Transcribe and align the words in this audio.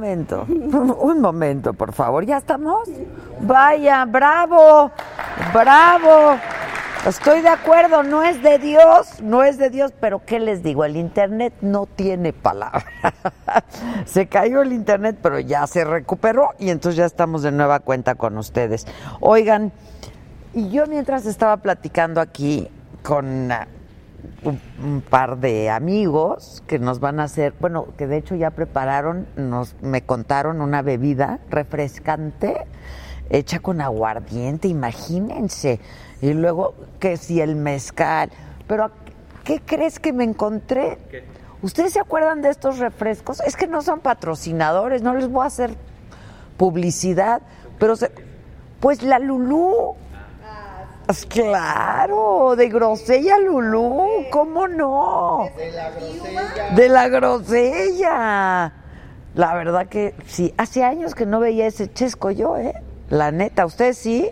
Momento, 0.00 0.46
un 0.48 1.20
momento, 1.20 1.74
por 1.74 1.92
favor. 1.92 2.24
¿Ya 2.24 2.38
estamos? 2.38 2.88
Vaya, 3.40 4.04
bravo, 4.06 4.90
bravo. 5.52 6.38
Estoy 7.06 7.40
de 7.40 7.48
acuerdo, 7.48 8.02
no 8.02 8.22
es 8.22 8.42
de 8.42 8.58
Dios, 8.58 9.22
no 9.22 9.42
es 9.42 9.56
de 9.56 9.70
Dios, 9.70 9.92
pero 10.00 10.22
¿qué 10.24 10.38
les 10.38 10.62
digo? 10.62 10.84
El 10.84 10.96
Internet 10.96 11.54
no 11.60 11.86
tiene 11.86 12.32
palabra. 12.32 12.84
se 14.04 14.26
cayó 14.26 14.62
el 14.62 14.72
Internet, 14.72 15.18
pero 15.22 15.38
ya 15.38 15.66
se 15.66 15.84
recuperó 15.84 16.50
y 16.58 16.68
entonces 16.70 16.96
ya 16.96 17.06
estamos 17.06 17.42
de 17.42 17.52
nueva 17.52 17.80
cuenta 17.80 18.16
con 18.16 18.36
ustedes. 18.36 18.86
Oigan, 19.20 19.72
y 20.52 20.68
yo 20.70 20.86
mientras 20.86 21.24
estaba 21.24 21.58
platicando 21.58 22.20
aquí 22.20 22.68
con 23.02 23.50
un, 24.44 24.60
un 24.82 25.00
par 25.00 25.38
de 25.38 25.70
amigos 25.70 26.62
que 26.66 26.78
nos 26.78 27.00
van 27.00 27.20
a 27.20 27.24
hacer, 27.24 27.54
bueno, 27.60 27.88
que 27.96 28.06
de 28.06 28.16
hecho 28.18 28.34
ya 28.34 28.50
prepararon, 28.50 29.26
nos 29.36 29.74
me 29.82 30.02
contaron 30.02 30.60
una 30.60 30.82
bebida 30.82 31.38
refrescante 31.50 32.66
hecha 33.30 33.60
con 33.60 33.80
aguardiente, 33.80 34.68
imagínense. 34.68 35.80
Y 36.20 36.32
luego 36.32 36.74
que 36.98 37.16
si 37.16 37.40
el 37.40 37.56
mezcal, 37.56 38.30
pero 38.66 38.90
¿qué 39.44 39.60
crees 39.64 39.98
que 40.00 40.12
me 40.12 40.24
encontré? 40.24 40.98
¿Ustedes 41.62 41.92
se 41.92 42.00
acuerdan 42.00 42.42
de 42.42 42.48
estos 42.50 42.78
refrescos? 42.78 43.40
Es 43.40 43.56
que 43.56 43.66
no 43.66 43.82
son 43.82 44.00
patrocinadores, 44.00 45.02
no 45.02 45.14
les 45.14 45.28
voy 45.28 45.44
a 45.44 45.46
hacer 45.46 45.70
publicidad, 46.56 47.42
pero 47.78 47.96
se- 47.96 48.10
pues 48.80 49.02
la 49.02 49.18
Lulú. 49.18 49.94
Pues 51.10 51.26
claro, 51.26 52.54
de 52.54 52.68
grosella 52.68 53.36
Lulú, 53.38 54.26
¿cómo 54.30 54.68
no? 54.68 55.48
De 55.56 55.72
la 55.72 55.90
grosella. 55.90 56.70
De 56.70 56.88
la 56.88 57.08
grosella. 57.08 58.72
La 59.34 59.54
verdad 59.56 59.88
que 59.88 60.14
sí, 60.26 60.54
hace 60.56 60.84
años 60.84 61.16
que 61.16 61.26
no 61.26 61.40
veía 61.40 61.66
ese 61.66 61.92
chesco 61.92 62.30
yo, 62.30 62.56
¿eh? 62.56 62.80
La 63.10 63.32
neta, 63.32 63.66
¿usted 63.66 63.92
sí? 63.92 64.30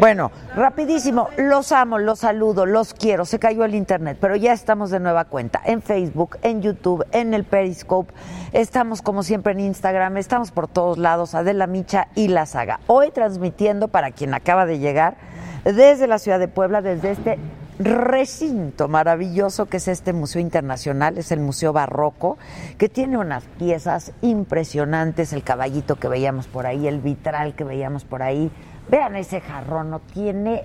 Bueno, 0.00 0.32
rapidísimo, 0.56 1.28
los 1.38 1.70
amo, 1.70 1.98
los 1.98 2.18
saludo, 2.18 2.66
los 2.66 2.92
quiero, 2.92 3.24
se 3.24 3.38
cayó 3.38 3.64
el 3.64 3.76
internet, 3.76 4.18
pero 4.20 4.34
ya 4.34 4.52
estamos 4.52 4.90
de 4.90 4.98
nueva 4.98 5.26
cuenta 5.26 5.62
en 5.64 5.80
Facebook, 5.80 6.36
en 6.42 6.60
YouTube, 6.60 7.06
en 7.12 7.34
el 7.34 7.44
Periscope, 7.44 8.12
estamos 8.52 9.00
como 9.00 9.22
siempre 9.22 9.52
en 9.52 9.60
Instagram, 9.60 10.16
estamos 10.16 10.50
por 10.50 10.66
todos 10.66 10.98
lados, 10.98 11.36
Adela 11.36 11.68
Micha 11.68 12.08
y 12.16 12.26
La 12.26 12.46
Saga. 12.46 12.80
Hoy 12.88 13.12
transmitiendo 13.12 13.86
para 13.86 14.10
quien 14.10 14.34
acaba 14.34 14.66
de 14.66 14.80
llegar 14.80 15.16
desde 15.64 16.08
la 16.08 16.18
ciudad 16.18 16.40
de 16.40 16.48
Puebla, 16.48 16.82
desde 16.82 17.12
este 17.12 17.38
recinto 17.78 18.88
maravilloso 18.88 19.66
que 19.66 19.76
es 19.78 19.88
este 19.88 20.12
Museo 20.12 20.40
Internacional, 20.40 21.18
es 21.18 21.32
el 21.32 21.40
Museo 21.40 21.72
Barroco, 21.72 22.38
que 22.78 22.88
tiene 22.88 23.18
unas 23.18 23.44
piezas 23.58 24.12
impresionantes, 24.22 25.32
el 25.32 25.42
caballito 25.42 25.96
que 25.96 26.08
veíamos 26.08 26.46
por 26.46 26.66
ahí, 26.66 26.86
el 26.86 27.00
vitral 27.00 27.54
que 27.54 27.64
veíamos 27.64 28.04
por 28.04 28.22
ahí. 28.22 28.50
Vean 28.88 29.16
ese 29.16 29.40
jarrón, 29.40 29.90
no 29.90 30.00
tiene 30.00 30.64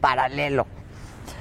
paralelo. 0.00 0.66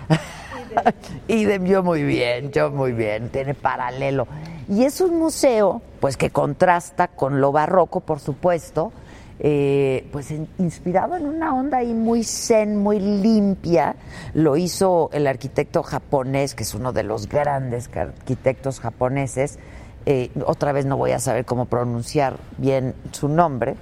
y 1.28 1.46
de, 1.46 1.62
yo 1.68 1.84
muy 1.84 2.04
bien, 2.04 2.52
yo 2.52 2.72
muy 2.72 2.94
bien, 2.94 3.30
tiene 3.30 3.54
paralelo. 3.54 4.28
Y 4.70 4.84
es 4.84 5.00
un 5.02 5.18
museo, 5.18 5.82
pues 6.00 6.18
que 6.18 6.30
contrasta 6.30 7.08
con 7.08 7.40
lo 7.40 7.52
barroco, 7.52 8.02
por 8.02 8.20
supuesto, 8.20 8.92
eh, 9.40 10.08
pues 10.12 10.34
inspirado 10.58 11.16
en 11.16 11.26
una 11.26 11.54
onda 11.54 11.78
ahí 11.78 11.94
muy 11.94 12.24
zen, 12.24 12.78
muy 12.78 13.00
limpia. 13.00 13.96
Lo 14.34 14.58
hizo 14.58 15.10
el 15.14 15.28
arquitecto 15.28 15.84
japonés, 15.84 16.56
que 16.56 16.64
es 16.64 16.74
uno 16.74 16.94
de 16.94 17.04
los 17.04 17.30
grandes 17.30 17.90
arquitectos 17.96 18.80
japoneses. 18.80 19.60
Eh, 20.06 20.32
otra 20.46 20.72
vez 20.72 20.86
no 20.86 20.98
voy 20.98 21.12
a 21.12 21.20
saber 21.20 21.46
cómo 21.46 21.66
pronunciar 21.66 22.38
bien 22.58 22.96
su 23.12 23.28
nombre. 23.28 23.76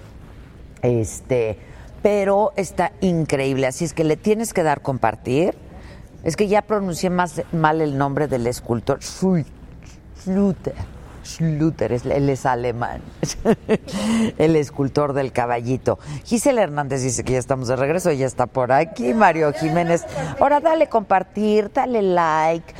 Este, 0.81 1.57
pero 2.01 2.51
está 2.55 2.91
increíble, 3.01 3.67
así 3.67 3.85
es 3.85 3.93
que 3.93 4.03
le 4.03 4.17
tienes 4.17 4.53
que 4.53 4.63
dar 4.63 4.81
compartir. 4.81 5.55
Es 6.23 6.35
que 6.35 6.47
ya 6.47 6.63
pronuncié 6.63 7.09
más 7.09 7.43
mal 7.51 7.81
el 7.81 7.97
nombre 7.97 8.27
del 8.27 8.47
escultor, 8.47 8.99
Schluter. 9.03 10.73
Schluter, 11.25 11.91
él 11.91 12.29
es 12.29 12.45
alemán, 12.45 13.01
el 14.37 14.55
escultor 14.55 15.13
del 15.13 15.31
caballito. 15.31 15.99
Gisela 16.23 16.61
Hernández 16.61 17.01
dice 17.01 17.23
que 17.23 17.33
ya 17.33 17.39
estamos 17.39 17.67
de 17.67 17.75
regreso, 17.75 18.11
ya 18.11 18.25
está 18.25 18.45
por 18.45 18.71
aquí. 18.71 19.13
Mario 19.13 19.51
Jiménez, 19.53 20.05
ahora 20.39 20.59
dale 20.59 20.87
compartir, 20.87 21.71
dale 21.73 22.01
like, 22.01 22.73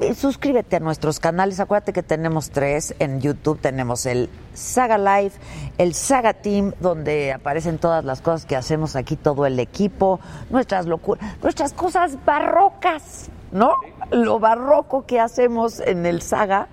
eh, 0.00 0.14
suscríbete 0.14 0.76
a 0.76 0.80
nuestros 0.80 1.20
canales. 1.20 1.60
Acuérdate 1.60 1.92
que 1.92 2.02
tenemos 2.02 2.50
tres 2.50 2.94
en 2.98 3.20
YouTube: 3.20 3.60
tenemos 3.60 4.06
el 4.06 4.30
Saga 4.54 4.98
Live, 4.98 5.32
el 5.78 5.94
Saga 5.94 6.32
Team, 6.34 6.72
donde 6.80 7.32
aparecen 7.32 7.78
todas 7.78 8.04
las 8.04 8.20
cosas 8.20 8.46
que 8.46 8.56
hacemos 8.56 8.96
aquí, 8.96 9.16
todo 9.16 9.46
el 9.46 9.60
equipo, 9.60 10.18
nuestras 10.50 10.86
locuras, 10.86 11.24
nuestras 11.42 11.72
cosas 11.72 12.16
barrocas, 12.24 13.28
¿no? 13.52 13.74
Lo 14.10 14.38
barroco 14.38 15.06
que 15.06 15.20
hacemos 15.20 15.80
en 15.80 16.06
el 16.06 16.22
Saga 16.22 16.68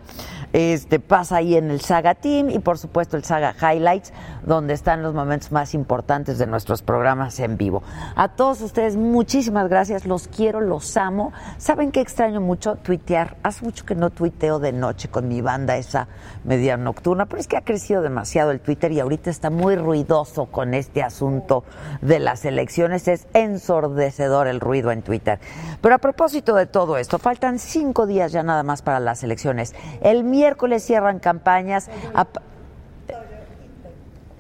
este 0.54 1.00
pasa 1.00 1.38
ahí 1.38 1.56
en 1.56 1.70
el 1.70 1.82
Saga 1.82 2.16
Team 2.16 2.50
y 2.50 2.60
por 2.60 2.78
supuesto 2.78 3.18
el 3.18 3.24
Saga 3.24 3.54
Highlights, 3.54 4.14
donde 4.46 4.74
están 4.74 5.04
los 5.04 5.14
momentos 5.14 5.52
más 5.52 5.74
importantes 5.74 6.38
de 6.38 6.48
nuestros 6.48 6.82
programas 6.82 7.40
en 7.40 7.58
vivo. 7.58 7.84
A 8.16 8.30
todos 8.30 8.62
ustedes, 8.62 8.96
muchísimas 8.96 9.70
gracias, 9.70 10.06
los 10.06 10.28
quiero, 10.28 10.62
los 10.62 10.98
amo. 10.98 11.32
¿Saben 11.58 11.92
qué 11.92 12.02
extraño 12.02 12.42
mucho? 12.42 12.76
Tuitear. 12.78 13.38
Hace 13.44 13.64
mucho 13.64 13.86
que 13.86 13.96
no 13.96 14.10
tuiteo 14.10 14.60
de 14.60 14.72
noche 14.72 15.10
con 15.10 15.28
mi 15.28 15.42
banda 15.42 15.78
esa 15.78 16.08
media 16.44 16.78
nocturna, 16.78 17.26
pero 17.28 17.40
es 17.40 17.48
que 17.48 17.58
ha 17.58 17.62
crecido 17.62 18.02
demasiado 18.02 18.52
el 18.52 18.60
Twitter 18.60 18.92
y 18.92 19.00
ahorita 19.00 19.30
está 19.30 19.50
muy 19.50 19.76
ruidoso 19.76 20.46
con 20.48 20.74
este 20.74 21.04
asunto 21.04 21.64
de 22.02 22.20
las 22.20 22.46
elecciones. 22.46 23.08
Es 23.08 23.28
ensordecedor 23.34 24.48
el 24.48 24.60
ruido 24.60 24.92
en 24.92 25.02
Twitter. 25.02 25.40
Pero 25.82 25.96
a 25.96 26.00
propósito 26.00 26.56
de 26.56 26.66
todo 26.66 26.98
esto, 26.98 27.20
faltan 27.20 27.60
cinco 27.60 28.08
días 28.08 28.32
ya 28.32 28.44
nada 28.44 28.64
más 28.64 28.82
para 28.82 29.00
las 29.00 29.24
elecciones. 29.24 29.76
El 30.02 30.24
miércoles 30.40 30.84
cierran 30.84 31.20
campañas. 31.20 31.90
a- 32.14 32.26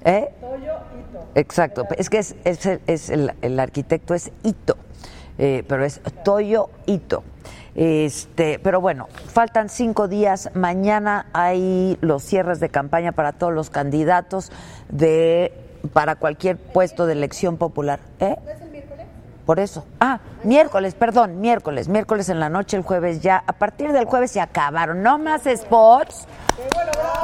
¿Eh? 0.05 0.29
Exacto, 1.35 1.85
es 1.97 2.09
que 2.09 2.19
es, 2.19 2.35
es 2.45 2.65
el, 2.65 2.81
es 2.87 3.09
el- 3.09 3.33
el 3.41 3.59
arquitecto 3.59 4.13
es 4.13 4.31
Ito, 4.43 4.77
eh, 5.37 5.63
pero 5.67 5.83
es 5.83 5.99
Toyo 6.23 6.69
Ito. 6.85 7.23
Este, 7.75 8.59
pero 8.59 8.81
bueno, 8.81 9.07
faltan 9.27 9.69
cinco 9.69 10.07
días. 10.07 10.49
Mañana 10.53 11.27
hay 11.33 11.97
los 12.01 12.23
cierres 12.23 12.59
de 12.59 12.69
campaña 12.69 13.11
para 13.11 13.33
todos 13.33 13.53
los 13.53 13.69
candidatos 13.69 14.51
de 14.89 15.51
para 15.93 16.15
cualquier 16.15 16.57
puesto 16.57 17.05
de 17.05 17.13
elección 17.13 17.57
popular. 17.57 17.99
¿Eh? 18.19 18.35
Por 19.49 19.59
eso. 19.59 19.83
Ah, 19.99 20.19
miércoles, 20.43 20.93
perdón, 20.93 21.41
miércoles, 21.41 21.87
miércoles 21.87 22.29
en 22.29 22.39
la 22.39 22.49
noche, 22.49 22.77
el 22.77 22.83
jueves 22.83 23.19
ya. 23.19 23.43
A 23.47 23.53
partir 23.53 23.91
del 23.93 24.05
jueves 24.05 24.29
se 24.29 24.39
acabaron. 24.39 25.01
No 25.01 25.17
más 25.17 25.41
spots. 25.51 26.27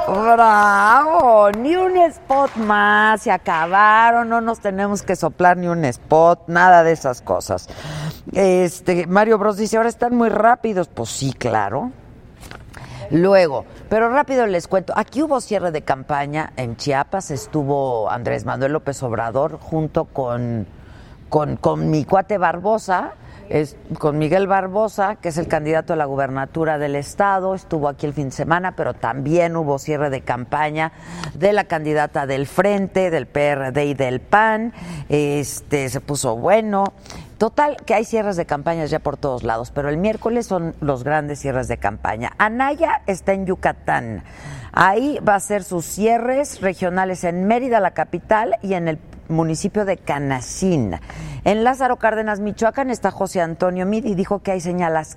Bravo, 0.07 1.51
ni 1.51 1.75
un 1.75 1.95
spot 1.97 2.55
más, 2.55 3.21
se 3.21 3.31
acabaron, 3.31 4.27
no 4.27 4.41
nos 4.41 4.59
tenemos 4.59 5.03
que 5.03 5.15
soplar 5.15 5.55
ni 5.57 5.67
un 5.67 5.85
spot, 5.85 6.45
nada 6.47 6.83
de 6.83 6.93
esas 6.93 7.21
cosas. 7.21 7.69
Este, 8.33 9.05
Mario 9.05 9.37
Bros 9.37 9.57
dice, 9.57 9.77
ahora 9.77 9.89
están 9.89 10.15
muy 10.15 10.29
rápidos. 10.29 10.87
Pues 10.87 11.11
sí, 11.11 11.31
claro. 11.31 11.91
Luego, 13.11 13.65
pero 13.87 14.09
rápido 14.09 14.47
les 14.47 14.67
cuento, 14.67 14.93
aquí 14.95 15.21
hubo 15.21 15.39
cierre 15.41 15.71
de 15.71 15.83
campaña 15.83 16.53
en 16.57 16.75
Chiapas, 16.75 17.29
estuvo 17.29 18.09
Andrés 18.09 18.45
Manuel 18.45 18.73
López 18.73 19.03
Obrador 19.03 19.59
junto 19.59 20.05
con, 20.05 20.65
con, 21.35 21.57
con 21.57 21.89
mi 21.89 22.05
cuate 22.05 22.37
Barbosa, 22.37 23.11
es 23.49 23.75
con 23.99 24.17
Miguel 24.17 24.47
Barbosa, 24.47 25.17
que 25.17 25.27
es 25.27 25.37
el 25.37 25.49
candidato 25.49 25.91
a 25.91 25.97
la 25.97 26.05
gubernatura 26.05 26.77
del 26.77 26.95
estado, 26.95 27.55
estuvo 27.55 27.89
aquí 27.89 28.05
el 28.05 28.13
fin 28.13 28.29
de 28.29 28.31
semana, 28.31 28.77
pero 28.77 28.93
también 28.93 29.57
hubo 29.57 29.77
cierre 29.77 30.09
de 30.09 30.21
campaña 30.21 30.93
de 31.33 31.51
la 31.51 31.65
candidata 31.65 32.25
del 32.25 32.47
Frente, 32.47 33.11
del 33.11 33.27
PRD 33.27 33.83
y 33.83 33.93
del 33.95 34.21
PAN. 34.21 34.71
Este 35.09 35.89
se 35.89 35.99
puso 35.99 36.37
bueno. 36.37 36.85
Total, 37.37 37.75
que 37.85 37.95
hay 37.95 38.05
cierres 38.05 38.37
de 38.37 38.45
campañas 38.45 38.89
ya 38.89 38.99
por 38.99 39.17
todos 39.17 39.43
lados, 39.43 39.71
pero 39.71 39.89
el 39.89 39.97
miércoles 39.97 40.45
son 40.45 40.73
los 40.79 41.03
grandes 41.03 41.39
cierres 41.39 41.67
de 41.67 41.75
campaña. 41.75 42.31
Anaya 42.37 43.01
está 43.07 43.33
en 43.33 43.45
Yucatán. 43.45 44.23
Ahí 44.71 45.19
va 45.19 45.35
a 45.35 45.39
ser 45.41 45.65
sus 45.65 45.83
cierres 45.83 46.61
regionales 46.61 47.25
en 47.25 47.45
Mérida, 47.45 47.81
la 47.81 47.91
capital, 47.91 48.55
y 48.61 48.75
en 48.75 48.87
el 48.87 48.99
municipio 49.29 49.85
de 49.85 49.97
Canacín. 49.97 50.95
En 51.45 51.63
Lázaro 51.63 51.97
Cárdenas, 51.97 52.39
Michoacán, 52.39 52.89
está 52.89 53.11
José 53.11 53.39
Antonio 53.39 53.85
Mid 53.85 54.05
y 54.05 54.15
dijo 54.15 54.39
que 54.39 54.49
hay 54.49 54.61
señales, 54.61 55.15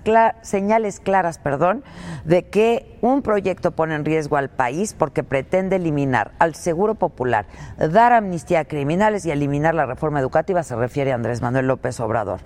claras 1.01 1.39
perdón, 1.39 1.83
de 2.27 2.45
que 2.45 2.99
un 3.01 3.23
proyecto 3.23 3.71
pone 3.71 3.95
en 3.95 4.05
riesgo 4.05 4.37
al 4.37 4.51
país 4.51 4.93
porque 4.93 5.23
pretende 5.23 5.77
eliminar 5.77 6.33
al 6.39 6.55
Seguro 6.55 6.97
Popular, 6.97 7.47
dar 7.79 8.13
amnistía 8.13 8.61
a 8.61 8.65
criminales 8.67 9.25
y 9.25 9.31
eliminar 9.31 9.75
la 9.75 9.87
reforma 9.87 10.21
educativa, 10.21 10.63
se 10.63 10.77
refiere 10.77 11.13
a 11.13 11.15
Andrés 11.15 11.41
Manuel 11.41 11.67
López 11.67 11.99
Obrador. 11.99 12.41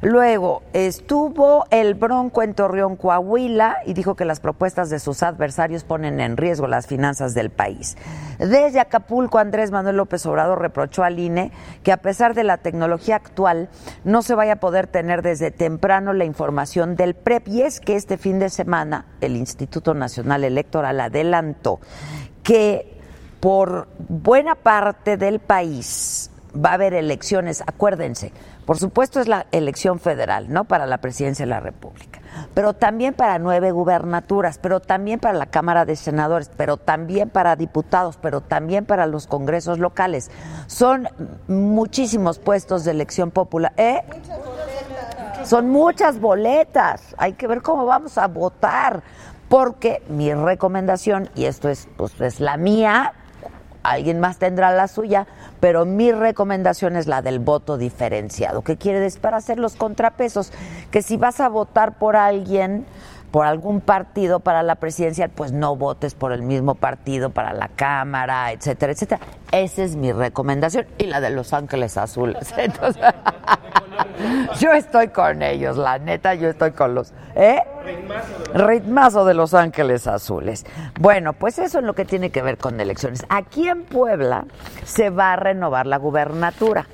Luego 0.00 0.62
estuvo 0.74 1.64
el 1.70 1.94
Bronco 1.94 2.42
en 2.42 2.54
Torreón, 2.54 2.94
Coahuila, 2.94 3.78
y 3.86 3.94
dijo 3.94 4.14
que 4.14 4.26
las 4.26 4.38
propuestas 4.38 4.90
de 4.90 4.98
sus 4.98 5.22
adversarios 5.22 5.82
ponen 5.82 6.20
en 6.20 6.36
riesgo 6.36 6.68
las 6.68 6.86
finanzas 6.86 7.34
del 7.34 7.50
país. 7.50 7.96
Desde 8.38 8.80
Acapulco, 8.80 9.38
Andrés 9.38 9.70
Manuel 9.70 9.96
López 9.96 10.24
Obrador 10.26 10.60
reprochó 10.60 11.02
al 11.02 11.18
INE 11.18 11.52
que 11.82 11.90
a 11.90 11.96
pesar 11.96 12.34
de 12.34 12.44
la 12.44 12.58
tecnología 12.58 13.22
actual, 13.24 13.68
no 14.04 14.22
se 14.22 14.34
vaya 14.34 14.54
a 14.54 14.56
poder 14.56 14.86
tener 14.86 15.22
desde 15.22 15.50
temprano 15.50 16.12
la 16.12 16.24
información 16.24 16.96
del 16.96 17.14
PREP. 17.14 17.48
Y 17.48 17.62
es 17.62 17.80
que 17.80 17.96
este 17.96 18.18
fin 18.18 18.38
de 18.38 18.50
semana 18.50 19.06
el 19.20 19.36
Instituto 19.36 19.94
Nacional 19.94 20.44
Electoral 20.44 21.00
adelantó 21.00 21.80
que 22.42 22.98
por 23.40 23.88
buena 23.98 24.54
parte 24.54 25.16
del 25.16 25.38
país 25.38 26.30
va 26.54 26.70
a 26.70 26.74
haber 26.74 26.94
elecciones, 26.94 27.62
acuérdense, 27.66 28.32
por 28.64 28.78
supuesto 28.78 29.20
es 29.20 29.28
la 29.28 29.46
elección 29.52 29.98
federal, 29.98 30.52
¿no? 30.52 30.64
Para 30.64 30.86
la 30.86 30.98
presidencia 30.98 31.44
de 31.44 31.50
la 31.50 31.60
República, 31.60 32.20
pero 32.54 32.72
también 32.72 33.14
para 33.14 33.38
nueve 33.38 33.70
gubernaturas, 33.70 34.58
pero 34.58 34.80
también 34.80 35.20
para 35.20 35.38
la 35.38 35.46
Cámara 35.46 35.84
de 35.84 35.96
Senadores, 35.96 36.50
pero 36.56 36.76
también 36.76 37.30
para 37.30 37.56
diputados, 37.56 38.18
pero 38.20 38.40
también 38.40 38.84
para 38.84 39.06
los 39.06 39.26
congresos 39.26 39.78
locales. 39.78 40.30
Son 40.66 41.08
muchísimos 41.48 42.38
puestos 42.38 42.84
de 42.84 42.92
elección 42.92 43.30
popular. 43.30 43.72
¿Eh? 43.76 44.02
Son 45.44 45.68
muchas 45.68 46.20
boletas. 46.20 47.14
Hay 47.18 47.34
que 47.34 47.46
ver 47.46 47.62
cómo 47.62 47.84
vamos 47.86 48.18
a 48.18 48.28
votar. 48.28 49.02
Porque 49.48 50.02
mi 50.08 50.32
recomendación, 50.32 51.28
y 51.34 51.44
esto 51.44 51.68
es, 51.68 51.86
pues, 51.96 52.18
es 52.20 52.40
la 52.40 52.56
mía, 52.56 53.12
alguien 53.82 54.18
más 54.18 54.38
tendrá 54.38 54.72
la 54.72 54.88
suya, 54.88 55.26
pero 55.64 55.86
mi 55.86 56.12
recomendación 56.12 56.94
es 56.94 57.06
la 57.06 57.22
del 57.22 57.38
voto 57.38 57.78
diferenciado. 57.78 58.60
¿Qué 58.60 58.76
quiere 58.76 59.00
decir? 59.00 59.22
Para 59.22 59.38
hacer 59.38 59.58
los 59.58 59.76
contrapesos, 59.76 60.52
que 60.90 61.00
si 61.00 61.16
vas 61.16 61.40
a 61.40 61.48
votar 61.48 61.96
por 61.96 62.16
alguien, 62.16 62.84
por 63.34 63.46
algún 63.46 63.80
partido 63.80 64.38
para 64.38 64.62
la 64.62 64.76
presidencial, 64.76 65.28
pues 65.28 65.50
no 65.50 65.74
votes 65.74 66.14
por 66.14 66.30
el 66.30 66.42
mismo 66.42 66.76
partido 66.76 67.30
para 67.30 67.52
la 67.52 67.66
Cámara, 67.66 68.52
etcétera, 68.52 68.92
etcétera. 68.92 69.20
Esa 69.50 69.82
es 69.82 69.96
mi 69.96 70.12
recomendación 70.12 70.86
y 70.98 71.06
la 71.06 71.20
de 71.20 71.30
Los 71.30 71.52
Ángeles 71.52 71.96
Azules. 71.96 72.54
Entonces, 72.56 73.02
yo 74.60 74.70
estoy 74.70 75.08
con 75.08 75.42
ellos, 75.42 75.76
la 75.76 75.98
neta, 75.98 76.36
yo 76.36 76.48
estoy 76.48 76.70
con 76.70 76.94
los... 76.94 77.12
¿Eh? 77.34 77.60
Ritmazo 78.54 79.24
de 79.24 79.34
Los 79.34 79.52
Ángeles 79.52 80.06
Azules. 80.06 80.64
Bueno, 81.00 81.32
pues 81.32 81.58
eso 81.58 81.80
es 81.80 81.84
lo 81.84 81.94
que 81.94 82.04
tiene 82.04 82.30
que 82.30 82.40
ver 82.40 82.56
con 82.56 82.78
elecciones. 82.78 83.26
Aquí 83.30 83.66
en 83.66 83.82
Puebla 83.82 84.44
se 84.84 85.10
va 85.10 85.32
a 85.32 85.36
renovar 85.36 85.88
la 85.88 85.96
gubernatura. 85.96 86.86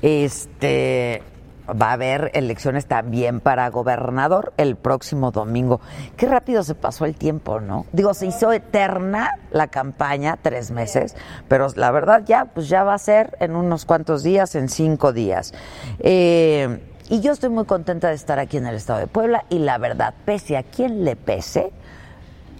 Este 0.00 1.22
va 1.68 1.90
a 1.90 1.92
haber 1.92 2.30
elecciones 2.34 2.86
también 2.86 3.40
para 3.40 3.68
gobernador 3.70 4.52
el 4.56 4.76
próximo 4.76 5.30
domingo. 5.30 5.80
Qué 6.16 6.26
rápido 6.26 6.62
se 6.62 6.74
pasó 6.74 7.04
el 7.04 7.16
tiempo, 7.16 7.60
¿no? 7.60 7.86
Digo, 7.92 8.14
se 8.14 8.26
hizo 8.26 8.52
eterna 8.52 9.38
la 9.50 9.68
campaña, 9.68 10.38
tres 10.40 10.70
meses, 10.70 11.16
pero 11.48 11.68
la 11.76 11.90
verdad 11.90 12.22
ya, 12.24 12.46
pues 12.46 12.68
ya 12.68 12.84
va 12.84 12.94
a 12.94 12.98
ser 12.98 13.36
en 13.40 13.56
unos 13.56 13.84
cuantos 13.84 14.22
días, 14.22 14.54
en 14.54 14.68
cinco 14.68 15.12
días. 15.12 15.54
Eh, 15.98 16.80
y 17.08 17.20
yo 17.20 17.32
estoy 17.32 17.50
muy 17.50 17.64
contenta 17.66 18.08
de 18.08 18.14
estar 18.14 18.38
aquí 18.38 18.56
en 18.56 18.66
el 18.66 18.74
estado 18.74 18.98
de 18.98 19.06
Puebla 19.06 19.44
y 19.48 19.60
la 19.60 19.78
verdad, 19.78 20.14
pese 20.24 20.56
a 20.56 20.64
quien 20.64 21.04
le 21.04 21.14
pese, 21.14 21.72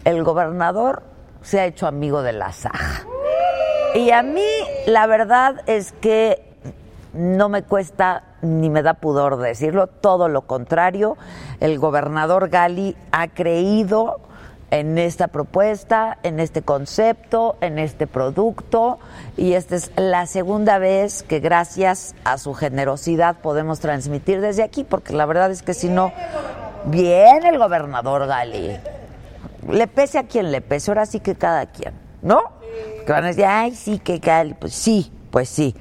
el 0.05 0.23
gobernador 0.23 1.03
se 1.43 1.61
ha 1.61 1.67
hecho 1.67 1.87
amigo 1.87 2.23
de 2.23 2.33
la 2.33 2.53
Saja. 2.53 3.05
Y 3.95 4.11
a 4.11 4.23
mí 4.23 4.47
la 4.87 5.07
verdad 5.07 5.63
es 5.67 5.93
que 5.93 6.46
no 7.17 7.49
me 7.49 7.63
cuesta 7.63 8.23
ni 8.43 8.71
me 8.71 8.83
da 8.83 8.95
pudor 8.95 9.39
decirlo, 9.39 9.87
todo 9.87 10.29
lo 10.29 10.43
contrario, 10.43 11.17
el 11.61 11.79
gobernador 11.79 12.49
Gali 12.49 12.97
ha 13.13 13.29
creído 13.29 14.21
en 14.71 14.99
esta 14.99 15.29
propuesta, 15.29 16.19
en 16.23 16.41
este 16.41 16.63
concepto, 16.63 17.57
en 17.61 17.79
este 17.79 18.07
producto 18.07 18.99
y 19.37 19.53
esta 19.53 19.77
es 19.77 19.93
la 19.97 20.27
segunda 20.27 20.79
vez 20.79 21.23
que 21.23 21.41
gracias 21.41 22.15
a 22.25 22.37
su 22.39 22.53
generosidad 22.53 23.37
podemos 23.37 23.81
transmitir 23.81 24.41
desde 24.41 24.63
aquí, 24.63 24.85
porque 24.85 25.13
la 25.13 25.27
verdad 25.27 25.51
es 25.51 25.63
que 25.63 25.75
si 25.75 25.89
no, 25.89 26.13
viene 26.87 27.49
el 27.49 27.59
gobernador 27.59 28.27
Gali, 28.27 28.77
le 29.71 29.87
pese 29.87 30.19
a 30.19 30.25
quien 30.25 30.51
le 30.51 30.61
pese, 30.61 30.91
ahora 30.91 31.07
sí 31.07 31.21
que 31.21 31.37
cada 31.37 31.67
quien, 31.67 31.95
¿no? 32.23 32.43
Que 33.05 33.13
van 33.13 33.25
a 33.25 33.29
decir, 33.29 33.45
ay, 33.45 33.75
sí, 33.75 33.99
que 33.99 34.19
Gali, 34.19 34.55
pues 34.55 34.75
sí, 34.75 35.13
pues 35.31 35.49
sí. 35.49 35.75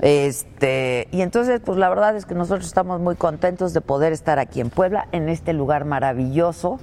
Este, 0.00 1.08
y 1.10 1.20
entonces, 1.20 1.60
pues 1.64 1.78
la 1.78 1.88
verdad 1.88 2.16
es 2.16 2.26
que 2.26 2.34
nosotros 2.34 2.66
estamos 2.66 3.00
muy 3.00 3.16
contentos 3.16 3.72
de 3.74 3.80
poder 3.80 4.12
estar 4.12 4.38
aquí 4.38 4.60
en 4.60 4.70
Puebla, 4.70 5.08
en 5.12 5.28
este 5.28 5.52
lugar 5.52 5.84
maravilloso 5.84 6.78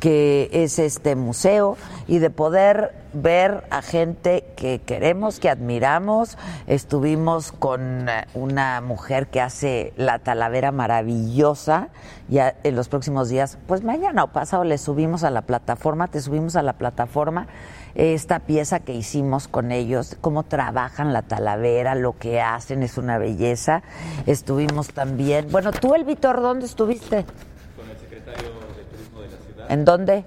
que 0.00 0.50
es 0.52 0.78
este 0.78 1.16
museo 1.16 1.76
y 2.06 2.18
de 2.18 2.30
poder 2.30 2.94
ver 3.12 3.64
a 3.70 3.80
gente 3.80 4.44
que 4.56 4.80
queremos, 4.80 5.40
que 5.40 5.48
admiramos. 5.48 6.36
Estuvimos 6.66 7.52
con 7.52 8.08
eh, 8.08 8.26
una 8.34 8.80
mujer 8.82 9.28
que 9.28 9.40
hace 9.40 9.94
la 9.96 10.18
talavera 10.18 10.70
maravillosa. 10.70 11.88
Ya 12.28 12.56
en 12.62 12.76
los 12.76 12.88
próximos 12.88 13.28
días, 13.28 13.58
pues 13.66 13.82
mañana 13.82 14.24
o 14.24 14.28
pasado 14.28 14.64
le 14.64 14.76
subimos 14.78 15.24
a 15.24 15.30
la 15.30 15.42
plataforma, 15.42 16.08
te 16.08 16.20
subimos 16.20 16.56
a 16.56 16.62
la 16.62 16.74
plataforma 16.74 17.46
esta 17.96 18.40
pieza 18.40 18.80
que 18.80 18.92
hicimos 18.92 19.48
con 19.48 19.72
ellos, 19.72 20.16
cómo 20.20 20.42
trabajan 20.42 21.12
la 21.12 21.22
talavera, 21.22 21.94
lo 21.94 22.16
que 22.18 22.40
hacen, 22.42 22.82
es 22.82 22.98
una 22.98 23.16
belleza. 23.18 23.82
Estuvimos 24.26 24.88
también, 24.88 25.48
bueno, 25.50 25.72
tú, 25.72 25.94
el 25.94 26.04
Vitor, 26.04 26.42
¿dónde 26.42 26.66
estuviste? 26.66 27.24
Con 27.74 27.88
el 27.88 27.98
secretario 27.98 28.50
de 28.76 28.84
Turismo 28.84 29.20
de 29.22 29.28
la 29.28 29.36
ciudad. 29.38 29.70
¿En 29.70 29.84
dónde? 29.84 30.24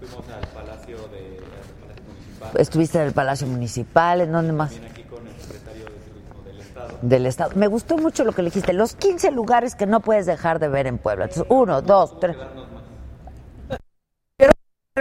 Fuimos 0.00 0.28
al 0.28 0.46
Palacio, 0.48 0.96
de, 1.08 1.38
al 1.38 1.80
Palacio 1.80 2.04
Municipal. 2.08 2.60
Estuviste 2.60 2.98
en 2.98 3.04
el 3.04 3.12
Palacio 3.12 3.46
Municipal, 3.46 4.20
¿en 4.20 4.32
dónde 4.32 4.52
más? 4.52 4.72
También 4.72 4.92
aquí 4.92 5.02
con 5.04 5.24
el 5.24 5.40
secretario 5.40 5.84
de 5.84 5.90
Turismo 5.90 6.42
del 6.44 6.58
Estado. 6.58 6.98
Del 7.02 7.26
Estado. 7.26 7.52
Me 7.54 7.68
gustó 7.68 7.98
mucho 7.98 8.24
lo 8.24 8.32
que 8.32 8.42
le 8.42 8.46
dijiste, 8.46 8.72
los 8.72 8.96
15 8.96 9.30
lugares 9.30 9.76
que 9.76 9.86
no 9.86 10.00
puedes 10.00 10.26
dejar 10.26 10.58
de 10.58 10.66
ver 10.66 10.88
en 10.88 10.98
Puebla. 10.98 11.26
Entonces, 11.26 11.46
uno, 11.48 11.82
dos, 11.82 12.18
tres. 12.18 12.36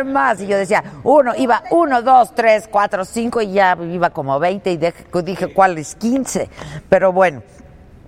Más. 0.06 0.40
Y 0.40 0.48
yo 0.48 0.58
decía, 0.58 0.82
uno, 1.04 1.34
iba 1.36 1.64
uno, 1.70 2.02
dos, 2.02 2.34
tres, 2.34 2.70
cuatro, 2.72 3.04
cinco, 3.04 3.42
y 3.42 3.52
ya 3.52 3.78
iba 3.78 4.10
como 4.12 4.40
20 4.40 4.72
y 4.72 4.78
dije, 4.78 5.54
¿cuál 5.54 5.78
es 5.78 5.96
15? 5.96 6.50
Pero 6.88 7.12
bueno, 7.12 7.44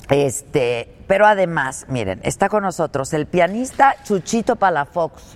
este, 0.10 0.96
pero 1.08 1.26
además, 1.26 1.86
miren, 1.90 2.22
está 2.24 2.48
con 2.48 2.64
nosotros 2.64 3.12
el 3.12 3.26
pianista 3.26 3.98
Chuchito 4.06 4.56
Palafox. 4.56 5.36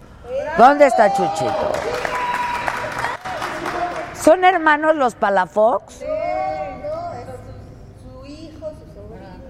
¿Dónde 0.58 0.88
está 0.88 1.12
Chuchito? 1.14 1.72
¿Son 4.14 4.46
hermanos 4.46 4.96
los 4.96 5.16
Palafox? 5.16 6.02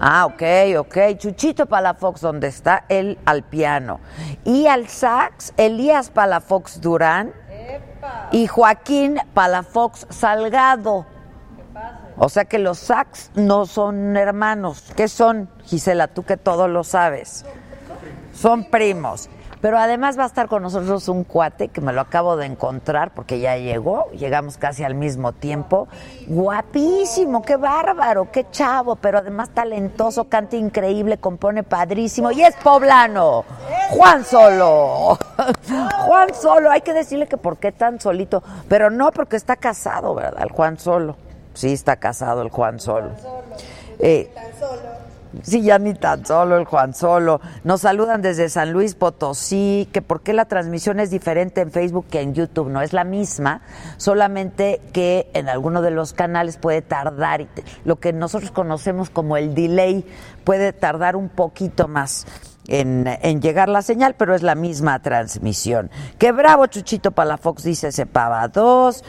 Ah, 0.00 0.26
ok, 0.26 0.42
ok. 0.78 0.96
Chuchito 1.16 1.66
Palafox, 1.66 2.20
donde 2.20 2.48
está 2.48 2.84
él 2.88 3.18
al 3.24 3.42
piano. 3.42 4.00
Y 4.44 4.66
al 4.66 4.88
sax, 4.88 5.52
Elías 5.56 6.10
Palafox 6.10 6.80
Durán. 6.80 7.32
Y 8.30 8.46
Joaquín 8.46 9.18
Palafox 9.34 10.06
Salgado. 10.10 11.06
O 12.16 12.28
sea 12.28 12.44
que 12.44 12.58
los 12.58 12.78
Sachs 12.78 13.30
no 13.34 13.64
son 13.64 14.16
hermanos. 14.16 14.92
¿Qué 14.96 15.06
son, 15.06 15.48
Gisela? 15.64 16.08
Tú 16.08 16.24
que 16.24 16.36
todo 16.36 16.66
lo 16.66 16.82
sabes. 16.82 17.44
Son 18.32 18.64
primos. 18.64 19.30
Pero 19.60 19.78
además 19.78 20.18
va 20.18 20.24
a 20.24 20.26
estar 20.26 20.48
con 20.48 20.62
nosotros 20.62 21.08
un 21.08 21.24
cuate 21.24 21.68
que 21.68 21.80
me 21.80 21.92
lo 21.92 22.00
acabo 22.00 22.36
de 22.36 22.46
encontrar 22.46 23.12
porque 23.12 23.40
ya 23.40 23.56
llegó, 23.56 24.10
llegamos 24.12 24.56
casi 24.56 24.84
al 24.84 24.94
mismo 24.94 25.32
tiempo. 25.32 25.88
Guapísimo, 26.26 27.42
qué 27.42 27.56
bárbaro, 27.56 28.30
qué 28.30 28.46
chavo, 28.50 28.96
pero 28.96 29.18
además 29.18 29.50
talentoso, 29.50 30.24
canta 30.24 30.56
increíble, 30.56 31.18
compone 31.18 31.62
padrísimo 31.62 32.30
y 32.30 32.42
es 32.42 32.54
poblano. 32.56 33.44
Juan 33.90 34.24
Solo. 34.24 35.18
Juan 36.06 36.34
Solo, 36.34 36.70
hay 36.70 36.82
que 36.82 36.92
decirle 36.92 37.26
que 37.26 37.36
por 37.36 37.56
qué 37.58 37.72
tan 37.72 38.00
solito, 38.00 38.42
pero 38.68 38.90
no 38.90 39.10
porque 39.10 39.36
está 39.36 39.56
casado, 39.56 40.14
¿verdad? 40.14 40.42
El 40.42 40.52
Juan 40.52 40.78
Solo. 40.78 41.16
Sí, 41.54 41.72
está 41.72 41.96
casado 41.96 42.42
el 42.42 42.50
Juan 42.50 42.78
Solo. 42.78 43.10
Eh, 43.98 44.30
Sí, 45.42 45.62
ya 45.62 45.78
ni 45.78 45.94
tan 45.94 46.24
solo 46.24 46.56
el 46.56 46.64
Juan 46.64 46.94
Solo. 46.94 47.40
Nos 47.64 47.82
saludan 47.82 48.22
desde 48.22 48.48
San 48.48 48.72
Luis 48.72 48.94
Potosí, 48.94 49.88
que 49.92 50.02
por 50.02 50.22
qué 50.22 50.32
la 50.32 50.46
transmisión 50.46 51.00
es 51.00 51.10
diferente 51.10 51.60
en 51.60 51.70
Facebook 51.70 52.06
que 52.10 52.20
en 52.20 52.34
YouTube. 52.34 52.68
No 52.68 52.80
es 52.80 52.92
la 52.92 53.04
misma, 53.04 53.60
solamente 53.96 54.80
que 54.92 55.30
en 55.34 55.48
alguno 55.48 55.82
de 55.82 55.90
los 55.90 56.12
canales 56.12 56.56
puede 56.56 56.82
tardar, 56.82 57.46
lo 57.84 57.96
que 57.96 58.12
nosotros 58.12 58.50
conocemos 58.50 59.10
como 59.10 59.36
el 59.36 59.54
delay, 59.54 60.04
puede 60.44 60.72
tardar 60.72 61.14
un 61.14 61.28
poquito 61.28 61.88
más. 61.88 62.26
En, 62.70 63.40
llegar 63.40 63.70
la 63.70 63.80
señal, 63.80 64.14
pero 64.18 64.34
es 64.34 64.42
la 64.42 64.54
misma 64.54 65.00
transmisión. 65.00 65.90
Que 66.18 66.32
bravo, 66.32 66.66
Chuchito 66.66 67.12
Palafox, 67.12 67.62
dice 67.62 67.92
Cepava 67.92 68.46
2. 68.48 69.04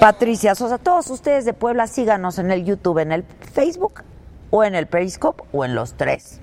Patricia 0.00 0.56
Sosa, 0.56 0.78
todos 0.78 1.08
ustedes 1.10 1.44
de 1.44 1.52
Puebla, 1.52 1.86
síganos 1.86 2.38
en 2.38 2.50
el 2.50 2.64
YouTube, 2.64 2.98
en 2.98 3.12
el 3.12 3.24
Facebook 3.52 4.02
o 4.50 4.64
en 4.64 4.74
el 4.74 4.86
Periscope 4.86 5.44
o 5.52 5.64
en 5.64 5.74
los 5.74 5.94
tres. 5.94 6.40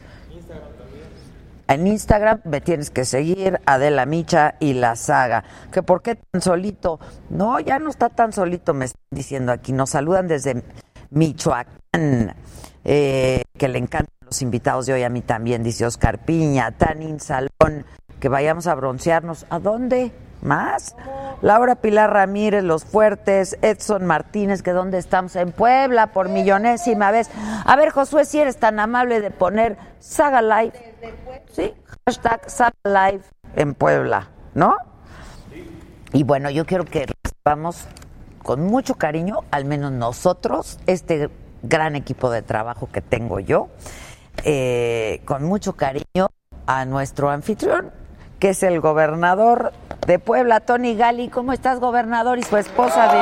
En 1.67 1.87
Instagram 1.87 2.41
me 2.43 2.59
tienes 2.59 2.89
que 2.89 3.05
seguir, 3.05 3.61
Adela 3.65 4.05
Micha 4.05 4.55
y 4.59 4.73
La 4.73 4.97
Saga. 4.97 5.45
Que 5.71 5.81
por 5.81 6.01
qué 6.01 6.15
tan 6.15 6.41
solito. 6.41 6.99
No, 7.29 7.61
ya 7.61 7.79
no 7.79 7.89
está 7.89 8.09
tan 8.09 8.33
solito, 8.33 8.73
me 8.73 8.85
están 8.85 9.01
diciendo 9.09 9.53
aquí. 9.53 9.71
Nos 9.71 9.91
saludan 9.91 10.27
desde 10.27 10.63
Michoacán, 11.11 12.35
eh, 12.83 13.43
que 13.57 13.67
le 13.69 13.77
encantan 13.77 14.13
los 14.25 14.41
invitados 14.41 14.85
de 14.85 14.93
hoy 14.93 15.03
a 15.03 15.09
mí 15.09 15.21
también, 15.21 15.63
dice 15.63 15.85
Oscar 15.85 16.25
Piña, 16.25 16.71
Tanin 16.71 17.21
Salón, 17.21 17.85
que 18.19 18.27
vayamos 18.27 18.67
a 18.67 18.75
broncearnos. 18.75 19.45
¿A 19.49 19.59
dónde? 19.59 20.11
¿Más? 20.41 20.95
Laura 21.41 21.75
Pilar 21.75 22.11
Ramírez, 22.11 22.63
Los 22.63 22.85
Fuertes, 22.85 23.57
Edson 23.61 24.05
Martínez, 24.05 24.61
que 24.61 24.71
dónde 24.71 24.97
estamos 24.97 25.35
en 25.35 25.51
Puebla 25.51 26.07
por 26.07 26.29
millonésima 26.29 27.11
vez. 27.11 27.29
A 27.65 27.75
ver, 27.75 27.91
Josué, 27.91 28.25
si 28.25 28.39
eres 28.39 28.57
tan 28.57 28.79
amable 28.79 29.21
de 29.21 29.31
poner 29.31 29.77
Saga 29.99 30.41
Live, 30.41 30.73
¿sí? 31.51 31.73
Hashtag 32.05 32.49
Saga 32.49 32.73
Live 32.83 33.23
en 33.55 33.73
Puebla, 33.73 34.29
¿no? 34.53 34.75
Y 36.13 36.23
bueno, 36.23 36.49
yo 36.49 36.65
quiero 36.65 36.85
que 36.85 37.07
recibamos 37.23 37.87
con 38.43 38.63
mucho 38.63 38.95
cariño, 38.95 39.39
al 39.51 39.65
menos 39.65 39.91
nosotros, 39.91 40.79
este 40.87 41.29
gran 41.63 41.95
equipo 41.95 42.29
de 42.29 42.41
trabajo 42.41 42.89
que 42.91 43.01
tengo 43.01 43.39
yo, 43.39 43.69
eh, 44.43 45.21
con 45.25 45.43
mucho 45.43 45.73
cariño 45.73 46.29
a 46.65 46.85
nuestro 46.85 47.29
anfitrión, 47.29 47.91
que 48.41 48.49
es 48.49 48.63
el 48.63 48.81
gobernador 48.81 49.71
de 50.07 50.17
Puebla, 50.17 50.61
Tony 50.61 50.95
Gali. 50.95 51.29
¿Cómo 51.29 51.53
estás, 51.53 51.79
gobernador? 51.79 52.39
Y 52.39 52.43
su 52.43 52.57
esposa 52.57 53.03
de 53.03 53.19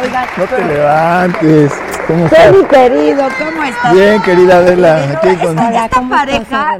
Oigan, 0.00 0.26
no 0.36 0.44
te 0.44 0.64
levantes. 0.64 1.72
¿Cómo 2.06 2.24
estás? 2.26 2.52
Tony 2.52 2.64
querido, 2.66 3.28
¿cómo 3.36 3.64
estás? 3.64 3.92
Bien, 3.94 4.22
querida 4.22 4.58
Adela. 4.58 4.96
Aquí 5.16 5.34
con... 5.38 5.58
Esta 5.58 6.02
pareja, 6.08 6.78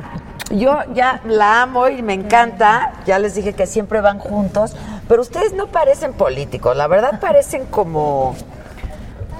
yo 0.53 0.79
ya 0.95 1.21
la 1.25 1.63
amo 1.63 1.89
y 1.89 2.01
me 2.03 2.15
encanta. 2.15 2.93
Ya 3.07 3.19
les 3.19 3.35
dije 3.35 3.55
que 3.55 3.67
siempre 3.67 4.01
van 4.01 4.21
juntos. 4.21 4.77
Pero 5.09 5.21
ustedes 5.21 5.53
no 5.55 5.67
parecen 5.67 6.13
políticos, 6.13 6.77
la 6.77 6.87
verdad 6.87 7.19
parecen 7.19 7.67
como 7.67 8.37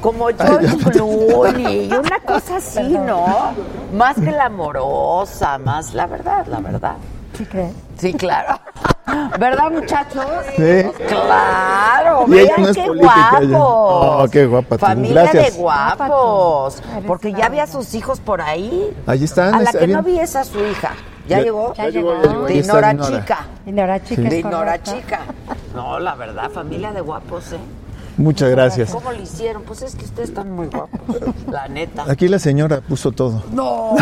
como 0.01 0.27
George 0.29 0.77
Clooney, 0.91 1.91
una 1.93 2.21
cosa 2.21 2.57
así, 2.57 2.83
¿no? 2.83 3.53
Más 3.93 4.17
que 4.17 4.31
la 4.31 4.47
amorosa, 4.47 5.59
más 5.59 5.95
la 5.95 6.07
verdad, 6.07 6.47
la 6.47 6.61
verdad. 6.61 6.95
¿Sí 7.37 7.45
crees? 7.45 7.73
Sí, 7.99 8.13
claro. 8.15 8.59
¿Verdad, 9.39 9.71
muchachos? 9.71 10.25
Sí. 10.57 10.83
Claro, 11.09 12.25
Y 12.27 12.31
vean 12.31 12.63
no 12.63 12.69
es 12.69 12.77
qué 12.77 12.85
política, 12.87 13.41
guapos. 13.41 13.51
Oh, 13.55 14.27
qué 14.31 14.47
guapa 14.47 14.77
tú. 14.77 14.87
Familia 14.87 15.23
Gracias. 15.23 15.55
de 15.57 15.63
guapos. 15.63 16.83
Porque 17.07 17.33
ya 17.33 17.49
vi 17.49 17.59
a 17.61 17.67
sus 17.67 17.95
hijos 17.95 18.21
por 18.21 18.41
ahí. 18.43 18.95
Allí 19.07 19.25
están. 19.25 19.55
A 19.55 19.61
la 19.63 19.73
que 19.73 19.87
bien. 19.87 19.93
no 19.93 20.03
vi 20.03 20.19
es 20.19 20.37
a 20.37 20.45
su 20.45 20.59
hija. 20.59 20.91
¿Ya, 21.27 21.39
Ya- 21.39 21.45
llegó? 21.45 21.75
Ya 21.75 21.89
llegó, 21.89 22.15
ya 22.23 22.29
llegó. 22.31 22.45
De 22.47 22.63
Nora. 22.65 22.97
Chica. 22.99 23.39
Y 23.67 23.73
Nora 23.73 24.03
Chica 24.03 24.23
es 24.23 24.31
De 24.31 24.43
Nora. 24.43 24.83
Chica. 24.83 25.21
No, 25.75 25.99
la 26.01 26.15
verdad, 26.15 26.51
familia 26.51 26.93
de 26.93 27.01
guapos, 27.01 27.53
¿eh? 27.53 27.59
Muchas 28.19 28.51
gracias. 28.51 28.91
¿Cómo 28.91 29.13
lo 29.13 29.23
hicieron? 29.23 29.63
Pues 29.63 29.83
es 29.83 29.95
que 29.95 30.05
ustedes 30.05 30.31
están 30.31 30.51
muy 30.51 30.67
guapos, 30.67 31.17
la 31.51 31.69
neta. 31.69 32.05
Aquí 32.09 32.29
la 32.29 32.39
señora 32.39 32.81
puso 32.81 33.13
todo. 33.13 33.43
No, 33.53 33.95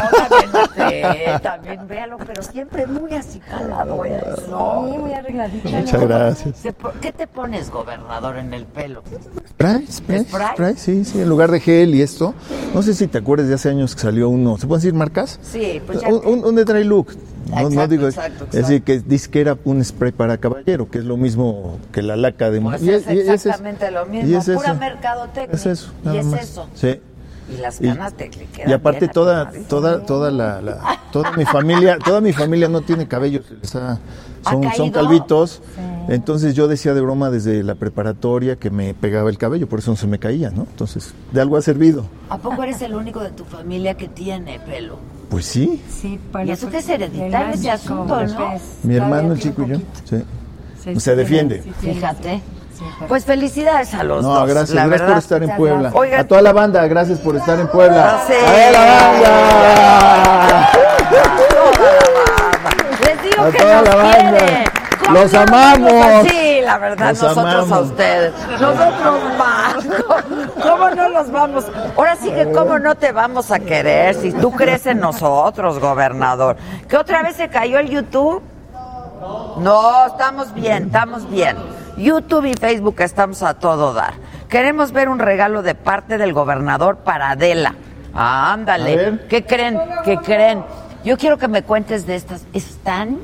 también, 0.74 1.02
sé, 1.04 1.38
también 1.42 1.86
véalo, 1.86 2.16
pero 2.26 2.42
siempre 2.42 2.86
muy 2.86 3.12
así 3.14 3.38
calado, 3.40 4.04
¿eh? 4.04 4.20
No. 4.50 4.88
Sí, 4.90 4.98
muy 4.98 5.12
arregladita. 5.12 5.68
Muchas 5.68 6.00
gracias. 6.00 6.62
¿Qué 7.02 7.12
te 7.12 7.26
pones, 7.26 7.70
gobernador, 7.70 8.38
en 8.38 8.54
el 8.54 8.64
pelo? 8.64 9.02
Spray, 9.50 9.86
spray, 9.86 10.24
¿Spray? 10.24 10.46
spray, 10.54 10.74
sí, 10.76 11.04
sí, 11.04 11.20
en 11.20 11.28
lugar 11.28 11.50
de 11.50 11.60
gel 11.60 11.94
y 11.94 12.02
esto. 12.02 12.34
No 12.74 12.82
sé 12.82 12.94
si 12.94 13.06
te 13.08 13.18
acuerdas 13.18 13.48
de 13.48 13.54
hace 13.54 13.68
años 13.68 13.94
que 13.94 14.00
salió 14.00 14.28
uno. 14.30 14.56
¿Se 14.56 14.66
pueden 14.66 14.80
decir 14.80 14.94
marcas? 14.94 15.38
Sí, 15.42 15.80
pues 15.86 16.00
ya. 16.00 16.08
Un, 16.08 16.26
un, 16.26 16.44
un 16.44 16.54
de 16.54 16.64
dry 16.64 16.84
look. 16.84 17.08
No, 17.50 17.86
digo, 17.88 18.06
exacto, 18.06 18.44
es 18.46 18.50
decir, 18.52 18.82
que 18.82 18.98
dice 19.00 19.30
que 19.30 19.40
era 19.40 19.56
un 19.64 19.84
spray 19.84 20.12
para 20.12 20.36
caballero, 20.38 20.88
que 20.90 20.98
es 20.98 21.04
lo 21.04 21.16
mismo 21.16 21.78
que 21.92 22.02
la 22.02 22.16
laca 22.16 22.50
de 22.50 22.60
Pues 22.60 22.82
y 22.82 22.90
es 22.90 23.06
y 23.08 23.18
exactamente 23.20 23.90
lo 23.90 24.04
mismo, 24.06 24.28
Y 24.30 24.34
es 24.34 24.44
pura 24.46 24.70
eso. 24.72 24.74
mercadotecnia. 24.80 25.54
Es 25.54 25.66
eso, 25.66 25.92
Y 26.12 26.16
es 26.16 26.26
más. 26.26 26.42
eso. 26.42 26.66
Sí. 26.74 27.00
Y 27.48 27.58
las 27.58 27.80
Y- 27.80 27.84
canas 27.86 28.12
te 28.14 28.28
quedan 28.28 28.68
Y 28.68 28.72
aparte 28.72 29.00
bien 29.00 29.12
toda 29.12 29.52
toda 29.68 30.02
toda 30.04 30.32
la, 30.32 30.60
la- 30.60 31.00
toda 31.12 31.30
mi 31.36 31.44
familia 31.44 31.96
toda 32.04 32.20
mi 32.20 32.32
familia 32.32 32.68
no 32.68 32.80
tiene 32.80 33.06
cabello, 33.06 33.40
se 33.46 33.54
les 33.54 33.76
ha- 33.76 34.00
¿Ha 34.44 34.50
son, 34.50 34.62
son 34.76 34.90
calvitos. 34.90 35.60
Entonces 36.08 36.54
yo 36.54 36.68
decía 36.68 36.94
de 36.94 37.00
broma 37.00 37.30
desde 37.30 37.62
la 37.64 37.74
preparatoria 37.74 38.56
que 38.56 38.70
me 38.70 38.94
pegaba 38.94 39.28
el 39.30 39.38
cabello, 39.38 39.68
por 39.68 39.80
eso 39.80 39.90
no 39.92 39.96
se 39.96 40.06
me 40.06 40.18
caía, 40.20 40.50
¿no? 40.50 40.62
Entonces, 40.70 41.14
de 41.32 41.40
algo 41.40 41.56
ha 41.56 41.62
servido. 41.62 42.06
¿A 42.30 42.38
poco 42.38 42.62
eres 42.62 42.80
el 42.82 42.94
único 42.94 43.20
de 43.20 43.30
tu 43.30 43.44
familia 43.44 43.94
que 43.94 44.06
tiene 44.08 44.60
pelo? 44.60 44.98
Pues 45.28 45.44
sí, 45.46 45.82
Sí, 45.90 46.20
Y 46.44 46.50
eso 46.50 46.70
que 46.70 46.78
es 46.78 46.88
hereditario 46.88 47.54
ese 47.54 47.70
asunto, 47.70 48.24
¿no? 48.24 48.52
mi 48.84 48.96
hermano 48.96 49.32
el 49.34 49.40
chico 49.40 49.62
y 49.62 49.68
yo. 49.70 49.76
Sí. 50.04 51.00
Se 51.00 51.16
defiende. 51.16 51.62
Fíjate. 51.80 52.40
Pues 53.08 53.24
felicidades 53.24 53.92
a 53.94 54.04
los 54.04 54.22
No, 54.22 54.34
dos. 54.34 54.48
gracias, 54.48 54.70
la 54.70 54.86
gracias 54.86 55.08
por 55.08 55.18
estar 55.18 55.42
en 55.42 55.56
Puebla. 55.56 55.90
Oigan. 55.94 56.20
A 56.20 56.24
toda 56.28 56.42
la 56.42 56.52
banda, 56.52 56.86
gracias 56.86 57.18
por 57.18 57.34
estar 57.36 57.58
en 57.58 57.66
Puebla. 57.68 58.20
Sí. 58.26 58.34
¡A 58.46 58.50
ver, 58.52 58.72
la 58.72 58.84
banda! 58.84 60.68
Les 63.00 63.22
digo 63.22 63.42
A 63.42 63.50
que 63.50 63.58
toda 63.58 63.76
nos 63.82 63.88
la 63.88 63.94
banda. 63.96 64.38
quiere. 64.38 64.64
¿Cómo 65.06 65.18
Los 65.20 65.32
no 65.32 65.40
amamos. 65.40 66.28
Sí, 66.28 66.58
la 66.62 66.78
verdad, 66.78 67.08
Los 67.10 67.22
nosotros 67.22 67.72
a 67.72 67.80
ustedes. 67.80 68.32
Nosotros 68.60 69.20
más. 69.38 69.55
¿Cómo 70.62 70.90
no 70.90 71.08
los 71.08 71.30
vamos? 71.30 71.66
Ahora 71.96 72.16
sí 72.16 72.30
que 72.30 72.50
cómo 72.52 72.78
no 72.78 72.94
te 72.94 73.12
vamos 73.12 73.50
a 73.50 73.60
querer 73.60 74.14
si 74.14 74.32
tú 74.32 74.52
crees 74.52 74.86
en 74.86 75.00
nosotros, 75.00 75.78
gobernador. 75.78 76.56
¿Que 76.88 76.96
otra 76.96 77.22
vez 77.22 77.36
se 77.36 77.48
cayó 77.48 77.78
el 77.78 77.88
YouTube? 77.88 78.42
No, 79.58 80.06
estamos 80.06 80.52
bien, 80.54 80.84
estamos 80.84 81.28
bien. 81.30 81.56
YouTube 81.96 82.46
y 82.46 82.54
Facebook 82.54 82.96
estamos 83.00 83.42
a 83.42 83.54
todo 83.54 83.94
dar. 83.94 84.14
Queremos 84.48 84.92
ver 84.92 85.08
un 85.08 85.18
regalo 85.18 85.62
de 85.62 85.74
parte 85.74 86.18
del 86.18 86.32
gobernador 86.32 86.98
para 86.98 87.30
Adela. 87.30 87.74
Ándale. 88.14 89.20
¿Qué 89.28 89.44
creen? 89.44 89.80
¿Qué 90.04 90.16
creen? 90.18 90.62
Yo 91.04 91.16
quiero 91.16 91.38
que 91.38 91.48
me 91.48 91.62
cuentes 91.62 92.06
de 92.06 92.16
estas. 92.16 92.46
Están 92.52 93.18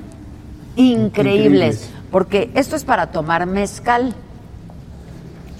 increíbles. 0.76 1.06
Increíbles. 1.06 1.90
Porque 2.10 2.50
esto 2.54 2.76
es 2.76 2.84
para 2.84 3.10
tomar 3.10 3.46
mezcal. 3.46 4.14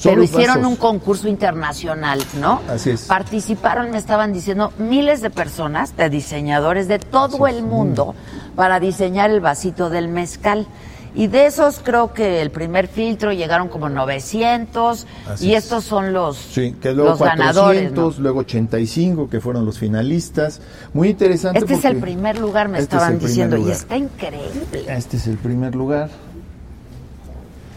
Pero 0.02 0.22
hicieron 0.22 0.56
vasos. 0.56 0.70
un 0.70 0.76
concurso 0.76 1.28
internacional, 1.28 2.20
¿no? 2.40 2.60
Así 2.68 2.90
es. 2.90 3.02
Participaron, 3.02 3.90
me 3.90 3.98
estaban 3.98 4.32
diciendo, 4.32 4.72
miles 4.78 5.20
de 5.20 5.30
personas, 5.30 5.96
de 5.96 6.10
diseñadores 6.10 6.88
de 6.88 6.98
todo 6.98 7.46
el 7.46 7.62
mundo, 7.62 8.14
para 8.56 8.80
diseñar 8.80 9.30
el 9.30 9.40
vasito 9.40 9.90
del 9.90 10.08
mezcal. 10.08 10.66
Y 11.14 11.26
de 11.26 11.44
esos 11.44 11.80
creo 11.84 12.14
que 12.14 12.40
el 12.40 12.50
primer 12.50 12.88
filtro 12.88 13.32
llegaron 13.34 13.68
como 13.68 13.90
900 13.90 15.06
Así 15.28 15.48
y 15.48 15.54
es. 15.54 15.64
estos 15.64 15.84
son 15.84 16.14
los, 16.14 16.38
Sí, 16.38 16.74
que 16.80 16.92
luego 16.94 17.10
los 17.10 17.18
ganadores. 17.18 17.82
¿no? 17.92 17.96
400, 18.04 18.18
luego 18.18 18.38
85, 18.40 19.28
que 19.28 19.40
fueron 19.40 19.66
los 19.66 19.78
finalistas. 19.78 20.62
Muy 20.94 21.10
interesante. 21.10 21.58
Este 21.58 21.74
es 21.74 21.84
el 21.84 21.98
primer 21.98 22.38
lugar, 22.38 22.68
me 22.68 22.78
Este 22.78 22.96
es 22.96 23.02
estaban 23.02 23.18
diciendo, 23.18 23.58
y 23.58 23.70
está 23.70 23.98
increíble. 23.98 24.84
Este 24.88 25.18
es 25.18 25.26
el 25.26 25.36
primer 25.36 25.74
lugar. 25.74 26.08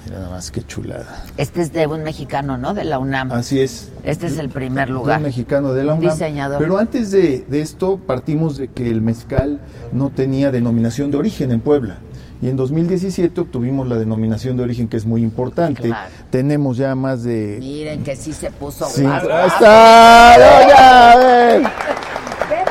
Mira 0.05 0.19
nada 0.19 0.29
más, 0.31 0.51
qué 0.51 0.61
chulada. 0.63 1.23
Este 1.37 1.61
es 1.61 1.73
de 1.73 1.87
un 1.87 2.03
mexicano, 2.03 2.57
¿no? 2.57 2.73
De 2.73 2.83
la 2.83 2.99
UNAM. 2.99 3.31
Así 3.31 3.59
es. 3.59 3.89
Este 4.03 4.27
es 4.27 4.37
el 4.37 4.49
primer 4.49 4.87
de 4.87 4.93
lugar. 4.93 5.17
un 5.17 5.23
mexicano 5.23 5.73
de 5.73 5.83
la 5.83 5.93
Un 5.93 5.99
UNAM. 5.99 6.13
diseñador. 6.13 6.59
Pero 6.59 6.77
antes 6.77 7.09
de, 7.11 7.43
de 7.47 7.61
esto 7.61 7.97
partimos 8.05 8.57
de 8.57 8.67
que 8.67 8.89
el 8.89 9.01
mezcal 9.01 9.59
no 9.91 10.09
tenía 10.11 10.51
denominación 10.51 11.09
de 11.11 11.17
origen 11.17 11.51
en 11.51 11.59
Puebla. 11.59 11.97
Y 12.41 12.49
en 12.49 12.57
2017 12.57 13.41
obtuvimos 13.41 13.87
la 13.87 13.95
denominación 13.95 14.57
de 14.57 14.63
origen 14.63 14.87
que 14.89 14.97
es 14.97 15.05
muy 15.05 15.23
importante. 15.23 15.83
Claro. 15.83 16.09
Tenemos 16.29 16.77
ya 16.77 16.93
más 16.93 17.23
de... 17.23 17.57
Miren 17.59 18.03
que 18.03 18.15
sí 18.15 18.33
se 18.33 18.51
puso 18.51 18.85
Sí, 18.85 19.05
ahí 19.05 19.47
está, 19.47 20.67
ya, 20.67 21.11
a 21.13 21.17
ver. 21.17 21.61
Ven, 21.61 21.69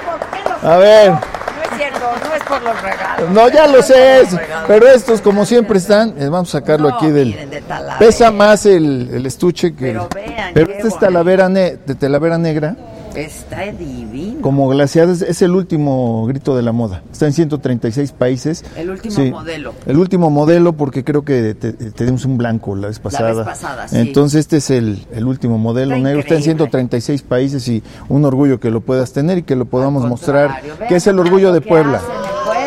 ¿por 0.05 0.21
qué 0.31 0.49
los- 0.49 0.65
A 0.65 0.77
ver. 0.77 1.11
No 1.11 1.19
es 1.19 1.77
cierto, 1.79 1.99
no 2.29 2.34
es 2.34 2.34
por 2.49 2.63
los 2.63 2.81
regalos. 2.83 3.31
No, 3.31 3.49
ya 3.49 3.67
lo 3.67 3.83
sé, 3.83 4.23
pero 4.67 4.89
estos 4.89 5.21
como 5.21 5.45
siempre 5.47 5.79
están, 5.79 6.15
vamos 6.31 6.49
a 6.55 6.59
sacarlo 6.61 6.91
No, 6.91 6.97
aquí 6.97 7.11
del... 7.11 7.29
miren, 7.29 7.51
de 7.51 7.61
Talavera. 7.63 7.99
Pesa 7.99 8.31
más 8.31 8.67
el, 8.67 9.11
el 9.13 9.27
estuche 9.27 9.75
que... 9.75 9.87
Pero 9.87 10.09
vean, 10.15 10.51
pero 10.55 10.73
este 10.73 10.89
es 10.89 10.99
talavera 10.99 11.49
ne- 11.49 11.77
de 11.85 11.95
talavera 11.95 12.39
negra, 12.39 12.77
Está 13.15 13.61
divino. 13.71 14.41
como 14.43 14.69
glaciada, 14.69 15.13
es, 15.13 15.41
el 15.41 15.53
último 15.53 16.27
grito 16.27 16.57
de 16.57 16.63
la 16.63 16.73
moda. 16.73 17.03
Está 17.13 17.27
en 17.27 17.33
136 17.33 18.11
países. 18.11 18.65
El 18.77 18.91
último 18.91 19.15
Sí, 19.15 19.31
modelo. 19.31 19.73
El 19.87 19.99
último 19.99 20.31
modelo 20.31 20.73
porque 20.73 21.05
creo 21.05 21.25
que 21.25 21.55
te, 21.55 21.73
te 21.75 22.05
dimos 22.07 22.25
un 22.25 22.39
blanco 22.39 22.75
la 22.75 22.89
vez 22.89 22.99
pasada. 22.99 23.45
pasada, 23.45 23.87
sí. 23.87 23.99
Entonces 23.99 24.41
este 24.41 24.57
es 24.57 24.69
el, 24.71 25.07
el 25.13 25.27
último 25.27 25.59
modelo 25.59 25.95
Está 25.95 26.05
negro. 26.09 26.21
Está 26.23 26.35
en 26.35 26.41
increíble. 26.41 26.65
136 26.65 27.23
países 27.23 27.69
y 27.69 27.85
un 28.09 28.25
orgullo 28.25 28.59
que 28.59 28.71
lo 28.73 28.81
puedas 28.81 29.13
tener 29.13 29.39
y 29.39 29.43
que 29.45 29.55
lo 29.55 29.67
podamos 29.67 30.05
mostrar, 30.07 30.61
que 30.89 30.97
es 30.97 31.07
el 31.07 31.17
orgullo 31.21 31.49
lo 31.49 31.53
de 31.53 31.61
Puebla. 31.61 32.01
¡Bravo! 32.01 32.25
¡Bravo! 32.51 32.65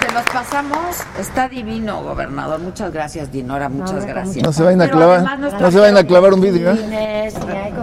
Se 0.00 0.12
los 0.12 0.24
pasamos. 0.24 0.78
Está 1.42 1.54
divino, 1.56 2.04
gobernador. 2.04 2.60
Muchas 2.60 2.92
gracias, 2.92 3.32
Dinora. 3.32 3.68
Muchas 3.68 4.06
gracias. 4.06 4.44
No 4.44 4.52
se 4.52 4.62
vayan 4.62 4.82
a 4.82 4.88
clavar- 4.88 5.38
no 5.60 5.70
se 5.72 5.78
vayan 5.80 5.96
a 5.96 6.04
clavar 6.04 6.32
un 6.34 6.40
vidrio, 6.40 6.70
¿eh? 6.72 7.32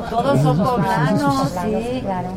Todos 0.09 0.41
son 0.41 0.57
poblanos, 0.63 1.49
sí. 1.65 1.99
Claro, 2.01 2.29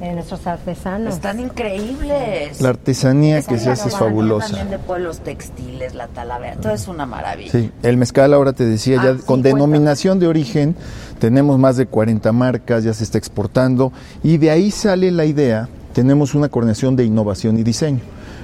de 0.00 0.12
nuestros 0.14 0.46
artesanos. 0.46 1.12
Están 1.14 1.40
increíbles. 1.40 2.58
La 2.62 2.70
artesanía 2.70 3.36
Esa 3.38 3.50
que 3.52 3.58
se 3.58 3.70
hace 3.70 3.88
es 3.90 3.96
fabulosa. 3.98 4.46
También 4.46 4.70
de 4.70 4.78
pueblos 4.78 5.18
textiles, 5.20 5.94
la 5.94 6.08
talavera. 6.08 6.56
Todo 6.56 6.72
es 6.72 6.88
una 6.88 7.04
maravilla. 7.04 7.52
Sí, 7.52 7.70
el 7.82 7.98
mezcal 7.98 8.32
ahora 8.32 8.54
te 8.54 8.64
decía 8.64 8.98
Ah, 8.98 9.04
ya 9.04 9.10
sí, 9.12 9.18
con 9.18 9.42
cuéntame. 9.42 9.54
denominación 9.54 10.18
de 10.20 10.26
origen, 10.26 10.74
tenemos 11.18 11.58
más 11.58 11.76
de 11.76 11.84
40 11.84 12.32
marcas, 12.32 12.82
ya 12.82 12.94
se 12.94 13.04
está 13.04 13.18
exportando 13.18 13.92
y 14.22 14.38
de 14.38 14.50
ahí 14.50 14.70
sale 14.70 15.10
la 15.10 15.26
idea, 15.26 15.68
tenemos 15.92 16.34
una 16.34 16.48
coordinación 16.48 16.96
de 16.96 17.04
innovación 17.04 17.58
y 17.58 17.62
diseño. 17.62 18.00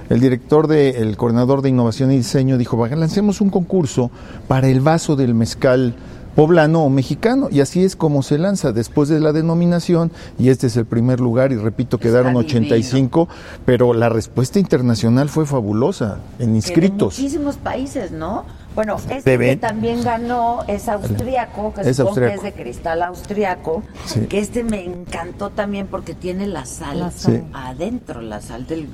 El 0.08 0.20
director 0.20 0.66
de, 0.66 0.90
el 1.02 1.16
coordinador 1.16 1.62
de 1.62 1.68
innovación 1.68 2.10
y 2.12 2.16
diseño 2.16 2.56
dijo, 2.56 2.76
"Va, 2.76 2.88
lancemos 2.88 3.40
un 3.40 3.50
concurso 3.50 4.10
para 4.46 4.68
el 4.68 4.80
vaso 4.80 5.16
del 5.16 5.34
mezcal 5.34 5.94
poblano 6.38 6.84
o 6.84 6.88
mexicano 6.88 7.48
y 7.50 7.62
así 7.62 7.82
es 7.82 7.96
como 7.96 8.22
se 8.22 8.38
lanza 8.38 8.70
después 8.70 9.08
de 9.08 9.18
la 9.18 9.32
denominación 9.32 10.12
y 10.38 10.50
este 10.50 10.68
es 10.68 10.76
el 10.76 10.86
primer 10.86 11.18
lugar 11.18 11.50
y 11.50 11.56
repito 11.56 11.98
quedaron 11.98 12.34
divino. 12.34 12.46
85 12.46 13.28
pero 13.66 13.92
la 13.92 14.08
respuesta 14.08 14.60
internacional 14.60 15.30
fue 15.30 15.46
fabulosa 15.46 16.18
en 16.38 16.46
Que 16.46 16.50
de 16.50 16.56
inscritos 16.58 17.18
muchísimos 17.18 17.56
países, 17.56 18.12
¿no? 18.12 18.44
Bueno, 18.78 18.96
este 19.10 19.36
que 19.36 19.56
también 19.56 20.04
ganó 20.04 20.60
es 20.68 20.88
austriaco, 20.88 21.74
que 21.74 21.80
Es 21.80 21.96
supongo 21.96 22.20
que 22.20 22.34
es 22.34 22.42
de 22.44 22.52
cristal 22.52 23.02
austriaco, 23.02 23.82
Sí. 24.04 24.20
que 24.28 24.38
este 24.38 24.62
me 24.62 24.84
encantó 24.84 25.50
también 25.50 25.88
porque 25.88 26.14
tiene 26.14 26.46
la 26.46 26.64
sal 26.64 27.00
La 27.00 27.10
sal. 27.10 27.42
Sí. 27.44 27.50
adentro, 27.52 28.20
la 28.20 28.40
sal 28.40 28.68
del, 28.68 28.86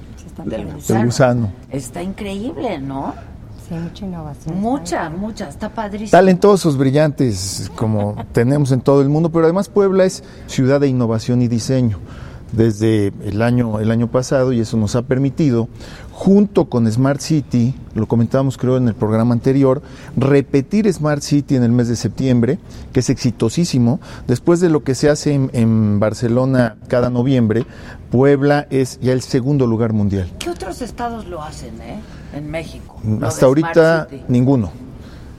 gusano. 0.47 0.81
Del 0.87 1.05
gusano. 1.05 1.53
Está 1.69 2.03
increíble, 2.03 2.79
¿no? 2.79 3.13
Sí, 3.69 3.75
mucha 3.75 4.07
innovación. 4.07 4.59
Mucha, 4.59 5.11
mucha, 5.11 5.51
está 5.51 5.69
padrísimo. 5.69 6.13
Talentosos, 6.13 6.79
brillantes, 6.79 7.71
como 7.77 8.17
tenemos 8.33 8.73
en 8.73 8.81
todo 8.81 9.03
el 9.03 9.11
mundo, 9.11 9.29
pero 9.31 9.45
además 9.45 9.69
Puebla 9.69 10.07
es 10.07 10.25
ciudad 10.47 10.81
de 10.81 10.89
innovación 10.89 11.43
y 11.43 11.49
diseño. 11.49 11.99
Desde 12.57 13.13
el 13.25 13.43
año, 13.43 13.81
el 13.81 13.91
año 13.91 14.09
pasado, 14.09 14.53
y 14.53 14.61
eso 14.61 14.77
nos 14.77 14.95
ha 14.95 15.03
permitido, 15.03 15.69
junto 16.13 16.67
con 16.67 16.91
Smart 16.91 17.21
City, 17.21 17.75
lo 17.95 18.07
comentábamos 18.07 18.57
creo 18.57 18.77
en 18.77 18.87
el 18.87 18.95
programa 18.95 19.35
anterior, 19.35 19.83
repetir 20.17 20.93
Smart 20.93 21.23
City 21.23 21.57
en 21.57 21.65
el 21.65 21.73
mes 21.73 21.89
de 21.89 21.97
septiembre, 21.97 22.59
que 22.93 23.01
es 23.01 23.11
exitosísimo. 23.11 24.01
Después 24.29 24.61
de 24.61 24.71
lo 24.71 24.85
que 24.85 24.95
se 24.95 25.11
hace 25.11 25.35
en, 25.35 25.51
en 25.53 25.99
Barcelona 25.99 26.77
cada 26.87 27.11
noviembre, 27.11 27.67
Puebla 28.11 28.69
es 28.71 29.01
ya 29.01 29.13
el 29.13 29.23
segundo 29.23 29.67
lugar 29.67 29.93
mundial. 29.93 30.31
¿Qué 30.39 30.51
otros 30.51 30.83
estados 30.83 31.27
lo 31.27 31.43
hacen, 31.43 31.75
eh? 31.81 31.99
En 32.35 32.51
México. 32.51 33.01
Hasta 33.23 33.47
ahorita 33.47 34.09
ninguno. 34.29 34.84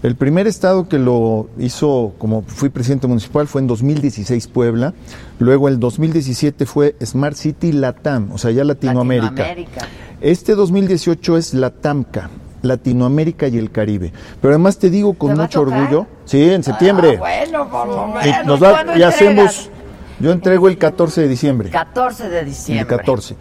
El 0.05 0.15
primer 0.15 0.45
estado 0.45 0.87
que 0.87 0.99
lo 0.99 1.49
hizo 1.57 2.13
como 2.19 2.43
fui 2.43 2.69
presidente 2.69 3.07
municipal 3.07 3.47
fue 3.47 3.61
en 3.61 3.65
2016 3.67 4.47
Puebla, 4.49 4.93
luego 5.39 5.67
el 5.67 5.79
2017 5.79 6.67
fue 6.67 6.95
Smart 7.03 7.35
City 7.35 7.71
Latam, 7.71 8.31
o 8.31 8.37
sea, 8.37 8.51
ya 8.51 8.63
Latinoamérica. 8.63 9.31
Latinoamérica. 9.31 9.81
Este 10.21 10.53
2018 10.53 11.37
es 11.37 11.55
Latamca, 11.55 12.29
Latinoamérica 12.61 13.47
y 13.47 13.57
el 13.57 13.71
Caribe. 13.71 14.13
Pero 14.41 14.53
además 14.53 14.77
te 14.77 14.91
digo 14.91 15.15
con 15.15 15.31
¿Te 15.31 15.37
va 15.37 15.43
a 15.45 15.47
mucho 15.47 15.61
orgullo, 15.61 16.05
sí, 16.25 16.51
en 16.51 16.61
septiembre. 16.61 17.15
Ah, 17.15 17.19
bueno, 17.19 17.71
por 17.71 17.87
lo 17.87 18.07
menos. 18.09 18.45
nos 18.45 18.61
va- 18.61 18.71
¿Cuándo 18.73 18.97
y 18.97 19.01
hacemos 19.01 19.71
yo 20.19 20.31
entrego 20.31 20.69
el 20.69 20.77
14 20.77 21.21
de 21.21 21.27
diciembre. 21.27 21.69
14 21.71 22.29
de 22.29 22.39
El 22.41 22.45
diciembre. 22.45 22.85
14. 22.97 23.35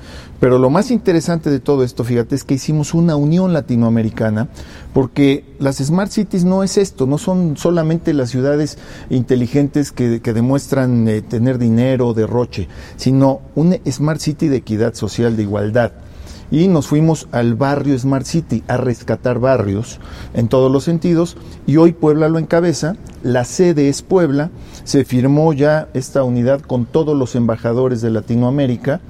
Pero 0.44 0.59
lo 0.59 0.68
más 0.68 0.90
interesante 0.90 1.48
de 1.48 1.59
todo 1.59 1.85
esto, 1.85 2.04
fíjate, 2.04 2.35
es 2.35 2.44
que 2.44 2.52
hicimos 2.52 2.92
una 2.92 3.16
unión 3.16 3.54
latinoamericana, 3.54 4.48
porque 4.92 5.42
las 5.59 5.78
Smart 5.78 6.11
Cities 6.11 6.44
no 6.44 6.62
es 6.62 6.76
esto, 6.76 7.07
no 7.07 7.16
son 7.16 7.57
solamente 7.57 8.12
las 8.12 8.28
ciudades 8.28 8.76
inteligentes 9.09 9.90
que, 9.90 10.20
que 10.20 10.35
demuestran 10.35 11.09
eh, 11.09 11.22
tener 11.22 11.57
dinero, 11.57 12.12
derroche, 12.12 12.68
sino 12.96 13.40
una 13.54 13.78
Smart 13.90 14.20
City 14.20 14.48
de 14.48 14.59
equidad 14.59 14.92
social, 14.92 15.35
de 15.35 15.44
igualdad. 15.44 15.92
Y 16.50 16.68
nos 16.68 16.88
fuimos 16.88 17.26
al 17.33 17.54
barrio 17.54 17.98
Smart 17.98 18.26
City 18.26 18.62
a 18.68 18.76
rescatar 18.76 19.38
barrios 19.38 19.98
en 20.35 20.48
todos 20.48 20.70
los 20.70 20.85
sentidos. 20.85 21.38
Y 21.66 21.78
hoy 21.78 21.94
Puebla 21.94 22.28
lo 22.28 22.38
encabeza. 22.38 22.96
La 23.22 23.44
sede 23.44 23.88
es 23.88 24.02
Puebla. 24.02 24.50
Se 24.85 25.07
firmó 25.07 25.54
ya 25.54 25.88
esta 25.94 26.22
unidad 26.22 26.61
con 26.61 26.85
todos 26.85 27.16
los 27.16 27.35
embajadores 27.35 28.02
de 28.02 28.11
Latinoamérica 28.11 29.00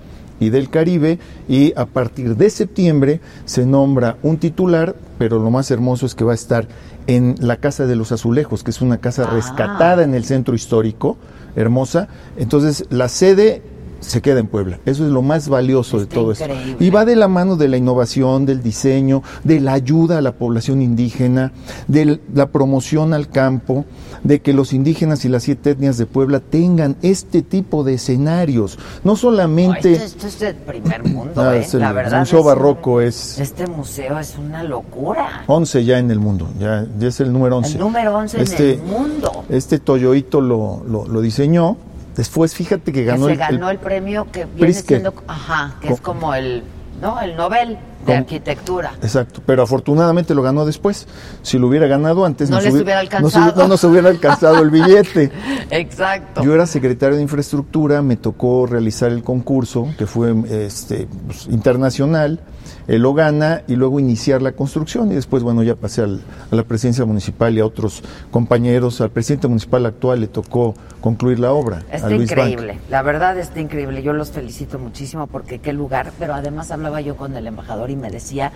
y 0.40 0.50
del 0.50 0.68
Caribe 0.70 1.18
y 1.48 1.72
a 1.76 1.86
partir 1.86 2.36
de 2.36 2.50
septiembre 2.50 3.20
se 3.44 3.66
nombra 3.66 4.16
un 4.22 4.36
titular, 4.38 4.94
pero 5.18 5.38
lo 5.38 5.50
más 5.50 5.70
hermoso 5.70 6.06
es 6.06 6.14
que 6.14 6.24
va 6.24 6.32
a 6.32 6.34
estar 6.36 6.66
en 7.06 7.36
la 7.38 7.56
Casa 7.56 7.86
de 7.86 7.96
los 7.96 8.12
Azulejos, 8.12 8.64
que 8.64 8.70
es 8.70 8.80
una 8.80 8.98
casa 8.98 9.24
Ah. 9.28 9.34
rescatada 9.34 10.02
en 10.04 10.14
el 10.14 10.24
centro 10.24 10.54
histórico, 10.54 11.16
hermosa. 11.54 12.08
Entonces 12.36 12.86
la 12.90 13.08
sede 13.08 13.62
se 14.04 14.20
queda 14.22 14.40
en 14.40 14.46
Puebla. 14.46 14.78
Eso 14.86 15.04
es 15.04 15.10
lo 15.12 15.22
más 15.22 15.48
valioso 15.48 15.96
Está 16.00 16.08
de 16.08 16.14
todo 16.14 16.32
esto. 16.32 16.44
Y 16.80 16.90
va 16.90 17.04
de 17.04 17.16
la 17.16 17.28
mano 17.28 17.56
de 17.56 17.68
la 17.68 17.76
innovación, 17.76 18.46
del 18.46 18.62
diseño, 18.62 19.22
de 19.44 19.60
la 19.60 19.72
ayuda 19.72 20.18
a 20.18 20.20
la 20.20 20.32
población 20.32 20.82
indígena, 20.82 21.52
de 21.88 22.20
la 22.34 22.48
promoción 22.50 23.14
al 23.14 23.28
campo, 23.28 23.84
de 24.22 24.40
que 24.40 24.52
los 24.52 24.72
indígenas 24.72 25.24
y 25.24 25.28
las 25.28 25.42
siete 25.42 25.70
etnias 25.70 25.98
de 25.98 26.06
Puebla 26.06 26.40
tengan 26.40 26.96
este 27.02 27.42
tipo 27.42 27.84
de 27.84 27.94
escenarios. 27.94 28.78
No 29.02 29.12
No, 29.14 29.16
solamente... 29.16 29.92
esto, 29.92 30.04
esto 30.04 30.26
es 30.26 30.38
del 30.40 30.56
primer 30.56 31.04
mundo, 31.04 31.32
Ah, 31.36 31.54
¿eh? 31.56 31.60
es 31.60 31.72
el 31.74 31.80
La 31.80 31.92
verdad. 31.92 32.20
Museo 32.20 32.40
es- 32.40 32.44
Barroco 32.44 33.00
es 33.00 33.38
Este 33.38 33.66
museo 33.66 34.18
es 34.18 34.36
una 34.38 34.62
locura. 34.64 35.44
11 35.46 35.84
ya 35.84 35.98
en 35.98 36.10
el 36.10 36.18
mundo, 36.20 36.48
ya, 36.58 36.86
ya 36.98 37.08
es 37.08 37.20
el 37.20 37.32
número 37.32 37.58
11. 37.58 37.72
El 37.74 37.78
número 37.80 38.16
11 38.16 38.42
Este- 38.42 38.74
en 38.74 38.80
el 38.80 38.86
mundo. 38.86 39.44
Este 39.48 39.78
Toyoito 39.78 40.40
lo, 40.40 40.82
lo, 40.88 41.06
lo 41.06 41.20
diseñó. 41.20 41.76
Después, 42.16 42.54
fíjate 42.54 42.92
que 42.92 43.00
Que 43.00 43.04
ganó 43.04 43.26
se 43.26 43.32
el, 43.32 43.38
ganó 43.38 43.68
el- 43.70 43.76
el 43.76 43.82
premio 43.82 44.26
que 44.30 44.44
viene 44.44 44.60
Pritzker. 44.60 45.00
siendo, 45.00 45.14
ajá, 45.26 45.74
que 45.80 45.88
Co- 45.88 45.94
es 45.94 46.00
como 46.00 46.34
el, 46.34 46.62
¿no? 47.00 47.20
El 47.20 47.36
Nobel 47.36 47.76
de 48.06 48.14
arquitectura. 48.16 48.92
Exacto, 49.02 49.40
pero 49.46 49.62
afortunadamente 49.62 50.34
lo 50.34 50.42
ganó 50.42 50.64
después. 50.66 51.06
Si 51.42 51.58
lo 51.58 51.68
hubiera 51.68 51.86
ganado 51.86 52.24
antes, 52.24 52.50
No 52.50 52.60
nos 52.60 52.72
hubiera 52.74 53.00
alcanzado. 53.00 53.62
No, 53.62 53.68
nos 53.68 53.84
hubiera 53.84 54.08
alcanzado 54.08 54.60
el 54.62 54.70
billete. 54.70 55.30
Exacto. 55.70 56.42
Yo 56.42 56.54
era 56.54 56.66
secretario 56.66 57.16
de 57.16 57.22
infraestructura, 57.22 58.02
me 58.02 58.16
tocó 58.16 58.66
realizar 58.66 59.10
el 59.10 59.22
concurso, 59.22 59.88
que 59.98 60.06
fue 60.06 60.34
este, 60.50 61.08
pues, 61.26 61.46
internacional. 61.46 62.40
Él 62.86 63.00
lo 63.02 63.14
gana 63.14 63.62
y 63.66 63.76
luego 63.76 63.98
iniciar 64.00 64.42
la 64.42 64.52
construcción. 64.52 65.10
Y 65.10 65.14
después, 65.14 65.42
bueno, 65.42 65.62
ya 65.62 65.74
pasé 65.74 66.02
al- 66.02 66.20
a 66.50 66.54
la 66.56 66.64
presidencia 66.64 67.04
municipal 67.06 67.56
y 67.56 67.60
a 67.60 67.66
otros 67.66 68.02
compañeros. 68.30 69.00
Al 69.00 69.10
presidente 69.10 69.48
municipal 69.48 69.86
actual 69.86 70.20
le 70.20 70.26
tocó 70.28 70.74
concluir 71.00 71.38
la 71.40 71.52
obra. 71.52 71.82
Está 71.90 72.08
Bank. 72.08 72.20
increíble, 72.22 72.78
la 72.90 73.02
verdad 73.02 73.38
está 73.38 73.60
increíble. 73.60 74.02
Yo 74.02 74.12
los 74.12 74.30
felicito 74.30 74.78
muchísimo 74.78 75.26
porque 75.26 75.58
qué 75.60 75.72
lugar, 75.72 76.12
pero 76.18 76.34
además 76.34 76.70
hablaba 76.70 77.00
yo 77.00 77.16
con 77.16 77.34
el 77.36 77.46
embajador 77.46 77.90
y 77.94 77.96
me 77.96 78.10
decía 78.10 78.52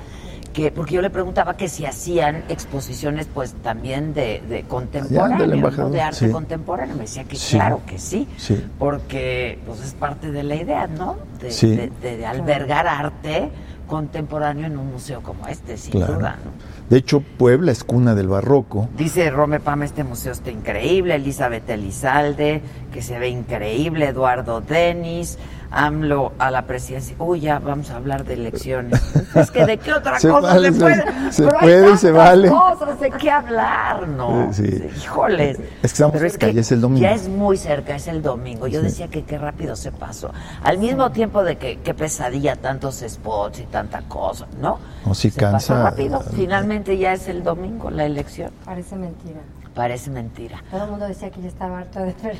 que 0.52 0.70
porque 0.72 0.94
yo 0.94 1.02
le 1.02 1.10
preguntaba 1.10 1.56
que 1.56 1.68
si 1.68 1.84
hacían 1.86 2.42
exposiciones 2.48 3.28
pues 3.32 3.52
también 3.62 4.14
de, 4.14 4.42
de 4.48 4.62
contemporáneo, 4.64 5.46
del 5.46 5.60
¿no? 5.60 5.90
de 5.90 6.00
arte 6.00 6.26
sí. 6.26 6.32
contemporáneo. 6.32 6.94
Me 6.96 7.02
decía 7.02 7.24
que 7.24 7.36
Sí. 7.36 7.56
claro 7.56 7.80
que 7.86 7.98
sí, 7.98 8.26
Sí. 8.38 8.64
porque 8.78 9.58
pues 9.66 9.80
es 9.80 9.94
parte 9.94 10.30
de 10.32 10.42
la 10.42 10.56
idea, 10.56 10.86
¿no? 10.86 11.16
De, 11.40 12.26
albergar 12.26 12.86
arte 12.88 13.50
contemporáneo 13.86 14.66
en 14.66 14.76
un 14.78 14.90
museo 14.92 15.22
como 15.22 15.46
este, 15.46 15.76
sin 15.76 15.92
Claro. 15.92 16.14
duda, 16.14 16.38
¿no? 16.44 16.50
De 16.90 16.96
hecho, 16.98 17.20
Puebla 17.20 17.70
es 17.72 17.84
cuna 17.84 18.14
del 18.14 18.28
barroco. 18.28 18.88
Dice 18.96 19.30
Rome 19.30 19.60
Pam, 19.60 19.82
este 19.82 20.04
museo 20.04 20.32
está 20.32 20.50
increíble, 20.50 21.14
Elizabeth 21.14 21.68
Elizalde, 21.70 22.62
que 22.92 23.02
se 23.02 23.18
ve 23.18 23.28
increíble, 23.28 24.08
Eduardo 24.08 24.60
Denis, 24.62 25.38
AMLO 25.70 26.32
a 26.38 26.50
la 26.50 26.62
presidencia. 26.62 27.14
Uy, 27.18 27.40
ya 27.40 27.58
vamos 27.58 27.90
a 27.90 27.96
hablar 27.96 28.24
de 28.24 28.34
elecciones. 28.34 29.00
Es 29.34 29.50
que 29.50 29.64
de 29.66 29.76
qué 29.78 29.92
otra 29.92 30.18
Se 30.18 30.28
cosa 30.28 30.48
vale, 30.54 30.72
se 30.72 30.80
puede. 30.80 31.32
se 31.32 31.42
Pero 31.46 31.58
hay 31.90 31.96
se 31.98 32.10
vale. 32.10 32.48
cosas 32.48 32.98
de 33.00 33.10
qué 33.10 33.30
hablar, 33.30 34.08
¿no? 34.08 34.52
Sí. 34.52 34.64
Híjoles. 34.96 35.58
Es 35.58 35.64
que 35.80 35.86
estamos 35.86 36.14
Pero 36.16 36.30
cerca, 36.30 36.48
ya 36.50 36.60
es 36.62 36.72
el 36.72 36.80
domingo. 36.80 37.02
Ya 37.02 37.12
es 37.12 37.28
muy 37.28 37.56
cerca, 37.56 37.94
es 37.96 38.08
el 38.08 38.22
domingo. 38.22 38.66
Yo 38.66 38.80
Sí. 38.80 38.86
decía 38.86 39.08
que 39.08 39.24
qué 39.24 39.36
rápido 39.38 39.76
se 39.76 39.92
pasó. 39.92 40.32
Al 40.62 40.78
mismo 40.78 41.10
tiempo 41.12 41.44
de 41.44 41.56
que 41.58 41.78
qué 41.80 41.94
pesadilla 41.94 42.56
tantos 42.56 43.04
spots 43.06 43.60
y 43.60 43.64
tanta 43.64 44.02
cosa, 44.02 44.46
¿no? 44.60 44.78
No, 45.06 45.14
se 45.14 45.28
pasó 45.28 45.40
cansa. 45.40 45.82
rápido. 45.84 46.20
Finalmente 46.34 46.96
ya 46.98 47.12
es 47.12 47.28
el 47.28 47.42
domingo 47.44 47.90
la 47.90 48.04
elección. 48.06 48.50
Parece 48.64 48.96
mentira. 48.96 49.40
Parece 49.74 50.10
mentira. 50.10 50.62
Todo 50.70 50.84
el 50.84 50.90
mundo 50.90 51.06
decía 51.06 51.30
que 51.30 51.40
ya 51.42 51.48
estaba 51.48 51.78
harto 51.78 52.00
de 52.00 52.14
ver 52.22 52.36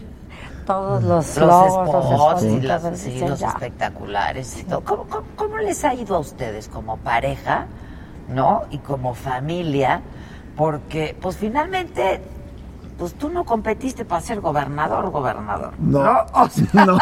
todos 0.69 1.03
los, 1.03 1.37
Los 1.39 1.49
logos, 1.49 1.89
los 1.89 2.05
spots 2.05 2.43
spots 2.43 2.45
y 2.45 2.61
las- 2.61 2.99
sí, 2.99 3.21
los 3.27 3.43
espectaculares 3.43 4.61
y 4.61 4.65
todo. 4.65 4.83
¿Cómo, 4.83 5.05
cómo, 5.05 5.25
cómo 5.35 5.57
les 5.59 5.85
ha 5.85 5.95
ido 5.95 6.15
a 6.15 6.19
ustedes 6.21 6.69
como 6.69 6.99
pareja, 6.99 7.67
no? 8.29 8.63
Y 8.71 8.79
como 8.79 9.15
familia, 9.15 10.03
porque 10.57 11.17
pues 11.21 11.37
finalmente, 11.39 12.21
pues 12.99 13.15
tú 13.15 13.31
no 13.31 13.45
competiste 13.45 14.05
para 14.05 14.21
ser 14.21 14.41
gobernador, 14.41 15.11
gobernador. 15.11 15.73
No, 15.79 16.01
O 16.35 16.49
sea, 16.51 16.85
no, 16.85 16.99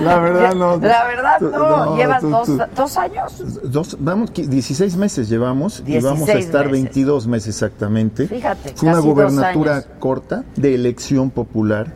la 0.00 0.18
verdad 0.20 0.54
no. 0.54 0.76
La 0.80 1.04
verdad 1.04 1.40
no. 1.40 1.84
no, 1.86 1.96
Llevas 1.96 2.20
tú- 2.22 2.30
dos, 2.30 2.46
tú- 2.46 2.58
dos 2.74 2.96
años. 2.96 3.60
Dos, 3.64 3.96
vamos, 4.00 4.32
qui- 4.32 4.46
16 4.46 4.96
meses 4.96 5.28
llevamos 5.28 5.82
y 5.86 6.00
vamos 6.00 6.22
a 6.22 6.24
16 6.24 6.46
estar 6.46 6.66
meses. 6.66 6.72
22 6.84 7.26
meses 7.26 7.48
exactamente. 7.48 8.26
Fíjate, 8.28 8.74
Fue 8.74 8.88
una 8.88 9.00
gobernatura 9.00 9.72
años. 9.74 9.86
corta 9.98 10.44
de 10.56 10.74
elección 10.74 11.30
popular 11.30 11.92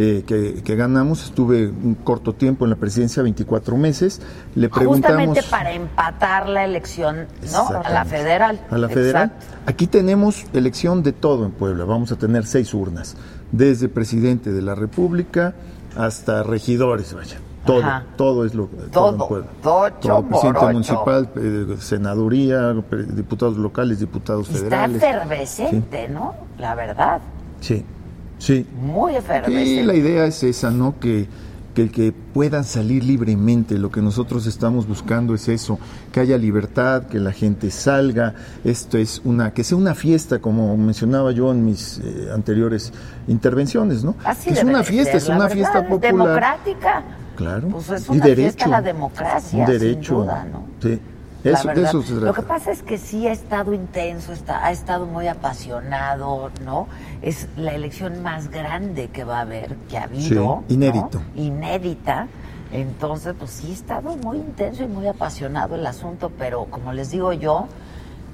eh, 0.00 0.22
que, 0.24 0.62
que 0.62 0.76
ganamos. 0.76 1.24
Estuve 1.24 1.66
un 1.66 1.96
corto 1.96 2.32
tiempo 2.32 2.64
en 2.64 2.70
la 2.70 2.76
presidencia, 2.76 3.20
24 3.22 3.76
meses. 3.76 4.22
Le 4.54 4.68
preguntamos... 4.68 5.16
Justamente 5.26 5.42
para 5.50 5.72
empatar 5.72 6.48
la 6.48 6.64
elección, 6.64 7.26
¿no? 7.52 7.68
A 7.84 7.90
la 7.90 8.04
federal. 8.04 8.60
A 8.70 8.78
la 8.78 8.88
federal. 8.88 9.32
Exacto. 9.34 9.56
Aquí 9.66 9.88
tenemos 9.88 10.44
elección 10.52 11.02
de 11.02 11.12
todo 11.12 11.44
en 11.44 11.50
Puebla. 11.50 11.84
Vamos 11.84 12.12
a 12.12 12.16
tener 12.16 12.46
seis 12.46 12.72
urnas, 12.74 13.16
desde 13.50 13.88
presidente 13.88 14.52
de 14.52 14.62
la 14.62 14.76
República 14.76 15.54
hasta 15.96 16.44
regidores, 16.44 17.12
vaya. 17.14 17.38
Todo, 17.66 17.80
Ajá. 17.80 18.04
todo 18.16 18.46
es 18.46 18.54
lo 18.54 18.66
Todo, 18.92 19.10
en 19.10 19.18
Puebla. 19.18 19.46
tocho, 19.62 19.98
todo, 20.00 20.22
presidente 20.22 20.60
morocho. 20.60 20.72
municipal, 20.72 21.30
eh, 21.36 21.76
senaduría, 21.80 22.72
diputados 23.08 23.56
locales, 23.56 23.98
diputados 23.98 24.48
Está 24.48 24.58
federales. 24.86 25.02
efervescente, 25.02 26.08
¿no? 26.08 26.34
La 26.56 26.74
verdad. 26.76 27.20
Sí, 27.60 27.84
sí. 28.38 28.66
Muy 28.80 29.16
efervescente. 29.16 29.64
Sí, 29.64 29.82
la 29.82 29.94
idea 29.94 30.24
es 30.26 30.42
esa, 30.42 30.70
¿no? 30.70 30.98
Que, 30.98 31.26
que 31.74 31.82
el 31.82 31.92
que 31.92 32.12
puedan 32.12 32.64
salir 32.64 33.04
libremente, 33.04 33.78
lo 33.78 33.90
que 33.90 34.02
nosotros 34.02 34.46
estamos 34.46 34.88
buscando 34.88 35.34
es 35.34 35.48
eso, 35.48 35.78
que 36.12 36.18
haya 36.20 36.36
libertad, 36.36 37.04
que 37.04 37.20
la 37.20 37.30
gente 37.32 37.70
salga, 37.70 38.34
esto 38.64 38.98
es 38.98 39.20
una, 39.24 39.52
que 39.52 39.62
sea 39.62 39.78
una 39.78 39.94
fiesta, 39.94 40.40
como 40.40 40.76
mencionaba 40.76 41.30
yo 41.30 41.52
en 41.52 41.64
mis 41.64 41.98
eh, 42.02 42.28
anteriores 42.34 42.92
intervenciones, 43.28 44.02
¿no? 44.02 44.16
Así 44.24 44.50
que 44.50 44.58
es 44.58 44.64
una 44.64 44.82
fiesta, 44.82 45.12
ser, 45.12 45.22
es 45.22 45.28
una 45.28 45.38
verdad, 45.40 45.54
fiesta 45.54 45.78
es 45.80 45.84
popular. 45.84 46.12
Democrática. 46.12 47.02
Claro. 47.36 47.68
Pues 47.68 47.90
es 47.90 48.08
y 48.08 48.10
una 48.12 48.24
derecho. 48.24 48.42
fiesta 48.42 48.64
a 48.64 48.68
la 48.68 48.82
democracia, 48.82 49.58
Un 49.60 49.66
sin 49.66 49.78
derecho. 49.78 50.14
duda, 50.22 50.46
¿no? 50.50 50.64
Sí. 50.82 51.00
La 51.44 51.60
de 51.60 51.66
verdad. 51.66 51.84
eso 51.84 52.02
se 52.02 52.14
Lo 52.14 52.34
que 52.34 52.42
pasa 52.42 52.72
es 52.72 52.82
que 52.82 52.98
sí 52.98 53.26
ha 53.26 53.32
estado 53.32 53.72
intenso, 53.72 54.32
está, 54.32 54.66
ha 54.66 54.72
estado 54.72 55.06
muy 55.06 55.28
apasionado, 55.28 56.50
¿no? 56.64 56.88
Es 57.22 57.48
la 57.56 57.72
elección 57.72 58.22
más 58.22 58.50
grande 58.50 59.08
que 59.08 59.24
va 59.24 59.38
a 59.38 59.42
haber, 59.42 59.76
que 59.88 59.98
ha 59.98 60.04
habido. 60.04 60.64
Sí, 60.68 60.74
inédito. 60.74 61.20
¿no? 61.34 61.42
Inédita. 61.42 62.26
Entonces, 62.72 63.34
pues 63.38 63.50
sí 63.52 63.70
ha 63.70 63.72
estado 63.72 64.16
muy 64.16 64.38
intenso 64.38 64.82
y 64.82 64.88
muy 64.88 65.06
apasionado 65.06 65.74
el 65.76 65.86
asunto, 65.86 66.30
pero 66.36 66.66
como 66.66 66.92
les 66.92 67.10
digo 67.10 67.32
yo, 67.32 67.66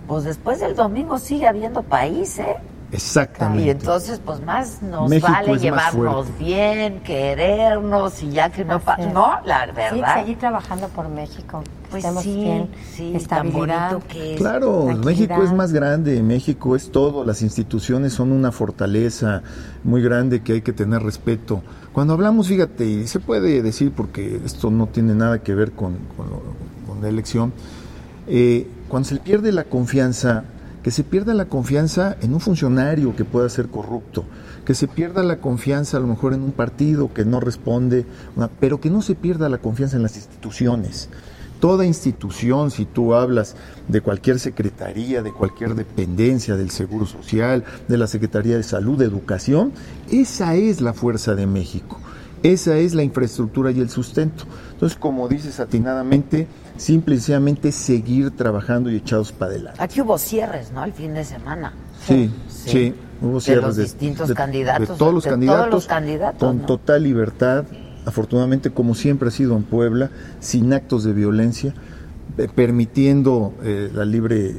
pues 0.08 0.24
después 0.24 0.60
del 0.60 0.74
domingo 0.74 1.18
sigue 1.18 1.46
habiendo 1.46 1.82
país, 1.82 2.38
¿eh? 2.38 2.56
Exactamente. 2.92 3.64
Y 3.64 3.70
entonces, 3.70 4.20
pues 4.24 4.40
más 4.42 4.80
nos 4.82 5.10
México 5.10 5.32
vale 5.32 5.58
llevarnos 5.58 6.26
bien, 6.38 7.00
querernos 7.00 8.22
y 8.22 8.30
ya 8.30 8.50
que 8.50 8.64
no 8.64 8.78
pasa. 8.80 9.06
No, 9.08 9.38
la 9.44 9.66
Sí, 9.66 9.72
verdad. 9.74 10.20
seguir 10.20 10.38
trabajando 10.38 10.88
por 10.88 11.08
México. 11.08 11.62
que 11.62 11.90
Pues 11.90 12.04
estemos 12.04 12.22
sí, 12.22 12.34
bien, 12.34 12.68
sí, 12.92 13.06
tan 13.12 13.16
estabilidad. 13.46 13.90
bonito 13.92 14.08
que 14.08 14.34
es. 14.34 14.38
Claro, 14.40 14.84
tranquilidad. 14.86 15.04
México 15.04 15.42
es 15.42 15.52
más 15.52 15.72
grande, 15.72 16.22
México 16.22 16.76
es 16.76 16.90
todo, 16.92 17.24
las 17.24 17.42
instituciones 17.42 18.12
son 18.12 18.32
una 18.32 18.52
fortaleza 18.52 19.42
muy 19.82 20.02
grande 20.02 20.42
que 20.42 20.54
hay 20.54 20.62
que 20.62 20.72
tener 20.72 21.02
respeto. 21.02 21.62
Cuando 21.92 22.14
hablamos, 22.14 22.48
fíjate, 22.48 22.84
y 22.84 23.06
se 23.06 23.20
puede 23.20 23.62
decir 23.62 23.92
porque 23.92 24.40
esto 24.44 24.70
no 24.70 24.86
tiene 24.88 25.14
nada 25.14 25.38
que 25.40 25.54
ver 25.54 25.72
con, 25.72 25.96
con 26.16 27.00
la 27.02 27.08
elección, 27.08 27.52
eh, 28.26 28.66
cuando 28.88 29.08
se 29.08 29.16
pierde 29.16 29.52
la 29.52 29.64
confianza, 29.64 30.44
que 30.84 30.90
se 30.90 31.02
pierda 31.02 31.32
la 31.32 31.46
confianza 31.46 32.18
en 32.20 32.34
un 32.34 32.40
funcionario 32.40 33.16
que 33.16 33.24
pueda 33.24 33.48
ser 33.48 33.68
corrupto, 33.68 34.24
que 34.66 34.74
se 34.74 34.86
pierda 34.86 35.22
la 35.22 35.38
confianza 35.38 35.96
a 35.96 36.00
lo 36.00 36.06
mejor 36.06 36.34
en 36.34 36.42
un 36.42 36.52
partido 36.52 37.12
que 37.14 37.24
no 37.24 37.40
responde, 37.40 38.04
pero 38.60 38.82
que 38.82 38.90
no 38.90 39.00
se 39.00 39.14
pierda 39.14 39.48
la 39.48 39.56
confianza 39.56 39.96
en 39.96 40.02
las 40.02 40.16
instituciones. 40.16 41.08
Toda 41.58 41.86
institución, 41.86 42.70
si 42.70 42.84
tú 42.84 43.14
hablas 43.14 43.56
de 43.88 44.02
cualquier 44.02 44.38
secretaría, 44.38 45.22
de 45.22 45.32
cualquier 45.32 45.74
dependencia 45.74 46.54
del 46.54 46.68
Seguro 46.68 47.06
Social, 47.06 47.64
de 47.88 47.96
la 47.96 48.06
Secretaría 48.06 48.58
de 48.58 48.62
Salud, 48.62 48.98
de 48.98 49.06
Educación, 49.06 49.72
esa 50.10 50.54
es 50.54 50.82
la 50.82 50.92
fuerza 50.92 51.34
de 51.34 51.46
México. 51.46 51.98
Esa 52.44 52.76
es 52.76 52.94
la 52.94 53.02
infraestructura 53.02 53.72
y 53.72 53.80
el 53.80 53.88
sustento. 53.90 54.44
Entonces, 54.72 54.96
como 54.96 55.26
dices 55.28 55.58
atinadamente, 55.60 56.46
simple 56.76 57.14
y 57.16 57.18
sencillamente 57.18 57.72
seguir 57.72 58.30
trabajando 58.32 58.90
y 58.90 58.96
echados 58.96 59.32
para 59.32 59.50
adelante. 59.52 59.82
Aquí 59.82 60.00
hubo 60.02 60.16
cierres, 60.18 60.70
¿no? 60.72 60.84
El 60.84 60.92
fin 60.92 61.14
de 61.14 61.24
semana. 61.24 61.72
Sí, 62.06 62.30
sí, 62.48 62.94
hubo 63.22 63.36
De 63.36 63.40
cierres 63.40 63.64
los 63.64 63.76
distintos 63.78 64.30
candidatos, 64.34 64.88
de 64.90 64.94
todos 64.94 65.14
los 65.14 65.24
de 65.24 65.30
candidatos, 65.30 65.60
todos 65.70 65.72
los 65.72 65.86
candidatos, 65.86 66.38
con 66.48 66.58
¿no? 66.58 66.66
total 66.66 67.02
libertad, 67.02 67.64
afortunadamente 68.04 68.70
como 68.70 68.94
siempre 68.94 69.28
ha 69.28 69.32
sido 69.32 69.56
en 69.56 69.62
Puebla, 69.62 70.10
sin 70.40 70.72
actos 70.74 71.02
de 71.04 71.14
violencia, 71.14 71.72
eh, 72.36 72.46
permitiendo 72.54 73.54
eh, 73.62 73.90
la 73.94 74.04
libre 74.04 74.54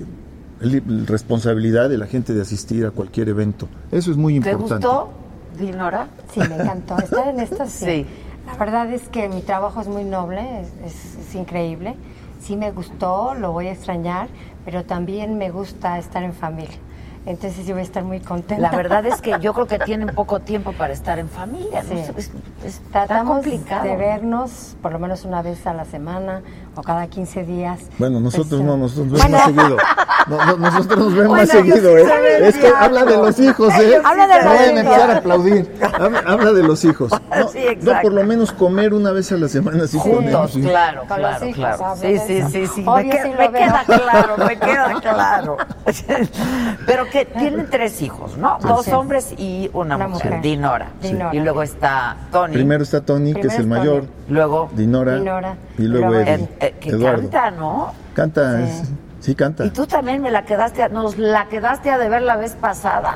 li- 0.61 0.79
responsabilidad 1.05 1.87
de 1.89 1.99
la 1.99 2.07
gente 2.07 2.33
de 2.33 2.41
asistir 2.41 2.83
a 2.87 2.89
cualquier 2.91 3.29
evento. 3.29 3.67
Eso 3.91 4.09
es 4.09 4.17
muy 4.17 4.39
¿Te 4.39 4.49
importante. 4.51 4.87
gustó, 4.87 5.09
Dinora? 5.57 6.07
Sí, 6.33 6.39
me 6.39 6.55
encantó. 6.55 6.97
Estar 7.03 7.27
en 7.29 7.39
esto 7.39 7.65
sí. 7.67 7.85
Sí. 7.85 8.05
La 8.45 8.55
verdad 8.55 8.91
es 8.91 9.07
que 9.09 9.27
mi 9.27 9.41
trabajo 9.41 9.81
es 9.81 9.87
muy 9.87 10.03
noble, 10.03 10.61
es, 10.61 10.67
es- 10.85 11.15
es 11.27 11.35
increíble. 11.35 11.95
Sí 12.39 12.55
me 12.55 12.71
gustó, 12.71 13.33
lo 13.33 13.51
voy 13.51 13.67
a 13.67 13.71
extrañar, 13.71 14.27
pero 14.65 14.83
también 14.85 15.37
me 15.37 15.49
gusta 15.49 15.97
estar 15.97 16.21
en 16.23 16.33
familia. 16.33 16.77
Entonces 17.25 17.65
yo 17.65 17.73
voy 17.73 17.81
a 17.81 17.85
estar 17.85 18.03
muy 18.03 18.19
contenta. 18.19 18.61
La 18.61 18.75
verdad 18.75 19.05
es 19.05 19.19
que 19.21 19.35
yo 19.41 19.53
creo 19.53 19.65
que 19.65 19.79
tienen 19.79 20.09
poco 20.13 20.39
tiempo 20.41 20.73
para 20.73 20.93
estar 20.93 21.17
en 21.17 21.27
familia. 21.27 21.81
¿no? 21.83 21.89
Sí. 21.89 21.99
Es, 21.99 22.09
es- 22.17 22.31
está 22.63 23.05
Tratamos 23.07 23.33
complicado. 23.41 23.83
de 23.83 23.95
vernos 23.95 24.75
por 24.81 24.91
lo 24.91 24.99
menos 24.99 25.25
una 25.25 25.41
vez 25.41 25.65
a 25.65 25.73
la 25.73 25.85
semana 25.85 26.41
o 26.75 26.81
cada 26.83 27.07
15 27.07 27.43
días. 27.43 27.79
Bueno, 27.97 28.19
nosotros 28.19 28.49
Pues, 28.49 28.61
no, 28.61 28.75
eh, 28.75 28.77
nosotros 28.77 29.11
nos 29.11 29.21
vemos 29.21 29.21
bueno, 29.21 29.37
más 29.37 29.45
seguido. 29.45 29.77
No, 30.27 30.45
no, 30.45 30.57
nosotros 30.57 30.99
nos 30.99 31.13
vemos 31.15 31.37
más 31.37 31.47
Bueno, 31.51 31.65
seguido, 31.65 31.97
ellos 31.97 32.09
sí 32.11 32.27
¿eh? 32.27 32.47
Es 32.47 32.73
habla 32.79 33.05
de 33.05 33.17
los 33.17 33.39
hijos, 33.39 33.73
¿eh? 33.75 34.01
Habla 34.03 34.27
de 34.27 34.33
No 34.33 34.43
los 34.43 34.53
vayan 34.53 34.59
a 34.77 34.81
hijos. 34.81 34.85
empezar 34.93 35.11
a 35.11 35.17
aplaudir. 35.17 35.75
Habla, 35.93 36.23
habla 36.25 36.51
de 36.53 36.63
los 36.63 36.85
hijos. 36.85 37.11
No, 37.11 37.47
Sí, 37.55 37.65
no, 37.81 37.91
por 38.01 38.13
lo 38.13 38.23
menos 38.23 38.51
comer 38.51 38.93
una 38.93 39.11
vez 39.11 39.31
a 39.31 39.37
la 39.37 39.47
semana 39.47 39.87
sí 39.87 39.97
Juntos, 39.99 40.51
sí. 40.53 40.61
claro, 40.61 41.03
Con 41.07 41.21
los 41.21 41.29
claro, 41.37 41.45
hijos, 41.45 41.57
claro. 41.77 41.95
Sí, 41.99 42.17
sí, 42.19 42.41
sí, 42.51 42.67
sí. 42.67 42.83
Obvio, 42.85 43.05
me 43.05 43.09
que- 43.09 43.23
sí 43.23 43.29
me 43.37 43.51
queda 43.51 43.83
claro, 43.85 44.37
me 44.37 44.57
queda 44.57 44.93
claro. 45.01 45.57
Pero 46.85 47.05
que 47.15 47.25
tienen 47.25 47.67
tres 47.69 48.01
hijos, 48.01 48.37
¿no? 48.37 48.57
Dos 48.61 48.87
hombres 48.89 49.33
y 49.37 49.69
una, 49.73 49.95
Una 49.95 50.07
mujer. 50.09 50.25
mujer. 50.31 50.41
Dinora. 50.41 50.87
Dinora. 51.01 51.33
Y 51.35 51.39
luego 51.39 51.63
está 51.63 52.17
Tony. 52.31 52.53
Primero 52.53 52.83
está 52.83 53.01
Tony, 53.01 53.33
que 53.33 53.47
es 53.47 53.57
el 53.57 53.67
mayor. 53.67 54.01
Tony. 54.01 54.11
Luego, 54.29 54.69
Dinora, 54.73 55.15
Dinora. 55.15 55.55
y 55.77 55.83
luego 55.83 56.07
Luego 56.09 56.29
Eddie, 56.29 56.43
eh, 56.43 56.49
eh, 56.59 56.75
que 56.79 56.89
Eduardo. 56.89 57.21
canta, 57.29 57.51
¿no? 57.51 57.93
Canta, 58.13 58.59
sí 59.21 59.33
canta. 59.33 59.65
Y 59.65 59.69
tú 59.69 59.87
también 59.87 60.21
me 60.21 60.29
la 60.31 60.43
quedaste, 60.43 60.83
a- 60.83 60.89
nos 60.89 61.17
la 61.17 61.47
quedaste 61.47 61.89
a 61.89 61.97
deber 61.97 62.21
la 62.21 62.35
vez 62.35 62.53
pasada. 62.59 63.15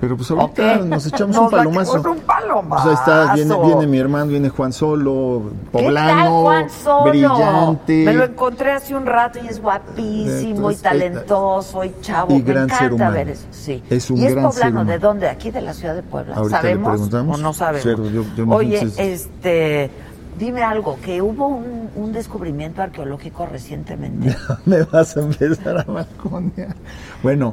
Pero 0.00 0.16
pues 0.16 0.30
ahorita 0.30 0.78
nos 0.78 1.06
echamos 1.06 1.36
Nos 1.36 1.44
un 1.44 1.50
palomazo. 1.50 2.00
un 2.10 2.20
palomazo. 2.20 2.84
Pues 2.84 2.86
ahí 2.86 2.94
está, 2.94 3.34
viene, 3.34 3.54
viene 3.66 3.86
mi 3.86 3.98
hermano, 3.98 4.26
viene 4.28 4.48
Juan 4.48 4.72
Solo, 4.72 5.42
¿Qué 5.50 5.72
tal, 5.72 5.82
poblano, 5.84 6.40
Juan 6.42 6.70
Solo? 6.70 7.10
brillante. 7.10 8.04
Me 8.06 8.14
lo 8.14 8.24
encontré 8.24 8.72
hace 8.72 8.94
un 8.96 9.04
rato 9.04 9.38
y 9.44 9.48
es 9.48 9.60
guapísimo 9.60 10.70
y 10.70 10.76
talentoso 10.76 11.84
y 11.84 11.94
chavo. 12.00 12.32
y 12.32 12.36
Me 12.38 12.42
gran 12.42 12.68
ser 12.70 12.76
encanta 12.76 12.94
humano. 12.94 13.12
ver 13.12 13.28
eso. 13.28 13.44
Sí. 13.50 13.82
Es 13.90 14.10
un 14.10 14.16
y 14.16 14.24
es 14.26 14.34
gran 14.34 14.50
ser 14.52 14.62
poblano. 14.72 14.84
¿de 14.90 14.98
dónde? 14.98 15.28
¿Aquí 15.28 15.50
de 15.50 15.60
la 15.60 15.74
ciudad 15.74 15.94
de 15.94 16.02
Puebla? 16.02 16.34
Ahorita 16.36 16.56
le 16.56 16.62
¿Sabemos 16.68 16.90
preguntamos. 16.92 17.38
o 17.38 17.42
no 17.42 17.52
sabemos? 17.52 17.82
Cero, 17.82 18.04
yo- 18.10 18.24
yo 18.36 18.46
me 18.46 18.54
Oye, 18.56 18.88
este, 18.96 19.90
dime 20.38 20.62
algo, 20.62 20.96
que 21.04 21.20
hubo 21.20 21.46
un, 21.46 21.90
un 21.94 22.12
descubrimiento 22.12 22.80
arqueológico 22.80 23.44
recientemente. 23.44 24.34
me 24.64 24.82
vas 24.84 25.14
a 25.16 25.20
empezar 25.20 25.76
a 25.78 25.84
balconear. 25.84 26.74
Bueno, 27.22 27.52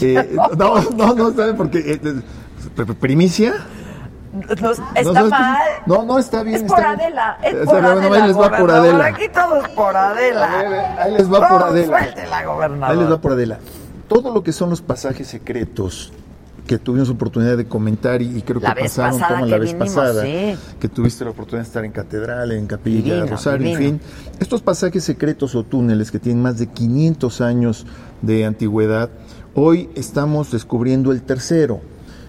eh, 0.00 0.36
no, 0.56 0.80
no, 0.96 1.14
no, 1.14 1.32
¿sabe? 1.34 1.54
Porque 1.54 1.78
eh, 1.78 2.00
eh, 2.02 2.14
pr- 2.76 2.94
primicia. 2.96 3.54
No, 4.60 4.70
está 4.94 5.22
No, 5.22 5.28
mal. 5.30 5.58
No, 5.86 6.02
no, 6.04 6.18
está 6.18 6.42
bien. 6.42 6.56
Es 6.56 6.62
está 6.62 6.74
por 6.76 6.84
bien. 6.84 7.00
Adela, 7.00 7.38
es 7.42 7.54
Está 7.54 7.64
por 7.64 7.80
bien, 7.80 7.92
Adela. 7.92 8.16
ahí 8.16 8.28
les 8.28 8.36
va 8.38 8.58
por 8.58 8.70
Adela. 8.70 9.06
Aquí 9.06 9.28
todo 9.32 9.62
es 9.62 9.68
por 9.70 9.96
Adela. 9.96 10.58
Ahí 10.60 10.68
le- 10.68 10.78
ahí 10.78 11.12
les 11.14 11.32
va 11.32 11.48
por 11.48 11.62
Adela. 11.62 11.86
Suéltela. 12.00 12.88
Ahí 12.88 12.96
les 12.98 13.10
va 13.10 13.20
por 13.20 13.32
Adela. 13.32 13.58
Todo 14.08 14.32
lo 14.34 14.42
que 14.42 14.52
son 14.52 14.68
los 14.70 14.82
pasajes 14.82 15.26
secretos 15.26 16.12
que 16.66 16.78
tuvimos 16.78 17.08
oportunidad 17.10 17.56
de 17.56 17.66
comentar 17.66 18.20
y, 18.20 18.38
y 18.38 18.42
creo 18.42 18.60
La 18.60 18.74
que 18.74 18.82
pasaron 18.82 19.20
como 19.20 19.46
la 19.46 19.56
vez 19.58 19.72
vinimos, 19.72 19.94
pasada, 19.94 20.22
sí. 20.24 20.56
que 20.80 20.88
tuviste 20.88 21.24
la 21.24 21.30
oportunidad 21.30 21.62
de 21.62 21.68
estar 21.68 21.84
en 21.84 21.92
Catedral, 21.92 22.50
en 22.52 22.66
Capilla, 22.66 23.14
Divino, 23.14 23.26
Rosario, 23.28 23.68
en 23.68 23.76
fin. 23.78 24.00
Estos 24.40 24.62
pasajes 24.62 25.04
secretos 25.04 25.54
o 25.54 25.62
túneles 25.62 26.10
que 26.10 26.18
tienen 26.18 26.42
más 26.42 26.58
de 26.58 26.66
500 26.66 27.40
años 27.40 27.86
de 28.20 28.44
antigüedad, 28.44 29.10
hoy 29.56 29.88
estamos 29.94 30.52
descubriendo 30.52 31.12
el 31.12 31.22
tercero, 31.22 31.80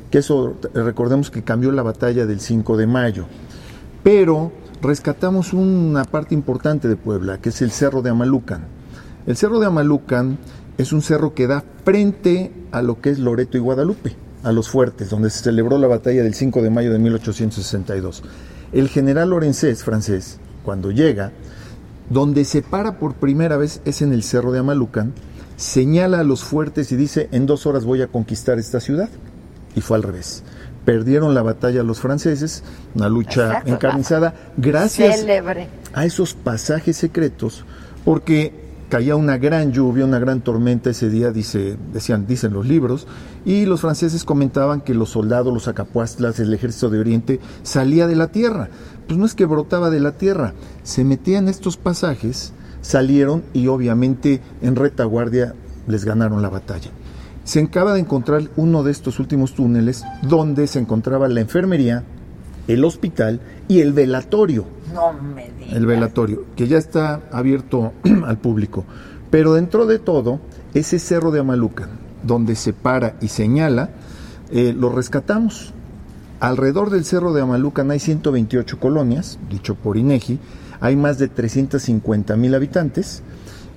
que 0.09 0.19
eso 0.19 0.55
recordemos 0.73 1.29
que 1.29 1.43
cambió 1.43 1.73
la 1.73 1.83
batalla 1.83 2.25
del 2.25 2.39
5 2.39 2.77
de 2.77 2.87
mayo. 2.87 3.25
Pero 4.01 4.53
rescatamos 4.81 5.51
una 5.51 6.05
parte 6.05 6.33
importante 6.33 6.87
de 6.87 6.95
Puebla, 6.95 7.39
que 7.39 7.49
es 7.49 7.61
el 7.61 7.71
Cerro 7.71 8.01
de 8.01 8.11
Amalucan. 8.11 8.65
El 9.25 9.35
Cerro 9.35 9.59
de 9.59 9.65
Amalucan 9.65 10.37
es 10.77 10.93
un 10.93 11.01
cerro 11.01 11.33
que 11.33 11.47
da 11.47 11.65
frente 11.83 12.53
a 12.71 12.81
lo 12.81 13.01
que 13.01 13.09
es 13.09 13.19
Loreto 13.19 13.57
y 13.57 13.59
Guadalupe, 13.59 14.15
a 14.43 14.53
los 14.53 14.69
fuertes, 14.69 15.09
donde 15.09 15.29
se 15.29 15.43
celebró 15.43 15.77
la 15.77 15.87
batalla 15.87 16.23
del 16.23 16.33
5 16.33 16.61
de 16.61 16.69
mayo 16.69 16.93
de 16.93 16.99
1862. 16.99 18.23
El 18.71 18.87
general 18.87 19.31
Lorenzés, 19.31 19.83
francés, 19.83 20.39
cuando 20.63 20.91
llega, 20.91 21.33
donde 22.09 22.45
se 22.45 22.61
para 22.61 22.99
por 22.99 23.15
primera 23.15 23.57
vez 23.57 23.81
es 23.83 24.01
en 24.01 24.13
el 24.13 24.23
Cerro 24.23 24.53
de 24.53 24.59
Amalucan, 24.59 25.13
señala 25.57 26.21
a 26.21 26.23
los 26.23 26.43
fuertes 26.43 26.91
y 26.93 26.95
dice, 26.95 27.27
en 27.33 27.45
dos 27.45 27.65
horas 27.65 27.83
voy 27.83 28.01
a 28.01 28.07
conquistar 28.07 28.57
esta 28.59 28.79
ciudad. 28.79 29.09
Y 29.75 29.81
fue 29.81 29.97
al 29.97 30.03
revés. 30.03 30.43
Perdieron 30.85 31.33
la 31.35 31.41
batalla 31.41 31.83
los 31.83 31.99
franceses, 31.99 32.63
una 32.95 33.09
lucha 33.09 33.47
Exacto. 33.47 33.73
encarnizada, 33.73 34.33
gracias 34.55 35.19
Célebre. 35.19 35.67
a 35.93 36.05
esos 36.05 36.33
pasajes 36.33 36.95
secretos, 36.95 37.65
porque 38.05 38.53
caía 38.89 39.17
una 39.17 39.37
gran 39.37 39.73
lluvia, 39.73 40.05
una 40.05 40.19
gran 40.19 40.39
tormenta 40.39 40.91
ese 40.91 41.09
día, 41.09 41.31
dice, 41.31 41.77
decían, 41.91 42.25
dicen 42.25 42.53
los 42.53 42.65
libros, 42.65 43.05
y 43.45 43.65
los 43.65 43.81
franceses 43.81 44.23
comentaban 44.23 44.79
que 44.79 44.93
los 44.93 45.09
soldados, 45.09 45.53
los 45.53 45.67
acapuastlas, 45.67 46.39
el 46.39 46.53
ejército 46.53 46.89
de 46.89 46.99
Oriente, 46.99 47.39
salía 47.63 48.07
de 48.07 48.15
la 48.15 48.27
tierra. 48.27 48.69
Pues 49.07 49.19
no 49.19 49.25
es 49.25 49.35
que 49.35 49.45
brotaba 49.45 49.89
de 49.89 49.99
la 49.99 50.13
tierra, 50.13 50.53
se 50.83 51.03
metían 51.03 51.49
estos 51.49 51.75
pasajes, 51.75 52.53
salieron 52.87 53.43
y 53.51 53.67
obviamente 53.67 54.39
en 54.61 54.77
retaguardia 54.77 55.53
les 55.87 56.05
ganaron 56.05 56.41
la 56.41 56.47
batalla. 56.47 56.89
Se 57.43 57.61
acaba 57.61 57.93
de 57.93 57.99
encontrar 57.99 58.43
uno 58.55 58.81
de 58.83 58.91
estos 58.91 59.19
últimos 59.19 59.53
túneles 59.53 60.05
donde 60.21 60.67
se 60.67 60.79
encontraba 60.79 61.27
la 61.27 61.41
enfermería, 61.41 62.03
el 62.69 62.85
hospital 62.85 63.41
y 63.67 63.81
el 63.81 63.91
velatorio 63.91 64.65
No 64.93 65.11
me 65.11 65.51
digas. 65.51 65.73
el 65.73 65.85
velatorio, 65.85 66.45
que 66.55 66.69
ya 66.69 66.77
está 66.77 67.23
abierto 67.29 67.91
al 68.25 68.37
público. 68.37 68.85
Pero 69.31 69.53
dentro 69.53 69.85
de 69.85 69.99
todo, 69.99 70.39
ese 70.73 70.97
cerro 70.97 71.31
de 71.31 71.41
Amalucan, 71.41 71.89
donde 72.23 72.55
se 72.55 72.71
para 72.71 73.15
y 73.19 73.27
señala, 73.27 73.89
eh, 74.49 74.73
lo 74.73 74.89
rescatamos. 74.89 75.73
Alrededor 76.39 76.89
del 76.89 77.03
cerro 77.03 77.33
de 77.33 77.41
Amalucan 77.41 77.91
hay 77.91 77.99
128 77.99 78.79
colonias, 78.79 79.39
dicho 79.49 79.75
por 79.75 79.97
INEGI, 79.97 80.39
hay 80.79 80.95
más 80.95 81.17
de 81.17 81.27
350 81.27 82.35
mil 82.35 82.55
habitantes. 82.55 83.23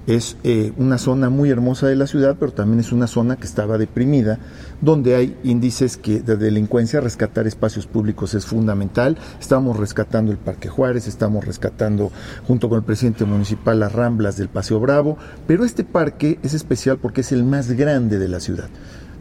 Es 0.07 0.39
eh, 0.45 0.73
una 0.79 0.97
zona 0.97 1.29
muy 1.29 1.51
hermosa 1.51 1.87
de 1.87 1.95
la 1.95 2.07
ciudad, 2.07 2.37
pero 2.41 2.53
también 2.53 2.81
es 2.81 2.91
una 2.91 3.07
zona 3.07 3.37
que 3.37 3.45
estaba 3.45 3.77
deprimida, 3.77 4.39
donde 4.81 5.15
hay 5.15 5.37
índices 5.45 5.99
que 5.99 6.21
de 6.21 6.37
delincuencia, 6.37 7.01
rescatar 7.01 7.47
espacios 7.47 7.87
públicos 7.87 8.35
es 8.35 8.47
fundamental. 8.47 9.19
Estamos 9.39 9.77
rescatando 9.77 10.33
el 10.33 10.39
Parque 10.39 10.69
Juárez, 10.69 11.07
estamos 11.07 11.45
rescatando 11.45 12.11
junto 12.47 12.69
con 12.69 12.79
el 12.79 12.85
presidente 12.85 13.27
municipal 13.27 13.79
las 13.79 13.93
ramblas 13.93 14.39
del 14.39 14.49
Paseo 14.49 14.81
Bravo, 14.81 15.19
pero 15.47 15.65
este 15.65 15.85
parque 15.85 16.39
es 16.43 16.55
especial 16.55 16.97
porque 16.97 17.21
es 17.21 17.31
el 17.31 17.45
más 17.45 17.71
grande 17.73 18.19
de 18.19 18.29
la 18.29 18.41
ciudad. 18.41 18.71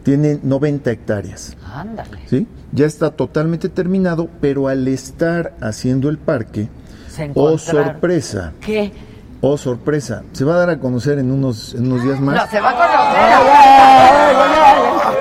Tiene 0.02 0.40
90 0.42 0.90
hectáreas. 0.90 1.56
Ándale. 1.72 2.20
¿sí? 2.26 2.46
Ya 2.72 2.86
está 2.86 3.10
totalmente 3.10 3.68
terminado, 3.68 4.30
pero 4.40 4.68
al 4.68 4.88
estar 4.88 5.54
haciendo 5.60 6.08
el 6.08 6.16
parque, 6.16 6.70
Se 7.10 7.30
oh 7.34 7.58
sorpresa, 7.58 8.52
¿Qué? 8.60 8.92
oh 9.40 9.56
sorpresa, 9.58 10.22
se 10.32 10.44
va 10.44 10.54
a 10.54 10.58
dar 10.58 10.70
a 10.70 10.78
conocer 10.78 11.18
en 11.18 11.30
unos, 11.32 11.74
en 11.74 11.90
unos 11.90 12.04
días 12.04 12.20
más. 12.20 12.36
No, 12.36 12.46
se 12.50 12.60
va 12.60 12.70
a 12.70 12.74
conocer. 12.74 14.40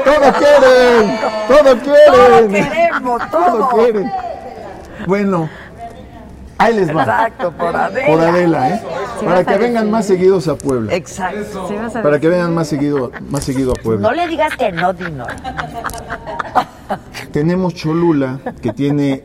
¡Todo 0.05 0.33
quieren! 0.33 1.19
¡Todo 1.47 1.75
Todo 1.75 1.79
quieren! 1.81 2.51
queremos, 2.63 3.21
¡Todo 3.31 3.57
todo. 3.57 3.69
quieren! 3.69 4.11
Bueno, 5.07 5.49
ahí 6.57 6.75
les 6.75 6.95
va. 6.95 7.01
Exacto, 7.03 7.51
por 7.53 7.75
Adela. 7.75 8.07
Por 8.07 8.21
Adela, 8.21 8.69
¿eh? 8.69 8.81
Para 9.25 9.43
que 9.43 9.57
vengan 9.57 9.73
decir. 9.73 9.91
más 9.91 10.05
seguidos 10.05 10.47
a 10.47 10.55
Puebla. 10.55 10.93
Exacto. 10.93 11.67
A 11.95 12.01
Para 12.01 12.19
que 12.19 12.27
vengan 12.29 12.53
más 12.53 12.67
seguido, 12.67 13.11
más 13.29 13.43
seguido 13.43 13.71
a 13.71 13.75
No 13.77 13.81
Puebla. 13.83 14.11
le 14.13 14.27
digas 14.27 14.55
que 14.57 14.71
no, 14.71 14.93
Dino. 14.93 15.25
Tenemos 17.31 17.73
Cholula, 17.75 18.39
que 18.61 18.73
tiene 18.73 19.23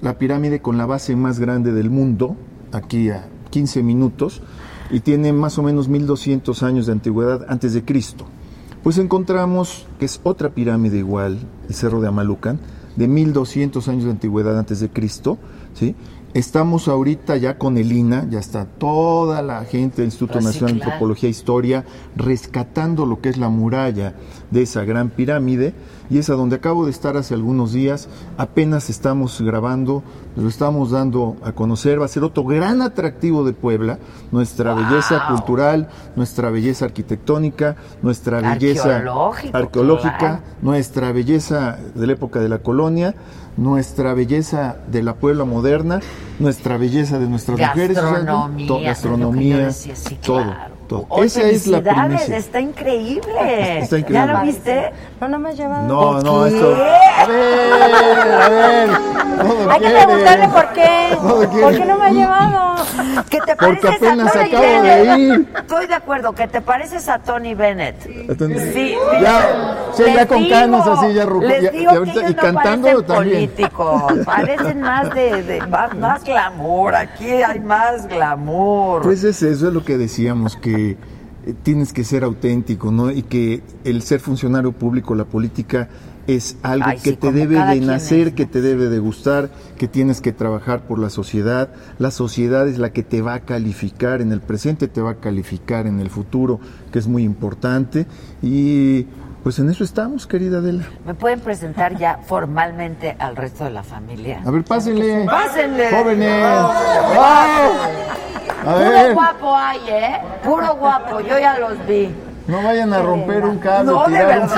la 0.00 0.18
pirámide 0.18 0.60
con 0.60 0.78
la 0.78 0.86
base 0.86 1.16
más 1.16 1.38
grande 1.38 1.72
del 1.72 1.90
mundo, 1.90 2.36
aquí 2.72 3.10
a 3.10 3.28
15 3.50 3.82
minutos, 3.82 4.42
y 4.90 5.00
tiene 5.00 5.32
más 5.32 5.58
o 5.58 5.62
menos 5.62 5.88
1200 5.88 6.62
años 6.62 6.86
de 6.86 6.92
antigüedad 6.92 7.46
antes 7.48 7.72
de 7.72 7.84
Cristo. 7.84 8.26
Pues 8.82 8.98
encontramos 8.98 9.86
que 9.98 10.04
es 10.04 10.20
otra 10.24 10.50
pirámide 10.50 10.98
igual, 10.98 11.38
el 11.68 11.74
Cerro 11.74 12.00
de 12.00 12.08
Amalucan, 12.08 12.60
de 12.96 13.08
1200 13.08 13.88
años 13.88 14.04
de 14.04 14.10
antigüedad 14.10 14.58
antes 14.58 14.80
de 14.80 14.90
Cristo, 14.90 15.38
¿sí? 15.72 15.94
Estamos 16.34 16.88
ahorita 16.88 17.36
ya 17.36 17.58
con 17.58 17.78
el 17.78 17.92
INA, 17.92 18.26
ya 18.28 18.40
está 18.40 18.64
toda 18.64 19.40
la 19.40 19.64
gente 19.64 19.98
del 19.98 20.06
Instituto 20.06 20.40
Nacional 20.40 20.78
de. 20.78 20.82
Antropología 20.82 21.28
e 21.28 21.30
Historia 21.30 21.84
rescatando 22.16 23.06
lo 23.06 23.20
que 23.20 23.28
es 23.28 23.36
la 23.36 23.50
muralla 23.50 24.14
de 24.50 24.62
esa 24.62 24.84
gran 24.84 25.10
pirámide 25.10 25.74
y 26.10 26.18
es 26.18 26.28
a 26.30 26.34
donde 26.34 26.56
acabo 26.56 26.84
de 26.84 26.90
estar 26.90 27.16
hace 27.16 27.34
algunos 27.34 27.72
días, 27.72 28.08
apenas 28.36 28.90
estamos 28.90 29.40
grabando, 29.40 30.02
lo 30.36 30.48
estamos 30.48 30.90
dando 30.90 31.36
a 31.42 31.52
conocer, 31.52 32.00
va 32.00 32.04
a 32.04 32.08
ser 32.08 32.24
otro 32.24 32.44
gran 32.44 32.82
atractivo 32.82 33.44
de 33.44 33.52
Puebla, 33.54 33.98
nuestra 34.30 34.74
belleza 34.74 35.26
cultural, 35.28 35.88
nuestra 36.16 36.50
belleza 36.50 36.84
arquitectónica, 36.84 37.76
nuestra 38.02 38.40
belleza 38.40 38.96
arqueológica, 39.52 40.18
claro. 40.18 40.38
nuestra 40.62 41.12
belleza 41.12 41.78
de 41.94 42.06
la 42.06 42.12
época 42.12 42.40
de 42.40 42.48
la 42.48 42.58
colonia, 42.58 43.14
nuestra 43.56 44.14
belleza 44.14 44.76
de 44.90 45.02
la 45.02 45.14
Puebla 45.14 45.44
moderna, 45.44 46.00
nuestra 46.38 46.76
belleza 46.76 47.18
de 47.18 47.28
nuestras 47.28 47.58
mujeres, 47.58 47.96
Gastronomía. 47.96 48.66
to- 48.66 48.74
es 48.74 48.78
lo 48.78 48.78
que 48.78 48.82
yo 48.82 48.86
gastronomía, 48.88 49.68
todo, 50.26 50.44
todo. 51.00 51.06
Oye, 51.10 51.26
Esa 51.26 51.42
es 51.42 51.66
la 51.66 51.80
primicia. 51.82 52.36
Está 52.36 52.60
increíble. 52.60 53.78
Está 53.80 53.96
¿Ya 53.96 54.00
increíble. 54.00 54.32
lo 54.32 54.40
viste? 54.42 54.90
No, 55.20 55.28
no 55.28 55.38
me 55.38 55.48
has 55.50 55.56
llevado. 55.56 55.86
No, 55.86 56.20
no, 56.20 56.44
¿Qué? 56.44 56.54
esto. 56.56 56.74
A 56.74 57.26
ver, 57.26 58.42
a 58.42 58.48
ver. 58.48 58.88
todo 59.38 59.70
Hay 59.70 59.80
que 59.80 59.90
preguntarle 59.90 60.48
por 60.48 60.68
qué. 60.72 61.18
¿Por 61.60 61.74
qué 61.76 61.84
no 61.84 61.98
me 61.98 62.04
ha 62.06 62.10
llevado? 62.10 62.74
¿Qué 63.30 63.38
te 63.40 63.56
Porque 63.56 63.80
pareces 63.80 63.90
a 63.90 63.94
apenas 64.12 64.32
Tony 64.32 64.44
acabo 64.48 64.62
de 64.62 64.80
Bennett? 64.80 65.18
ir. 65.18 65.48
Estoy 65.56 65.86
de 65.86 65.94
acuerdo, 65.94 66.32
que 66.32 66.48
te 66.48 66.60
pareces 66.60 67.08
a 67.08 67.18
Tony 67.18 67.54
Bennett. 67.54 68.06
Entonces, 68.06 68.74
Sí, 68.74 68.94
ya, 69.20 69.76
sí, 69.94 70.02
les 70.04 70.14
ya 70.14 70.26
con 70.26 70.38
digo, 70.38 70.50
canas 70.54 70.86
así, 70.86 71.14
ya 71.14 71.24
Les 71.24 71.62
ya- 71.62 71.70
digo 71.70 71.92
ya 71.92 71.98
ahorita- 71.98 72.12
que 72.12 72.18
ellos 72.20 72.30
y 72.30 72.34
no 72.34 72.42
cantando 72.42 72.86
parecen 72.88 73.06
también. 73.06 73.34
políticos, 73.34 74.12
parecen 74.26 74.80
más 74.80 75.14
de, 75.14 75.42
de- 75.42 75.66
más, 75.66 75.94
más 75.96 76.24
glamour, 76.24 76.94
aquí 76.94 77.26
hay 77.42 77.60
más 77.60 78.06
glamour. 78.06 79.02
Pues 79.02 79.24
es 79.24 79.42
eso, 79.42 79.66
es 79.68 79.72
lo 79.74 79.84
que 79.84 79.96
decíamos, 79.98 80.56
que 80.56 80.83
eh, 80.90 81.54
tienes 81.62 81.92
que 81.92 82.04
ser 82.04 82.24
auténtico, 82.24 82.90
¿no? 82.90 83.10
Y 83.10 83.22
que 83.22 83.62
el 83.84 84.02
ser 84.02 84.20
funcionario 84.20 84.72
público, 84.72 85.14
la 85.14 85.24
política, 85.24 85.88
es 86.26 86.56
algo 86.62 86.86
Ay, 86.88 86.98
que 86.98 87.10
sí, 87.10 87.16
te 87.16 87.32
debe 87.32 87.62
de 87.62 87.80
nacer, 87.80 88.28
es, 88.28 88.34
que 88.34 88.46
te 88.46 88.62
debe 88.62 88.88
de 88.88 88.98
gustar, 88.98 89.50
que 89.76 89.88
tienes 89.88 90.20
que 90.20 90.32
trabajar 90.32 90.86
por 90.86 90.98
la 90.98 91.10
sociedad. 91.10 91.70
La 91.98 92.10
sociedad 92.10 92.66
es 92.66 92.78
la 92.78 92.92
que 92.92 93.02
te 93.02 93.20
va 93.20 93.34
a 93.34 93.40
calificar 93.40 94.22
en 94.22 94.32
el 94.32 94.40
presente, 94.40 94.88
te 94.88 95.02
va 95.02 95.10
a 95.10 95.14
calificar 95.16 95.86
en 95.86 96.00
el 96.00 96.10
futuro, 96.10 96.60
que 96.92 96.98
es 96.98 97.06
muy 97.06 97.24
importante. 97.24 98.06
Y 98.42 99.06
Pues 99.44 99.58
en 99.58 99.68
eso 99.68 99.84
estamos, 99.84 100.26
querida 100.26 100.56
Adela. 100.56 100.84
¿Me 101.04 101.12
pueden 101.12 101.38
presentar 101.38 101.94
ya 101.98 102.18
formalmente 102.24 103.14
al 103.18 103.36
resto 103.36 103.64
de 103.64 103.70
la 103.70 103.82
familia? 103.82 104.40
A 104.42 104.50
ver, 104.50 104.64
pásenle. 104.64 105.26
Pásenle. 105.26 105.90
Jóvenes. 105.90 106.42
¡Wow! 107.14 107.74
A 108.66 108.74
Puro 108.74 109.12
guapo 109.14 109.54
hay, 109.54 109.78
¿eh? 109.86 110.20
Puro 110.42 110.74
guapo, 110.76 111.20
yo 111.20 111.38
ya 111.38 111.58
los 111.58 111.86
vi. 111.86 112.10
no 112.46 112.62
vayan 112.62 112.94
a 112.94 113.02
romper 113.02 113.44
un 113.44 113.58
cable, 113.58 113.92
No, 113.92 114.04
de 114.04 114.16
tirar 114.16 114.40
un 114.40 114.48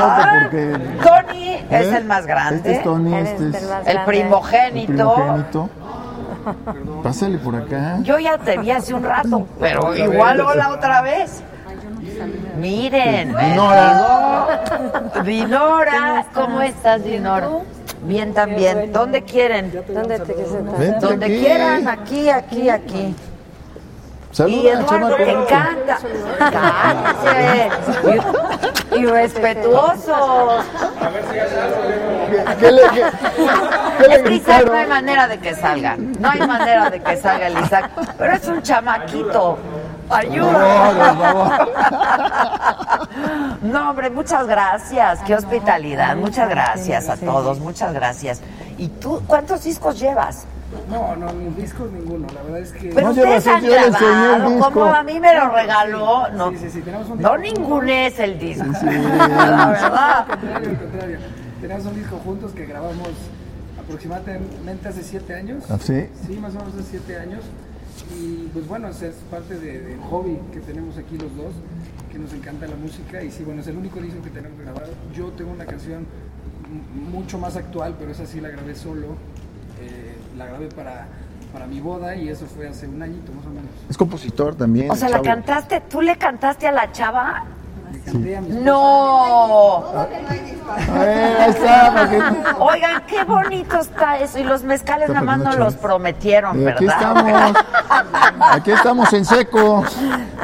porque... 0.43 0.79
Tony 1.03 1.55
es 1.69 1.87
¿Eh? 1.87 1.97
el 1.97 2.05
más 2.05 2.25
grande. 2.25 2.57
Este 2.59 2.73
es 2.75 2.83
Tony, 2.85 3.15
este 3.17 3.43
el 3.43 3.55
es 3.57 3.63
El 3.63 3.69
grande. 3.69 3.91
el 3.91 4.05
primogénito. 4.05 5.15
primogénito. 5.15 5.71
Pásale 7.03 7.39
por 7.39 7.57
acá. 7.57 7.99
Yo 8.03 8.21
ya 8.21 8.39
te 8.39 8.57
vi 8.59 8.71
hace 8.71 8.95
un 8.95 9.03
rato, 9.03 9.49
pero 9.59 9.97
igual 9.97 10.41
hola 10.43 10.71
otra 10.71 11.03
vez. 11.03 11.43
Miren. 12.59 13.29
Dinora. 13.37 14.65
Dinora, 15.25 16.27
¿cómo 16.35 16.61
estás, 16.63 17.03
Dinora? 17.05 17.49
Bien 18.03 18.33
también. 18.35 18.93
¿Dónde 18.93 19.23
quieren? 19.23 19.73
¿Dónde 19.89 20.19
te 20.21 20.35
quieres 20.35 21.01
Donde 21.01 21.27
aquí. 21.27 21.39
quieran, 21.39 21.89
aquí, 21.89 22.29
aquí, 22.31 22.69
aquí. 22.69 23.15
Y 24.33 24.37
Saluda, 24.37 24.71
Eduardo, 24.73 24.87
chamaco. 24.91 25.17
te 25.17 25.31
encanta. 25.31 25.99
Cállese. 26.39 27.71
Y, 28.97 28.99
y 29.01 29.07
respetuosos. 29.07 30.65
¿Qué 32.61 32.73
le, 32.73 32.83
qué, 32.83 33.05
qué 33.99 34.09
le 34.09 34.15
Es 34.15 34.23
que 34.23 34.35
Isaac 34.35 34.67
no 34.67 34.73
hay 34.75 34.87
manera 34.87 35.27
de 35.29 35.39
que 35.39 35.55
salga. 35.55 35.97
No 35.97 36.31
hay 36.31 36.41
manera 36.41 36.91
de 36.91 37.01
que 37.01 37.17
salga 37.17 37.47
el 37.49 37.59
Isaac. 37.59 37.91
Pero 38.19 38.33
es 38.35 38.47
un 38.47 38.63
chamaquito. 38.63 39.59
Ayuda. 40.11 41.67
No, 43.63 43.91
hombre, 43.91 44.11
muchas 44.11 44.47
gracias. 44.47 45.21
Qué 45.27 45.35
hospitalidad. 45.35 46.17
Muchas 46.17 46.49
gracias 46.49 47.09
a 47.09 47.17
todos. 47.17 47.59
Muchas 47.59 47.93
gracias. 47.93 48.41
¿Y 48.79 48.89
tú 48.89 49.23
cuántos 49.27 49.65
discos 49.65 49.99
llevas? 49.99 50.45
No, 50.91 51.17
no, 51.17 51.33
ni 51.33 51.49
discos 51.61 51.91
ninguno. 51.91 52.27
La 52.35 52.43
verdad 52.43 52.61
es 52.61 52.73
que. 52.73 52.91
Pero 52.95 53.01
No 53.07 53.11
ustedes 53.13 53.45
llevas, 53.45 53.47
han 53.47 53.65
grabado, 54.01 54.51
disco. 54.51 54.71
como 54.73 54.85
a 54.95 55.03
mí 55.03 55.19
me 55.19 55.35
lo 55.35 55.49
regaló. 55.51 56.29
No, 56.33 56.51
Sí, 56.51 56.59
sí, 56.59 56.71
sí, 56.71 56.83
tenemos 56.83 57.09
un 57.09 57.21
no 57.23 57.37
disco. 57.39 57.59
ningún 57.61 57.89
es 57.89 58.19
el 58.19 58.39
disco. 58.39 58.65
Sí. 58.79 58.87
La 58.87 59.67
verdad. 59.67 60.19
Al 60.21 60.27
contrario, 60.39 60.71
al 60.71 60.77
contrario. 60.79 61.19
Tenemos 61.61 61.87
un 61.87 61.95
disco 61.95 62.21
juntos 62.25 62.53
que 62.53 62.67
grabamos 62.67 63.09
aproximadamente 63.81 64.89
hace 64.89 65.03
siete 65.03 65.35
años. 65.35 65.65
¿Ah, 65.71 65.79
sí? 65.83 66.09
Sí, 66.27 66.37
más 66.37 66.55
o 66.55 66.59
menos 66.59 66.75
hace 66.75 66.85
siete 66.91 67.19
años. 67.19 67.41
Y 68.19 68.49
pues 68.53 68.67
bueno, 68.67 68.89
es 68.89 69.03
es 69.03 69.15
parte 69.31 69.59
de- 69.59 69.81
del 69.81 70.01
hobby 70.01 70.39
que 70.53 70.61
tenemos 70.61 70.97
aquí 70.97 71.19
los 71.19 71.35
dos, 71.37 71.53
que 72.11 72.19
nos 72.19 72.33
encanta 72.33 72.67
la 72.67 72.77
música. 72.77 73.23
Y 73.23 73.31
sí, 73.31 73.45
bueno, 73.45 73.61
es 73.61 73.67
el 73.69 73.77
único 73.77 74.01
disco 74.01 74.23
que 74.23 74.31
tenemos 74.31 74.59
grabado. 74.59 74.93
Yo 75.15 75.27
tengo 75.33 75.53
una 75.53 75.67
canción 75.67 76.07
mucho 77.11 77.39
más 77.39 77.57
actual, 77.57 77.95
pero 77.99 78.11
esa 78.11 78.27
sí 78.27 78.41
la 78.41 78.49
grabé 78.49 78.75
solo. 78.75 79.09
Eh, 79.81 80.17
la 80.39 80.47
grabé 80.47 80.69
para, 80.69 81.07
para 81.53 81.67
mi 81.67 81.81
boda 81.81 82.17
y 82.17 82.29
eso 82.29 82.47
fue 82.47 82.67
hace 82.69 82.87
un 82.89 83.03
añito 83.03 83.33
más 83.33 83.45
o 83.47 83.51
menos. 83.51 83.71
Es 83.91 83.97
compositor 83.97 84.55
también. 84.55 84.91
O 84.91 84.97
sea, 84.97 85.09
la 85.09 85.17
chavo. 85.17 85.25
cantaste, 85.25 85.81
¿tú 85.83 86.01
le 86.01 86.17
cantaste 86.17 86.67
a 86.67 86.73
la 86.73 86.91
chava? 86.93 87.45
No. 88.49 89.85
Oigan, 92.59 93.03
qué 93.07 93.25
bonito 93.25 93.79
está 93.79 94.19
eso. 94.19 94.39
Y 94.39 94.45
los 94.45 94.63
mezcales 94.63 95.09
nada 95.09 95.23
más 95.23 95.39
no 95.39 95.45
poniendo 95.45 95.65
los 95.65 95.75
prometieron, 95.77 96.61
Y 96.61 96.67
aquí 96.67 96.87
¿verdad? 96.87 97.01
estamos. 97.03 97.57
Aquí 98.51 98.71
estamos 98.73 99.13
en 99.13 99.25
seco. 99.25 99.85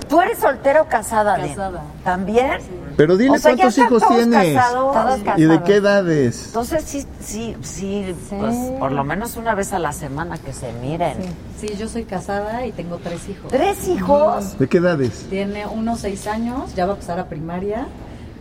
¿Tú 0.08 0.20
eres 0.20 0.38
soltero 0.38 0.82
o 0.82 0.84
casada? 0.86 1.36
Casada. 1.36 1.82
¿También? 2.04 2.60
Pero 2.96 3.16
dile 3.16 3.36
O 3.36 3.38
sea, 3.38 3.52
ya 3.52 3.56
cuántos 3.64 3.78
hijos 3.78 4.02
todos 4.02 4.16
tienes. 4.16 4.54
casados. 4.56 4.92
Todos 4.94 5.38
¿Y 5.38 5.44
de 5.44 5.62
qué 5.62 5.76
edades? 5.76 6.46
Entonces 6.46 6.82
sí, 6.84 7.06
sí, 7.20 7.56
sí, 7.62 8.14
Sí. 8.28 8.36
pues 8.38 8.54
por 8.78 8.92
lo 8.92 9.04
menos 9.04 9.36
una 9.36 9.54
vez 9.54 9.72
a 9.72 9.78
la 9.78 9.92
semana 9.92 10.38
que 10.38 10.52
se 10.52 10.72
miren. 10.74 11.16
Sí, 11.58 11.68
yo 11.78 11.88
soy 11.88 12.04
casada 12.04 12.66
y 12.66 12.72
tengo 12.72 12.98
tres 12.98 13.28
hijos. 13.28 13.50
¿Tres 13.50 13.88
hijos? 13.88 14.58
¿De 14.58 14.68
qué 14.68 14.78
edades? 14.78 15.26
Tiene 15.30 15.66
uno 15.66 15.96
seis 15.96 16.26
años, 16.26 16.74
ya 16.74 16.86
va 16.86 16.94
a 16.94 16.96
pasar 16.96 17.18
a 17.20 17.26
primaria, 17.26 17.86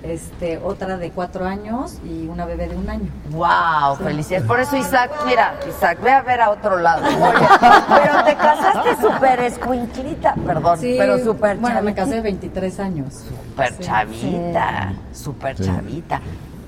este, 0.03 0.57
otra 0.57 0.97
de 0.97 1.11
cuatro 1.11 1.45
años 1.45 1.99
y 2.03 2.27
una 2.27 2.45
bebé 2.45 2.67
de 2.67 2.75
un 2.75 2.89
año. 2.89 3.07
Wow, 3.31 3.97
felicidades. 4.03 4.47
Por 4.47 4.59
eso 4.59 4.75
Isaac, 4.75 5.11
mira, 5.27 5.53
Isaac, 5.69 5.99
ve 6.01 6.11
a 6.11 6.21
ver 6.23 6.41
a 6.41 6.49
otro 6.49 6.77
lado. 6.79 7.03
Oye, 7.05 7.47
pero 7.87 8.23
te 8.23 8.35
casaste 8.35 8.89
súper 8.99 9.39
escuinclita, 9.41 10.33
perdón, 10.45 10.79
pero 10.81 11.23
súper 11.23 11.57
Bueno, 11.57 11.81
me 11.83 11.93
casé 11.93 12.15
de 12.15 12.21
23 12.21 12.79
años. 12.79 13.23
Súper 13.51 13.79
chavita, 13.79 14.93
súper 15.13 15.55
chavita. 15.57 16.21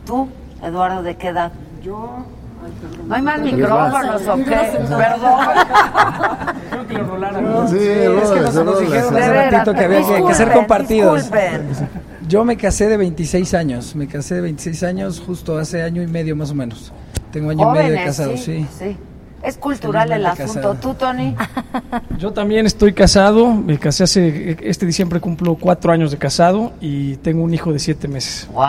¿Tú, 0.05 0.27
Eduardo, 0.61 1.01
de 1.01 1.15
qué 1.15 1.29
edad? 1.29 1.51
Yo. 1.81 2.25
¿No 3.07 3.15
hay 3.15 3.21
más 3.21 3.39
micrófonos 3.41 4.27
o 4.27 4.35
qué? 4.37 4.43
Perdón. 4.89 5.39
Creo 6.69 6.87
que 6.87 6.93
lo 6.93 7.07
rolaron. 7.07 7.67
Sí, 7.69 7.77
es 7.77 8.31
que 8.31 8.39
nos, 8.39 8.53
se 8.53 8.63
nos 8.63 8.75
rola, 8.75 8.79
dijeron 8.79 9.17
hace 9.17 9.49
ratito 9.49 9.73
que 9.73 9.83
había 9.83 10.05
que, 10.05 10.23
que 10.25 10.33
ser 10.33 10.51
compartidos. 10.51 11.15
disculpen. 11.23 11.67
Yo 12.27 12.45
me 12.45 12.57
casé 12.57 12.87
de 12.87 12.97
26 12.97 13.53
años, 13.53 13.95
me 13.95 14.07
casé 14.07 14.35
de 14.35 14.41
26 14.41 14.83
años 14.83 15.21
justo 15.25 15.57
hace 15.57 15.83
año 15.83 16.01
y 16.01 16.07
medio 16.07 16.35
más 16.35 16.51
o 16.51 16.55
menos. 16.55 16.93
Tengo 17.31 17.49
año 17.49 17.69
y 17.69 17.73
medio 17.73 17.91
de 17.91 17.97
Jóvenes, 17.97 18.05
casado, 18.05 18.37
sí, 18.37 18.43
sí. 18.43 18.67
sí. 18.79 18.97
Es 19.43 19.57
cultural 19.57 20.11
el 20.13 20.25
asunto. 20.25 20.53
casado. 20.53 20.75
¿Tú, 20.75 20.93
Tony? 20.93 21.35
Yo 22.17 22.31
también 22.31 22.65
estoy 22.65 22.93
casado, 22.93 23.49
me 23.53 23.77
casé 23.77 24.05
hace, 24.05 24.57
este 24.61 24.85
diciembre 24.85 25.19
cumplo 25.19 25.55
cuatro 25.55 25.91
años 25.91 26.11
de 26.11 26.17
casado 26.17 26.71
y 26.79 27.17
tengo 27.17 27.43
un 27.43 27.53
hijo 27.53 27.73
de 27.73 27.79
siete 27.79 28.07
meses. 28.07 28.47
Wow, 28.53 28.63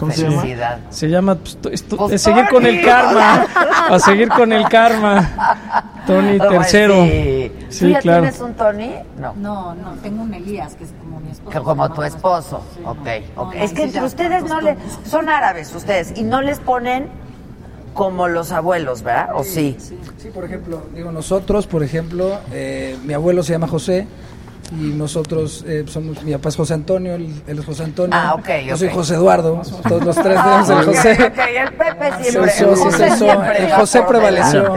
¿Cómo 0.00 0.12
se 0.12 0.22
llama? 0.24 0.40
felicidad. 0.42 0.78
Se 0.90 1.08
llama, 1.08 1.34
pues, 1.36 1.56
Pues, 1.88 2.12
es 2.12 2.22
seguir 2.22 2.46
con 2.48 2.66
el 2.66 2.82
karma, 2.84 3.46
a 3.90 3.98
seguir 3.98 4.28
con 4.28 4.52
el 4.52 4.68
karma. 4.68 5.92
Tony 6.06 6.36
Pues 6.38 6.50
tercero. 6.50 7.04
sí. 7.04 7.52
¿Tú 7.58 7.64
Sí, 7.70 7.90
ya 7.90 7.98
claro. 8.00 8.22
tienes 8.22 8.40
un 8.40 8.54
Tony? 8.54 8.90
No. 9.18 9.34
No, 9.36 9.74
no, 9.74 9.90
tengo 10.02 10.22
un 10.22 10.32
Elías, 10.34 10.74
que 10.74 10.84
es 10.84 10.90
como 11.02 11.20
mi 11.20 11.30
esposo. 11.30 11.50
Que 11.50 11.64
como 11.64 11.90
tu 11.92 12.02
esposo. 12.02 12.62
Sí. 12.74 12.80
Ok, 12.84 13.06
No, 13.36 13.42
ok. 13.42 13.54
no, 13.54 13.62
Es 13.62 13.72
que 13.72 13.82
entre 13.84 14.00
ya, 14.00 14.04
ustedes 14.06 14.44
no 14.44 14.60
le. 14.60 14.76
Son 15.04 15.28
árabes 15.28 15.74
ustedes 15.74 16.12
y 16.16 16.22
no 16.22 16.40
les 16.42 16.58
ponen 16.60 17.08
como 17.98 18.28
los 18.28 18.52
abuelos, 18.52 19.02
¿verdad? 19.02 19.30
¿O 19.34 19.42
sí? 19.42 19.76
Sí, 19.78 20.28
por 20.32 20.44
ejemplo, 20.44 20.82
digo, 20.94 21.10
nosotros, 21.10 21.66
por 21.66 21.82
ejemplo, 21.82 22.38
eh, 22.52 22.96
mi 23.04 23.12
abuelo 23.12 23.42
se 23.42 23.52
llama 23.54 23.66
José 23.66 24.06
y 24.70 24.92
nosotros 24.92 25.64
eh, 25.66 25.84
somos, 25.88 26.22
mi 26.22 26.30
papá 26.32 26.50
es 26.50 26.56
José 26.56 26.74
Antonio, 26.74 27.16
él, 27.16 27.28
él 27.48 27.58
es 27.58 27.64
José 27.64 27.82
Antonio. 27.82 28.16
Ah, 28.16 28.34
ok, 28.34 28.48
Yo 28.68 28.76
soy. 28.76 28.88
José 28.90 29.14
Eduardo, 29.14 29.62
todos 29.88 30.04
los 30.04 30.14
tres 30.14 30.38
tenemos 30.40 30.68
el 30.70 30.76
Ok, 30.78 30.84
José. 30.84 31.12
ok, 31.12 31.38
el 31.56 31.72
Pepe 31.72 32.22
siempre. 32.22 32.52
Sí, 32.52 32.64
el 32.64 32.76
sí, 32.76 32.82
José 32.84 33.04
sí, 33.04 33.10
sí, 33.10 33.16
siempre 33.18 33.64
el 33.64 33.72
José 33.72 34.02
prevaleció. 34.08 34.74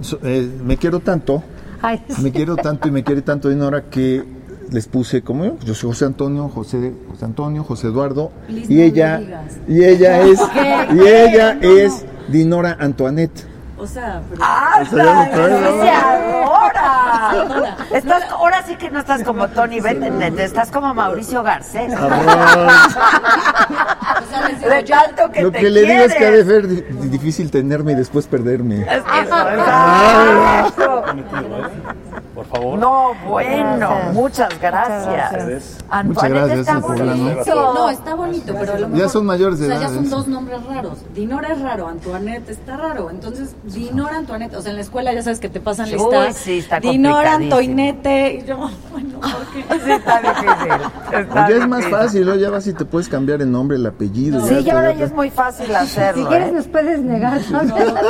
So- 0.00 0.18
eh, 0.22 0.50
me 0.64 0.78
quiero 0.78 1.00
tanto, 1.00 1.42
Ay, 1.82 2.02
me 2.22 2.32
quiero 2.32 2.56
tanto 2.56 2.88
y 2.88 2.90
me 2.90 3.04
quiere 3.04 3.20
tanto 3.20 3.50
Dinora 3.50 3.82
que 3.90 4.24
les 4.70 4.86
puse 4.86 5.20
como 5.22 5.44
yo, 5.44 5.58
yo 5.64 5.74
soy 5.74 5.90
José 5.90 6.04
Antonio, 6.06 6.48
José, 6.48 6.92
José 7.10 7.24
Antonio, 7.26 7.64
José 7.64 7.88
Eduardo 7.88 8.30
y 8.48 8.52
no 8.76 8.82
ella 8.82 9.20
y 9.68 9.82
ella 9.84 10.20
es 10.22 10.40
y 10.94 11.00
ella 11.00 11.58
es 11.60 12.04
Dinora 12.28 12.76
Antoinette. 12.80 13.46
O 13.78 13.86
sea, 13.86 14.20
pero... 14.28 14.42
¡Ah, 14.44 14.82
sea, 14.90 16.10
adora! 16.12 17.76
Estás, 17.94 18.24
ahora 18.30 18.62
sí 18.66 18.76
que 18.76 18.90
no 18.90 18.98
estás 19.00 19.22
como 19.22 19.48
Tony 19.48 19.80
Bennett, 19.80 20.38
estás 20.38 20.70
como 20.70 20.92
Mauricio 20.92 21.42
Garcés. 21.42 21.90
De 24.60 24.82
tanto 24.82 25.30
que 25.32 25.42
Lo 25.42 25.50
te 25.50 25.58
que 25.60 25.70
le 25.70 25.82
digo 25.82 26.04
es 26.04 26.14
que 26.14 26.26
ha 26.26 26.30
de 26.30 26.44
ser 26.44 26.68
di- 26.68 26.82
difícil 27.08 27.50
tenerme 27.50 27.92
y 27.92 27.94
después 27.94 28.26
perderme. 28.26 28.82
Es 28.82 29.02
que 29.02 29.20
eso. 29.22 29.36
Por 30.76 31.14
favor. 32.60 32.78
No, 32.78 33.12
bueno, 33.28 33.76
Gracias. 33.78 34.14
muchas 34.14 34.60
gracias. 34.60 35.06
gracias. 35.06 35.78
Antoinette 35.90 36.06
Muchas 36.14 36.30
gracias, 36.30 36.58
está 36.60 36.78
bonito. 36.78 37.44
Sí, 37.44 37.50
no, 37.54 37.90
está 37.90 38.14
bonito, 38.14 38.54
pero 38.58 38.72
a 38.72 38.78
lo 38.78 38.86
Ya 38.88 38.94
mejor- 38.94 39.08
son 39.10 39.26
mayores 39.26 39.58
de 39.58 39.66
o 39.66 39.68
sea, 39.68 39.76
edad, 39.78 39.88
ya 39.88 39.94
son 39.94 40.04
¿eh? 40.04 40.08
dos 40.08 40.28
nombres 40.28 40.64
raros. 40.66 40.98
Dinora 41.14 41.48
es 41.52 41.60
raro, 41.60 41.88
Antoinette 41.88 42.48
está 42.50 42.76
raro. 42.76 43.10
Entonces, 43.10 43.54
Dinora 43.64 44.16
Antoinette, 44.18 44.54
o 44.56 44.62
sea, 44.62 44.70
en 44.70 44.76
la 44.76 44.82
escuela 44.82 45.12
ya 45.12 45.22
sabes 45.22 45.40
que 45.40 45.48
te 45.48 45.60
pasan 45.60 45.86
Uy, 45.86 45.92
lista. 45.92 46.32
sí, 46.32 46.58
está 46.58 46.80
Dinora. 46.80 47.34
Antoinette. 47.34 48.40
Y 48.42 48.46
yo, 48.46 48.56
bueno, 48.92 49.20
¿por 49.20 49.46
qué? 49.52 49.64
Sí, 49.84 49.90
está 49.92 50.20
difícil. 50.20 50.72
está 51.12 51.48
Ya 51.48 51.56
es 51.56 51.68
más 51.68 51.84
fácil, 51.86 52.26
¿no? 52.26 52.34
Ya 52.36 52.50
vas 52.50 52.66
y 52.66 52.72
te 52.72 52.84
puedes 52.84 53.08
cambiar 53.08 53.40
el 53.42 53.50
nombre, 53.50 53.76
el 53.76 53.86
apellido. 53.86 54.40
Sí, 54.46 54.62
ya 54.62 54.74
ahora 54.74 54.92
ya 54.92 54.98
ya 55.00 55.04
es 55.06 55.12
muy 55.12 55.30
fácil 55.30 55.74
hacerlo. 55.74 56.22
si 56.22 56.28
quieres 56.28 56.48
¿eh? 56.48 56.52
nos 56.52 56.66
puedes 56.68 57.00
negar. 57.00 57.40
No, 57.50 57.62
no, 57.62 57.76
no, 57.78 58.02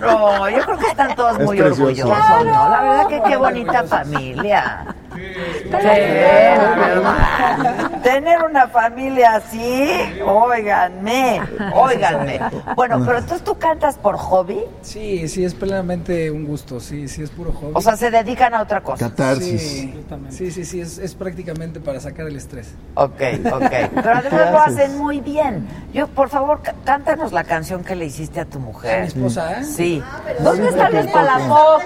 no 0.00 0.50
yo 0.50 0.58
creo 0.64 0.78
que 0.78 0.86
están 0.86 1.14
todos 1.16 1.38
Es 1.38 1.44
muy 1.46 1.56
precioso. 1.58 1.82
orgullosos, 1.82 2.44
¿no? 2.44 2.68
La 2.68 2.80
verdad 2.84 3.06
que 3.08 3.22
qué 3.28 3.36
bonita 3.36 3.82
familia. 3.84 4.86
Sí, 5.14 5.68
la 5.70 6.74
verdad. 6.76 8.02
Tener 8.02 8.42
una 8.42 8.68
familia 8.68 9.36
así, 9.36 9.88
óiganme, 10.24 11.40
óiganme. 11.72 12.40
Bueno, 12.76 12.98
pero 13.04 13.18
entonces 13.18 13.42
tú 13.44 13.56
cantas 13.56 13.96
por 13.96 14.16
hobby, 14.16 14.60
Sí, 14.82 15.28
sí, 15.28 15.44
es 15.44 15.54
plenamente 15.54 16.30
un 16.30 16.44
gusto, 16.44 16.80
sí, 16.80 17.08
sí, 17.08 17.22
es 17.22 17.30
puro 17.30 17.52
hobby. 17.52 17.72
o 17.74 17.80
sea, 17.80 17.96
se 17.96 18.10
dedican 18.10 18.54
a 18.54 18.62
otra 18.62 18.80
cosa. 18.82 19.08
Catarsis. 19.08 19.62
Sí, 19.62 20.04
sí, 20.30 20.50
sí, 20.50 20.64
sí, 20.64 20.80
es, 20.80 20.98
es 20.98 21.14
prácticamente 21.14 21.80
para 21.80 22.00
sacar 22.00 22.26
el 22.26 22.36
estrés. 22.36 22.74
Ok, 22.94 23.20
ok. 23.52 23.72
Pero 23.94 24.10
además 24.12 24.50
lo 24.50 24.60
hacen 24.60 24.98
muy 24.98 25.20
bien. 25.20 25.66
Yo, 25.92 26.06
por 26.08 26.28
favor, 26.28 26.60
cántanos 26.84 27.32
la 27.32 27.44
canción 27.44 27.84
que 27.84 27.94
le 27.94 28.06
hiciste 28.06 28.40
a 28.40 28.44
tu 28.44 28.58
A 28.58 28.60
mi 28.60 28.66
mujer. 28.66 29.02
esposa, 29.04 29.60
¿eh? 29.60 29.64
Sí. 29.64 30.02
¿Dónde 30.40 30.68
están 30.68 30.92
los 30.92 31.06
palafox? 31.06 31.84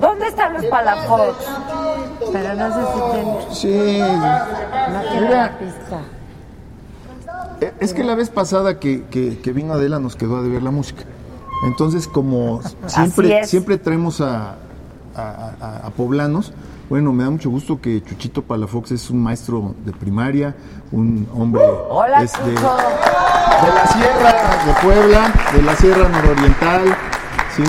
¿Dónde 0.00 0.26
están 0.28 0.54
los 0.54 0.64
palafox? 0.66 1.34
Pero 2.32 2.54
no 2.54 2.74
sé 2.74 2.80
si 2.80 3.00
tiene, 3.12 3.38
Sí. 3.52 3.98
no 4.92 5.00
tiene 5.10 5.30
la 5.30 5.58
pista. 5.58 5.98
Eh, 7.60 7.72
Es 7.80 7.92
que 7.92 8.04
la 8.04 8.14
vez 8.14 8.30
pasada 8.30 8.78
que, 8.78 9.04
que- 9.06 9.38
que 9.38 9.52
vino 9.52 9.74
Adela 9.74 9.98
nos 9.98 10.16
quedó 10.16 10.38
a 10.38 10.42
deber 10.42 10.62
la 10.62 10.70
música. 10.70 11.02
Entonces, 11.66 12.08
como 12.08 12.60
siempre, 12.86 13.44
siempre 13.44 13.76
traemos 13.76 14.20
a, 14.22 14.54
a- 15.14 15.50
a- 15.60 15.86
a 15.86 15.90
poblanos, 15.90 16.52
bueno, 16.88 17.12
me 17.12 17.22
da 17.24 17.30
mucho 17.30 17.50
gusto 17.50 17.80
que 17.80 18.02
Chuchito 18.02 18.42
Palafox 18.42 18.92
es 18.92 19.10
un 19.10 19.22
maestro 19.22 19.74
de 19.84 19.92
primaria, 19.92 20.54
un 20.90 21.28
hombre 21.34 21.62
Hola, 21.90 22.22
es 22.22 22.32
de, 22.44 22.50
de 22.52 22.54
la 22.54 23.86
sierra 23.86 24.32
de 24.66 24.72
Puebla, 24.82 25.32
de 25.54 25.62
la 25.62 25.76
sierra 25.76 26.08
nororiental, 26.08 26.82
¿sí? 27.54 27.62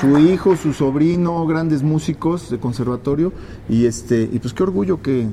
Su 0.00 0.18
hijo, 0.18 0.56
su 0.56 0.72
sobrino, 0.72 1.46
grandes 1.46 1.82
músicos 1.82 2.50
de 2.50 2.58
conservatorio 2.58 3.32
y 3.68 3.86
este 3.86 4.28
y 4.32 4.38
pues 4.38 4.54
qué 4.54 4.62
orgullo 4.62 5.02
que, 5.02 5.28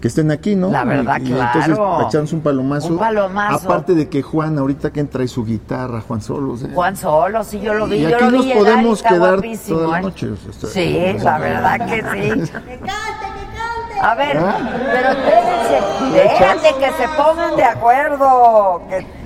que 0.00 0.08
estén 0.08 0.30
aquí, 0.30 0.54
¿no? 0.54 0.68
La 0.70 0.84
verdad, 0.84 1.18
Y- 1.22 1.28
y 1.28 1.32
Entonces, 1.32 1.64
claro. 1.66 1.96
para 1.96 2.08
echarnos 2.08 2.32
un 2.34 2.40
palomazo. 2.40 2.88
Un 2.88 2.98
palomazo. 2.98 3.66
Aparte 3.66 3.94
de 3.94 4.08
que 4.08 4.20
Juan 4.20 4.58
ahorita 4.58 4.92
que 4.92 5.04
trae 5.04 5.28
su 5.28 5.44
guitarra, 5.44 6.00
Juan 6.02 6.20
Solos. 6.20 6.62
¿eh? 6.64 6.70
Juan 6.74 6.96
Solo, 6.96 7.42
sí, 7.44 7.60
yo 7.60 7.72
lo 7.74 7.86
vi, 7.86 7.96
Y 7.96 8.02
yo 8.02 8.16
aquí 8.16 8.24
lo 8.24 8.30
vi 8.32 8.36
nos 8.38 8.46
y 8.46 8.52
podemos 8.52 9.02
quedar 9.02 9.32
guapísimo, 9.36 9.78
toda 9.78 9.88
la 9.92 9.98
¿eh? 9.98 10.02
noche, 10.02 10.30
o 10.30 10.36
sea, 10.36 10.50
está- 10.50 10.66
Sí, 10.66 11.24
la 11.24 11.38
verdad 11.38 11.86
que 11.88 12.02
sí. 12.02 12.52
A 14.02 14.14
ver, 14.16 14.36
¿Ah? 14.36 14.56
pero 14.92 15.10
espérense, 15.10 16.12
déjate 16.12 16.68
que 16.80 16.90
se 17.00 17.08
pongan 17.16 17.56
de 17.56 17.62
acuerdo. 17.64 18.82
que- 18.90 19.21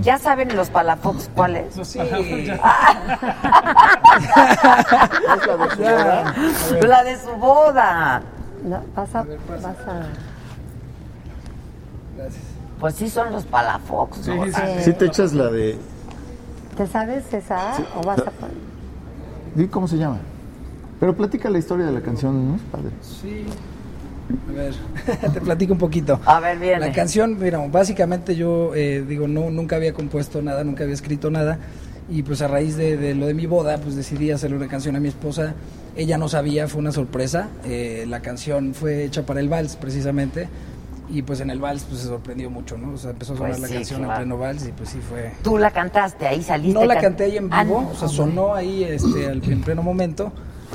¿Ya 0.00 0.18
saben 0.18 0.56
los 0.56 0.70
palafox 0.70 1.28
cuáles? 1.34 1.74
Sí. 1.86 1.98
La 6.88 7.04
de 7.04 7.18
su 7.18 7.32
boda. 7.32 8.22
No, 8.64 8.82
vas 8.94 9.14
a, 9.14 9.22
vas 9.22 9.64
a... 9.64 10.06
Gracias. 12.16 12.42
Pues 12.80 12.94
sí 12.94 13.08
son 13.08 13.32
los 13.32 13.44
palafox, 13.44 14.26
¿no? 14.28 14.44
Si 14.80 14.92
te 14.92 15.06
echas 15.06 15.32
la 15.32 15.50
de. 15.50 15.78
¿Te 16.76 16.86
sabes 16.86 17.32
esa 17.32 17.76
o 17.96 18.02
vas 18.04 18.18
a 18.20 18.30
poner? 18.30 18.56
di 19.54 19.68
¿Cómo 19.68 19.86
se 19.86 19.98
llama? 19.98 20.18
Pero 20.98 21.16
platica 21.16 21.48
la 21.50 21.58
historia 21.58 21.86
de 21.86 21.92
la 21.92 22.00
canción, 22.00 22.48
¿no? 22.48 22.56
Es 22.56 22.62
padre. 22.62 22.90
Sí. 23.00 23.46
A 24.48 24.52
ver, 24.52 24.74
te 25.32 25.40
platico 25.40 25.72
un 25.72 25.78
poquito. 25.78 26.20
A 26.24 26.40
ver, 26.40 26.58
viene. 26.58 26.80
La 26.80 26.92
canción, 26.92 27.38
mira, 27.38 27.58
básicamente 27.68 28.34
yo 28.36 28.72
eh, 28.74 29.04
digo, 29.06 29.28
no, 29.28 29.50
nunca 29.50 29.76
había 29.76 29.92
compuesto 29.92 30.42
nada, 30.42 30.64
nunca 30.64 30.84
había 30.84 30.94
escrito 30.94 31.30
nada. 31.30 31.58
Y 32.10 32.22
pues 32.24 32.42
a 32.42 32.48
raíz 32.48 32.76
de, 32.76 32.96
de 32.96 33.14
lo 33.14 33.26
de 33.26 33.34
mi 33.34 33.46
boda, 33.46 33.78
pues 33.78 33.94
decidí 33.96 34.30
hacerle 34.30 34.56
una 34.56 34.68
canción 34.68 34.96
a 34.96 35.00
mi 35.00 35.08
esposa. 35.08 35.54
Ella 35.96 36.18
no 36.18 36.28
sabía, 36.28 36.66
fue 36.68 36.80
una 36.80 36.92
sorpresa. 36.92 37.48
Eh, 37.64 38.04
la 38.08 38.20
canción 38.20 38.74
fue 38.74 39.04
hecha 39.04 39.24
para 39.24 39.40
el 39.40 39.48
vals, 39.48 39.76
precisamente. 39.76 40.48
Y 41.10 41.22
pues 41.22 41.40
en 41.40 41.50
el 41.50 41.58
vals 41.60 41.84
pues 41.84 42.00
se 42.00 42.06
sorprendió 42.08 42.48
mucho, 42.48 42.78
¿no? 42.78 42.94
O 42.94 42.96
sea, 42.96 43.10
empezó 43.10 43.34
a 43.34 43.36
sonar 43.36 43.50
Pues 43.52 43.60
la 43.62 43.68
sí, 43.68 43.74
canción 43.74 44.00
claro. 44.00 44.14
en 44.14 44.18
pleno 44.20 44.38
vals 44.38 44.66
y 44.66 44.72
pues 44.72 44.88
sí 44.88 44.98
fue... 45.06 45.30
Tú 45.42 45.58
la 45.58 45.70
cantaste, 45.70 46.26
ahí 46.26 46.42
saliste. 46.42 46.72
No 46.78 46.86
la 46.86 46.94
can- 46.94 47.02
canté 47.04 47.24
ahí 47.24 47.36
en 47.36 47.48
Ah, 47.52 47.64
vivo, 47.64 47.82
no, 47.82 47.88
o 47.90 47.94
sea, 47.94 48.08
sonó 48.08 48.54
ahí 48.54 48.82
este, 48.84 49.26
al- 49.28 49.42
en 49.44 49.60
pleno 49.60 49.82
momento. 49.82 50.32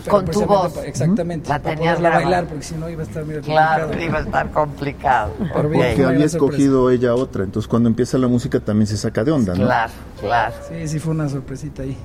Con 0.09 0.25
tu 0.25 0.31
precisamente 0.31 0.45
voz. 0.77 0.85
exactamente. 0.85 1.49
La 1.49 1.59
para 1.59 1.75
tenías 1.75 1.95
poderla 1.95 2.09
grabada. 2.09 2.25
bailar, 2.31 2.45
porque 2.49 2.63
si 2.63 2.75
no 2.75 2.89
iba 2.89 3.01
a 3.01 3.05
estar 3.05 3.25
medio 3.25 3.41
Claro, 3.41 3.83
complicado. 3.87 4.09
iba 4.09 4.17
a 4.17 4.21
estar 4.21 4.51
complicado. 4.51 5.31
Pero 5.53 5.69
bien. 5.69 5.85
Porque 5.87 6.05
había 6.05 6.25
escogido 6.25 6.89
ella 6.89 7.15
otra. 7.15 7.43
Entonces, 7.43 7.67
cuando 7.67 7.89
empieza 7.89 8.17
la 8.17 8.27
música 8.27 8.59
también 8.59 8.87
se 8.87 8.97
saca 8.97 9.23
de 9.23 9.31
onda, 9.31 9.53
¿no? 9.55 9.65
Claro, 9.65 9.91
claro. 10.19 10.55
Sí, 10.69 10.87
sí 10.87 10.99
fue 10.99 11.13
una 11.13 11.27
sorpresita 11.29 11.83
ahí. 11.83 11.97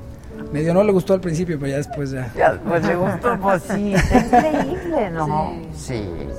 Medio 0.52 0.74
no 0.74 0.82
le 0.82 0.92
gustó 0.92 1.14
al 1.14 1.20
principio, 1.20 1.56
pero 1.58 1.70
ya 1.70 1.76
después 1.76 2.10
ya. 2.10 2.32
Ya, 2.36 2.58
pues 2.66 2.84
le 2.86 2.94
gustó, 2.96 3.38
pues 3.40 3.62
sí, 3.62 3.94
está 3.94 4.18
increíble, 4.48 5.10
¿no? 5.10 5.52
Sí. 5.76 6.02
Conocí, 6.02 6.32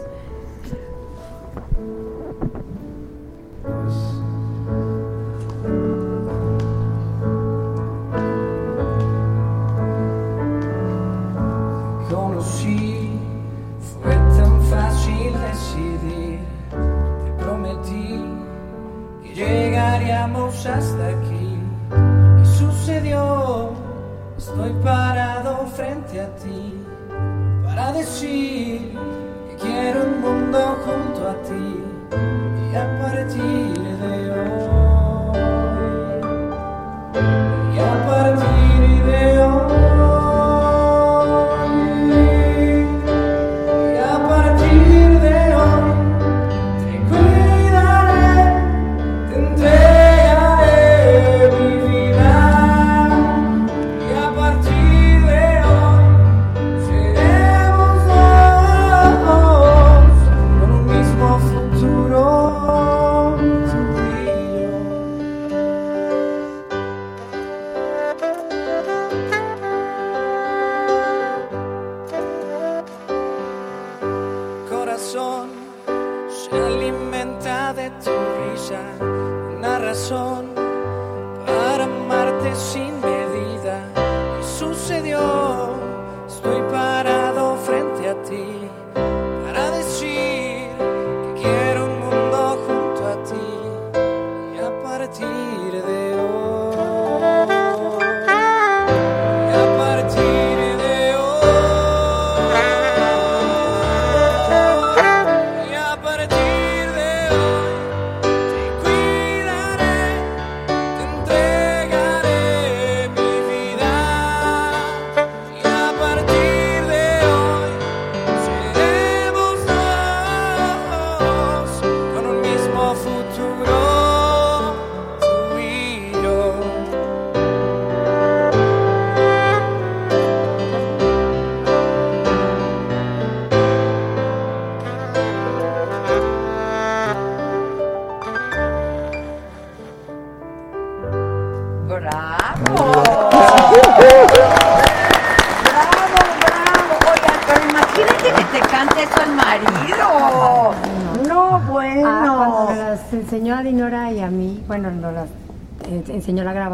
hasta 20.24 21.10
aquí. 21.10 21.60
Y 22.42 22.46
sucedió, 22.46 23.72
estoy 24.38 24.72
parado 24.84 25.68
frente 25.76 26.22
a 26.22 26.34
ti 26.38 26.74
para 27.66 27.92
decir 27.92 28.98
que 29.50 29.56
quiero 29.58 30.04
un 30.06 30.22
mundo 30.22 30.78
junto 30.86 31.30
a 31.30 31.34
ti. 31.44 31.84
Y 32.72 32.76
a 32.76 33.00
partir 33.02 33.74
de 33.78 34.32
hoy, 34.32 34.64
y 37.76 37.80
a 37.80 38.06
partir 38.08 38.43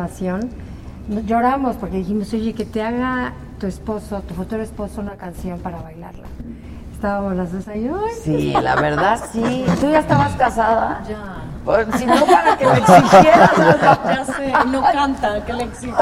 grabación, 0.04 0.50
no- 1.10 1.20
lloramos 1.22 1.76
porque 1.76 1.98
dijimos, 1.98 2.32
oye, 2.34 2.54
que 2.54 2.66
te 2.66 2.82
haga 2.82 3.34
tu 3.60 3.68
esposo, 3.68 4.22
tu 4.22 4.34
futuro 4.34 4.62
esposo, 4.64 5.02
una 5.02 5.16
canción 5.16 5.60
para 5.60 5.82
bailarla. 5.82 6.24
Estábamos 6.94 7.36
las 7.36 7.52
dos 7.52 7.68
ahí, 7.68 7.88
¡ay! 7.94 8.16
Sí, 8.24 8.54
la 8.62 8.76
verdad 8.76 9.20
sí. 9.32 9.66
¿Tú 9.80 9.90
ya 9.90 10.00
estabas 10.00 10.34
casada? 10.36 11.02
Ya. 11.08 11.18
Pues, 11.66 11.88
si 11.98 12.06
no, 12.06 12.16
para 12.26 12.58
que 12.58 12.66
me 12.66 12.78
exigieras 12.78 13.52
Ya 14.06 14.26
sé, 14.26 14.54
y 14.66 14.70
no 14.70 14.82
canta, 14.82 15.46
¿qué 15.46 15.54
le 15.54 15.64
exijo? 15.66 15.98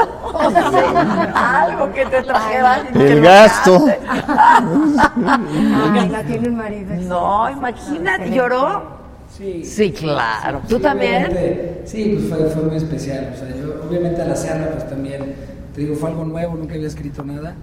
algo 1.36 1.92
que 1.94 2.06
te 2.06 2.22
trajera. 2.24 2.74
alguien 2.76 2.94
que 2.94 3.12
El 3.14 3.22
gasto. 3.22 3.86
Ay, 5.94 6.10
la 6.10 6.24
tiene 6.24 6.50
un 6.50 6.56
marido. 6.58 6.94
No, 6.96 7.50
imagínate, 7.50 8.30
¿lloró? 8.32 8.97
Sí, 9.38 9.64
Sí, 9.64 9.92
claro. 9.92 10.62
¿Tú 10.68 10.78
Sí, 10.78 10.82
también? 10.82 11.26
obviamente, 11.28 11.82
Sí, 11.86 12.16
pues 12.16 12.28
fue, 12.42 12.50
fue 12.50 12.64
muy 12.64 12.76
especial. 12.78 13.32
O 13.34 13.38
sea, 13.38 13.56
yo, 13.56 13.84
obviamente, 13.88 14.22
al 14.22 14.32
hacerla, 14.32 14.72
pues 14.72 14.90
también, 14.90 15.22
te 15.76 15.82
digo, 15.82 15.96
fue 15.96 16.10
algo 16.10 16.26
nuevo, 16.26 16.56
nunca 16.56 16.74
había 16.76 16.88
escrito 16.88 17.24
nada 17.24 17.54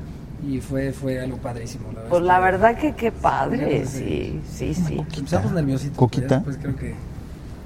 y 0.48 0.60
fue, 0.60 0.92
fue 0.92 1.20
algo 1.20 1.36
padrísimo. 1.38 1.86
La 1.88 1.94
verdad 2.00 2.08
Pues 2.10 2.20
es 2.20 2.26
la 2.26 2.40
verdad 2.40 2.78
que 2.78 2.92
qué 2.94 3.10
padre, 3.12 3.86
sí, 3.86 4.40
sí, 4.50 4.74
sí. 4.74 5.02
Empezamos 5.16 5.52
nerviositos. 5.52 5.98
Coquita. 5.98 6.42
Pues 6.44 6.56
creo 6.58 6.76
que 6.76 6.94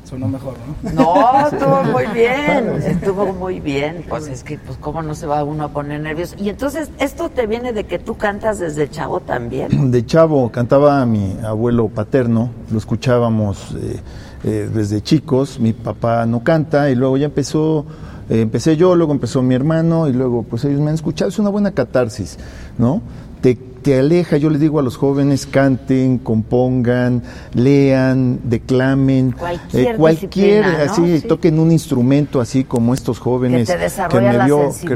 sonó 0.09 0.29
mejor, 0.29 0.55
¿no? 0.83 0.91
No, 0.99 1.49
estuvo 1.49 1.83
muy 1.85 2.07
bien, 2.07 2.83
estuvo 2.83 3.33
muy 3.33 3.61
bien. 3.61 4.05
Pues 4.09 4.27
es 4.27 4.43
que, 4.43 4.59
pues, 4.59 4.79
¿cómo 4.79 5.03
no 5.03 5.15
se 5.15 5.27
va 5.27 5.45
uno 5.45 5.65
a 5.65 5.69
poner 5.69 6.01
nervioso? 6.01 6.35
Y 6.39 6.49
entonces, 6.49 6.91
¿esto 6.99 7.29
te 7.29 7.47
viene 7.47 7.73
de 7.73 7.85
que 7.85 7.99
tú 7.99 8.17
cantas 8.17 8.59
desde 8.59 8.89
chavo 8.89 9.21
también? 9.21 9.91
De 9.99 10.05
chavo 10.05 10.51
cantaba 10.51 11.01
a 11.01 11.07
mi 11.07 11.37
abuelo 11.45 11.89
paterno, 11.89 12.51
lo 12.71 12.79
escuchábamos 12.79 13.75
eh, 13.75 14.01
eh, 14.45 14.71
desde 14.73 15.03
chicos, 15.03 15.59
mi 15.59 15.73
papá 15.73 16.25
no 16.27 16.43
canta 16.45 16.91
y 16.91 16.95
luego 16.95 17.17
ya 17.17 17.27
empezó, 17.27 17.85
eh, 18.31 18.41
empecé 18.41 18.77
yo, 18.77 18.95
luego 18.95 19.13
empezó 19.13 19.43
mi 19.43 19.55
hermano 19.55 20.09
y 20.09 20.13
luego 20.13 20.45
pues 20.45 20.65
ellos 20.65 20.81
me 20.81 20.89
han 20.89 20.95
escuchado, 20.95 21.29
es 21.29 21.39
una 21.39 21.51
buena 21.51 21.73
catarsis, 21.73 22.39
¿no? 22.79 23.03
Te, 23.41 23.59
te 23.83 23.99
aleja, 23.99 24.37
yo 24.37 24.51
les 24.51 24.61
digo 24.61 24.79
a 24.79 24.83
los 24.83 24.97
jóvenes, 24.97 25.47
canten, 25.47 26.19
compongan, 26.19 27.23
lean, 27.55 28.41
declamen, 28.45 29.33
Cualquier 29.33 29.97
cualquier 29.97 30.67
¿no? 30.67 30.79
así, 30.93 31.21
Sí. 31.21 31.27
toquen 31.29 31.59
un 31.59 31.73
instrumento 31.73 32.41
así 32.41 32.65
como 32.65 32.95
estos 32.95 33.19
jóvenes 33.19 33.67
Que 33.69 33.75
te 33.75 33.79
desarrolla 33.79 34.33
me 34.33 34.39
la 34.39 34.71
sí, 34.73 34.87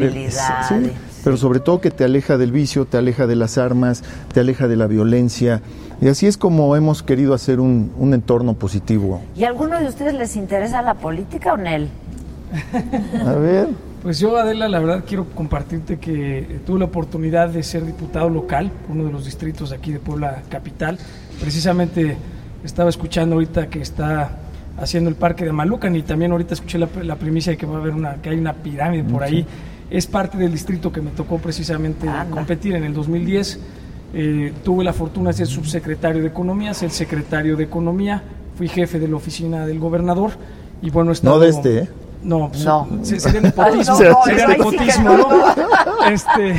sí. 0.69 0.91
pero 1.25 1.37
sobre 1.37 1.61
todo 1.61 1.81
que 1.81 1.91
te 1.91 2.05
aleja 2.05 2.37
del 2.39 2.53
vicio, 2.53 2.85
te 2.85 2.97
aleja 2.99 3.27
de 3.27 3.37
las 3.37 3.59
armas, 3.59 4.03
te 4.33 4.41
aleja 4.41 4.69
de 4.69 4.77
la 4.77 4.87
violencia. 4.87 5.61
Y 6.01 6.09
así 6.09 6.27
es 6.27 6.37
como 6.37 6.75
hemos 6.75 7.03
querido 7.05 7.33
hacer 7.33 7.61
un, 7.61 7.93
un 7.97 8.13
entorno 8.13 8.55
positivo. 8.55 9.21
¿Y 9.37 9.45
a 9.45 9.49
alguno 9.49 9.79
de 9.79 9.87
ustedes 9.87 10.15
les 10.15 10.35
interesa 10.37 10.83
la 10.83 10.95
política 10.95 11.53
o 11.53 11.57
Nel? 11.57 11.89
A 13.25 13.33
ver. 13.35 13.69
Pues 14.03 14.19
yo, 14.19 14.37
Adela, 14.37 14.69
la 14.69 14.81
verdad 14.81 15.05
quiero 15.07 15.27
compartirte 15.27 15.99
que 16.01 16.39
eh, 16.39 16.61
tuve 16.67 16.81
la 16.81 16.87
oportunidad 16.87 17.49
de 17.49 17.63
ser 17.63 17.87
diputado 17.87 18.29
local, 18.29 18.73
uno 18.89 19.05
de 19.05 19.13
los 19.13 19.25
distritos 19.25 19.71
de 19.71 19.77
aquí 19.77 19.93
de 19.93 20.01
Puebla 20.01 20.43
Capital. 20.49 20.99
Precisamente 21.41 22.17
estaba 22.65 22.91
escuchando 22.91 23.37
ahorita 23.37 23.69
que 23.69 23.81
está 23.81 24.39
haciendo 24.77 25.09
el 25.09 25.15
parque 25.15 25.45
de 25.45 25.53
Malucan 25.53 25.95
y 25.95 26.03
también 26.03 26.33
ahorita 26.33 26.55
escuché 26.55 26.79
la, 26.79 26.89
la 27.03 27.15
primicia 27.15 27.53
de 27.53 27.57
que 27.57 27.65
va 27.65 27.77
a 27.77 27.81
haber 27.81 27.95
una, 27.95 28.15
que 28.17 28.31
hay 28.31 28.39
una 28.39 28.55
pirámide 28.55 29.05
por 29.05 29.23
ahí. 29.23 29.47
Es 29.89 30.09
parte 30.09 30.37
del 30.37 30.51
distrito 30.51 30.91
que 30.91 31.01
me 31.01 31.13
tocó 31.13 31.39
precisamente 31.39 32.09
competir 32.31 32.75
en 32.75 32.83
el 32.83 32.95
2010. 32.95 33.61
Eh, 34.15 34.53
tuve 34.65 34.83
la 34.83 34.93
fortuna 34.93 35.31
de 35.31 35.37
ser 35.37 35.47
subsecretario 35.47 36.23
de 36.23 36.29
Economía, 36.29 36.75
ser 36.75 36.91
secretario 36.91 37.57
de 37.57 37.65
Economía, 37.65 38.23
fui 38.57 38.69
jefe 38.69 38.99
de 38.99 39.07
la 39.07 39.17
oficina 39.17 39.65
del 39.65 39.79
gobernador 39.79 40.33
y 40.83 40.91
bueno, 40.91 41.13
he 41.13 41.15
No 41.23 41.39
de 41.39 41.49
este, 41.49 41.79
¿eh? 41.79 41.89
No, 42.23 42.49
pues, 42.49 42.65
No. 42.65 42.89
se- 43.03 43.21
sería 43.21 43.41
nepotismo. 43.41 43.99
No, 43.99 44.11
no, 44.11 44.23
sería 44.25 44.47
nepotismo, 44.57 45.17
¿no? 45.17 46.07
Este, 46.11 46.57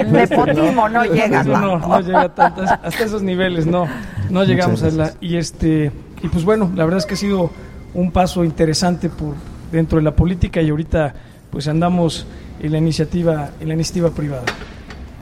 El 0.00 0.12
nepotismo 0.12 0.88
no 0.88 1.04
llega 1.04 1.42
No, 1.44 1.78
no, 1.78 2.00
llega 2.00 2.28
tanto, 2.34 2.62
hasta 2.62 3.04
esos 3.04 3.22
niveles, 3.22 3.66
no, 3.66 3.86
no 4.30 4.44
llegamos 4.44 4.82
a 4.82 4.90
la 4.90 5.12
y 5.20 5.36
este 5.36 5.92
y 6.22 6.28
pues 6.28 6.44
bueno, 6.44 6.70
la 6.74 6.84
verdad 6.84 6.98
es 6.98 7.06
que 7.06 7.14
ha 7.14 7.18
sido 7.18 7.50
un 7.94 8.10
paso 8.10 8.44
interesante 8.44 9.08
por 9.08 9.34
dentro 9.72 9.98
de 9.98 10.04
la 10.04 10.12
política 10.14 10.60
y 10.62 10.70
ahorita 10.70 11.14
pues 11.50 11.68
andamos 11.68 12.26
en 12.60 12.72
la 12.72 12.78
iniciativa 12.78 13.50
en 13.60 13.68
la 13.68 13.74
iniciativa 13.74 14.10
privada. 14.10 14.44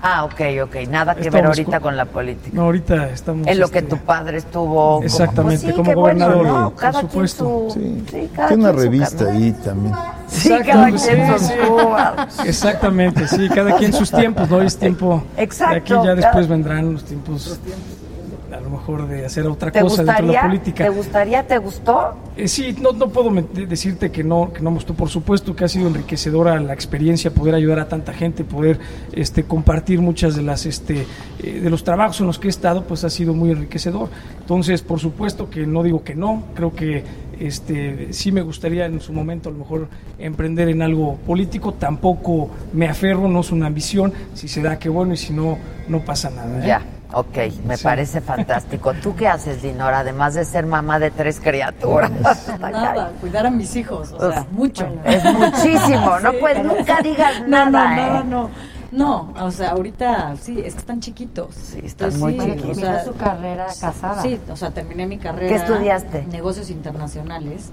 Ah, 0.06 0.24
ok, 0.24 0.40
ok. 0.64 0.76
Nada 0.90 1.14
que 1.14 1.22
ver 1.22 1.28
Estamos 1.28 1.46
ahorita 1.46 1.72
con- 1.80 1.80
con 1.80 1.96
la 1.96 2.04
política. 2.04 2.50
No, 2.54 2.62
ahorita 2.64 3.08
estamos 3.08 3.46
En 3.46 3.58
lo 3.58 3.68
que 3.70 3.78
este, 3.78 3.90
tu 3.90 3.96
padre 4.04 4.36
estuvo. 4.36 4.96
como- 4.96 5.02
Exactamente, 5.02 5.62
Pues 5.64 5.72
sí, 5.74 5.76
como 5.78 5.90
qué 5.90 5.94
bueno, 5.96 6.26
gobernador, 6.26 6.46
¿no? 6.60 6.70
por 6.70 6.78
Cada 6.78 6.92
quien 7.00 7.10
supuesto. 7.10 7.44
su. 7.70 7.70
Sí. 7.80 8.04
sí, 8.10 8.30
cada 8.36 8.48
Tiene 8.48 8.62
una 8.64 8.72
quien 8.74 8.84
revista 8.84 9.24
ahí 9.30 9.52
también. 9.64 9.94
Sí, 10.28 10.48
cada 10.66 10.88
pues, 10.88 11.02
quien 11.06 11.38
sí, 11.38 11.38
sus 11.46 11.52
cubas. 11.68 12.38
Exactamente, 12.46 13.28
sí, 13.28 13.48
cada 13.48 13.76
quien 13.78 13.92
sus 13.94 14.10
tiempos, 14.10 14.50
¿no? 14.50 14.60
Es 14.60 14.76
tiempo. 14.76 15.22
Exacto, 15.38 15.72
De 15.72 15.78
aquí 15.80 15.90
ya 15.94 16.02
cada- 16.02 16.14
después 16.16 16.48
vendrán 16.48 16.92
los 16.92 17.04
tiempos, 17.04 17.58
a 18.54 18.60
lo 18.60 18.70
mejor 18.70 19.08
de 19.08 19.26
hacer 19.26 19.46
otra 19.46 19.70
¿Te 19.70 19.80
cosa 19.80 20.04
dentro 20.04 20.26
de 20.26 20.32
la 20.32 20.42
política. 20.42 20.84
¿Te 20.84 20.90
gustaría? 20.90 21.46
¿Te 21.46 21.58
gustó? 21.58 22.14
Eh, 22.36 22.48
sí, 22.48 22.74
no, 22.80 22.92
no 22.92 23.08
puedo 23.08 23.30
decirte 23.52 24.10
que 24.10 24.22
no, 24.22 24.52
que 24.52 24.60
no 24.60 24.70
me 24.70 24.76
gustó. 24.76 24.94
Por 24.94 25.08
supuesto 25.08 25.54
que 25.54 25.64
ha 25.64 25.68
sido 25.68 25.88
enriquecedora 25.88 26.58
la 26.60 26.72
experiencia, 26.72 27.32
poder 27.32 27.54
ayudar 27.54 27.80
a 27.80 27.88
tanta 27.88 28.12
gente, 28.12 28.44
poder 28.44 28.78
este, 29.12 29.44
compartir 29.44 30.00
muchas 30.00 30.36
de 30.36 30.42
las 30.42 30.66
este, 30.66 31.06
eh, 31.42 31.60
de 31.60 31.70
los 31.70 31.84
trabajos 31.84 32.20
en 32.20 32.26
los 32.26 32.38
que 32.38 32.48
he 32.48 32.50
estado, 32.50 32.84
pues 32.84 33.04
ha 33.04 33.10
sido 33.10 33.34
muy 33.34 33.50
enriquecedor. 33.50 34.08
Entonces, 34.40 34.82
por 34.82 35.00
supuesto 35.00 35.50
que 35.50 35.66
no 35.66 35.82
digo 35.82 36.04
que 36.04 36.14
no, 36.14 36.44
creo 36.54 36.74
que 36.74 37.04
este, 37.40 38.12
sí 38.12 38.32
me 38.32 38.42
gustaría 38.42 38.86
en 38.86 39.00
su 39.00 39.12
momento 39.12 39.48
a 39.48 39.52
lo 39.52 39.58
mejor 39.58 39.88
emprender 40.18 40.68
en 40.68 40.82
algo 40.82 41.16
político. 41.16 41.72
Tampoco 41.72 42.50
me 42.72 42.88
aferro, 42.88 43.28
no 43.28 43.40
es 43.40 43.50
una 43.50 43.66
ambición. 43.66 44.12
Si 44.34 44.48
se 44.48 44.62
da, 44.62 44.78
qué 44.78 44.88
bueno, 44.88 45.14
y 45.14 45.16
si 45.16 45.32
no, 45.32 45.58
no 45.88 46.04
pasa 46.04 46.30
nada. 46.30 46.64
¿eh? 46.64 46.68
Ya, 46.68 46.82
ok, 47.14 47.36
me 47.64 47.76
Sí. 47.76 47.84
parece 47.84 48.20
fantástico. 48.20 48.92
¿Tú 48.94 49.14
qué 49.16 49.28
haces, 49.28 49.62
Dinora? 49.62 50.00
Además 50.00 50.34
de 50.34 50.44
ser 50.44 50.66
mamá 50.66 50.98
de 50.98 51.10
tres 51.10 51.40
criaturas. 51.40 52.10
Nada, 52.60 53.12
cuidar 53.20 53.46
a 53.46 53.50
mis 53.50 53.74
hijos, 53.76 54.12
o 54.12 54.30
sea, 54.32 54.46
mucho. 54.50 54.86
Es 55.04 55.22
muchísimo, 55.24 56.18
no 56.20 56.32
pues 56.40 56.62
nunca 56.64 57.00
digas 57.02 57.40
No, 57.46 57.64
no, 57.66 57.70
nada, 57.70 57.96
nada, 57.96 58.20
¿eh? 58.20 58.24
no. 58.26 58.50
No, 58.92 59.34
o 59.40 59.50
sea, 59.50 59.70
ahorita 59.70 60.36
sí, 60.40 60.62
es 60.64 60.74
que 60.74 60.78
están 60.80 61.00
chiquitos. 61.00 61.52
Sí, 61.56 61.80
están 61.82 62.16
muy 62.20 62.38
chiquitos. 62.38 62.76
Terminó 62.78 63.04
su 63.04 63.14
carrera 63.16 63.66
casada. 63.80 64.22
Sí, 64.22 64.38
o 64.48 64.54
sea, 64.56 64.70
terminé 64.70 65.04
mi 65.04 65.18
carrera. 65.18 65.48
¿Qué 65.48 65.56
estudiaste? 65.56 66.24
Negocios 66.30 66.70
internacionales. 66.70 67.72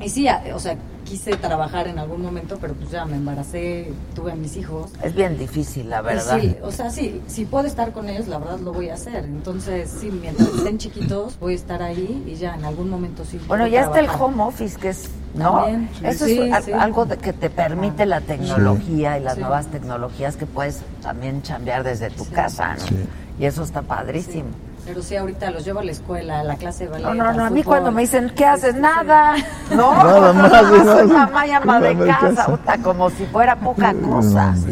Y 0.00 0.08
sí, 0.08 0.26
o 0.54 0.58
sea, 0.58 0.76
quise 1.04 1.36
trabajar 1.36 1.86
en 1.86 1.98
algún 1.98 2.22
momento, 2.22 2.56
pero 2.60 2.72
pues 2.74 2.90
ya 2.90 3.04
me 3.04 3.16
embaracé, 3.16 3.92
tuve 4.14 4.32
a 4.32 4.34
mis 4.34 4.56
hijos. 4.56 4.90
Es 5.02 5.14
bien 5.14 5.36
difícil, 5.36 5.90
la 5.90 6.00
Y 6.00 6.04
verdad. 6.04 6.38
Sí, 6.40 6.56
o 6.62 6.70
sea, 6.70 6.90
sí, 6.90 7.20
si 7.26 7.44
puedo 7.44 7.66
estar 7.66 7.92
con 7.92 8.08
ellos, 8.08 8.26
la 8.28 8.38
verdad 8.38 8.58
lo 8.60 8.72
voy 8.72 8.88
a 8.88 8.94
hacer. 8.94 9.24
Entonces, 9.24 9.90
sí, 10.00 10.10
mientras 10.10 10.48
estén 10.48 10.78
chiquitos, 10.78 11.38
voy 11.38 11.52
a 11.52 11.56
estar 11.56 11.82
ahí 11.82 12.24
y 12.26 12.34
ya 12.36 12.54
en 12.54 12.64
algún 12.64 12.88
momento 12.88 13.24
sí. 13.24 13.38
Bueno, 13.46 13.66
ya 13.66 13.82
está 13.82 14.00
el 14.00 14.08
home 14.08 14.42
office, 14.42 14.78
que 14.78 14.88
es, 14.90 15.10
¿no? 15.34 15.56
También, 15.56 15.90
sí. 15.98 16.06
Eso 16.06 16.24
Sí, 16.24 16.40
es 16.40 16.64
sí. 16.64 16.72
algo 16.72 17.04
de- 17.04 17.18
que 17.18 17.32
te 17.34 17.50
permite 17.50 18.06
la 18.06 18.20
tecnología 18.22 19.18
y 19.18 19.22
las 19.22 19.34
Sí. 19.34 19.40
nuevas 19.40 19.66
tecnologías 19.66 20.36
que 20.36 20.46
puedes 20.46 20.80
también 21.02 21.42
chambear 21.42 21.82
desde 21.84 22.08
tu 22.10 22.24
Sí. 22.24 22.30
casa, 22.30 22.74
¿no? 22.74 22.80
Sí. 22.86 22.96
Y 23.38 23.44
eso 23.44 23.62
está 23.64 23.82
padrísimo. 23.82 24.48
Pero 24.90 25.04
sí, 25.04 25.14
ahorita 25.14 25.52
los 25.52 25.64
llevo 25.64 25.78
a 25.78 25.84
la 25.84 25.92
escuela, 25.92 26.40
a 26.40 26.42
la 26.42 26.56
clase 26.56 26.82
de 26.86 26.90
ballet. 26.90 27.04
No, 27.04 27.14
no, 27.14 27.32
no, 27.32 27.44
a 27.44 27.50
mí 27.50 27.62
fútbol. 27.62 27.74
cuando 27.76 27.92
me 27.92 28.00
dicen, 28.00 28.32
¿qué 28.34 28.44
haces? 28.44 28.74
Nada. 28.74 29.36
No, 29.72 29.94
Nada 30.02 30.32
más, 30.32 30.50
soy 30.84 31.06
mamá 31.06 31.46
y 31.46 31.50
ama 31.52 31.80
de 31.80 31.94
de 31.94 32.06
casa, 32.08 32.58
como 32.82 33.08
si 33.10 33.24
fuera 33.26 33.54
poca 33.54 33.94
cosa. 33.94 34.50
No. 34.50 34.64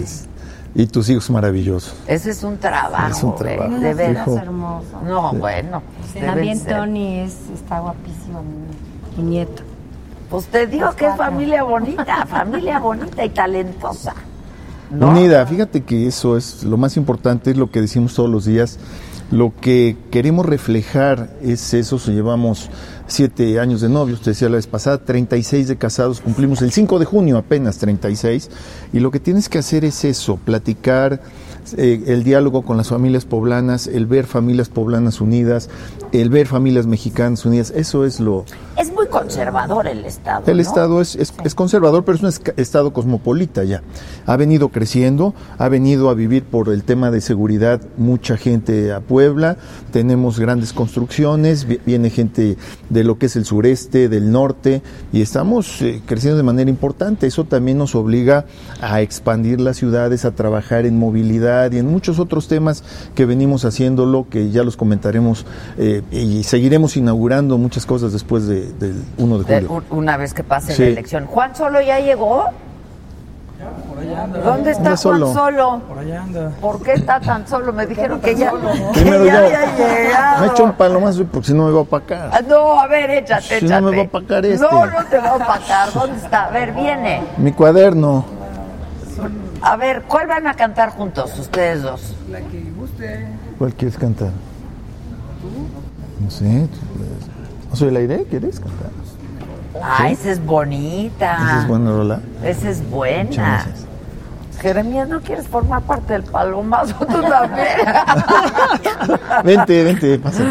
Y 0.74 0.88
tus 0.88 1.08
hijos 1.08 1.30
maravillosos. 1.30 1.94
Ese 2.08 2.32
es 2.32 2.42
un 2.42 2.58
trabajo, 2.58 3.12
Es 3.12 3.22
un 3.22 3.36
trabajo. 3.36 3.78
de 3.78 3.94
veras. 3.94 4.26
Hijo. 4.26 4.38
hermoso. 4.38 5.00
No, 5.06 5.32
bueno. 5.34 5.82
Sí, 6.12 6.18
También 6.18 6.58
ser. 6.58 6.78
Tony 6.78 7.20
es, 7.20 7.36
está 7.54 7.78
guapísimo, 7.78 8.42
mi, 8.42 9.22
mi 9.22 9.30
nieto. 9.30 9.62
Pues 10.28 10.46
te 10.46 10.66
digo 10.66 10.86
Los 10.86 10.96
que 10.96 11.06
es 11.06 11.16
familia 11.16 11.62
bonita, 11.62 12.26
familia 12.28 12.80
bonita 12.80 13.24
y 13.24 13.28
talentosa. 13.28 14.14
¿no? 14.90 15.10
Unida, 15.10 15.46
fíjate 15.46 15.84
que 15.84 16.08
eso 16.08 16.36
es 16.36 16.64
lo 16.64 16.76
más 16.76 16.96
importante, 16.96 17.52
es 17.52 17.56
lo 17.56 17.70
que 17.70 17.80
decimos 17.80 18.14
todos 18.14 18.28
los 18.28 18.46
días. 18.46 18.80
Lo 19.30 19.52
que 19.60 19.96
queremos 20.10 20.46
reflejar 20.46 21.36
es 21.42 21.74
eso, 21.74 21.98
llevamos 22.06 22.70
siete 23.06 23.60
años 23.60 23.82
de 23.82 23.90
novios, 23.90 24.22
te 24.22 24.30
decía 24.30 24.48
la 24.48 24.56
vez 24.56 24.66
pasada, 24.66 25.04
36 25.04 25.68
de 25.68 25.76
casados, 25.76 26.20
cumplimos 26.20 26.62
el 26.62 26.72
5 26.72 26.98
de 26.98 27.04
junio 27.04 27.36
apenas 27.36 27.76
36, 27.76 28.50
y 28.94 29.00
lo 29.00 29.10
que 29.10 29.20
tienes 29.20 29.50
que 29.50 29.58
hacer 29.58 29.84
es 29.84 30.04
eso, 30.06 30.38
platicar, 30.38 31.20
eh, 31.76 32.04
el 32.06 32.24
diálogo 32.24 32.62
con 32.62 32.78
las 32.78 32.88
familias 32.88 33.26
poblanas, 33.26 33.86
el 33.86 34.06
ver 34.06 34.24
familias 34.26 34.70
poblanas 34.70 35.20
unidas, 35.20 35.68
el 36.12 36.30
ver 36.30 36.46
familias 36.46 36.86
mexicanas 36.86 37.44
unidas, 37.44 37.72
eso 37.74 38.04
es 38.04 38.20
lo... 38.20 38.44
Es 38.76 38.92
muy 38.92 39.08
conservador 39.08 39.86
el 39.88 40.04
Estado. 40.04 40.44
El 40.46 40.56
¿no? 40.56 40.62
Estado 40.62 41.00
es, 41.00 41.16
es, 41.16 41.34
es 41.44 41.54
conservador, 41.54 42.04
pero 42.04 42.16
es 42.16 42.22
un 42.22 42.52
Estado 42.56 42.92
cosmopolita 42.92 43.64
ya. 43.64 43.82
Ha 44.26 44.36
venido 44.36 44.68
creciendo, 44.68 45.34
ha 45.58 45.68
venido 45.68 46.10
a 46.10 46.14
vivir 46.14 46.44
por 46.44 46.68
el 46.68 46.84
tema 46.84 47.10
de 47.10 47.20
seguridad 47.20 47.80
mucha 47.96 48.36
gente 48.36 48.92
a 48.92 49.00
Puebla, 49.00 49.56
tenemos 49.92 50.38
grandes 50.38 50.72
construcciones, 50.72 51.66
vi- 51.66 51.80
viene 51.84 52.10
gente 52.10 52.56
de 52.88 53.04
lo 53.04 53.18
que 53.18 53.26
es 53.26 53.36
el 53.36 53.44
sureste, 53.44 54.08
del 54.08 54.30
norte, 54.30 54.82
y 55.12 55.22
estamos 55.22 55.82
eh, 55.82 56.00
creciendo 56.06 56.36
de 56.36 56.42
manera 56.44 56.70
importante. 56.70 57.26
Eso 57.26 57.44
también 57.44 57.78
nos 57.78 57.94
obliga 57.94 58.46
a 58.80 59.00
expandir 59.00 59.60
las 59.60 59.76
ciudades, 59.76 60.24
a 60.24 60.30
trabajar 60.32 60.86
en 60.86 60.98
movilidad 60.98 61.72
y 61.72 61.78
en 61.78 61.86
muchos 61.90 62.18
otros 62.18 62.46
temas 62.46 62.84
que 63.16 63.26
venimos 63.26 63.64
haciéndolo, 63.64 64.26
que 64.30 64.50
ya 64.50 64.62
los 64.62 64.76
comentaremos 64.76 65.46
eh, 65.78 65.97
y 66.10 66.42
seguiremos 66.44 66.96
inaugurando 66.96 67.58
muchas 67.58 67.84
cosas 67.86 68.12
después 68.12 68.46
de- 68.46 68.72
del 68.74 69.02
1 69.18 69.38
de 69.38 69.44
julio. 69.44 69.82
un- 69.90 69.98
una 69.98 70.16
vez 70.16 70.34
que 70.34 70.42
pase 70.44 70.74
Sí. 70.74 70.82
la 70.82 70.88
elección. 70.88 71.26
¿Juan 71.26 71.54
Solo 71.54 71.80
ya 71.80 71.98
llegó? 72.00 72.44
¿Dónde 74.44 74.70
está 74.70 74.90
Anda 74.90 74.96
Juan 74.96 74.96
solo. 74.96 75.32
Solo? 75.32 75.82
Por 75.88 75.98
allá 75.98 76.22
anda. 76.22 76.50
¿Por 76.60 76.80
qué 76.82 76.92
está 76.92 77.18
tan 77.20 77.46
solo? 77.48 77.72
Me 77.72 77.86
dijeron 77.86 78.20
que 78.20 78.36
ya, 78.36 78.52
que 78.92 79.00
Primero 79.00 79.24
ya 79.26 79.32
yo. 79.32 79.46
había 79.46 79.76
llegado. 79.76 80.40
Me 80.40 80.46
he 80.46 80.50
hecho 80.50 80.64
un 80.64 80.72
palomazo 80.74 81.24
porque 81.24 81.48
si 81.48 81.54
no 81.54 81.64
me 81.66 81.72
va 81.72 81.78
a 81.78 81.82
opacar. 81.82 82.30
Ah, 82.32 82.40
No, 82.46 82.78
a 82.80 82.86
ver, 82.86 83.10
échate, 83.10 83.42
Si 83.58 83.66
échate. 83.66 83.80
no 83.80 83.90
me 83.90 83.96
va 83.96 84.02
a 84.02 84.06
opacar 84.06 84.46
este. 84.46 84.64
No, 84.64 84.86
no 84.86 85.04
te 85.10 85.18
va 85.18 85.30
a 85.30 85.34
opacar. 85.34 85.92
¿Dónde 85.92 86.16
está? 86.16 86.44
A 86.44 86.50
ver, 86.50 86.72
viene. 86.72 87.22
Mi 87.36 87.50
cuaderno. 87.52 88.24
A 89.60 89.76
ver, 89.76 90.02
¿cuál 90.06 90.28
van 90.28 90.46
a 90.46 90.54
cantar 90.54 90.90
juntos 90.90 91.36
ustedes 91.36 91.82
dos? 91.82 92.14
La 92.30 92.38
que 92.38 92.62
guste. 92.78 93.26
¿Cuál 93.58 93.74
quieres 93.74 93.98
cantar? 93.98 94.30
No 96.20 96.30
sé. 96.30 96.44
tú 96.44 96.78
puedes. 96.96 97.70
¿No 97.70 97.76
soy 97.76 97.88
el 97.88 97.96
aire? 97.96 98.24
¿Quieres 98.28 98.60
cantar? 98.60 98.90
Ah, 99.82 100.10
esa 100.10 100.30
es 100.30 100.44
bonita. 100.44 101.34
Esa 101.36 101.60
es 101.60 101.68
buena 101.68 101.90
rola. 101.90 102.20
Esa 102.42 102.70
es 102.70 102.90
buena. 102.90 103.66
Jeremías, 104.60 105.08
¿no 105.08 105.20
quieres 105.20 105.46
formar 105.46 105.82
parte 105.82 106.14
del 106.14 106.24
palomazo 106.24 106.94
tú 107.06 107.20
también? 107.22 107.68
Vente, 109.44 109.84
vente, 109.84 110.18
pásate. 110.18 110.50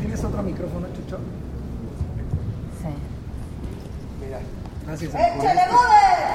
¿Tienes 0.00 0.24
otro 0.24 0.42
micrófono, 0.42 0.86
Chucho? 0.96 1.18
Sí. 2.80 2.88
Mira, 4.24 4.38
gracias. 4.86 5.12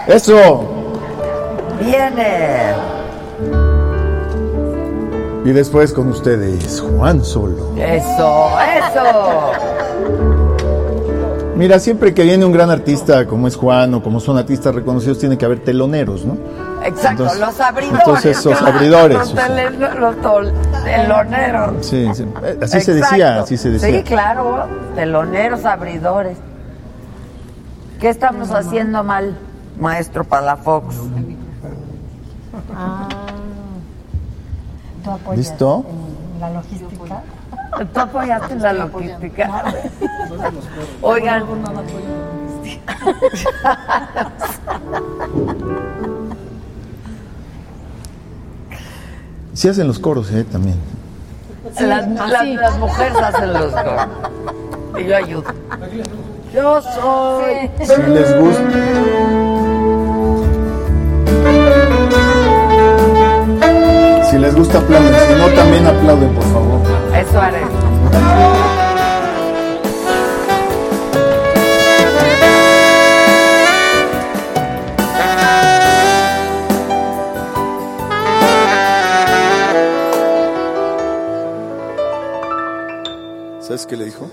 ¡Eso! 0.08 1.00
Viene. 1.80 2.76
Y 5.50 5.52
después 5.52 5.94
con 5.94 6.10
ustedes, 6.10 6.80
Juan 6.80 7.26
Solo. 7.26 7.74
Eso, 7.76 8.52
eso. 8.62 9.52
Mira, 11.56 11.80
siempre 11.80 12.14
que 12.14 12.22
viene 12.22 12.46
un 12.46 12.52
gran 12.52 12.70
artista 12.70 13.26
como 13.26 13.48
es 13.48 13.56
Juan 13.56 13.96
o 13.96 14.04
como 14.04 14.20
son 14.20 14.38
artistas 14.38 14.76
reconocidos, 14.76 15.18
tiene 15.18 15.40
que 15.40 15.46
haber 15.46 15.64
teloneros, 15.64 16.24
¿no? 16.24 16.38
Exacto, 16.86 17.24
Entonces- 17.24 17.40
los 17.40 17.60
abridores. 17.60 18.00
entonces, 18.00 18.46
los 18.46 18.62
abridores, 18.62 19.18
Los, 19.18 19.34
teloneros. 20.84 21.74
Sí, 21.84 22.08
sí. 22.14 22.26
Así 22.62 22.82
se 22.82 22.94
decía, 22.94 23.42
así 23.42 23.58
se 23.58 23.72
decía. 23.72 23.90
Sí, 23.90 24.04
claro, 24.04 24.68
teloneros, 24.94 25.66
abridores. 25.66 26.38
¿Qué 28.00 28.10
estamos 28.10 28.52
haciendo 28.52 29.04
mal, 29.04 29.36
maestro 29.80 30.24
Palafox? 30.26 30.96
Ah. 32.72 33.08
¿Tú 35.04 35.12
apoyas 35.12 35.38
¿Listo? 35.38 35.86
en 36.36 36.40
la 36.42 36.50
logística? 36.52 37.22
¿Tú 37.94 38.00
apoyaste 38.00 38.54
en 38.54 38.62
la 38.62 38.74
logística? 38.74 39.64
Oigan. 41.02 41.44
Sí 49.54 49.68
hacen 49.68 49.88
los 49.88 50.00
coros, 50.00 50.32
¿eh? 50.32 50.44
También. 50.46 50.78
Las, 51.80 52.08
las- 52.08 52.48
las 52.48 52.78
mujeres 52.80 53.18
hacen 53.18 53.54
los 53.54 53.74
coros. 53.74 54.08
Y 55.00 55.04
yo 55.06 55.16
ayudo. 55.18 55.44
Yo 56.54 56.82
soy. 56.82 57.70
Si 57.86 58.02
les 58.04 58.40
gusta. 58.40 58.62
Si 64.30 64.38
les 64.38 64.54
gusta, 64.54 64.78
aplauden. 64.78 65.12
Si 65.28 65.34
no, 65.34 65.48
también 65.56 65.88
aplauden, 65.88 66.34
por 66.36 66.44
favor. 66.44 66.82
Eso 67.16 67.42
haré. 67.42 67.62
¿Sabes 83.62 83.86
qué 83.88 83.98
le 83.98 84.06
dijo? 84.06 84.28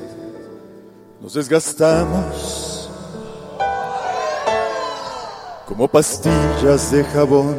Nos 1.23 1.35
desgastamos 1.35 2.91
como 5.67 5.89
pastillas 5.89 6.91
de 6.93 7.03
jabón 7.05 7.57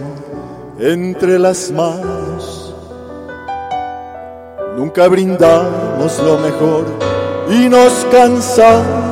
entre 0.80 1.40
las 1.40 1.72
manos. 1.72 2.74
Nunca 4.76 5.08
brindamos 5.08 6.22
lo 6.22 6.38
mejor 6.38 6.86
y 7.50 7.68
nos 7.68 8.06
cansamos 8.12 9.08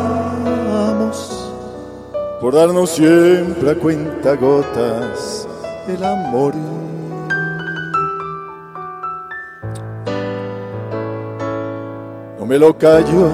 por 2.39 2.53
darnos 2.53 2.91
siempre 2.91 3.71
a 3.71 3.75
cuenta 3.75 4.35
gotas 4.35 5.47
el 5.87 6.03
amor. 6.03 6.53
No 12.39 12.45
me 12.45 12.59
lo 12.59 12.77
callo. 12.77 13.29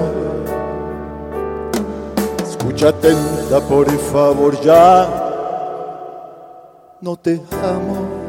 Escucha 2.42 2.88
atenta, 2.88 3.60
por 3.68 3.90
favor, 3.90 4.58
ya. 4.62 5.06
No 7.02 7.16
te 7.16 7.42
amo. 7.62 8.21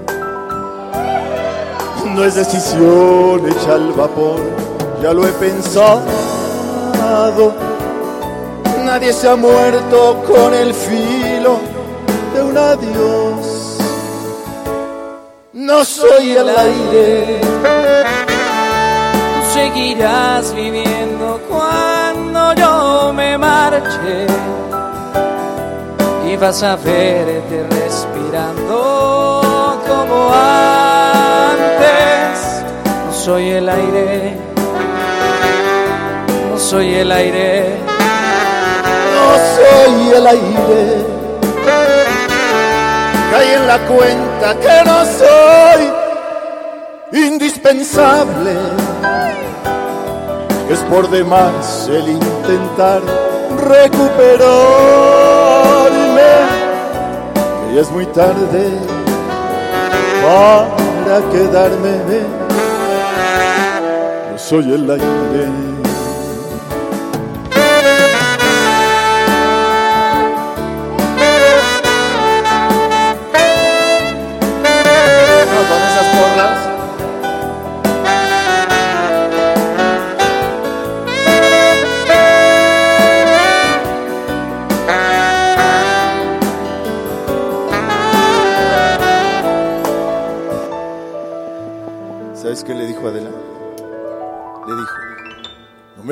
No 2.16 2.26
es 2.26 2.36
decisión 2.36 3.50
hecha 3.50 3.74
al 3.74 3.92
vapor, 3.94 4.40
ya 5.02 5.14
lo 5.14 5.28
he 5.28 5.32
pensado. 5.32 6.04
Nadie 8.86 9.12
se 9.14 9.28
ha 9.28 9.36
muerto 9.36 10.24
con 10.28 10.54
el 10.54 10.76
filo 10.76 11.58
de 12.36 12.44
un 12.44 12.56
adiós. 12.56 13.80
No 15.54 15.84
soy 15.84 16.34
el 16.34 16.50
aire. 16.50 17.42
Tú 19.34 19.54
seguirás 19.54 20.54
viviendo 20.54 21.40
cuando 21.50 22.54
yo 22.54 23.12
me 23.14 23.40
marche 23.40 24.28
y 26.28 26.38
vas 26.38 26.62
a 26.62 26.76
verte 26.76 27.66
respirando 27.72 29.82
como 29.88 30.32
antes. 30.32 30.93
Soy 33.24 33.52
el 33.52 33.70
aire, 33.70 34.36
no 36.52 36.60
soy 36.60 36.96
el 36.96 37.10
aire, 37.10 37.78
no 39.16 39.28
soy 39.56 40.12
el 40.12 40.28
aire. 40.28 41.06
Caí 43.32 43.50
en 43.54 43.66
la 43.66 43.80
cuenta 43.88 44.60
que 44.60 44.84
no 44.84 45.06
soy 45.06 45.94
indispensable. 47.18 48.58
Es 50.70 50.80
por 50.80 51.10
demás 51.10 51.88
el 51.90 52.10
intentar 52.10 53.02
recuperarme. 53.70 54.44
Que 57.70 57.76
ya 57.76 57.82
es 57.84 57.90
muy 57.90 58.06
tarde 58.08 58.68
para 60.22 61.22
quedarme. 61.32 62.44
Soy 64.44 64.74
el 64.74 64.92
aire. 64.92 65.04
¿Sabes 92.36 92.66
qué 92.66 92.74
le 92.74 92.86
dijo 92.88 93.08
Adela? 93.08 93.43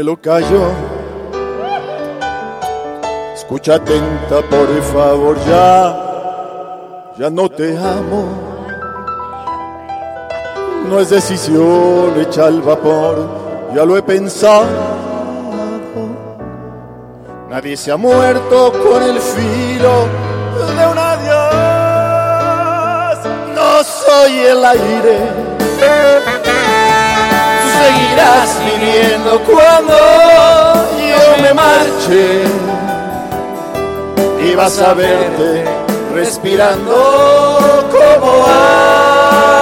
Me 0.02 0.06
lo 0.06 0.20
callo. 0.20 0.64
Escucha 3.36 3.76
atenta, 3.76 4.42
por 4.50 4.82
favor, 4.94 5.38
ya, 5.48 5.96
ya 7.20 7.30
no 7.30 7.48
te 7.48 7.78
amo. 7.78 8.26
No 10.90 11.00
es 11.00 11.12
decisión 11.12 12.20
hecha 12.20 12.48
al 12.48 12.64
vapor, 12.64 13.28
ya 13.76 13.86
lo 13.86 13.96
he 13.96 14.02
pensado. 14.02 14.66
Nadie 17.50 17.78
se 17.78 17.92
ha 17.92 17.98
muerto 17.98 18.74
con 18.84 19.04
el 19.04 19.20
filo 19.20 20.08
de 20.78 20.88
un 20.88 20.98
adiós. 20.98 22.38
No 23.54 23.84
soy 23.84 24.40
el 24.40 24.66
aire. 24.66 25.20
Seguirás 27.82 28.50
viviendo 28.66 29.40
cuando 29.42 29.98
yo 30.98 31.44
me 31.44 31.54
marche. 31.54 32.44
Y 34.44 34.56
vas 34.56 34.80
a 34.80 34.94
verte 34.94 35.66
respirando 36.14 37.88
como 37.92 38.46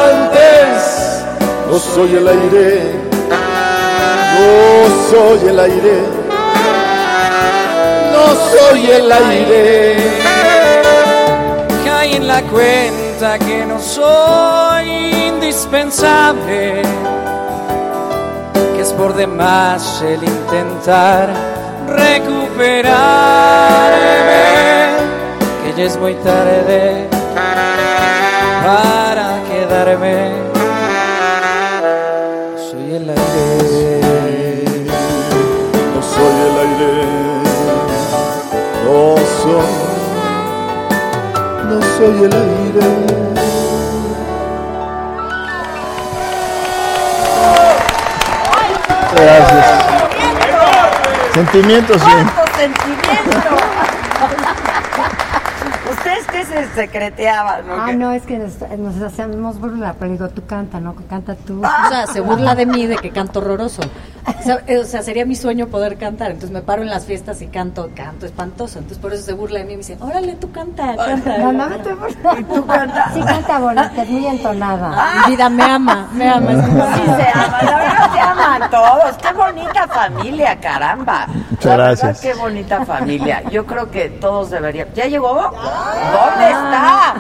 antes. 0.06 1.24
No 1.70 1.80
soy 1.80 2.16
el 2.16 2.28
aire. 2.28 3.10
No 4.40 5.10
soy 5.12 5.50
el 5.50 5.60
aire 5.60 6.20
no 8.20 8.26
soy 8.52 8.92
el 8.92 9.12
aire. 9.12 9.96
Cae 11.86 12.16
en 12.16 12.28
la 12.28 12.42
cuenta 12.44 13.40
que 13.40 13.66
no 13.66 13.80
soy 13.80 14.90
indispensable, 15.28 16.82
es 18.90 18.94
por 18.94 19.14
demás 19.14 20.02
el 20.02 20.24
intentar 20.24 21.30
recuperarme, 21.88 22.90
que 25.64 25.74
ya 25.78 25.84
es 25.84 25.98
muy 25.98 26.16
tarde 26.16 27.08
para 28.64 29.40
quedarme. 29.50 30.32
Soy 32.70 32.96
el 32.96 33.10
aire. 33.10 34.02
No 35.94 36.02
soy 36.14 36.36
el 36.48 36.58
aire. 36.66 36.94
No 38.86 39.00
soy, 39.42 39.74
no 41.70 41.78
soy 41.98 42.16
el 42.24 42.34
aire. 42.34 43.29
Gracias. 49.16 49.84
Sentimientos, 51.34 52.02
sí. 52.02 52.08
¡Cuánto 52.12 52.58
sentimiento! 52.58 53.50
¿Ustedes 55.92 56.28
qué 56.28 56.46
se 56.46 56.68
secreteaban? 56.76 57.68
no? 57.68 57.74
Ah, 57.74 57.86
¿Qué? 57.88 57.96
no, 57.96 58.12
es 58.12 58.24
que 58.24 58.38
nos, 58.38 58.60
nos 58.78 59.02
hacemos 59.02 59.60
burla, 59.60 59.96
pero 59.98 60.12
digo, 60.12 60.30
tú 60.30 60.46
canta, 60.46 60.80
¿no? 60.80 60.96
Canta 61.10 61.36
tú. 61.36 61.62
O 61.62 61.90
sea, 61.90 62.08
se 62.08 62.22
burla 62.22 62.56
de 62.56 62.66
mí 62.66 62.88
de 62.88 62.98
que 62.98 63.12
canto 63.12 63.40
horroroso. 63.40 63.82
O 64.40 64.44
sea, 64.44 64.60
eh, 64.68 64.78
o 64.78 64.86
sea, 64.86 65.02
sería 65.04 65.26
mi 65.26 65.36
sueño 65.36 65.68
poder 65.68 65.98
cantar. 65.98 66.32
Entonces 66.32 66.52
me 66.52 66.62
paro 66.62 66.82
en 66.82 66.90
las 66.90 67.06
fiestas 67.06 67.42
y 67.42 67.48
canto, 67.48 67.90
canto 67.96 68.26
espantoso. 68.26 68.80
Entonces 68.80 68.98
por 69.00 69.14
eso 69.14 69.24
se 69.24 69.34
burla 69.34 69.60
de 69.60 69.66
mí 69.66 69.74
y 69.74 69.76
me 69.76 69.82
dice, 69.82 69.98
órale, 70.00 70.34
tú 70.36 70.52
canta, 70.52 70.96
canta. 70.96 71.38
No, 71.40 71.52
no. 71.52 71.68
¿Y 72.40 72.44
tú 72.46 72.66
cantas? 72.66 73.14
Sí, 73.14 73.22
canta 73.22 73.60
bonita, 73.60 73.92
es 74.04 74.10
muy 74.10 74.26
entonada. 74.28 74.92
Ah, 74.96 75.24
Mi 75.28 75.32
vida 75.36 75.50
me 75.50 75.64
ama, 75.64 76.08
me 76.14 76.30
ama. 76.30 76.52
Sí 76.52 77.02
se 77.06 77.28
aman, 77.40 77.66
la 77.66 77.78
verdad 77.78 78.12
se 78.14 78.20
aman 78.20 78.70
todos. 78.72 79.18
Qué 79.18 79.34
bonita 79.34 79.88
familia, 79.88 80.60
caramba. 80.60 81.28
Muchas 81.50 81.66
La 81.66 81.78
verdad, 81.78 81.98
gracias. 82.02 82.20
qué 82.22 82.34
bonita 82.34 82.86
familia. 82.86 83.44
Yo 83.50 83.66
creo 83.66 83.92
que 83.92 84.10
todos 84.10 84.50
deberían. 84.52 84.88
¿Ya 84.96 85.06
llegó? 85.06 85.34
¿Dónde 85.34 86.50
está? 86.50 87.16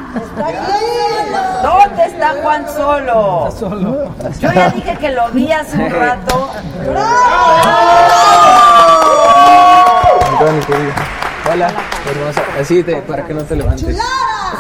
¿Dónde 1.64 2.06
está 2.06 2.34
Juan 2.42 2.66
Solo? 2.70 3.52
Solo. 3.52 4.12
Yo 4.40 4.52
ya 4.54 4.70
dije 4.70 4.96
que 4.98 5.10
lo 5.12 5.30
vi 5.32 5.52
hace 5.52 5.78
un 5.78 5.90
rato. 6.00 6.50
Antonio, 10.32 10.62
querido. 10.68 10.92
Hola, 11.52 11.72
hermosa. 12.10 12.42
Así 12.60 12.84
te, 12.84 12.98
para 13.02 13.26
que 13.26 13.34
no 13.34 13.42
te 13.44 13.56
levantes. 13.56 13.98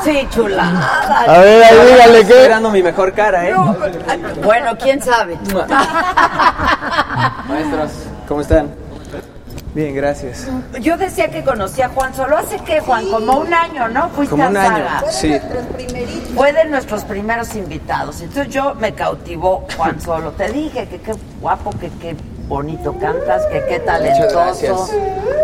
Sí, 0.04 0.28
chulada. 0.32 1.24
A 1.28 1.38
ver, 1.39 1.64
ahí 1.64 1.78
dígale 1.91 2.20
Estoy 2.22 2.26
qué. 2.26 2.34
esperando 2.41 2.72
mi 2.72 2.82
mejor 2.84 3.14
cara, 3.14 3.47
¿eh? 3.47 3.54
Bueno, 4.43 4.72
quién 4.82 5.02
sabe. 5.02 5.38
Maestros, 7.47 7.91
¿cómo 8.28 8.41
están? 8.41 8.70
Bien, 9.74 9.93
gracias. 9.95 10.47
Yo 10.82 10.97
decía 10.97 11.30
que 11.30 11.43
conocí 11.43 11.82
a 11.84 11.89
Juan 11.89 12.14
Solo 12.16 12.38
hace 12.38 12.58
que, 12.60 12.80
Juan, 12.80 13.06
como 13.12 13.38
un 13.38 13.54
año, 13.54 13.88
¿no? 13.89 14.10
Fuiste 14.10 14.32
Como 14.32 14.45
a 14.45 14.50
un 14.50 14.58
año, 14.58 14.84
Saga. 14.88 15.04
sí. 15.12 15.39
Fue 16.36 16.54
de 16.54 16.66
nuestros 16.66 17.04
primeros 17.04 17.54
invitados. 17.56 18.22
Entonces 18.22 18.52
yo 18.52 18.74
me 18.76 18.93
cautivó 18.95 19.68
Juan 19.78 20.02
Solo. 20.02 20.32
Te 20.32 20.52
dije 20.52 20.88
que 20.88 21.00
qué 21.02 21.14
guapo, 21.39 21.70
que 21.80 21.89
qué 22.02 22.16
bonito 22.50 22.93
cantas, 23.00 23.45
que 23.45 23.64
qué 23.70 23.80
talentoso. 23.80 24.89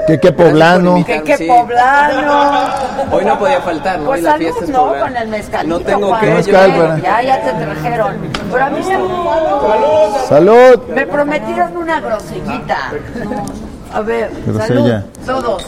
Que 0.08 0.20
qué 0.20 0.32
poblano. 0.32 1.04
Que 1.06 1.22
qué 1.24 1.38
Sí. 1.38 1.48
poblano. 1.48 2.68
Hoy 3.12 3.26
no 3.26 3.40
podía 3.40 3.62
faltar, 3.62 4.00
¿no? 4.00 4.08
Pues 4.08 4.24
la 4.24 4.32
salud, 4.32 4.44
fiesta 4.44 4.64
es 4.66 4.70
¿no? 4.72 4.94
Con 5.00 5.16
el 5.18 5.28
mezcalito, 5.30 5.80
No 5.80 5.86
tengo 5.86 6.20
que. 6.20 6.26
Mezcal, 6.32 7.02
Ya, 7.02 7.22
ya 7.22 7.42
te 7.42 7.52
trajeron. 7.54 8.16
Pero 8.52 8.64
a 8.66 8.70
mí 8.70 8.80
me, 8.80 10.28
Salud. 10.28 10.80
me 10.94 11.06
prometieron 11.08 11.78
una 11.78 12.00
grosellita. 12.02 12.78
A 13.94 14.02
ver, 14.02 14.32
Grosella. 14.46 14.66
salud, 14.66 15.04
todos. 15.26 15.66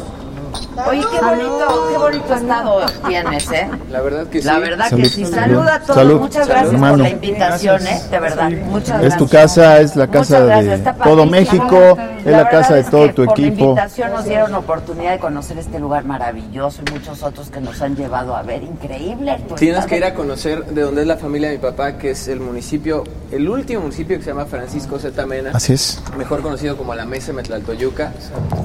Oye, 0.86 1.02
qué 1.12 1.20
bonito, 1.26 1.88
qué 1.92 1.98
bonito 1.98 2.34
estado 2.36 2.86
tienes, 3.08 3.52
¿eh? 3.52 3.70
La 3.92 4.02
verdad 4.02 4.28
que 4.28 4.42
sí. 4.42 4.48
La 4.48 4.60
verdad 4.60 4.86
que 4.86 4.90
Salud. 4.90 5.08
sí. 5.10 5.26
Saluda 5.26 5.76
a 5.76 5.80
todos. 5.82 5.96
Salud. 5.96 6.20
Muchas 6.22 6.48
gracias 6.48 6.74
Hermano. 6.74 6.94
por 6.94 7.04
la 7.04 7.10
invitación, 7.10 7.88
¿eh? 7.88 8.02
De 8.12 8.20
verdad. 8.20 8.50
Muchas 8.52 8.90
gracias. 8.90 9.14
Es 9.14 9.18
tu 9.18 9.28
casa, 9.28 9.80
es 9.80 9.96
la 9.96 10.08
casa 10.08 10.40
de 10.46 10.78
todo. 11.04 11.26
México, 11.26 11.98
es 12.24 12.32
la 12.32 12.50
casa 12.50 12.76
de 12.76 12.82
es 12.82 12.90
todo 12.90 13.08
que 13.08 13.14
tu 13.14 13.26
por 13.26 13.40
la 13.40 13.46
equipo. 13.48 13.64
invitación 13.66 14.12
nos 14.12 14.26
dieron 14.26 14.54
oportunidad 14.56 15.12
de 15.14 15.20
conocer 15.20 15.58
este 15.58 15.80
lugar 15.80 16.06
maravilloso 16.06 16.82
y 16.88 16.92
muchos 16.92 17.24
otros 17.24 17.50
que 17.50 17.60
nos 17.60 17.82
han 17.82 17.96
llevado 17.96 18.36
a 18.36 18.44
ver. 18.44 18.64
Increíble. 18.64 19.38
Tienes 19.58 19.86
que 19.86 19.98
ir 19.98 20.06
a 20.06 20.14
conocer 20.14 20.64
de 20.66 20.82
dónde 20.82 21.02
es 21.02 21.08
la 21.08 21.18
familia 21.18 21.50
de 21.50 21.56
mi 21.56 21.62
papá, 21.62 21.94
que 21.98 22.12
es 22.12 22.28
el 22.28 22.40
municipio, 22.40 23.04
el 23.32 23.50
último 23.50 23.82
municipio 23.82 24.18
que 24.18 24.24
se 24.24 24.30
llama 24.30 24.46
Francisco 24.46 25.00
Z. 25.00 25.26
Mena, 25.26 25.52
Así 25.54 25.74
es. 25.74 26.02
mejor 26.18 26.42
conocido 26.42 26.78
como 26.78 26.94
la 26.94 27.06
Mesa 27.06 27.34
Metlaltoyuca. 27.34 28.12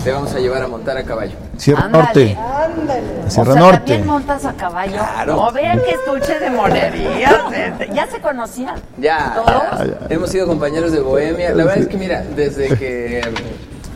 Te 0.04 0.12
vamos 0.12 0.34
a 0.34 0.38
llevar 0.38 0.62
a 0.62 0.68
montar 0.68 0.96
a 0.98 1.02
caballo. 1.04 1.36
Ándale. 1.76 2.01
Norte. 2.04 2.38
O 3.26 3.30
Sierra 3.30 3.52
sea, 3.52 3.62
Norte. 3.62 3.78
también 3.78 4.06
montas 4.06 4.44
a 4.44 4.52
caballo. 4.54 4.92
Claro. 4.92 5.36
No, 5.36 5.52
vean 5.52 5.80
que 5.80 5.90
estuche 5.92 6.38
de 6.38 6.50
monerías. 6.50 7.34
eh. 7.54 7.72
¿Ya 7.94 8.06
se 8.06 8.20
conocían? 8.20 8.74
Ya, 8.98 9.32
¿Todos? 9.34 9.90
hemos 10.10 10.30
sido 10.30 10.46
compañeros 10.46 10.92
de 10.92 11.00
Bohemia. 11.00 11.50
La 11.50 11.64
verdad 11.64 11.78
es 11.78 11.88
que, 11.88 11.96
mira, 11.96 12.22
desde 12.36 12.76
que 12.76 13.20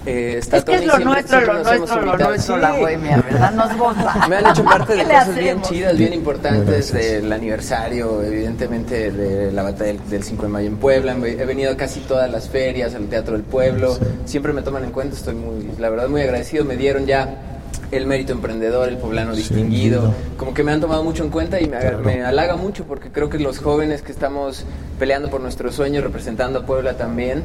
eh, 0.09 0.37
está 0.39 0.59
Es 0.59 0.65
que 0.65 0.75
es 0.77 0.87
lo 0.87 0.93
siempre- 0.97 1.05
nuestro, 1.05 1.39
siempre 1.41 1.53
lo 1.55 1.59
nos 1.65 1.67
hemos 1.73 1.79
nuestro, 1.81 2.01
lo 2.03 2.07
invitado. 2.13 2.31
nuestro, 2.31 2.55
Sí. 2.55 2.61
la 2.61 2.73
bohemia, 2.73 3.17
¿verdad? 3.29 3.51
Nos 3.53 3.77
gusta. 3.77 4.27
Me 4.29 4.37
han 4.37 4.47
hecho 4.47 4.65
parte 4.65 4.93
¿Qué 4.95 5.05
de 5.05 5.05
cosas 5.13 5.35
bien 5.37 5.63
chidas, 5.63 5.97
bien 5.99 6.13
importantes, 6.13 6.93
del 6.93 7.33
aniversario, 7.33 8.23
evidentemente 8.23 9.11
de 9.11 9.51
la 9.53 9.63
batalla 9.65 9.87
del, 9.95 10.09
del 10.09 10.23
5 10.23 10.43
de 10.45 10.49
mayo 10.49 10.69
en 10.69 10.77
Puebla. 10.77 11.17
He 11.27 11.45
venido 11.45 11.73
a 11.73 11.77
casi 11.77 12.01
todas 12.01 12.31
las 12.31 12.49
ferias, 12.49 12.95
al 12.95 13.07
Teatro 13.09 13.33
del 13.33 13.43
Pueblo. 13.43 13.99
Siempre 14.27 14.53
me 14.53 14.63
toman 14.63 14.85
en 14.85 14.93
cuenta, 14.93 15.17
estoy 15.17 15.35
muy, 15.35 15.73
la 15.79 15.89
verdad, 15.91 16.09
muy 16.09 16.21
agradecido. 16.23 16.65
Me 16.65 16.77
dieron 16.77 17.05
ya 17.07 17.29
el 17.93 18.07
mérito 18.07 18.33
emprendedor, 18.33 18.89
el 18.89 18.97
poblano 18.99 19.35
distinguido. 19.35 20.13
Como 20.37 20.55
que 20.55 20.63
me 20.65 20.73
han 20.73 20.81
tomado 20.81 21.03
mucho 21.05 21.23
en 21.25 21.31
cuenta 21.31 21.61
y 21.61 21.69
me, 21.69 21.77
aga- 21.77 21.99
me 21.99 22.25
halaga 22.25 22.57
mucho 22.57 22.85
porque 22.85 23.11
creo 23.11 23.29
que 23.31 23.39
los 23.39 23.59
jóvenes 23.59 24.03
que 24.03 24.13
estamos 24.13 24.65
peleando 24.99 25.31
por 25.31 25.41
nuestros 25.41 25.75
sueños, 25.75 26.03
representando 26.03 26.61
a 26.61 26.67
Puebla 26.67 26.95
también, 26.95 27.43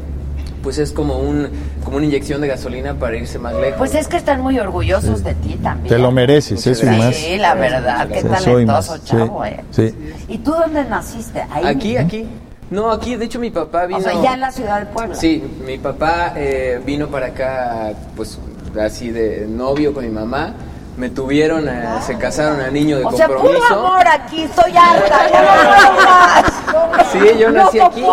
pues 0.63 0.77
es 0.77 0.91
como 0.91 1.17
un 1.17 1.49
como 1.83 1.97
una 1.97 2.05
inyección 2.05 2.39
de 2.41 2.47
gasolina 2.47 2.93
para 2.95 3.17
irse 3.17 3.39
más 3.39 3.53
lejos. 3.55 3.77
Pues 3.79 3.95
es 3.95 4.07
que 4.07 4.17
están 4.17 4.41
muy 4.41 4.59
orgullosos 4.59 5.23
de 5.23 5.33
ti 5.35 5.57
también. 5.61 5.87
Te 5.95 5.99
lo 5.99 6.11
mereces, 6.11 6.65
eso 6.67 6.85
y 6.85 6.89
Sí, 6.89 6.97
más. 6.97 7.39
la 7.39 7.53
verdad, 7.55 8.07
qué 8.07 8.21
Sí, 8.21 8.27
soy 8.43 8.65
más. 8.65 8.87
talentoso, 8.87 8.97
Sí, 8.97 9.01
chavo, 9.05 9.45
¿eh? 9.45 9.59
sí. 9.71 9.93
¿Y 10.27 10.37
tú 10.39 10.51
dónde 10.51 10.83
naciste? 10.85 11.41
Ahí. 11.49 11.65
Aquí, 11.65 11.97
aquí. 11.97 12.27
No, 12.69 12.89
aquí, 12.91 13.15
de 13.17 13.25
hecho 13.25 13.37
mi 13.37 13.49
papá 13.51 13.85
vino... 13.85 13.99
O 13.99 14.01
sea, 14.01 14.13
ya 14.21 14.33
en 14.35 14.39
la 14.39 14.49
ciudad 14.51 14.79
de 14.79 14.85
Puebla. 14.85 15.13
Sí, 15.15 15.43
mi 15.65 15.77
papá 15.77 16.31
eh, 16.37 16.79
vino 16.85 17.07
para 17.07 17.25
acá, 17.27 17.91
pues 18.15 18.39
así 18.79 19.11
de 19.11 19.45
novio 19.47 19.93
con 19.93 20.03
mi 20.05 20.11
mamá. 20.11 20.53
Me 20.97 21.09
tuvieron, 21.09 21.67
eh, 21.69 21.83
se 22.05 22.17
casaron 22.17 22.59
a 22.59 22.69
niño 22.69 22.97
de 22.99 23.05
O 23.05 23.11
sea, 23.13 23.27
compromiso. 23.27 23.63
puro 23.65 23.79
amor 23.79 24.07
aquí, 24.07 24.41
estoy 24.43 24.73
harta, 24.75 25.31
ya 25.31 25.41
no 25.41 25.47
puedo 25.87 26.05
más. 26.05 27.11
Sí, 27.11 27.19
yo 27.39 27.49
No 27.49 27.63
nací 27.63 27.79
aquí. 27.79 28.03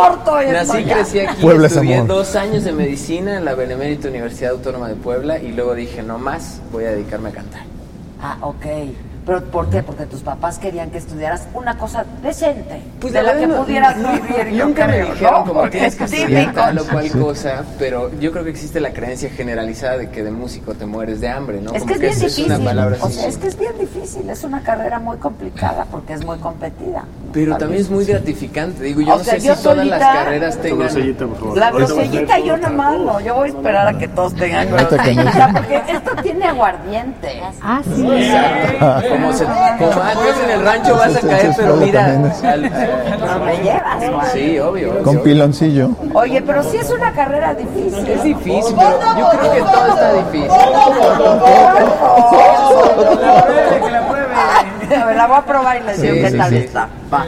Nací, 0.53 0.85
crecí 0.85 1.21
aquí. 1.21 1.43
Puebla 1.43 1.67
es 1.67 1.73
estudié 1.73 1.97
amor. 1.97 2.07
dos 2.07 2.37
años 2.37 2.65
de 2.65 2.73
medicina 2.73 3.37
en 3.37 3.45
la 3.45 3.55
Benemérita 3.55 4.09
Universidad 4.09 4.53
Autónoma 4.53 4.89
de 4.89 4.95
Puebla 4.95 5.39
y 5.39 5.53
luego 5.53 5.75
dije, 5.75 6.03
no 6.05 6.19
más, 6.19 6.61
voy 6.73 6.85
a 6.85 6.91
dedicarme 6.93 7.31
a 7.31 7.33
cantar. 7.33 7.63
Ah, 8.23 8.37
ok. 8.43 8.65
¿Pero 9.29 9.45
por 9.45 9.69
qué? 9.69 9.83
Porque 9.83 10.07
tus 10.07 10.23
papás 10.23 10.59
querían 10.59 10.91
que 10.91 10.97
estudiaras 10.97 11.47
una 11.53 11.77
cosa 11.77 12.03
decente, 12.23 12.81
Pues 12.99 13.13
de 13.13 13.23
la 13.23 13.33
que 13.35 13.41
verdad 13.41 13.57
no- 13.59 13.63
pudieras 13.63 13.97
no- 13.99 14.13
vivir, 14.13 14.49
yo 14.57 14.65
Nunca 14.67 14.87
me 14.87 14.93
creo, 14.95 15.13
dijeron 15.13 15.35
¿no? 15.35 15.45
como 15.53 15.69
tienes 15.69 15.93
es 15.93 15.99
que 15.99 16.05
estudiar 16.17 16.55
tal 16.55 16.79
o 16.79 16.85
cual 16.87 17.11
cosa, 17.11 17.65
pero 17.79 18.11
yo 18.21 18.33
creo 18.33 18.45
que 18.45 18.51
existe 18.51 18.81
la 18.81 18.95
creencia 18.95 19.29
generalizada 19.29 19.99
de 19.99 20.09
que 20.09 20.25
de 20.25 20.31
músico 20.31 20.73
te 20.73 20.87
mueres 20.87 21.21
de 21.21 21.29
hambre, 21.29 21.61
¿no? 21.61 21.73
Es 21.75 21.83
Como 21.83 21.87
que 21.89 21.93
es 21.93 22.01
bien 22.01 22.13
es 22.13 22.19
difícil. 22.21 22.47
una 22.47 22.59
palabra 22.59 22.97
o 23.03 23.07
así. 23.07 23.19
sea, 23.19 23.29
es 23.29 23.37
que 23.37 23.49
es 23.49 23.59
bien 23.59 23.73
difícil, 23.79 24.31
es 24.31 24.45
una 24.45 24.63
carrera 24.63 24.99
muy 24.99 25.19
complicada 25.19 25.85
porque 25.91 26.15
es 26.15 26.25
muy 26.25 26.39
competida. 26.39 27.05
Pero 27.31 27.59
también 27.59 27.83
es 27.83 27.91
muy 27.91 28.07
gratificante. 28.07 28.83
Digo, 28.83 29.03
yo 29.03 29.13
O 29.13 29.19
no 29.19 29.25
sea, 29.25 29.35
sé 29.39 29.47
yo 29.47 29.55
si 29.57 29.63
todas 29.63 29.87
las 29.87 30.01
solita- 30.01 30.13
carreras 30.25 30.57
tengan. 30.63 31.55
La 31.55 31.71
grosellita 31.71 32.39
yo 32.39 32.57
nada 32.57 32.71
más 32.73 32.99
no, 32.99 33.21
yo 33.21 33.35
voy 33.35 33.51
a 33.51 33.53
esperar 33.53 33.89
a 33.89 33.99
que 33.99 34.09
todos 34.09 34.35
tengan 34.35 34.67
que 34.69 34.73
grosellita 34.73 35.51
porque 35.53 35.83
esto 35.93 36.11
tiene 36.23 36.47
aguardiente. 36.47 37.43
Ah, 37.61 37.83
sí. 37.85 38.03
Como, 39.21 39.33
se, 39.33 39.45
como 39.45 40.03
antes 40.03 40.37
en 40.45 40.51
el 40.51 40.65
rancho 40.65 40.95
vas 40.97 41.17
a 41.17 41.21
caer, 41.21 41.53
pero 41.57 41.77
mira. 41.77 42.05
al- 42.07 42.23
No 42.23 43.39
me 43.45 43.57
llevas, 43.59 43.97
Juan. 44.11 44.27
sí, 44.33 44.59
obvio. 44.59 45.03
Con 45.03 45.19
piloncillo. 45.23 45.91
Oye, 46.15 46.43
pero 46.43 46.63
sí 46.63 46.77
es 46.79 46.91
una 46.91 47.13
carrera 47.13 47.55
difícil. 47.55 48.07
Es 48.09 48.23
difícil, 48.23 48.75
pero 48.79 48.99
yo 49.19 49.29
creo 49.39 49.53
que 49.53 49.61
todo 49.61 49.87
está 49.89 50.13
difícil. 50.15 50.51
A 55.01 55.05
ver, 55.05 55.17
la 55.17 55.27
voy 55.27 55.37
a 55.37 55.43
probar 55.45 55.77
y 55.77 55.85
les 55.85 56.01
digo 56.01 56.15
Sí, 56.15 56.21
qué 56.23 56.31
sí, 56.31 56.37
tal 56.39 56.51
sí. 56.51 56.57
está. 56.57 56.89
Va. 57.13 57.25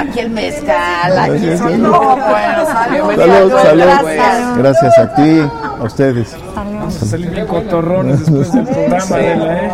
Aquí 0.00 0.18
el 0.20 0.30
mezcal, 0.30 1.18
aquí 1.18 1.46
no, 1.76 2.16
bueno, 2.16 2.66
salud. 2.66 3.16
Salud, 3.16 3.52
salud. 3.62 3.82
Gracias. 3.84 4.56
Gracias 4.56 4.98
a 4.98 5.14
ti, 5.14 5.40
a 5.78 5.82
ustedes. 5.82 6.36
Vamos 6.54 7.02
a 7.02 7.06
salir 7.06 7.30
bien 7.30 7.46
cotorrones 7.46 8.20
después 8.20 8.50
del 8.52 8.64
programa, 8.64 9.14
Adela, 9.14 9.56
¿eh? 9.58 9.70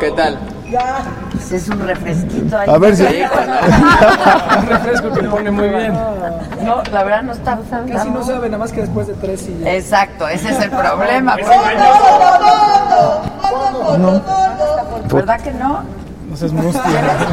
¿Qué 0.00 0.10
tal? 0.12 0.38
Pues 1.50 1.62
es 1.64 1.68
un 1.68 1.80
refresquito 1.80 2.56
ahí. 2.58 2.70
A 2.70 2.78
ver 2.78 2.96
si- 2.96 3.02
Un 4.60 4.66
refresco 4.68 5.12
que 5.12 5.22
pone 5.24 5.50
muy 5.50 5.68
bien. 5.68 5.92
No, 6.64 6.82
la 6.92 7.02
verdad 7.04 7.22
no 7.24 7.32
está. 7.32 7.58
Casi 7.92 8.08
no 8.10 8.22
sabe, 8.24 8.46
nada 8.48 8.58
más 8.58 8.70
que 8.72 8.82
después 8.82 9.08
de 9.08 9.14
tres 9.14 9.48
y 9.48 9.58
ya. 9.64 9.74
Exacto, 9.74 10.28
ese 10.28 10.50
es 10.50 10.60
el 10.60 10.70
problema. 10.70 11.36
¿Verdad 15.12 15.40
que 15.40 15.52
no? 15.52 15.80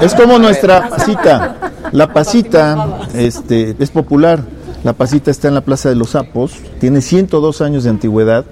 Es 0.01 0.15
como 0.15 0.39
nuestra 0.39 0.89
pasita. 0.89 1.55
La 1.91 2.11
pasita 2.11 2.88
este, 3.13 3.76
es 3.78 3.91
popular. 3.91 4.39
La 4.84 4.93
pasita 4.93 5.30
está 5.32 5.47
en 5.47 5.53
la 5.55 5.61
Plaza 5.61 5.89
de 5.89 5.95
los 5.95 6.11
Sapos. 6.11 6.53
Tiene 6.80 7.01
102 7.01 7.61
años 7.61 7.84
de 7.84 7.91
antigüedad. 7.91 8.45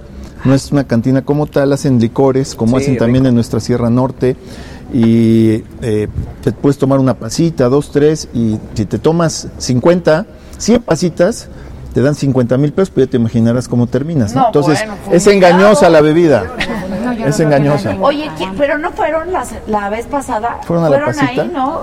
No 0.44 0.54
es 0.54 0.70
una 0.70 0.84
cantina 0.84 1.22
como 1.22 1.46
tal. 1.46 1.72
Hacen 1.72 1.98
licores, 1.98 2.54
como 2.54 2.78
Sí, 2.78 2.84
hacen 2.84 2.98
también 2.98 3.26
en 3.26 3.34
nuestra 3.34 3.58
Sierra 3.58 3.90
Norte. 3.90 4.36
Y 4.92 5.64
eh, 5.82 6.08
te 6.42 6.52
puedes 6.52 6.78
tomar 6.78 6.98
una 6.98 7.14
pasita, 7.14 7.68
dos, 7.68 7.90
tres. 7.90 8.28
Y 8.32 8.58
si 8.74 8.84
te 8.86 8.98
tomas 8.98 9.48
50, 9.58 10.26
100 10.58 10.82
pasitas, 10.82 11.48
te 11.92 12.00
dan 12.02 12.14
50 12.14 12.56
mil 12.58 12.72
pesos. 12.72 12.90
Pues 12.90 13.06
ya 13.06 13.10
te 13.10 13.16
imaginarás 13.16 13.68
cómo 13.68 13.86
terminas. 13.86 14.34
¿no? 14.34 14.42
No, 14.42 14.46
Entonces, 14.46 14.78
bueno, 14.78 14.94
es 15.12 15.24
fumigado. 15.24 15.52
engañosa 15.54 15.88
la 15.90 16.00
bebida. 16.00 16.44
No, 17.04 17.12
Es 17.26 17.38
no 17.38 17.44
engañosa. 17.46 17.96
Oye, 18.00 18.30
¿quién- 18.36 18.54
pero 18.56 18.78
no 18.78 18.92
fueron 18.92 19.32
las, 19.32 19.50
la 19.66 19.88
vez 19.90 20.06
pasada. 20.06 20.58
¿Fueron 20.64 20.84
a 20.84 20.90
la 20.90 21.04
pasita? 21.04 21.42
ahí, 21.42 21.50
¿no? 21.52 21.80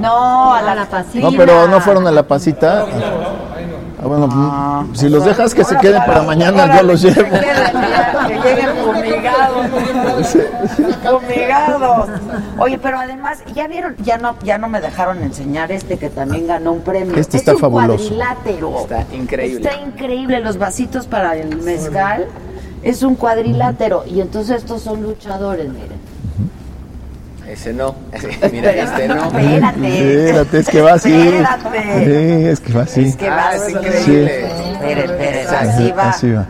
No, 0.00 0.54
a 0.54 0.62
la, 0.62 0.72
A 0.72 0.74
la 0.74 0.86
pasita. 0.88 1.30
No, 1.30 1.36
pero 1.36 1.68
no 1.68 1.80
fueron 1.80 2.06
a 2.06 2.10
la 2.10 2.26
pasita. 2.26 2.84
Ah, 4.00 4.06
bueno, 4.06 4.28
mm, 4.28 4.94
si 4.94 5.08
los 5.08 5.24
dejas 5.24 5.52
que 5.54 5.64
se 5.64 5.76
queden 5.78 6.00
para 6.06 6.22
mañana, 6.22 6.76
yo 6.76 6.82
los 6.84 7.02
llevo. 7.02 7.16
Que 7.16 8.36
lleguen 8.44 8.76
fumigados. 8.84 9.66
fumigados. 11.20 12.08
Oye, 12.58 12.78
pero 12.78 12.98
además, 13.00 13.38
ya 13.54 13.66
vieron, 13.66 13.96
ya 14.04 14.16
no, 14.18 14.36
ya 14.44 14.56
no 14.56 14.68
me 14.68 14.80
dejaron 14.80 15.20
enseñar 15.22 15.72
este 15.72 15.96
que 15.98 16.10
también 16.10 16.46
ganó 16.46 16.72
un 16.72 16.80
premio. 16.82 17.16
Este 17.16 17.38
es 17.38 17.42
está 17.42 17.54
un 17.54 17.58
fabuloso. 17.58 17.96
cuadrilátero. 17.96 18.78
Está 18.80 19.04
increíble. 19.12 19.68
Está 19.68 19.80
increíble. 19.82 20.40
Los 20.40 20.58
vasitos 20.58 21.06
para 21.06 21.34
el 21.36 21.56
mezcal 21.56 22.26
es 22.84 23.02
un 23.02 23.16
cuadrilátero. 23.16 24.04
Y 24.06 24.20
entonces 24.20 24.58
estos 24.58 24.82
son 24.82 25.02
luchadores, 25.02 25.68
miren. 25.68 25.97
Ese 27.48 27.72
no. 27.72 27.94
Mira, 28.52 28.72
este 28.72 29.08
no. 29.08 29.24
Espérate. 29.26 30.26
Espérate, 30.26 30.58
es 30.58 30.68
que 30.68 30.80
va 30.82 30.92
así. 30.92 31.12
Espérate. 31.12 32.04
Sí, 32.04 32.46
es 32.46 32.60
que 32.60 32.72
va 32.72 32.82
así. 32.82 33.00
Es 33.04 33.16
que 33.16 33.30
va 33.30 33.48
Ah, 33.48 33.56
es 33.56 33.70
increíble. 33.70 34.46
Esperen, 34.72 35.10
esperen, 35.10 35.46
así 35.48 35.92
va. 35.92 36.08
Así 36.10 36.30
va. 36.32 36.46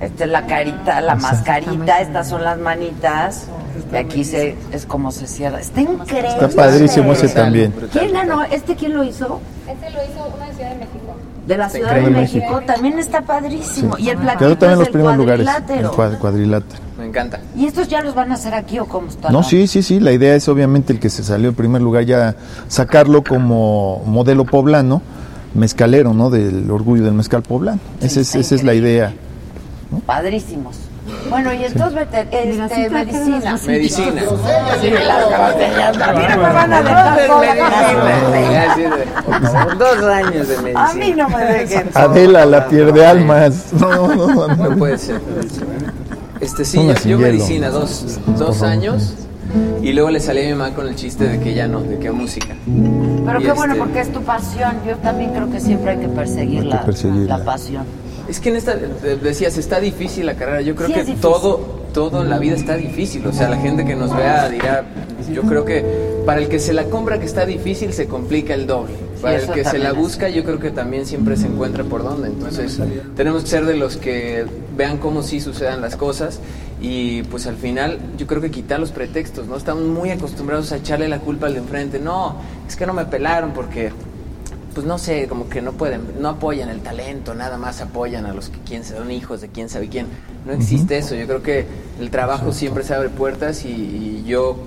Esta 0.00 0.24
es 0.24 0.30
la 0.30 0.46
carita, 0.46 1.00
la 1.00 1.14
mascarita, 1.14 2.00
estas 2.00 2.28
son 2.28 2.44
las 2.44 2.58
manitas. 2.58 3.46
Y 3.92 3.96
aquí 3.96 4.24
se, 4.24 4.54
es 4.72 4.86
como 4.86 5.10
se 5.10 5.26
cierra. 5.26 5.60
Está 5.60 5.80
increíble. 5.80 6.28
Está 6.28 6.48
padrísimo 6.48 7.12
ese 7.12 7.28
también. 7.28 7.72
¿Quién 7.92 8.12
ganó? 8.12 8.42
¿Este 8.44 8.74
quién 8.76 8.94
lo 8.94 9.02
hizo? 9.04 9.40
Este 9.68 9.90
lo 9.90 9.98
hizo 10.04 10.32
una 10.34 10.46
de 10.46 10.54
Ciudad 10.54 10.70
de 10.70 10.76
México. 10.76 11.05
De 11.46 11.56
la 11.56 11.68
Ciudad 11.68 11.94
de. 11.94 12.10
México. 12.10 12.60
También 12.66 12.98
está 12.98 13.22
padrísimo. 13.22 13.96
Y 13.98 14.08
el 14.08 14.16
platito 14.18 14.38
Quedó 14.40 14.58
también 14.58 14.72
es 14.72 14.78
los 14.78 14.86
el 14.88 14.92
primeros 14.92 15.16
lugares. 15.16 15.46
El 15.46 15.52
cuadrilátero. 15.52 15.92
cuad- 15.92 16.18
cuadrilátero. 16.18 16.82
Me 16.98 17.06
encanta. 17.06 17.40
¿Y 17.54 17.66
estos 17.66 17.88
ya 17.88 18.00
los 18.02 18.14
van 18.14 18.32
a 18.32 18.34
hacer 18.34 18.54
aquí 18.54 18.78
o 18.78 18.86
cómo 18.86 19.06
están? 19.08 19.32
No, 19.32 19.42
sí, 19.42 19.66
sí, 19.66 19.82
sí. 19.82 20.00
La 20.00 20.12
idea 20.12 20.34
es 20.34 20.48
obviamente 20.48 20.92
el 20.92 20.98
que 20.98 21.08
se 21.10 21.22
salió 21.22 21.50
en 21.50 21.54
primer 21.54 21.82
lugar 21.82 22.04
ya 22.04 22.34
sacarlo 22.68 23.22
como 23.22 24.02
modelo 24.06 24.44
poblano, 24.44 25.02
mezcalero, 25.54 26.14
¿no? 26.14 26.30
Del 26.30 26.70
orgullo 26.70 27.04
del 27.04 27.14
mezcal 27.14 27.42
poblano. 27.42 27.78
Esa 28.00 28.20
es, 28.20 28.34
esa 28.34 28.54
es 28.54 28.64
la 28.64 28.74
idea. 28.74 29.12
Padrísimos. 30.04 30.76
Bueno, 31.30 31.52
y 31.52 31.58
sí 31.58 31.64
este, 31.64 32.90
medicina. 32.90 33.58
Medicina. 33.66 34.22
Sí, 34.80 34.90
las 34.90 35.24
cabañas. 35.26 36.00
A 36.00 36.12
mí 36.12 36.22
no 36.28 36.36
me 36.36 36.52
van 36.52 36.72
a 36.72 36.82
dejar 36.82 37.26
sola. 37.26 37.54
Dos 39.78 40.02
años 40.04 40.48
de 40.48 40.56
medicina. 40.58 40.90
A 40.90 40.94
mí 40.94 41.12
no 41.12 41.28
me 41.28 41.44
dejen 41.44 41.92
sola. 41.92 42.04
Adela, 42.04 42.46
la 42.46 42.66
pierde 42.68 43.04
almas. 43.06 43.72
No, 43.72 44.14
no, 44.14 44.26
no. 44.26 44.48
No 44.56 44.76
puede 44.76 44.98
ser. 44.98 45.20
Este 46.40 46.64
sí, 46.64 46.78
Una 46.78 46.94
yo, 47.00 47.18
medicina 47.18 47.70
dos, 47.70 48.18
dos 48.36 48.62
años 48.62 49.14
y 49.82 49.92
luego 49.92 50.10
le 50.10 50.20
salí 50.20 50.40
a 50.40 50.44
mi 50.44 50.54
mamá 50.54 50.74
con 50.74 50.86
el 50.88 50.96
chiste 50.96 51.26
de 51.28 51.40
que 51.40 51.54
ya 51.54 51.66
no, 51.68 51.80
de 51.80 51.98
que 51.98 52.10
música. 52.10 52.54
Pero 53.24 53.40
Y 53.40 53.44
qué 53.44 53.52
bueno, 53.52 53.74
este- 53.74 53.84
porque 53.84 54.00
es 54.00 54.12
tu 54.12 54.20
pasión. 54.22 54.72
Yo 54.86 54.96
también 54.96 55.30
creo 55.32 55.50
que 55.50 55.60
siempre 55.60 55.92
hay 55.92 55.98
que 55.98 56.08
perseguir, 56.08 56.58
Hay 56.62 56.68
que 56.68 56.74
la, 56.74 56.84
perseguirla. 56.84 57.38
la 57.38 57.44
pasión. 57.44 57.84
Es 58.28 58.40
que 58.40 58.48
en 58.50 58.56
esta, 58.56 58.74
de- 58.74 59.16
decías, 59.16 59.56
está 59.58 59.80
difícil 59.80 60.26
la 60.26 60.34
carrera. 60.34 60.60
Yo 60.60 60.74
creo 60.74 60.88
Sí, 60.88 60.94
que 60.94 61.04
todo, 61.20 61.58
todo 61.94 62.22
en 62.22 62.30
la 62.30 62.38
vida 62.38 62.54
está 62.56 62.76
difícil. 62.76 63.26
O 63.26 63.32
sea, 63.32 63.48
la 63.48 63.56
gente 63.58 63.84
que 63.84 63.94
nos 63.94 64.14
vea 64.16 64.48
dirá, 64.48 64.84
yo 65.32 65.42
creo 65.42 65.64
que 65.64 65.84
para 66.26 66.40
el 66.40 66.48
que 66.48 66.58
se 66.58 66.72
la 66.72 66.84
compra 66.84 67.18
que 67.20 67.26
está 67.26 67.46
difícil, 67.46 67.92
se 67.92 68.06
complica 68.06 68.54
el 68.54 68.66
doble. 68.66 68.94
Para 69.22 69.36
el 69.36 69.48
que 69.50 69.64
se 69.64 69.78
la 69.78 69.92
busca, 69.92 70.28
yo 70.28 70.44
creo 70.44 70.58
que 70.58 70.70
también 70.70 71.06
siempre 71.06 71.36
se 71.36 71.46
encuentra 71.46 71.84
por 71.84 72.02
dónde. 72.02 72.28
Entonces, 72.28 72.78
tenemos 73.16 73.44
que 73.44 73.48
ser 73.48 73.64
de 73.64 73.74
los 73.76 73.96
que 73.96 74.44
vean 74.76 74.98
cómo 74.98 75.22
sí 75.22 75.40
sucedan 75.40 75.80
las 75.80 75.96
cosas. 75.96 76.40
Y 76.82 77.22
pues 77.24 77.46
al 77.46 77.56
final, 77.56 77.98
yo 78.18 78.26
creo 78.26 78.42
que 78.42 78.50
quitar 78.50 78.78
los 78.78 78.90
pretextos, 78.90 79.46
¿no? 79.46 79.56
Estamos 79.56 79.84
muy 79.84 80.10
acostumbrados 80.10 80.72
a 80.72 80.76
echarle 80.76 81.08
la 81.08 81.20
culpa 81.20 81.46
al 81.46 81.54
de 81.54 81.60
enfrente. 81.60 81.98
No, 81.98 82.36
es 82.68 82.76
que 82.76 82.84
no 82.86 82.92
me 82.92 83.06
pelaron 83.06 83.52
porque 83.52 83.92
pues 84.76 84.86
no 84.86 84.98
sé, 84.98 85.26
como 85.26 85.48
que 85.48 85.62
no 85.62 85.72
pueden, 85.72 86.02
no 86.20 86.28
apoyan 86.28 86.68
el 86.68 86.80
talento, 86.80 87.34
nada 87.34 87.56
más 87.56 87.80
apoyan 87.80 88.26
a 88.26 88.34
los 88.34 88.50
que 88.50 88.58
quién 88.58 88.84
son 88.84 89.10
hijos 89.10 89.40
de 89.40 89.48
quién 89.48 89.70
sabe 89.70 89.88
quién. 89.88 90.04
No 90.44 90.52
existe 90.52 90.98
eso. 90.98 91.14
Yo 91.14 91.26
creo 91.26 91.42
que 91.42 91.64
el 91.98 92.10
trabajo 92.10 92.52
siempre 92.52 92.84
se 92.84 92.92
abre 92.92 93.08
puertas 93.08 93.64
y, 93.64 93.68
y 93.68 94.24
yo 94.26 94.58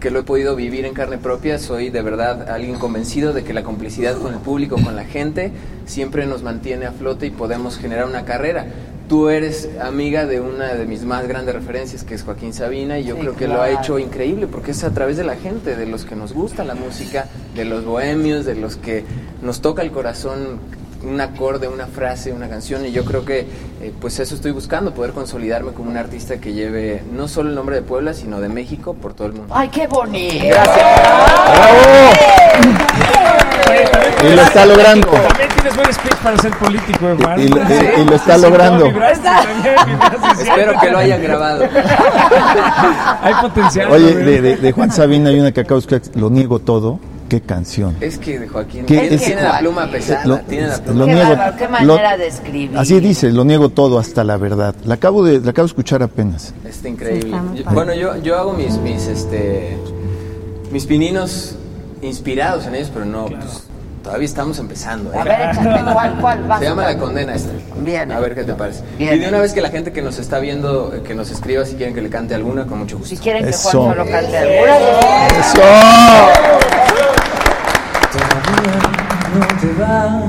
que 0.00 0.10
lo 0.10 0.20
he 0.20 0.22
podido 0.22 0.56
vivir 0.56 0.86
en 0.86 0.94
carne 0.94 1.18
propia, 1.18 1.58
soy 1.58 1.90
de 1.90 2.00
verdad 2.00 2.48
alguien 2.48 2.78
convencido 2.78 3.34
de 3.34 3.44
que 3.44 3.52
la 3.52 3.62
complicidad 3.62 4.16
con 4.16 4.32
el 4.32 4.40
público, 4.40 4.76
con 4.82 4.96
la 4.96 5.04
gente, 5.04 5.52
siempre 5.84 6.24
nos 6.24 6.42
mantiene 6.42 6.86
a 6.86 6.92
flote 6.92 7.26
y 7.26 7.30
podemos 7.30 7.76
generar 7.76 8.06
una 8.06 8.24
carrera. 8.24 8.64
Tú 9.10 9.28
eres 9.28 9.68
amiga 9.82 10.24
de 10.24 10.40
una 10.40 10.74
de 10.74 10.86
mis 10.86 11.02
más 11.02 11.26
grandes 11.26 11.52
referencias, 11.52 12.04
que 12.04 12.14
es 12.14 12.22
Joaquín 12.22 12.54
Sabina, 12.54 12.96
y 13.00 13.02
yo 13.02 13.16
Sí, 13.16 13.22
creo 13.22 13.34
que 13.34 13.48
lo 13.48 13.60
ha 13.60 13.68
hecho 13.68 13.98
increíble 13.98 14.46
porque 14.46 14.70
es 14.70 14.84
a 14.84 14.94
través 14.94 15.16
de 15.16 15.24
la 15.24 15.34
gente, 15.34 15.74
de 15.74 15.84
los 15.84 16.04
que 16.04 16.14
nos 16.14 16.32
gusta 16.32 16.62
la 16.62 16.76
música, 16.76 17.26
de 17.56 17.64
los 17.64 17.84
bohemios, 17.84 18.44
de 18.44 18.54
los 18.54 18.76
que 18.76 19.04
nos 19.42 19.60
toca 19.62 19.82
el 19.82 19.90
corazón 19.90 20.60
un 21.02 21.20
acorde, 21.20 21.66
una 21.66 21.88
frase, 21.88 22.32
una 22.32 22.48
canción 22.48 22.86
y 22.86 22.92
yo 22.92 23.04
creo 23.04 23.24
que 23.24 23.40
eh, 23.40 23.92
pues 24.00 24.20
eso 24.20 24.36
estoy 24.36 24.52
buscando, 24.52 24.94
poder 24.94 25.10
consolidarme 25.10 25.72
como 25.72 25.90
un 25.90 25.96
artista 25.96 26.38
que 26.40 26.52
lleve 26.52 27.02
no 27.12 27.26
solo 27.26 27.48
el 27.48 27.56
nombre 27.56 27.74
de 27.74 27.82
Puebla, 27.82 28.14
sino 28.14 28.40
de 28.40 28.48
México 28.48 28.94
por 28.94 29.14
todo 29.14 29.26
el 29.26 29.32
mundo. 29.32 29.52
Ay, 29.52 29.70
qué 29.70 29.88
bonito. 29.88 30.54
Y 34.22 34.34
lo 34.36 34.42
está 34.42 34.66
logrando. 34.66 35.06
También 35.08 35.48
tienes 35.54 35.76
buen 35.76 35.92
speech 35.94 36.14
para 36.16 36.38
ser 36.38 36.52
político, 36.58 37.06
Juan. 37.22 37.40
Y 37.40 37.48
lo- 37.48 37.56
y- 37.62 38.00
y 38.00 38.04
lo 38.04 38.14
está 38.16 38.36
logrando. 38.38 38.86
Espero 38.86 40.72
que 40.80 40.90
lo 40.90 40.98
hayan 40.98 41.22
grabado. 41.22 41.64
Hay 43.22 43.34
potencial. 43.40 43.90
Oye, 43.90 44.14
de, 44.14 44.40
de- 44.42 44.56
de 44.56 44.72
Juan 44.72 44.90
Sabina 44.90 45.30
hay 45.30 45.40
una 45.40 45.52
que 45.52 45.60
acabo 45.60 45.80
de 45.80 45.86
escuchar, 45.96 46.16
lo 46.20 46.30
niego 46.30 46.58
todo. 46.58 46.98
Qué 47.28 47.40
canción. 47.40 47.96
Es 48.00 48.18
que 48.18 48.48
Joaquín 48.48 48.86
¿Qué 48.86 48.98
tiene, 48.98 49.14
es- 49.14 49.22
tiene 49.24 49.42
la 49.42 49.58
pluma 49.60 49.86
pesada. 49.86 50.24
Lo- 50.26 50.38
tiene 50.40 50.66
la 50.66 50.78
pluma 50.78 50.98
lo 50.98 51.06
Qué 51.06 51.12
niego. 51.14 51.36
qué 51.58 51.68
manera 51.68 52.16
de 52.16 52.26
escribir. 52.26 52.76
Así 52.76 52.98
dice, 52.98 53.30
lo 53.30 53.44
niego 53.44 53.68
todo 53.68 54.00
hasta 54.00 54.24
la 54.24 54.36
verdad. 54.36 54.74
La 54.84 54.94
acabo 54.94 55.24
de, 55.24 55.38
la 55.40 55.50
acabo 55.50 55.66
de 55.66 55.70
escuchar 55.70 56.02
apenas. 56.02 56.52
Está 56.68 56.88
increíble. 56.88 57.38
Sí, 57.54 57.62
Yo- 57.62 57.70
bueno, 57.70 57.94
yo, 57.94 58.16
yo 58.16 58.36
hago 58.36 58.52
mis, 58.54 58.76
mis, 58.78 59.06
este, 59.06 59.78
mis 60.72 60.86
pininos 60.86 61.54
inspirados 62.02 62.66
en 62.66 62.74
ellos, 62.74 62.90
pero 62.92 63.04
no, 63.04 63.26
pues, 63.26 63.68
todavía 64.02 64.26
estamos 64.26 64.58
empezando. 64.58 65.12
¿eh? 65.12 65.18
A 65.18 65.24
ver, 65.24 65.40
échate, 65.50 65.92
¿cuál, 65.92 66.18
cuál? 66.20 66.42
Vas. 66.44 66.58
Se 66.60 66.64
llama 66.66 66.84
La 66.84 66.98
Condena 66.98 67.34
esta. 67.34 67.50
Bien. 67.78 68.12
A 68.12 68.20
ver 68.20 68.34
qué 68.34 68.44
te 68.44 68.54
parece. 68.54 68.82
Bien. 68.98 69.14
Y 69.14 69.18
de 69.18 69.28
una 69.28 69.40
vez 69.40 69.52
que 69.52 69.60
la 69.60 69.70
gente 69.70 69.92
que 69.92 70.02
nos 70.02 70.18
está 70.18 70.38
viendo, 70.38 71.02
que 71.04 71.14
nos 71.14 71.30
escriba 71.30 71.64
si 71.64 71.76
quieren 71.76 71.94
que 71.94 72.02
le 72.02 72.10
cante 72.10 72.34
alguna, 72.34 72.66
con 72.66 72.78
mucho 72.80 72.98
gusto. 72.98 73.14
Si 73.14 73.20
quieren 73.20 73.44
que 73.44 73.50
Eso. 73.50 73.82
Juan 73.82 73.94
solo 73.96 74.10
cante 74.10 74.38
alguna. 74.38 75.26
¡Eso! 75.26 75.60
no 79.32 79.46
te 79.60 79.72
vas 79.78 80.24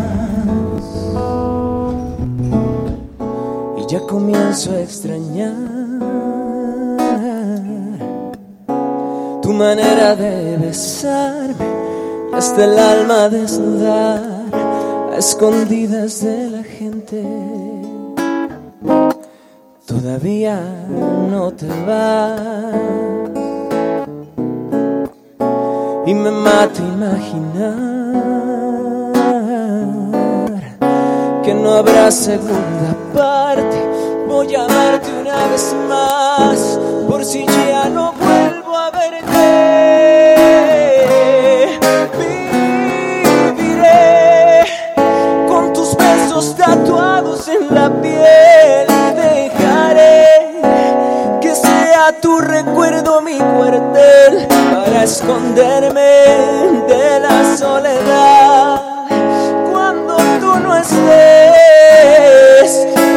y 3.78 3.92
ya 3.92 4.00
comienzo 4.02 4.72
a 4.74 4.80
extrañar 4.82 5.54
tu 9.42 9.54
manera 9.54 10.16
de 10.16 10.58
besarme 10.58 11.81
hasta 12.34 12.64
el 12.64 12.80
alma 12.80 13.30
desnudar 13.30 14.22
a 15.14 15.18
escondidas 15.18 16.22
de 16.24 16.50
la 16.50 16.64
gente 16.64 17.24
todavía 19.86 20.60
no 21.30 21.52
te 21.52 21.68
vas 21.68 23.02
y 26.06 26.14
me 26.14 26.32
mata 26.32 26.82
imaginar 26.82 28.02
que 31.44 31.54
no 31.54 31.74
habrá 31.74 32.12
segunda 32.12 32.96
parte. 33.14 33.78
Voy 34.28 34.56
a 34.56 34.66
amarte 34.66 35.10
una 35.22 35.48
vez 35.48 35.76
más, 35.90 36.80
por 37.08 37.24
si 37.26 37.46
ya 37.46 37.90
no 37.90 38.14
vuelvo 38.14 38.78
a 38.78 38.92
verte. 38.92 39.41
Tatuados 46.72 47.48
en 47.50 47.76
la 47.76 47.90
piel 48.02 48.88
y 48.88 49.14
dejaré 49.20 50.26
que 51.42 51.54
sea 51.54 52.14
tu 52.22 52.40
recuerdo 52.40 53.22
mi 53.22 53.38
cuartel 53.38 54.48
para 54.74 55.04
esconderme 55.04 56.14
de 56.88 57.20
la 57.20 57.58
soledad. 57.58 58.82
Cuando 59.70 60.16
tú 60.40 60.60
no 60.60 60.78
estés 60.78 61.12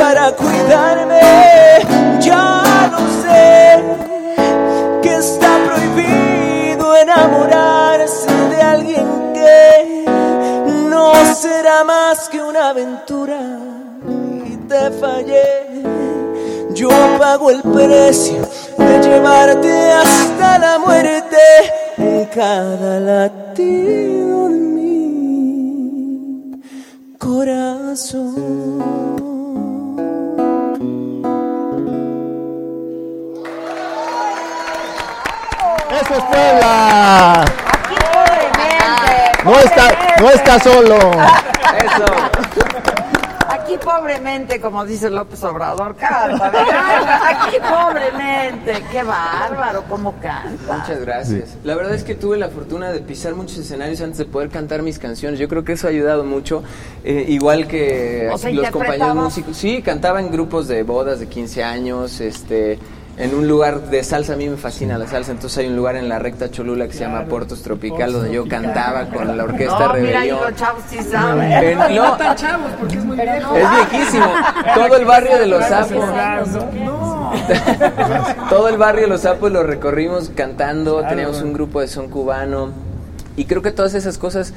para 0.01 0.33
cuidarme 0.33 1.21
ya 2.19 2.89
lo 2.91 2.99
sé 3.23 3.85
que 5.01 5.15
está 5.15 5.51
prohibido 5.65 6.97
enamorarse 6.97 8.33
de 8.51 8.63
alguien 8.63 9.33
que 9.33 10.05
no 10.91 11.13
será 11.37 11.85
más 11.85 12.29
que 12.29 12.43
una 12.43 12.71
aventura 12.71 13.24
fallé 15.01 15.64
yo 16.74 16.88
pago 17.18 17.51
el 17.51 17.62
precio 17.62 18.47
de 18.76 18.99
llevarte 19.01 19.92
hasta 19.92 20.59
la 20.59 20.78
muerte 20.78 21.36
en 21.97 22.26
cada 22.26 22.99
latido 22.99 24.49
de 24.49 24.59
mi 24.59 24.90
corazón. 27.16 28.34
¡Eso 35.90 36.14
es 36.14 36.24
Puebla! 36.24 37.45
No 39.45 39.59
está, 39.61 39.90
no 40.20 40.30
está 40.30 40.59
solo. 40.59 40.97
Eso. 40.97 42.34
Pobremente, 43.85 44.61
como 44.61 44.85
dice 44.85 45.11
López 45.11 45.43
Obrador, 45.45 45.95
canta. 45.97 46.47
Aquí 47.47 47.57
pobremente. 47.59 48.82
Qué 48.91 49.03
bárbaro, 49.03 49.85
cómo 49.89 50.14
canta. 50.20 50.78
Muchas 50.78 51.01
gracias. 51.01 51.57
La 51.64 51.74
verdad 51.74 51.95
es 51.95 52.05
que 52.05 52.14
tuve 52.14 52.39
la 52.39 52.49
fortuna 52.49 52.93
de 52.93 53.01
pisar 53.01 53.35
muchos 53.35 53.59
escenarios 53.59 54.01
antes 54.01 54.18
de 54.18 54.24
poder 54.24 54.49
cantar 54.49 54.82
mis 54.82 54.99
canciones. 54.99 55.39
Yo 55.39 55.49
creo 55.49 55.64
que 55.64 55.72
eso 55.72 55.87
ha 55.87 55.91
ayudado 55.91 56.24
mucho. 56.24 56.62
Eh, 57.05 57.26
igual 57.28 57.68
que 57.68 58.30
O 58.32 58.39
sea, 58.39 58.51
los 58.51 58.70
compañeros 58.70 59.14
músicos. 59.14 59.57
Sí, 59.57 59.82
cantaba 59.82 60.20
en 60.20 60.30
grupos 60.30 60.66
de 60.68 60.82
bodas 60.82 61.20
de 61.20 61.28
15 61.28 61.62
años, 61.62 62.20
este 62.20 62.78
en 63.17 63.33
un 63.35 63.47
lugar 63.47 63.81
de 63.91 64.03
salsa, 64.03 64.33
a 64.33 64.37
mí 64.37 64.49
me 64.49 64.57
fascina 64.57 64.99
la 64.99 65.07
salsa, 65.07 65.31
entonces 65.31 65.59
hay 65.59 65.67
un 65.69 65.77
lugar 65.77 65.95
en 65.97 66.09
la 66.09 66.19
recta 66.19 66.51
Cholula 66.51 66.87
que 66.89 66.95
se 66.95 67.01
llama 67.01 67.25
Portos 67.27 67.62
Tropical, 67.62 68.12
donde 68.12 68.33
yo 68.33 68.49
cantaba 68.49 69.05
con 69.07 69.37
la 69.37 69.45
orquesta 69.45 69.79
No, 69.87 69.95
mira, 69.95 70.21
Rebelión. 70.21 70.39
los 70.43 70.55
chavos 70.57 70.83
sí 70.91 70.99
saben. 71.03 71.53
En- 71.53 71.79
no, 71.79 71.89
No 72.11 72.17
tan 72.17 72.37
chavos, 72.37 72.73
porque 72.81 72.97
es 72.97 73.05
muy 73.05 73.17
viejo. 73.17 73.57
es 73.57 73.69
viejísimo. 73.91 74.27
Todo 74.75 74.97
el 74.97 75.05
barrio 75.05 75.39
de 75.39 75.47
los 75.47 75.65
sapos. 75.65 76.05
Todo 78.49 78.69
el 78.69 78.79
barrio 78.79 79.03
de 79.03 79.09
Los 79.09 79.23
Sapos 79.23 79.51
lo 79.51 79.62
recorrimos 79.62 80.31
cantando, 80.35 81.03
teníamos 81.09 81.43
un 81.43 81.53
grupo 81.53 81.81
de 81.81 81.89
son 81.89 82.09
cubano 82.09 82.71
y 83.37 83.45
creo 83.47 83.62
que 83.62 83.73
todas 83.73 83.95
esas 83.95 84.19
cosas 84.19 84.53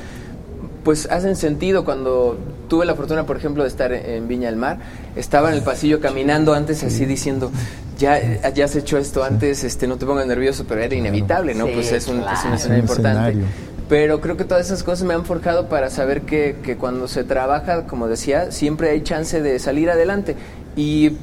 pues 0.83 1.07
hacen 1.11 1.35
sentido 1.35 1.83
cuando 1.85 2.37
tuve 2.67 2.85
la 2.85 2.95
fortuna, 2.95 3.25
por 3.25 3.37
ejemplo, 3.37 3.63
de 3.63 3.69
estar 3.69 3.91
en 3.91 4.27
Viña 4.27 4.49
del 4.49 4.57
Mar, 4.57 4.77
estaba 5.15 5.49
en 5.49 5.55
el 5.55 5.63
pasillo 5.63 5.99
caminando 5.99 6.53
antes 6.53 6.83
así 6.83 7.05
diciendo, 7.05 7.51
ya, 7.97 8.51
ya 8.51 8.65
has 8.65 8.75
hecho 8.75 8.97
esto 8.97 9.23
antes, 9.23 9.63
este 9.63 9.87
no 9.87 9.97
te 9.97 10.05
pongas 10.05 10.27
nervioso, 10.27 10.65
pero 10.67 10.81
era 10.81 10.95
inevitable, 10.95 11.55
¿no? 11.55 11.65
Sí, 11.65 11.71
pues 11.73 11.91
es 11.91 12.07
un, 12.07 12.17
es 12.17 12.19
un 12.19 12.23
claro. 12.23 12.55
escenario 12.55 12.81
importante. 12.83 13.29
escenario. 13.29 13.43
Pero 13.89 14.19
creo 14.19 14.35
que 14.35 14.43
todas 14.43 14.65
esas 14.65 14.83
cosas 14.83 15.07
me 15.07 15.13
han 15.13 15.23
forjado 15.23 15.69
para 15.69 15.89
saber 15.89 16.23
que, 16.23 16.57
que 16.61 16.75
cuando 16.75 17.07
se 17.07 17.23
trabaja, 17.23 17.85
como 17.87 18.07
decía, 18.07 18.51
siempre 18.51 18.89
hay 18.89 19.01
chance 19.01 19.41
de 19.41 19.59
salir 19.59 19.89
adelante. 19.89 20.35
Y 20.75 21.13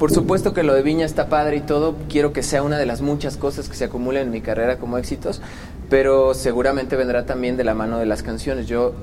por 0.00 0.12
supuesto 0.12 0.54
que 0.54 0.62
lo 0.62 0.72
de 0.72 0.80
Viña 0.80 1.04
está 1.04 1.28
padre 1.28 1.56
y 1.56 1.60
todo, 1.60 1.94
quiero 2.08 2.32
que 2.32 2.42
sea 2.42 2.62
una 2.62 2.78
de 2.78 2.86
las 2.86 3.02
muchas 3.02 3.36
cosas 3.36 3.68
que 3.68 3.76
se 3.76 3.84
acumulen 3.84 4.22
en 4.22 4.30
mi 4.30 4.40
carrera 4.40 4.78
como 4.78 4.96
éxitos, 4.96 5.42
pero 5.90 6.32
seguramente 6.32 6.96
vendrá 6.96 7.26
también 7.26 7.58
de 7.58 7.64
la 7.64 7.74
mano 7.74 7.98
de 7.98 8.06
las 8.06 8.22
canciones. 8.22 8.66
Yo 8.66 8.94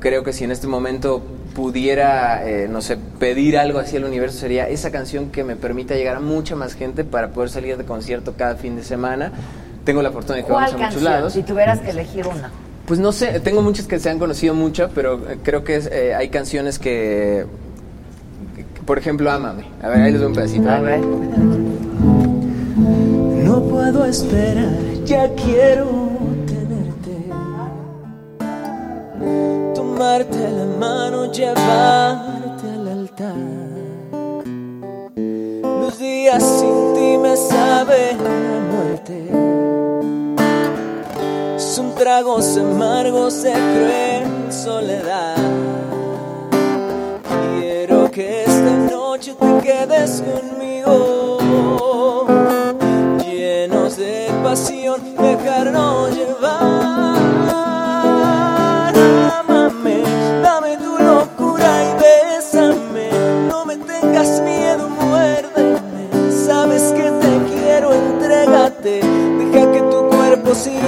creo 0.00 0.24
que 0.24 0.32
si 0.32 0.44
en 0.44 0.50
este 0.50 0.66
momento 0.66 1.22
pudiera, 1.54 2.46
eh, 2.48 2.68
no 2.68 2.80
sé, 2.80 2.96
pedir 3.18 3.58
algo 3.58 3.78
hacia 3.78 3.98
el 3.98 4.04
universo, 4.04 4.38
sería 4.38 4.68
esa 4.68 4.90
canción 4.90 5.30
que 5.30 5.44
me 5.44 5.56
permita 5.56 5.94
llegar 5.94 6.16
a 6.16 6.20
mucha 6.20 6.56
más 6.56 6.74
gente 6.74 7.04
para 7.04 7.28
poder 7.30 7.50
salir 7.50 7.76
de 7.76 7.84
concierto 7.84 8.34
cada 8.36 8.56
fin 8.56 8.76
de 8.76 8.82
semana. 8.82 9.30
Tengo 9.84 10.02
la 10.02 10.10
fortuna 10.10 10.36
de 10.36 10.44
que 10.44 10.52
vamos 10.52 10.70
¿Cuál 10.72 10.82
a 10.82 10.86
muchos 10.88 11.02
lados. 11.02 11.32
Si 11.32 11.42
tuvieras 11.42 11.80
que 11.80 11.90
elegir 11.90 12.26
una. 12.26 12.50
Pues 12.86 12.98
no 12.98 13.12
sé, 13.12 13.38
tengo 13.40 13.62
muchas 13.62 13.86
que 13.86 13.98
se 14.00 14.10
han 14.10 14.18
conocido 14.18 14.52
mucho, 14.54 14.90
pero 14.94 15.14
eh, 15.30 15.38
creo 15.42 15.62
que 15.64 15.76
es, 15.76 15.86
eh, 15.86 16.14
hay 16.14 16.28
canciones 16.28 16.78
que, 16.78 17.46
que- 18.56 18.82
por 18.82 18.98
ejemplo, 18.98 19.30
Ámame. 19.30 19.64
A 19.82 19.88
ver, 19.88 19.98
ahí 20.02 20.10
les 20.12 20.20
doy 20.20 20.28
un 20.28 20.34
pedacito. 20.34 20.68
A 20.68 20.80
ver. 20.80 21.00
No 23.44 23.62
puedo 23.62 24.04
esperar, 24.06 24.70
ya 25.04 25.28
quiero 25.34 25.86
Tomarte 30.10 30.42
la 30.50 30.66
mano, 30.76 31.30
llevarte 31.30 32.66
al 32.68 32.88
altar. 32.88 33.36
Los 35.62 36.00
días 36.00 36.42
sin 36.42 36.94
ti 36.94 37.16
me 37.16 37.36
saben 37.36 38.18
a 38.18 38.60
muerte. 38.72 39.30
Son 41.58 41.94
tragos 41.94 42.56
amargos 42.56 43.44
de 43.44 43.52
cruel 43.52 44.52
soledad. 44.52 45.36
Quiero 47.60 48.10
que 48.10 48.42
esta 48.42 48.76
noche 48.92 49.36
te 49.38 49.60
quedes 49.62 50.22
conmigo 50.22 51.38
llenos 53.22 53.96
de 53.96 54.28
pasión, 54.42 55.14
dejarnos 55.16 56.16
llevar. 56.16 56.39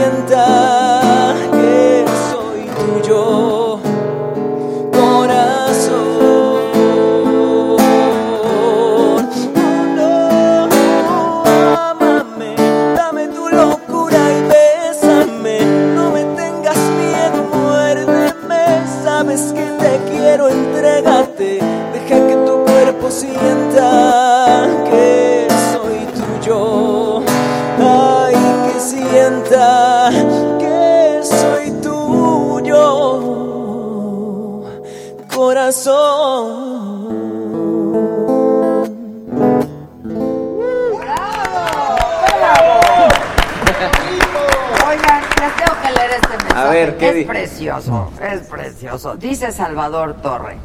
Sienta 0.03 1.34
que 1.53 2.05
soy 2.30 2.66
tuyo. 3.03 3.41
Ver, 46.73 46.97
¿qué 46.97 47.20
Es 47.20 47.27
precioso, 47.27 48.11
es 48.20 48.41
precioso. 48.49 49.16
Dice 49.16 49.53
Salvador 49.53 50.14
Torre. 50.23 50.57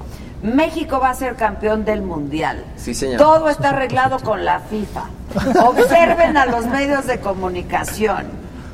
México 0.42 1.00
va 1.00 1.10
a 1.10 1.14
ser 1.14 1.36
campeón 1.36 1.84
del 1.84 2.02
mundial. 2.02 2.64
Sí, 2.76 2.94
señor. 2.94 3.18
Todo 3.18 3.50
está 3.50 3.70
arreglado 3.70 4.20
con 4.20 4.46
la 4.46 4.60
FIFA. 4.60 5.06
Observen 5.66 6.38
a 6.38 6.46
los 6.46 6.66
medios 6.66 7.08
de 7.08 7.20
comunicación. 7.20 8.26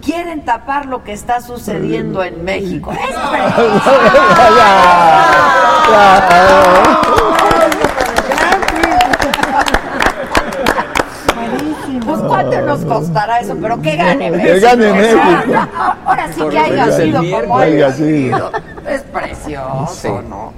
Quieren 0.03 0.43
tapar 0.43 0.85
lo 0.85 1.03
que 1.03 1.13
está 1.13 1.39
sucediendo 1.41 2.23
en 2.23 2.43
México. 2.43 2.91
Es 2.91 2.99
Pues 2.99 3.15
cuánto 12.27 12.61
nos 12.61 12.85
costará 12.85 13.39
eso, 13.39 13.55
pero 13.61 13.81
que 13.81 13.95
gane 13.95 14.31
México. 14.31 14.53
Que 14.53 14.59
gane 14.59 14.93
México. 14.93 15.67
Ahora 16.05 16.31
sí 16.33 16.39
Por 16.41 16.51
que 16.51 16.59
haya 16.59 16.91
sido 16.91 17.21
como 17.41 17.57
haya 17.57 17.91
sido. 17.91 18.51
Es 18.87 19.01
precioso, 19.03 20.21
¿no? 20.29 20.53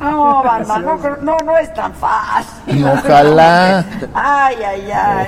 No, 0.00 0.42
banda, 0.42 0.78
no, 0.78 0.96
no, 1.22 1.36
no 1.44 1.58
es 1.58 1.72
tan 1.74 1.92
fácil. 1.94 2.86
Ojalá. 2.86 3.84
Ay, 4.14 4.56
ay, 4.64 4.90
ay. 4.92 5.26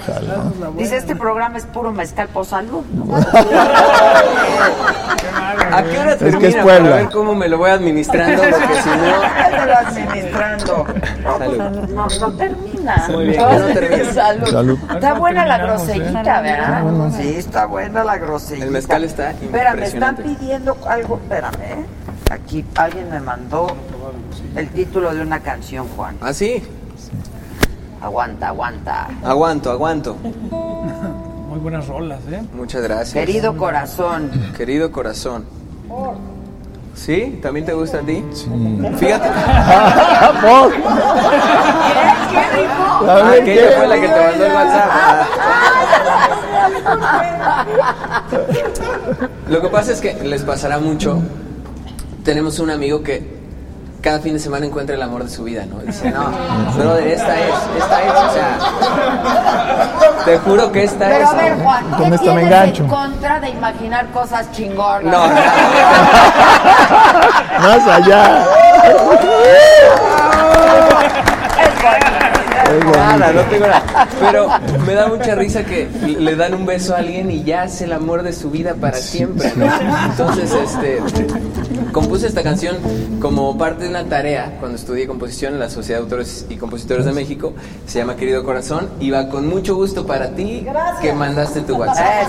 Dice, 0.77 0.97
este 0.97 1.17
programa 1.17 1.59
es 1.59 1.67
puro 1.67 1.93
mezcal 1.93 2.29
por 2.29 2.47
salud. 2.47 2.85
¿A 5.73 5.83
qué 5.83 5.99
hora 5.99 6.13
Es 6.13 6.37
que 6.37 6.49
es? 6.49 6.57
Puebla. 6.57 6.91
Para 6.91 6.97
ver 7.03 7.11
cómo 7.11 7.35
me 7.35 7.49
lo 7.49 7.59
voy 7.59 7.71
administrando, 7.71 8.43
porque 8.43 8.83
si 8.83 8.89
no... 8.89 9.21
Administrando. 9.81 10.87
No, 11.23 11.37
pues, 11.37 11.59
no, 11.91 12.07
no 12.21 12.33
termina. 12.33 13.07
Muy 13.11 13.27
bien, 13.29 13.41
que 13.75 14.05
no. 14.05 14.13
Salud. 14.13 14.47
Salud. 14.49 14.79
Está 14.95 15.15
buena 15.15 15.47
la 15.47 15.57
¿eh? 15.57 16.13
¿verdad? 16.43 16.83
Bueno. 16.83 17.13
Sí, 17.17 17.35
está 17.37 17.67
buena 17.67 18.05
la 18.05 18.19
grosellita. 18.19 18.67
El 18.67 18.71
mezcal 18.73 19.05
está 19.05 19.31
Espera, 19.31 19.75
me 19.75 19.85
están 19.87 20.11
impresionante. 20.11 20.23
pidiendo 20.23 20.77
algo. 20.89 21.21
Espérame, 21.23 21.63
¿eh? 21.63 21.87
Aquí 22.31 22.65
alguien 22.77 23.11
me 23.11 23.19
mandó 23.19 23.67
el 24.55 24.69
título 24.69 25.13
de 25.13 25.21
una 25.21 25.41
canción, 25.41 25.89
Juan. 25.97 26.17
¿Ah, 26.21 26.33
sí? 26.33 26.63
Aguanta, 28.01 28.49
aguanta. 28.49 29.09
Aguanto, 29.25 29.71
aguanto. 29.71 30.15
Muy 30.15 31.59
buenas 31.59 31.89
rolas, 31.89 32.21
¿eh? 32.31 32.41
Muchas 32.55 32.83
gracias. 32.83 33.13
Querido 33.13 33.57
corazón. 33.57 34.31
Querido 34.57 34.93
corazón. 34.93 35.45
¿Sí? 36.95 37.41
¿También 37.43 37.67
te 37.67 37.73
gusta 37.73 37.99
a 37.99 38.03
ti? 38.03 38.25
Sí. 38.33 38.49
Fíjate. 38.97 39.29
Ah, 43.03 43.33
aquella 43.41 43.71
fue 43.77 43.89
la 43.89 43.95
que 44.01 44.09
te 44.09 44.21
mandó 44.21 44.45
el 44.47 44.53
WhatsApp. 44.53 44.91
Ah. 44.93 45.27
Lo 49.49 49.61
que 49.61 49.69
pasa 49.69 49.93
es 49.93 50.01
que 50.01 50.15
les 50.15 50.43
pasará 50.45 50.79
mucho. 50.79 51.21
Tenemos 52.25 52.59
un 52.59 52.71
amigo 52.71 53.03
que 53.03 53.41
cada 54.03 54.19
fin 54.21 54.33
de 54.35 54.39
semana 54.41 54.67
encuentra 54.67 54.95
el 54.95 55.03
amor 55.03 55.25
de 55.25 55.31
su 55.31 55.45
vida, 55.45 55.65
¿no? 55.67 55.79
Dice, 55.81 56.11
no, 56.11 56.31
brother, 56.77 57.07
esta 57.09 57.39
es, 57.41 57.55
esta 57.79 58.03
es, 58.03 58.13
o 58.13 58.33
sea, 58.33 58.59
te 60.25 60.39
juro 60.39 60.73
que 60.73 60.85
esta 60.85 61.07
Pero 61.09 61.25
es. 61.25 61.31
a 61.31 61.35
ver, 61.35 61.59
Juan, 61.63 61.85
¿qué 61.99 62.11
me 62.11 62.19
tienes 62.19 62.45
engancho. 62.45 62.83
en 62.85 62.89
contra 62.89 63.41
de 63.41 63.51
imaginar 63.51 64.07
cosas 64.11 64.51
chingonas? 64.53 65.05
No, 65.05 65.27
Más 67.61 67.87
allá. 67.89 68.47
Nada, 72.95 73.33
no 73.33 73.43
tengo 73.43 73.67
nada. 73.67 74.09
Pero 74.21 74.49
me 74.87 74.95
da 74.95 75.09
mucha 75.09 75.35
risa 75.35 75.65
que 75.65 75.89
le 76.07 76.37
dan 76.37 76.55
un 76.55 76.67
beso 76.67 76.95
a 76.95 76.99
alguien 76.99 77.31
y 77.31 77.43
ya 77.43 77.65
es 77.65 77.81
el 77.83 77.93
amor 77.93 78.23
de 78.23 78.33
su 78.33 78.51
vida 78.51 78.75
para 78.75 78.97
siempre, 78.99 79.53
¿no? 79.57 79.67
Entonces, 80.11 80.53
este, 80.53 81.01
compuse 81.93 82.27
esta 82.27 82.43
canción 82.43 82.77
como 83.21 83.57
parte 83.59 83.85
de 83.85 83.91
una 83.91 84.05
tarea 84.05 84.57
cuando 84.61 84.77
estudié 84.77 85.07
composición 85.07 85.55
en 85.55 85.61
la 85.61 85.71
Sociedad 85.71 86.01
de 86.01 86.05
Autores 86.05 86.47
y 86.49 86.57
Compositores 86.57 87.05
de 87.05 87.13
México. 87.13 87.53
Se 87.87 87.99
llama 87.99 88.17
Querido 88.17 88.45
Corazón 88.45 88.89
y 89.01 89.11
va 89.11 89.29
con 89.29 89.49
mucho 89.49 89.75
gusto 89.75 90.07
para 90.07 90.31
ti 90.31 90.67
que 91.01 91.13
mandaste 91.13 91.63
tu 91.63 91.77
WhatsApp. 91.77 92.29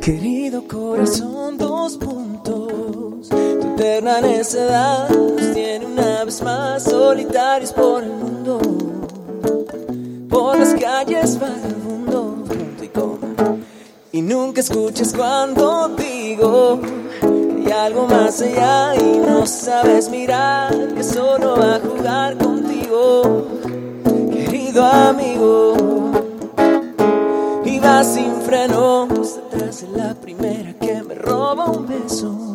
Querido 0.00 0.66
corazón, 0.66 1.58
dos 1.58 1.96
puntos. 1.96 3.28
Tu 3.28 3.74
eterna 3.74 4.20
necedad 4.20 5.08
tiene 5.58 5.86
una 5.86 6.24
vez 6.24 6.40
más 6.40 6.84
solitarios 6.84 7.72
por 7.72 8.04
el 8.04 8.12
mundo. 8.12 8.60
Por 10.28 10.56
las 10.56 10.72
calles 10.74 11.36
vagabundo, 11.40 12.44
punto 12.46 12.84
y 12.84 12.88
coma. 12.88 13.56
Y 14.12 14.22
nunca 14.22 14.60
escuchas 14.60 15.12
cuando 15.12 15.88
digo 15.96 16.80
que 17.20 17.72
hay 17.72 17.72
algo 17.72 18.06
más 18.06 18.40
allá 18.40 18.94
y 18.94 19.18
no 19.18 19.46
sabes 19.46 20.08
mirar 20.10 20.94
que 20.94 21.02
solo 21.02 21.56
va 21.56 21.74
a 21.74 21.80
jugar 21.80 22.38
contigo, 22.38 23.48
querido 24.30 24.84
amigo. 24.84 25.74
Y 27.64 27.80
va 27.80 28.04
sin 28.04 28.32
frenos 28.42 29.40
detrás 29.50 29.80
de 29.80 29.98
la 29.98 30.14
primera 30.14 30.72
que 30.74 31.02
me 31.02 31.16
roba 31.16 31.64
un 31.66 31.84
beso. 31.88 32.47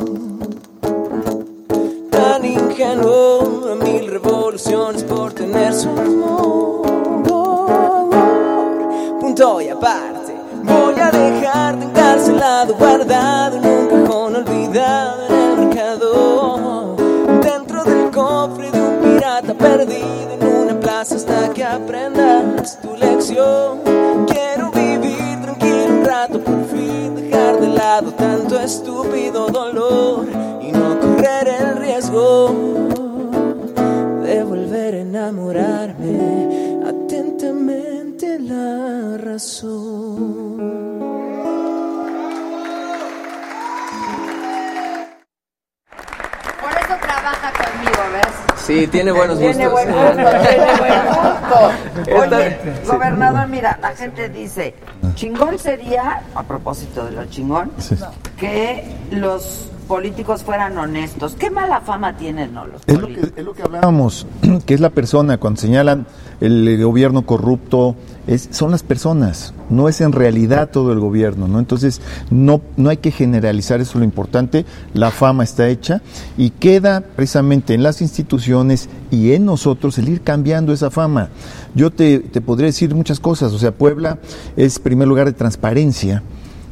Ingenuo, 2.74 3.72
a 3.72 3.76
mil 3.76 4.08
revoluciones 4.08 5.04
por 5.04 5.32
tener 5.32 5.72
su 5.76 5.90
amor. 5.90 6.82
Punto 9.22 9.62
y 9.62 9.70
aparte, 9.70 10.34
voy 10.64 10.96
a 11.00 11.12
dejarte 11.12 11.86
encarcelado, 11.86 12.74
guardado 12.74 13.58
en 13.58 13.66
un 13.68 13.88
cajón 14.06 14.36
olvidado 14.38 15.28
en 15.28 15.34
el 15.34 15.68
mercado. 15.68 16.96
Dentro 17.44 17.84
del 17.84 18.10
cofre 18.10 18.72
de 18.72 18.82
un 18.82 19.02
pirata 19.04 19.54
perdido 19.54 20.32
en 20.42 20.44
una 20.44 20.80
plaza 20.80 21.18
hasta 21.18 21.54
que 21.54 21.64
aprendas 21.64 22.80
tu 22.82 22.98
lección. 22.98 23.82
Quiero 24.26 24.72
vivir 24.72 25.42
tranquilo 25.44 25.86
un 25.90 26.06
rato, 26.06 26.40
por 26.40 26.66
fin 26.66 27.14
dejar 27.18 27.60
de 27.60 27.68
lado 27.68 28.12
tanto 28.14 28.60
estúpido 28.60 29.46
dolor 29.46 30.26
y 30.60 30.72
no 30.72 31.00
correr 31.00 31.50
el 31.50 31.63
de 34.24 34.44
volver 34.44 34.94
a 34.94 35.00
enamorarme 35.00 36.84
atentamente 36.88 38.38
la 38.40 39.18
razón. 39.18 40.60
Por 46.62 46.72
eso 46.72 46.96
trabaja 47.02 47.52
conmigo, 47.52 48.04
¿ves? 48.14 48.34
Sí, 48.64 48.86
tiene 48.88 49.12
buenos 49.12 49.40
gustos. 49.40 49.58
Tiene 49.58 49.72
buen 49.72 49.92
gusto, 49.92 50.12
tiene 50.12 50.66
buen 50.78 51.06
gusto. 51.08 51.72
Oye, 52.16 52.60
gobernador, 52.86 53.48
mira, 53.48 53.80
la 53.82 53.96
gente 53.96 54.30
dice, 54.30 54.76
chingón 55.16 55.58
sería, 55.58 56.22
a 56.36 56.44
propósito 56.44 57.06
de 57.06 57.12
lo 57.14 57.26
chingón, 57.26 57.72
que 58.38 58.86
los 59.10 59.72
políticos 59.84 60.44
fueran 60.44 60.78
honestos. 60.78 61.36
¿Qué 61.38 61.50
mala 61.50 61.82
fama 61.82 62.18
tienen, 62.18 62.54
no, 62.54 62.66
los 62.66 62.82
Es 62.88 63.00
lo, 63.00 63.08
que, 63.08 63.22
es 63.36 63.46
lo 63.46 63.54
que 63.54 63.64
hablábamos, 63.64 64.26
que 64.66 64.74
es 64.74 64.80
la 64.80 64.90
persona, 64.90 65.38
cuando 65.38 65.62
señalan 65.62 66.06
el 66.42 66.84
gobierno 66.84 67.26
corrupto, 67.26 67.96
es, 68.28 68.50
son 68.52 68.72
las 68.72 68.84
personas, 68.84 69.54
no 69.70 69.90
es 69.90 70.02
en 70.02 70.12
realidad 70.12 70.70
todo 70.70 70.94
el 70.94 71.00
gobierno, 71.00 71.48
¿no? 71.48 71.60
Entonces, 71.60 72.02
no, 72.32 72.62
no 72.78 72.90
hay 72.90 72.98
que 72.98 73.12
generalizar, 73.12 73.82
eso 73.82 73.92
es 73.92 73.96
lo 73.96 74.04
importante, 74.04 74.66
la 74.94 75.12
fama 75.12 75.44
está 75.44 75.68
hecha 75.68 76.02
y 76.38 76.52
queda 76.52 77.02
precisamente 77.02 77.74
en 77.74 77.84
las 77.84 78.02
instituciones 78.02 78.90
y 79.12 79.34
en 79.34 79.46
nosotros 79.46 79.98
el 79.98 80.10
ir 80.10 80.22
cambiando 80.22 80.74
esa 80.74 80.90
fama. 80.90 81.30
Yo 81.76 81.92
te, 81.92 82.20
te 82.20 82.42
podría 82.42 82.68
decir 82.68 82.96
muchas 82.96 83.20
cosas, 83.20 83.52
o 83.54 83.60
sea, 83.60 83.74
Puebla 83.74 84.20
es 84.56 84.80
primer 84.80 85.08
lugar 85.08 85.28
de 85.28 85.34
transparencia, 85.34 86.24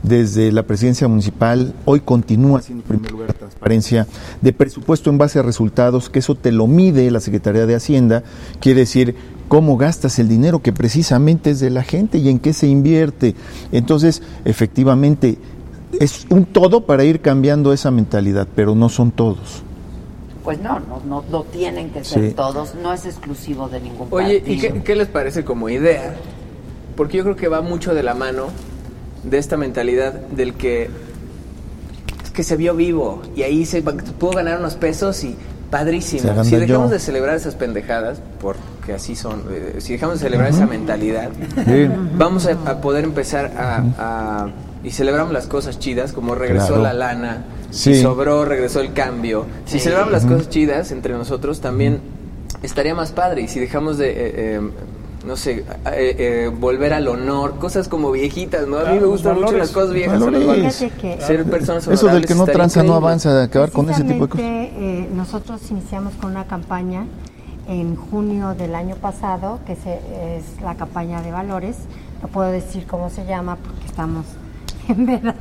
desde 0.04 0.52
la 0.52 0.64
presidencia 0.64 1.08
municipal, 1.08 1.74
hoy 1.86 2.00
continúa 2.00 2.62
siendo 2.62 2.84
primer 2.84 3.12
lugar 3.12 3.34
transparencia, 3.34 4.08
de 4.42 4.54
presupuesto 4.54 5.10
en 5.10 5.18
base 5.18 5.40
a 5.40 5.44
resultados, 5.44 6.10
que 6.10 6.20
eso 6.20 6.36
te 6.36 6.52
lo 6.52 6.68
mide 6.68 7.10
la 7.12 7.20
Secretaría 7.20 7.66
de 7.66 7.76
Hacienda, 7.76 8.24
quiere 8.60 8.82
decir 8.82 9.16
cómo 9.48 9.78
gastas 9.78 10.18
el 10.20 10.28
dinero 10.30 10.62
que 10.62 10.74
precisamente 10.74 11.52
es 11.52 11.60
de 11.60 11.70
la 11.70 11.84
gente 11.84 12.18
y 12.18 12.30
en 12.30 12.40
qué 12.40 12.54
se 12.54 12.68
invierte. 12.68 13.36
Entonces, 13.72 14.24
efectivamente, 14.46 15.38
es 16.00 16.26
un 16.30 16.46
todo 16.46 16.86
para 16.86 17.04
ir 17.04 17.20
cambiando 17.22 17.74
esa 17.74 17.92
mentalidad, 17.92 18.48
pero 18.56 18.76
no 18.76 18.90
son 18.90 19.12
todos. 19.12 19.64
Pues 20.44 20.60
no, 20.60 20.80
no, 20.80 21.02
no, 21.06 21.24
no 21.30 21.44
tienen 21.44 21.92
que 21.92 22.04
ser 22.04 22.30
Sí. 22.30 22.34
todos, 22.36 22.74
no 22.76 22.92
es 22.94 23.06
exclusivo 23.06 23.68
de 23.68 23.82
ningún 23.82 24.08
Oye, 24.10 24.40
partido. 24.40 24.54
¿y 24.54 24.60
qué, 24.60 24.82
qué 24.84 24.96
les 24.96 25.08
parece 25.08 25.44
como 25.44 25.70
idea? 25.70 26.16
Porque 26.96 27.18
yo 27.18 27.24
creo 27.24 27.36
que 27.36 27.48
va 27.48 27.62
mucho 27.62 27.94
de 27.94 28.02
la 28.04 28.16
mano 28.16 28.48
de 29.24 29.38
esta 29.38 29.58
mentalidad 29.58 30.14
del 30.14 30.54
que 30.56 30.90
es 32.24 32.32
que 32.32 32.44
se 32.44 32.56
vio 32.56 32.76
vivo 32.76 33.22
y 33.36 33.44
ahí 33.44 33.66
se 33.66 33.82
pudo 33.82 34.32
ganar 34.32 34.60
unos 34.60 34.76
pesos 34.76 35.24
y 35.24 35.36
padrísimo. 35.70 36.44
Si 36.44 36.56
dejamos 36.56 36.90
yo. 36.90 36.94
de 36.94 37.00
celebrar 37.00 37.36
esas 37.36 37.56
pendejadas, 37.56 38.22
porque 38.42 38.94
así 38.94 39.16
son, 39.16 39.44
eh, 39.52 39.76
si 39.80 39.94
dejamos 39.94 40.20
de 40.20 40.26
celebrar 40.28 40.50
esa 40.50 40.66
mentalidad, 40.66 41.30
Sí. 41.66 41.90
vamos 42.18 42.46
a, 42.48 42.52
a 42.70 42.82
poder 42.82 43.04
empezar 43.06 43.52
a, 43.58 43.84
a 43.98 44.50
y 44.84 44.90
celebramos 44.92 45.32
las 45.32 45.46
cosas 45.46 45.78
chidas, 45.80 46.12
como 46.12 46.34
regresó 46.36 46.68
Claro. 46.70 46.82
la 46.84 46.94
lana, 46.94 47.46
Sí. 47.70 47.94
si 47.96 48.02
sobró, 48.02 48.44
regresó 48.46 48.82
el 48.82 48.94
cambio. 48.94 49.46
Si 49.66 49.74
Sí. 49.74 49.80
celebramos 49.86 50.12
las 50.12 50.26
cosas 50.26 50.50
chidas 50.50 50.92
entre 50.92 51.14
nosotros, 51.14 51.62
también 51.62 52.00
estaría 52.64 52.96
más 52.96 53.12
padre. 53.12 53.42
Y 53.44 53.48
si 53.48 53.60
dejamos 53.60 53.98
de, 53.98 54.10
eh, 54.10 54.16
eh, 54.36 54.62
no 55.26 55.36
sé, 55.38 55.60
eh, 55.60 55.66
eh, 56.18 56.52
volver 56.60 56.94
al 56.94 57.08
honor, 57.08 57.58
cosas 57.60 57.88
como 57.88 58.12
viejitas, 58.12 58.68
¿no? 58.68 58.78
A 58.78 58.80
mí 58.80 58.86
Claro, 58.86 59.02
me 59.02 59.08
gustan 59.08 59.40
mucho 59.40 59.58
las 59.58 59.70
cosas 59.72 59.92
viejas. 59.94 60.20
Valores. 60.20 60.40
los 60.40 60.48
valores. 60.48 60.76
Fíjate 60.78 60.96
que- 61.18 61.22
Ser 61.22 61.46
personas 61.46 61.88
Eso 61.88 62.08
del 62.08 62.26
que 62.26 62.36
no 62.36 62.46
tranza 62.46 62.84
no 62.84 62.96
avanza, 62.96 63.34
de 63.36 63.44
acabar 63.44 63.72
con 63.72 63.90
ese 63.90 64.04
tipo 64.04 64.26
de 64.26 64.30
cosas. 64.30 64.46
Eh, 64.46 65.10
nosotros 65.14 65.62
iniciamos 65.70 66.14
con 66.16 66.32
una 66.32 66.46
campaña 66.46 67.06
en 67.68 67.96
junio 67.96 68.56
del 68.56 68.74
año 68.76 68.96
pasado, 68.96 69.60
que 69.66 69.76
se- 69.76 70.00
es 70.38 70.62
la 70.62 70.76
campaña 70.76 71.22
de 71.22 71.32
valores. 71.32 71.78
No 72.22 72.28
puedo 72.28 72.52
decir 72.52 72.86
cómo 72.88 73.10
se 73.10 73.26
llama 73.26 73.58
porque 73.64 73.86
estamos 73.86 74.26
en. 74.88 75.34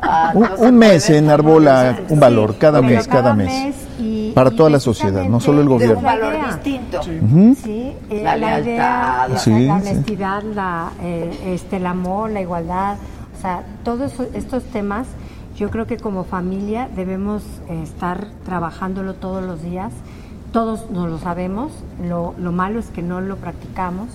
Ah, 0.00 0.32
Un, 0.34 0.42
no 0.42 0.56
se 0.56 0.62
un 0.66 0.76
mes 0.78 1.02
se 1.04 1.18
enarbola 1.18 1.98
un 2.08 2.20
valor, 2.20 2.56
cada 2.58 2.80
mes, 2.82 3.06
cada 3.08 3.34
mes. 3.34 3.74
y- 3.98 4.32
Para 4.34 4.50
y 4.50 4.56
toda 4.56 4.70
la 4.70 4.78
sociedad, 4.80 5.24
no 5.24 5.40
solo 5.40 5.60
el 5.60 5.66
precisamente 5.68 5.68
De 5.68 5.94
un 5.94 6.02
gobierno. 6.02 6.02
valor 6.02 6.34
idea. 6.34 6.54
distinto. 6.54 7.02
Sí, 7.64 7.92
eh, 8.10 8.20
La 8.22 8.36
la, 8.36 8.60
idea, 8.60 9.26
lealtad. 9.26 9.28
la, 9.30 9.38
Sí, 9.38 9.50
la 9.66 9.80
sí. 9.80 9.88
honestidad, 9.90 10.42
la, 10.54 10.90
eh, 11.02 11.38
este, 11.54 11.76
el 11.78 11.86
amor, 11.86 12.30
la 12.30 12.40
igualdad, 12.40 12.96
o 13.36 13.40
sea, 13.40 13.62
todos 13.84 14.12
estos 14.34 14.62
temas, 14.64 15.06
yo 15.56 15.70
creo 15.70 15.86
que 15.86 15.96
como 15.96 16.22
familia 16.24 16.88
debemos 16.94 17.42
eh, 17.68 17.80
estar 17.82 18.26
trabajándolo 18.44 19.14
todos 19.14 19.42
los 19.42 19.62
días. 19.62 19.92
Todos 20.52 20.90
nos 20.90 21.10
lo 21.10 21.18
sabemos, 21.18 21.72
lo, 22.08 22.34
lo 22.38 22.52
malo 22.52 22.78
es 22.78 22.86
que 22.86 23.02
no 23.02 23.20
lo 23.20 23.36
practicamos. 23.36 24.08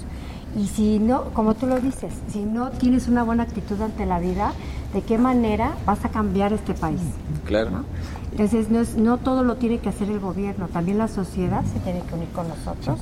Y 0.55 0.67
si 0.67 0.99
no, 0.99 1.25
como 1.33 1.55
tú 1.55 1.65
lo 1.65 1.79
dices, 1.79 2.13
si 2.29 2.43
no 2.43 2.69
tienes 2.69 3.07
una 3.07 3.23
buena 3.23 3.43
actitud 3.43 3.81
ante 3.81 4.05
la 4.05 4.19
vida, 4.19 4.53
¿de 4.93 5.01
qué 5.01 5.17
manera 5.17 5.71
vas 5.85 6.05
a 6.05 6.09
cambiar 6.09 6.53
este 6.53 6.73
país? 6.75 7.01
Claro. 7.45 7.83
Entonces, 8.31 8.69
no, 8.69 8.79
es- 8.79 8.95
no 8.95 9.17
todo 9.17 9.43
lo 9.43 9.55
tiene 9.55 9.79
que 9.79 9.89
hacer 9.89 10.09
el 10.09 10.19
gobierno, 10.19 10.67
también 10.67 10.97
la 10.99 11.07
sociedad 11.07 11.63
se 11.65 11.79
tiene 11.79 12.01
que 12.01 12.13
unir 12.15 12.29
con 12.29 12.47
nosotros 12.47 12.99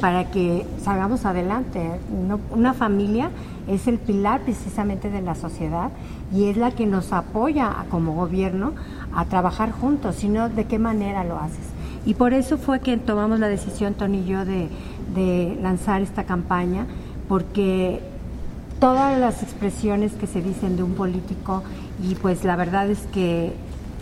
para 0.00 0.30
que 0.30 0.66
salgamos 0.82 1.24
adelante. 1.26 1.90
No- 2.26 2.40
una 2.50 2.72
familia 2.74 3.30
es 3.68 3.86
el 3.86 3.98
pilar 3.98 4.40
precisamente 4.42 5.10
de 5.10 5.20
la 5.22 5.34
sociedad 5.34 5.90
y 6.34 6.44
es 6.48 6.56
la 6.56 6.70
que 6.70 6.86
nos 6.86 7.12
apoya 7.12 7.68
a- 7.80 7.84
como 7.84 8.12
gobierno 8.14 8.72
a 9.14 9.24
trabajar 9.26 9.72
juntos, 9.72 10.16
sino 10.16 10.48
de 10.48 10.64
qué 10.66 10.78
manera 10.78 11.22
lo 11.24 11.38
haces. 11.38 11.66
Y 12.06 12.12
por 12.14 12.34
eso 12.34 12.58
fue 12.58 12.80
que 12.80 12.98
tomamos 12.98 13.40
la 13.40 13.48
decisión, 13.48 13.94
Tony 13.94 14.18
y 14.18 14.24
yo, 14.26 14.44
de, 14.44 14.68
de 15.14 15.58
lanzar 15.62 16.02
esta 16.02 16.24
campaña, 16.24 16.86
porque 17.28 18.00
todas 18.80 19.18
las 19.18 19.42
expresiones 19.42 20.12
que 20.12 20.26
se 20.26 20.42
dicen 20.42 20.76
de 20.76 20.82
un 20.82 20.92
político 20.94 21.62
y 22.02 22.14
pues 22.16 22.44
la 22.44 22.56
verdad 22.56 22.90
es 22.90 23.00
que 23.12 23.52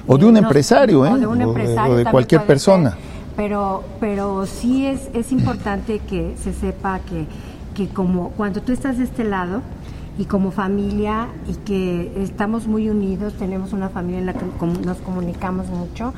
O 0.07 0.19
de 0.19 0.25
un 0.27 0.37
eh, 0.37 0.41
no- 0.41 0.47
empresario, 0.49 1.07
¿eh? 1.07 1.11
o 1.13 1.19
de 1.19 1.27
un 1.27 1.35
O 1.35 1.39
de- 1.39 1.45
empresario 1.45 1.93
o 1.95 1.97
de 1.97 2.05
también 2.05 2.11
cualquier 2.11 2.47
persona. 2.47 2.91
ser, 2.91 2.99
pero 3.37 3.85
pero 4.01 4.47
sí 4.47 4.87
es 4.87 5.09
es 5.15 5.31
importante 5.33 6.01
que 6.01 6.35
se 6.43 6.53
sepa 6.53 6.99
que 7.01 7.27
que 7.75 7.89
como 7.89 8.31
cuando 8.31 8.61
tú 8.61 8.73
estás 8.73 8.99
de 8.99 9.05
este 9.05 9.25
lado 9.25 9.63
y 10.19 10.25
como 10.27 10.51
familia 10.51 11.29
y 11.49 11.55
que 11.65 12.13
estamos 12.23 12.67
muy 12.67 12.91
unidos, 12.91 13.33
tenemos 13.39 13.73
una 13.73 13.89
familia 13.89 14.19
en 14.21 14.27
la 14.27 14.35
que 14.35 14.45
nos 14.85 14.99
comunicamos 14.99 15.69
mucho, 15.69 16.13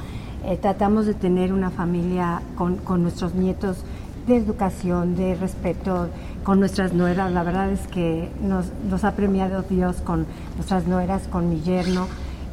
eh, 0.45 0.59
tratamos 0.61 1.07
de 1.07 1.15
tener 1.15 1.53
una 1.53 1.71
familia 1.71 2.43
con, 2.57 2.77
con 2.77 3.03
nuestros 3.03 3.35
nietos 3.37 3.85
de 4.27 4.37
educación, 4.37 5.17
de 5.17 5.35
respeto, 5.35 6.09
con 6.45 6.61
nuestras 6.61 6.93
nueras. 6.93 7.33
La 7.33 7.43
verdad 7.43 7.71
es 7.71 7.87
que 7.89 8.29
nos, 8.43 8.67
nos 8.89 9.05
ha 9.05 9.13
premiado 9.13 9.63
Dios 9.69 9.97
con 10.05 10.27
nuestras 10.57 10.87
nueras, 10.87 11.23
con 11.31 11.49
mi 11.51 11.61
yerno. 11.61 12.07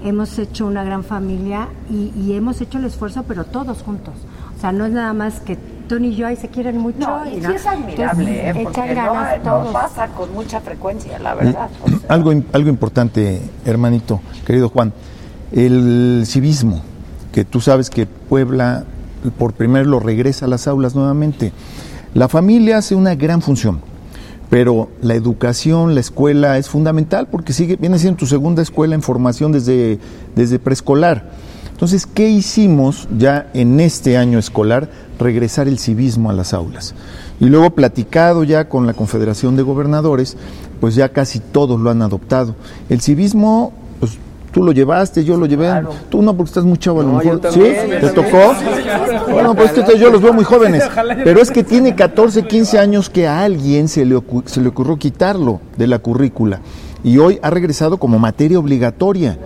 Hemos 0.03 0.37
hecho 0.39 0.65
una 0.65 0.83
gran 0.83 1.03
familia 1.03 1.67
y, 1.89 2.11
y 2.19 2.33
hemos 2.33 2.59
hecho 2.61 2.77
el 2.79 2.85
esfuerzo, 2.85 3.23
pero 3.27 3.43
todos 3.45 3.83
juntos. 3.83 4.13
O 4.57 4.59
sea, 4.59 4.71
no 4.71 4.85
es 4.85 4.91
nada 4.91 5.13
más 5.13 5.39
que 5.39 5.57
Tony 5.87 6.09
y 6.09 6.15
yo 6.15 6.27
ahí 6.27 6.35
se 6.35 6.47
quieren 6.49 6.77
mucho. 6.77 6.99
No, 6.99 7.25
y 7.25 7.35
y 7.37 7.41
sí 7.41 7.47
no. 7.47 7.49
es 7.51 7.67
admirable, 7.67 8.31
¿eh? 8.31 8.49
Entonces, 8.49 8.63
porque 8.63 8.91
echan 8.91 8.95
no, 9.05 9.13
ganas 9.13 9.37
no 9.43 9.43
todos. 9.51 9.73
pasa 9.73 10.07
con 10.07 10.33
mucha 10.33 10.59
frecuencia, 10.61 11.19
la 11.19 11.35
verdad. 11.35 11.69
o 11.83 11.87
sea. 11.89 11.99
Algo, 12.09 12.31
im- 12.33 12.45
algo 12.53 12.69
importante, 12.69 13.41
hermanito, 13.65 14.19
querido 14.45 14.69
Juan, 14.69 14.91
el 15.51 16.23
civismo, 16.25 16.81
que 17.31 17.43
tú 17.45 17.59
sabes 17.61 17.89
que 17.89 18.05
Puebla 18.05 18.83
por 19.37 19.53
primero 19.53 19.85
lo 19.85 19.99
regresa 19.99 20.45
a 20.45 20.49
las 20.49 20.67
aulas 20.67 20.95
nuevamente. 20.95 21.51
La 22.13 22.27
familia 22.27 22.77
hace 22.77 22.95
una 22.95 23.15
gran 23.15 23.41
función, 23.41 23.79
pero 24.49 24.89
la 25.01 25.15
educación, 25.15 25.95
la 25.95 26.01
escuela 26.01 26.57
es 26.57 26.67
fundamental 26.67 27.27
porque 27.31 27.53
sigue, 27.53 27.77
viene 27.77 27.99
siendo 27.99 28.17
tu 28.17 28.25
segunda 28.25 28.61
escuela 28.61 28.95
en 28.95 29.01
formación 29.01 29.51
desde, 29.51 29.99
desde 30.35 30.59
preescolar. 30.59 31.31
Entonces, 31.71 32.05
¿qué 32.05 32.29
hicimos 32.29 33.07
ya 33.17 33.49
en 33.55 33.79
este 33.79 34.15
año 34.15 34.37
escolar? 34.37 34.91
Regresar 35.17 35.67
el 35.67 35.79
civismo 35.79 36.29
a 36.29 36.33
las 36.33 36.53
aulas. 36.53 36.93
Y 37.39 37.45
luego 37.45 37.71
platicado 37.71 38.43
ya 38.43 38.69
con 38.69 38.85
la 38.85 38.93
Confederación 38.93 39.55
de 39.55 39.63
Gobernadores, 39.63 40.37
pues 40.79 40.93
ya 40.93 41.09
casi 41.09 41.39
todos 41.39 41.79
lo 41.79 41.89
han 41.89 42.03
adoptado. 42.03 42.55
El 42.87 43.01
civismo, 43.01 43.73
tú 44.51 44.63
lo 44.63 44.71
llevaste, 44.71 45.23
yo 45.23 45.37
lo 45.37 45.45
llevé. 45.45 45.69
Tú 46.09 46.21
no, 46.21 46.35
porque 46.35 46.49
estás 46.49 46.63
muy 46.63 46.77
chavo 46.77 47.01
a 47.01 47.03
lo 47.03 47.11
No, 47.13 47.17
mejor. 47.17 47.41
¿Sí? 47.51 47.59
¿Te 47.59 48.09
tocó? 48.09 48.53
Bueno, 49.31 49.55
pues 49.55 49.71
que 49.71 49.97
yo 49.97 50.09
los 50.09 50.21
veo 50.21 50.33
muy 50.33 50.43
jóvenes. 50.43 50.83
Pero 51.23 51.41
es 51.41 51.51
que 51.51 51.63
tiene 51.63 51.95
14, 51.95 52.43
15 52.43 52.79
años 52.79 53.09
que 53.09 53.27
a 53.27 53.43
alguien 53.43 53.87
se 53.87 54.05
le, 54.05 54.21
se 54.45 54.61
le 54.61 54.69
ocurrió 54.69 54.97
quitarlo 54.97 55.61
de 55.77 55.87
la 55.87 55.99
currícula. 55.99 56.61
Y 57.03 57.17
hoy 57.17 57.39
ha 57.41 57.49
regresado 57.49 57.97
como 57.97 58.19
materia 58.19 58.59
obligatoria. 58.59 59.37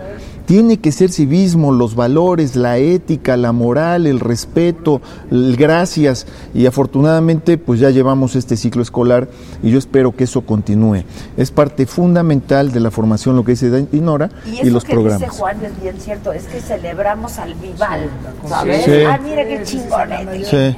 Tiene 0.45 0.77
que 0.77 0.91
ser 0.91 1.11
civismo, 1.11 1.71
los 1.71 1.95
valores, 1.95 2.55
la 2.55 2.77
ética, 2.77 3.35
la 3.35 3.51
moral, 3.51 4.05
el 4.05 4.19
respeto, 4.19 5.01
el 5.31 5.55
gracias. 5.57 6.27
Y 6.53 6.67
afortunadamente, 6.67 7.57
pues 7.57 7.79
ya 7.79 7.89
llevamos 7.89 8.35
este 8.35 8.55
ciclo 8.55 8.81
escolar 8.81 9.27
y 9.63 9.71
yo 9.71 9.79
espero 9.79 10.15
que 10.15 10.25
eso 10.25 10.41
continúe. 10.41 11.03
Es 11.35 11.51
parte 11.51 11.85
fundamental 11.85 12.71
de 12.71 12.79
la 12.79 12.91
formación, 12.91 13.35
lo 13.35 13.43
que 13.43 13.53
dice 13.53 13.87
Dinora, 13.91 14.29
Y 14.45 14.49
y, 14.49 14.59
eso 14.59 14.71
los 14.71 14.83
que 14.83 14.93
programas. 14.93 15.21
dice 15.21 15.31
Juan 15.31 15.65
es 15.65 15.81
bien 15.81 15.95
cierto, 15.99 16.31
es 16.31 16.43
que 16.43 16.61
celebramos 16.61 17.39
al 17.39 17.55
Vival, 17.55 18.09
¿sabes? 18.47 18.85
Sí. 18.85 19.03
Ah, 19.07 19.19
mira 19.23 19.45
qué 19.45 19.63
chingonete. 19.63 20.45
Sí. 20.45 20.77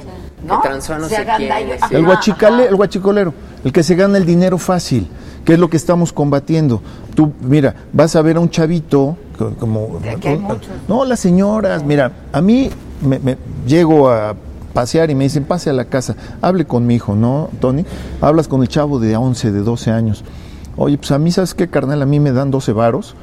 El, 1.90 2.04
guachicale, 2.04 2.66
el 2.68 2.76
guachicolero, 2.76 3.34
el 3.64 3.72
que 3.72 3.82
se 3.82 3.94
gana 3.96 4.18
el 4.18 4.24
dinero 4.24 4.56
fácil, 4.58 5.08
que 5.44 5.54
es 5.54 5.58
lo 5.58 5.68
que 5.68 5.76
estamos 5.76 6.12
combatiendo. 6.12 6.80
Tú, 7.14 7.32
mira, 7.40 7.74
vas 7.92 8.14
a 8.16 8.22
ver 8.22 8.36
a 8.36 8.40
un 8.40 8.48
chavito, 8.48 9.16
como... 9.58 9.98
De 10.02 10.10
aquí 10.10 10.28
hay 10.28 10.38
muchos. 10.38 10.68
No, 10.88 11.04
las 11.04 11.20
señoras, 11.20 11.84
mira, 11.84 12.12
a 12.32 12.40
mí 12.40 12.70
me, 13.02 13.18
me- 13.18 13.36
llego 13.66 14.10
a 14.10 14.34
pasear 14.74 15.10
y 15.10 15.14
me 15.14 15.24
dicen, 15.24 15.44
pase 15.44 15.70
a 15.70 15.72
la 15.72 15.86
casa, 15.86 16.14
hable 16.42 16.64
con 16.64 16.86
mi 16.86 16.94
hijo, 16.96 17.14
¿no, 17.14 17.48
Tony? 17.60 17.84
Hablas 18.20 18.48
con 18.48 18.62
el 18.62 18.68
chavo 18.68 18.98
de 19.00 19.16
11, 19.16 19.50
de 19.52 19.60
12 19.60 19.90
años. 19.90 20.24
Oye, 20.76 20.96
pues 20.98 21.10
a 21.10 21.18
mí, 21.18 21.32
¿sabes 21.32 21.54
qué, 21.54 21.68
carnal? 21.68 22.02
A 22.02 22.06
mí 22.06 22.20
me 22.20 22.32
dan 22.32 22.50
12 22.50 22.72
varos 22.72 23.14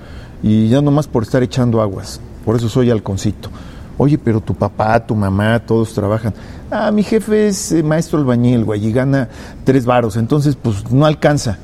y 0.44 0.68
ya 0.70 0.82
nomás 0.82 1.08
por 1.08 1.24
estar 1.24 1.42
echando 1.44 1.82
aguas. 1.82 2.20
Por 2.44 2.56
eso 2.56 2.68
soy 2.70 2.92
halconcito. 2.92 3.50
Oye, 3.98 4.18
pero 4.18 4.42
tu 4.42 4.54
papá, 4.54 5.00
tu 5.06 5.16
mamá, 5.16 5.60
todos 5.60 5.94
trabajan. 5.94 6.34
Ah, 6.70 6.92
mi 6.92 7.02
jefe 7.04 7.48
es 7.48 7.72
eh, 7.72 7.82
maestro 7.82 8.20
albañil, 8.20 8.66
güey, 8.66 8.86
y 8.86 8.92
gana 8.92 9.30
tres 9.64 9.86
varos, 9.86 10.18
entonces 10.18 10.58
pues 10.62 10.92
no 10.92 11.06
alcanza. 11.06 11.58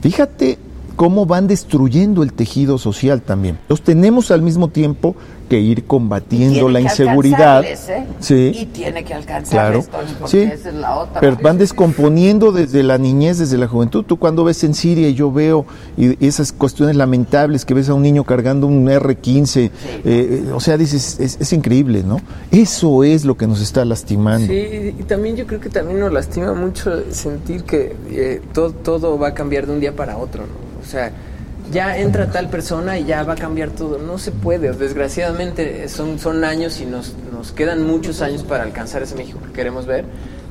Fíjate 0.00 0.58
cómo 0.96 1.26
van 1.26 1.46
destruyendo 1.46 2.22
el 2.22 2.32
tejido 2.32 2.78
social 2.78 3.22
también. 3.22 3.58
Entonces 3.62 3.84
tenemos 3.84 4.30
al 4.30 4.42
mismo 4.42 4.68
tiempo 4.68 5.14
que 5.46 5.60
ir 5.60 5.84
combatiendo 5.84 6.68
la 6.68 6.80
inseguridad. 6.80 7.64
¿eh? 7.64 7.76
Sí. 8.20 8.52
Y 8.54 8.66
tiene 8.66 9.02
que 9.04 9.16
Claro, 9.16 9.22
alcanzarles, 9.22 9.88
Tony, 9.88 10.16
porque 10.18 10.30
sí, 10.30 10.38
esa 10.52 10.68
es 10.68 10.74
la 10.74 10.96
otra. 10.96 11.20
pero 11.20 11.36
van 11.40 11.58
descomponiendo 11.58 12.52
desde 12.52 12.82
la 12.82 12.98
niñez, 12.98 13.38
desde 13.38 13.56
la 13.56 13.66
juventud. 13.68 14.04
Tú 14.04 14.18
cuando 14.18 14.44
ves 14.44 14.62
en 14.64 14.74
Siria 14.74 15.08
y 15.08 15.14
yo 15.14 15.30
veo 15.32 15.64
y 15.96 16.24
esas 16.26 16.52
cuestiones 16.52 16.96
lamentables 16.96 17.64
que 17.64 17.74
ves 17.74 17.88
a 17.88 17.94
un 17.94 18.02
niño 18.02 18.24
cargando 18.24 18.66
un 18.66 18.88
R-15, 18.88 19.56
eh, 19.64 19.70
eh, 20.04 20.52
o 20.52 20.60
sea, 20.60 20.76
dices, 20.76 21.18
es, 21.20 21.38
es 21.40 21.52
increíble, 21.52 22.02
¿no? 22.02 22.20
Eso 22.50 23.04
es 23.04 23.24
lo 23.24 23.36
que 23.36 23.46
nos 23.46 23.60
está 23.60 23.84
lastimando. 23.84 24.46
Sí, 24.46 24.94
y 24.98 25.02
también 25.04 25.36
yo 25.36 25.46
creo 25.46 25.60
que 25.60 25.68
también 25.70 26.00
nos 26.00 26.12
lastima 26.12 26.52
mucho 26.54 26.90
sentir 27.12 27.64
que 27.64 27.94
eh, 28.10 28.40
todo, 28.52 28.70
todo 28.72 29.18
va 29.18 29.28
a 29.28 29.34
cambiar 29.34 29.66
de 29.66 29.72
un 29.72 29.80
día 29.80 29.94
para 29.94 30.16
otro, 30.16 30.42
¿no? 30.42 30.66
O 30.82 30.84
sea, 30.88 31.12
ya 31.72 31.96
entra 31.98 32.30
tal 32.30 32.48
persona 32.48 32.98
y 32.98 33.04
ya 33.04 33.22
va 33.22 33.34
a 33.34 33.36
cambiar 33.36 33.70
todo. 33.70 33.98
No 33.98 34.18
se 34.18 34.30
puede, 34.30 34.72
desgraciadamente 34.72 35.88
son, 35.88 36.18
son 36.18 36.44
años 36.44 36.80
y 36.80 36.86
nos, 36.86 37.14
nos 37.32 37.52
quedan 37.52 37.86
muchos 37.86 38.22
años 38.22 38.42
para 38.42 38.62
alcanzar 38.62 39.02
ese 39.02 39.14
México 39.14 39.38
que 39.44 39.52
queremos 39.52 39.86
ver. 39.86 40.04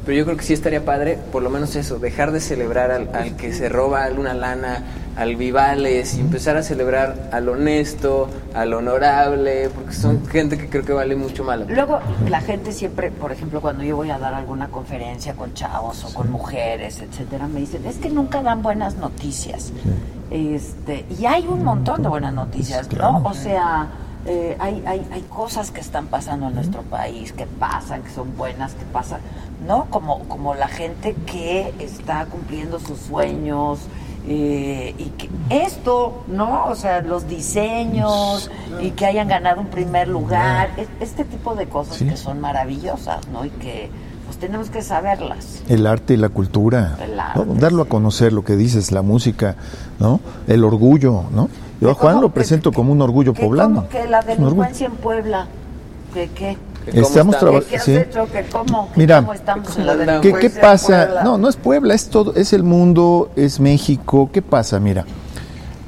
Pero 0.06 0.18
yo 0.18 0.26
creo 0.26 0.38
que 0.38 0.44
sí 0.44 0.53
estaría 0.53 0.86
padre, 0.86 1.18
por 1.32 1.41
lo 1.41 1.49
menos 1.49 1.76
eso, 1.76 1.98
dejar 1.98 2.32
de 2.32 2.40
celebrar 2.40 2.91
al, 2.91 3.10
al 3.14 3.36
que 3.36 3.53
se 3.53 3.69
roba 3.69 4.03
alguna 4.03 4.34
lana, 4.34 4.84
al 5.15 5.36
vivales 5.36 6.15
y 6.15 6.19
empezar 6.19 6.57
a 6.57 6.64
celebrar 6.64 7.30
al 7.32 7.48
honesto, 7.48 8.30
al 8.53 8.73
honorable, 8.73 9.69
porque 9.69 9.94
son 9.94 10.26
gente 10.27 10.57
que 10.57 10.69
creo 10.69 10.84
que 10.84 10.94
vale 10.94 11.15
mucho 11.15 11.44
malo. 11.44 11.65
Luego, 11.69 11.99
la 12.27 12.41
gente 12.41 12.72
siempre, 12.72 13.11
por 13.11 13.32
ejemplo, 13.32 13.61
cuando 13.61 13.84
yo 13.84 13.95
voy 13.95 14.11
a 14.11 14.19
dar 14.19 14.34
alguna 14.34 14.68
conferencia 14.68 15.34
con 15.34 15.53
chavos 15.53 16.03
o 16.03 16.14
con 16.14 16.30
mujeres, 16.32 17.02
etcétera, 17.02 17.48
me 17.48 17.61
dicen, 17.61 17.86
es 17.86 17.98
que 17.98 18.10
nunca 18.10 18.41
dan 18.41 18.61
buenas 18.61 18.98
noticias. 18.98 19.72
Este, 20.30 21.06
y 21.18 21.26
hay 21.26 21.48
un 21.48 21.64
montón 21.64 22.03
de 22.03 22.10
buenas 22.10 22.34
noticias, 22.34 22.91
¿no? 22.94 23.23
O 23.23 23.34
sea, 23.34 23.88
eh, 24.26 24.56
hay, 24.60 24.84
hay, 24.88 25.07
hay 25.11 25.22
cosas 25.23 25.72
que 25.72 25.81
están 25.81 26.07
pasando 26.07 26.47
en 26.47 26.56
nuestro 26.56 26.81
país, 26.84 27.31
que 27.34 27.45
pasan, 27.45 28.02
que 28.03 28.10
son 28.10 28.35
buenas, 28.38 28.73
que 28.73 28.85
pasan, 28.85 29.19
¿no? 29.68 29.85
Como, 29.89 30.19
como 30.27 30.56
la 30.56 30.68
gente 30.68 31.15
que 31.26 31.73
está 31.80 32.26
cumpliendo 32.26 32.80
sus 32.80 32.99
sueños, 32.99 33.80
eh, 34.27 34.95
y 34.97 35.03
que 35.10 35.30
esto, 35.52 36.23
¿no? 36.27 36.65
O 36.65 36.76
sea, 36.76 37.02
los 37.02 37.27
diseños 37.27 38.49
y 38.81 38.91
que 38.91 39.06
hayan 39.06 39.27
ganado 39.27 39.61
un 39.61 39.68
primer 39.68 40.07
lugar, 40.07 40.69
es- 40.77 40.88
este 40.99 41.23
tipo 41.26 41.56
de 41.56 41.68
cosas 41.68 41.97
que 41.99 42.18
son 42.18 42.41
maravillosas, 42.41 43.27
¿no? 43.30 43.45
Y 43.45 43.49
que 43.52 43.89
pues 44.26 44.38
tenemos 44.39 44.72
que 44.72 44.81
saberlas. 44.81 45.61
El 45.69 45.85
arte 45.85 46.15
y 46.15 46.18
la 46.18 46.30
cultura, 46.30 46.95
arte, 46.95 47.60
darlo 47.60 47.84
a 47.84 47.85
conocer 47.85 48.34
lo 48.34 48.43
que 48.43 48.56
dices, 48.56 48.91
la 48.91 49.03
música, 49.03 49.56
¿no? 49.99 50.19
El 50.47 50.64
orgullo, 50.64 51.26
¿no? 51.31 51.47
Yo 51.86 51.91
a 51.91 51.95
Juan 51.95 52.22
lo 52.22 52.30
presento 52.30 52.72
como 52.72 52.91
un 52.91 53.02
orgullo 53.02 53.34
Que 53.34 53.44
poblano. 53.44 53.88
que 53.90 54.07
la 54.07 54.22
delincuencia 54.22 54.88
en 54.88 54.94
Puebla, 54.94 55.48
que 56.14 56.30
qué. 56.36 56.57
Estamos 56.88 57.38
traba- 57.40 57.62
¿Qué 57.62 57.78
has 57.78 57.84
sí. 57.84 57.98
Mira, 58.95 59.22
cómo 59.22 59.34
estamos 59.34 59.76
en 59.78 59.86
la 59.88 59.94
¿Qué, 59.94 60.06
delincuencia 60.06 60.40
qué 60.40 60.49
pasa? 60.62 61.06
Puebla? 61.06 61.24
No, 61.24 61.38
no 61.40 61.49
es 61.49 61.56
Puebla, 61.56 61.94
es 61.95 62.10
todo, 62.10 62.34
es 62.36 62.53
el 62.53 62.64
mundo, 62.64 63.32
es 63.36 63.60
México. 63.60 64.30
¿Qué 64.32 64.41
pasa? 64.44 64.80
Mira, 64.80 65.03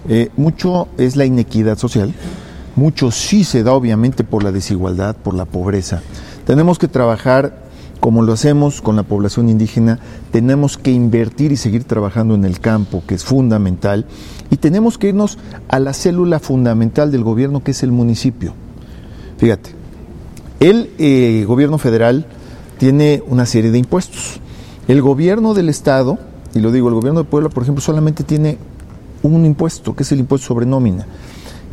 eh, 0.09 0.29
mucho 0.37 0.87
es 0.97 1.15
la 1.15 1.25
inequidad 1.25 1.77
social, 1.77 2.13
mucho 2.75 3.11
sí 3.11 3.43
se 3.43 3.61
da 3.63 3.73
obviamente 3.73 4.23
por 4.23 4.43
la 4.43 4.51
desigualdad, 4.51 5.15
por 5.15 5.35
la 5.35 5.45
pobreza. 5.45 6.01
Tenemos 6.45 6.79
que 6.79 6.87
trabajar 6.87 7.66
como 7.99 8.21
lo 8.21 8.33
hacemos 8.33 8.81
con 8.81 8.95
la 8.95 9.03
población 9.03 9.49
indígena, 9.49 9.99
tenemos 10.31 10.77
que 10.77 10.91
invertir 10.91 11.51
y 11.51 11.57
seguir 11.57 11.83
trabajando 11.83 12.35
en 12.35 12.45
el 12.45 12.59
campo, 12.59 13.03
que 13.07 13.15
es 13.15 13.23
fundamental, 13.23 14.05
y 14.49 14.57
tenemos 14.57 14.97
que 14.97 15.09
irnos 15.09 15.37
a 15.67 15.79
la 15.79 15.93
célula 15.93 16.39
fundamental 16.39 17.11
del 17.11 17.23
gobierno, 17.23 17.63
que 17.63 17.71
es 17.71 17.83
el 17.83 17.91
municipio. 17.91 18.53
Fíjate, 19.37 19.71
el 20.59 20.91
eh, 20.97 21.45
gobierno 21.47 21.77
federal 21.77 22.25
tiene 22.77 23.23
una 23.27 23.45
serie 23.45 23.71
de 23.71 23.79
impuestos. 23.79 24.39
El 24.87 25.01
gobierno 25.01 25.53
del 25.53 25.69
estado, 25.69 26.17
y 26.53 26.59
lo 26.59 26.71
digo, 26.71 26.87
el 26.87 26.95
gobierno 26.95 27.23
de 27.23 27.29
Puebla, 27.29 27.49
por 27.49 27.63
ejemplo, 27.63 27.81
solamente 27.81 28.23
tiene 28.23 28.57
un 29.23 29.45
impuesto, 29.45 29.95
que 29.95 30.03
es 30.03 30.11
el 30.11 30.19
impuesto 30.19 30.47
sobre 30.47 30.65
nómina, 30.65 31.05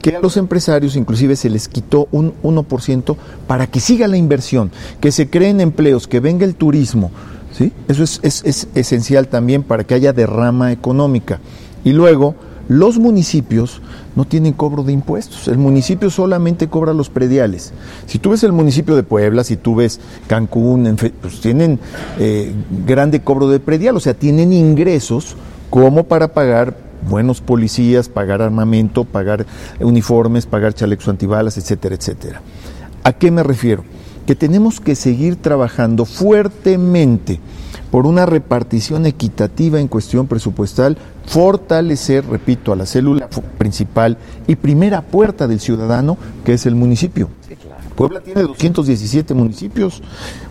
que 0.05 0.15
a 0.15 0.21
los 0.21 0.37
empresarios 0.37 0.97
inclusive 0.97 1.35
se 1.35 1.49
les 1.49 1.67
quitó 1.67 2.09
un 2.13 2.35
1% 2.43 3.17
para 3.47 3.67
que 3.69 3.81
siga 3.81 4.07
la 4.07 4.19
inversión, 4.19 4.71
que 5.01 5.11
se 5.11 5.31
creen 5.31 5.63
empleos, 5.63 6.07
que 6.07 6.21
venga 6.21 6.45
el 6.45 6.57
turismo. 6.57 7.11
¿sí? 7.53 7.73
Eso 7.89 8.03
es, 8.05 8.21
es- 8.23 8.43
es 8.45 8.69
esencial 8.75 9.29
también 9.29 9.63
para 9.63 9.85
que 9.85 9.95
haya 9.95 10.13
derrama 10.13 10.73
económica. 10.73 11.41
Y 11.85 11.93
luego, 11.93 12.35
los 12.69 12.99
municipios 12.99 13.81
no 14.15 14.27
tienen 14.27 14.53
cobro 14.53 14.83
de 14.83 14.93
impuestos. 14.93 15.49
El 15.49 15.57
municipio 15.57 16.11
solamente 16.11 16.69
cobra 16.69 16.93
los 16.93 17.09
prediales. 17.09 17.73
Si 18.05 18.19
tú 18.19 18.31
ves 18.33 18.43
el 18.45 18.53
municipio 18.53 18.97
de 18.97 19.05
Puebla, 19.05 19.43
si 19.43 19.57
tú 19.57 19.75
ves 19.77 20.01
Cancún, 20.27 20.97
pues 21.23 21.41
tienen 21.41 21.81
eh, 22.19 22.53
grande 22.87 23.23
cobro 23.23 23.49
de 23.49 23.59
predial, 23.59 23.97
o 23.97 24.01
sea, 24.01 24.13
tienen 24.13 24.53
ingresos 24.53 25.35
como 25.71 26.05
para 26.05 26.35
pagar 26.35 26.77
buenos 27.09 27.41
policías, 27.41 28.09
pagar 28.09 28.43
armamento, 28.43 29.05
pagar 29.05 29.47
uniformes, 29.81 30.47
pagar 30.47 30.75
chalecos 30.75 31.09
antibalas, 31.09 31.57
etcétera, 31.59 31.95
etcétera. 31.95 32.43
¿A 33.03 33.13
qué 33.13 33.31
me 33.31 33.43
refiero? 33.43 33.85
Que 34.27 34.35
tenemos 34.35 34.81
que 34.81 34.95
seguir 34.95 35.37
trabajando 35.37 36.07
fuertemente 36.07 37.41
por 37.91 38.07
una 38.07 38.27
repartición 38.27 39.07
equitativa 39.07 39.79
en 39.79 39.87
cuestión 39.87 40.27
presupuestal, 40.27 40.97
fortalecer, 41.27 42.27
repito, 42.27 42.73
a 42.73 42.77
la 42.77 42.87
célula 42.87 43.29
principal 43.59 44.19
y 44.47 44.57
primera 44.57 45.03
puerta 45.03 45.47
del 45.47 45.61
ciudadano, 45.61 46.17
que 46.45 46.55
es 46.55 46.67
el 46.67 46.75
municipio. 46.75 47.29
Puebla 47.95 48.21
tiene 48.21 48.43
217 48.43 49.35
municipios, 49.35 50.03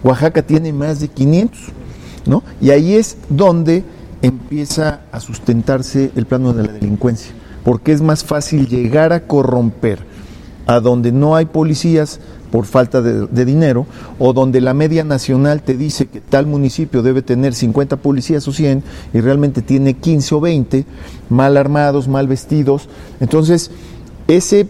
Oaxaca 0.03 0.43
tiene 0.43 0.71
más 0.71 1.01
de 1.01 1.09
500, 1.09 1.59
¿no? 2.25 2.43
Y 2.61 2.69
ahí 2.69 2.93
es 2.93 3.17
donde 3.27 3.83
empieza 4.23 5.01
a 5.11 5.19
sustentarse 5.19 6.11
el 6.15 6.25
plano 6.25 6.53
de 6.53 6.63
la 6.65 6.73
delincuencia, 6.73 7.31
porque 7.63 7.91
es 7.91 8.01
más 8.01 8.23
fácil 8.23 8.67
llegar 8.67 9.13
a 9.13 9.27
corromper 9.27 9.99
a 10.65 10.79
donde 10.79 11.11
no 11.11 11.35
hay 11.35 11.45
policías 11.45 12.19
por 12.49 12.65
falta 12.65 13.01
de, 13.01 13.45
dinero, 13.45 13.85
o 14.19 14.31
donde 14.31 14.61
la 14.61 14.73
media 14.75 15.03
nacional 15.03 15.61
te 15.63 15.75
dice 15.75 16.05
que 16.05 16.21
tal 16.21 16.45
municipio 16.45 17.01
debe 17.01 17.21
tener 17.23 17.53
50 17.55 17.97
policías 17.97 18.47
o 18.47 18.53
100 18.53 18.83
y 19.13 19.19
realmente 19.21 19.61
tiene 19.63 19.95
15 19.95 20.35
o 20.35 20.39
20, 20.39 20.85
mal 21.29 21.57
armados, 21.57 22.07
mal 22.07 22.27
vestidos. 22.27 22.87
Entonces, 23.19 23.71
ese 24.27 24.67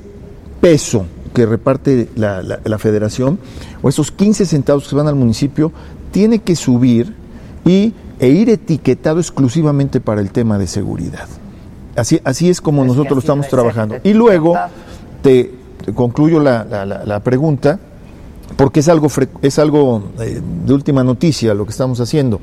peso 0.62 1.06
que 1.34 1.46
reparte 1.46 2.08
la, 2.16 2.42
la- 2.42 2.60
la 2.64 2.78
federación, 2.80 3.38
o 3.82 3.90
esos 3.90 4.12
15 4.12 4.46
centavos 4.46 4.88
que 4.88 4.96
van 4.96 5.08
al 5.10 5.16
municipio, 5.16 5.72
tiene 6.12 6.40
que 6.40 6.56
subir 6.56 7.14
y, 7.66 7.94
e 8.20 8.30
ir 8.30 8.50
etiquetado 8.50 9.20
exclusivamente 9.20 10.00
para 10.00 10.22
el 10.22 10.32
tema 10.32 10.58
de 10.58 10.68
seguridad. 10.68 11.28
Así, 11.96 12.20
así 12.24 12.50
es 12.50 12.62
como 12.62 12.84
nosotros 12.86 13.16
lo 13.16 13.20
estamos 13.20 13.48
trabajando. 13.50 13.96
Y 14.04 14.14
luego 14.14 14.56
te, 15.22 15.52
te 15.86 15.94
concluyo 15.94 16.40
la, 16.40 16.64
la- 16.64 16.86
la- 16.86 17.06
la 17.06 17.20
pregunta, 17.22 17.80
porque 18.58 18.80
es 18.82 18.88
algo, 18.90 19.08
es 19.42 19.60
algo 19.60 20.12
eh, 20.20 20.42
de 20.66 20.74
última 20.74 21.04
noticia 21.04 21.54
lo 21.54 21.66
que 21.66 21.72
estamos 21.72 22.00
haciendo. 22.00 22.40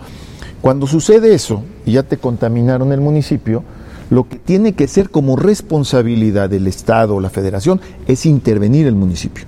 Cuando 0.60 0.86
sucede 0.86 1.34
eso 1.34 1.62
y 1.86 1.92
ya 1.92 2.02
te 2.02 2.18
contaminaron 2.18 2.92
el 2.92 3.00
municipio, 3.00 3.62
lo 4.10 4.28
que 4.28 4.36
tiene 4.36 4.72
que 4.74 4.88
ser 4.88 5.08
como 5.10 5.36
responsabilidad 5.36 6.50
del 6.50 6.66
Estado 6.66 7.14
o 7.14 7.20
la 7.20 7.30
Federación 7.30 7.80
es 8.06 8.26
intervenir 8.26 8.86
el 8.86 8.94
municipio. 8.96 9.44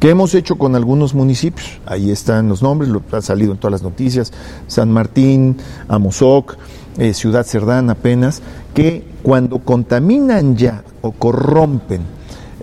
¿Qué 0.00 0.10
hemos 0.10 0.34
hecho 0.34 0.56
con 0.56 0.76
algunos 0.76 1.12
municipios? 1.14 1.80
Ahí 1.84 2.12
están 2.12 2.48
los 2.48 2.62
nombres, 2.62 2.88
lo, 2.88 3.02
ha 3.10 3.20
salido 3.20 3.50
en 3.50 3.58
todas 3.58 3.72
las 3.72 3.82
noticias, 3.82 4.32
San 4.68 4.92
Martín, 4.92 5.56
Amozoc, 5.88 6.56
eh, 6.98 7.14
Ciudad 7.14 7.44
Cerdán 7.44 7.90
apenas, 7.90 8.40
que 8.74 9.04
cuando 9.24 9.58
contaminan 9.58 10.56
ya 10.56 10.84
o 11.02 11.10
corrompen 11.10 12.02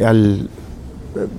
al, 0.02 0.50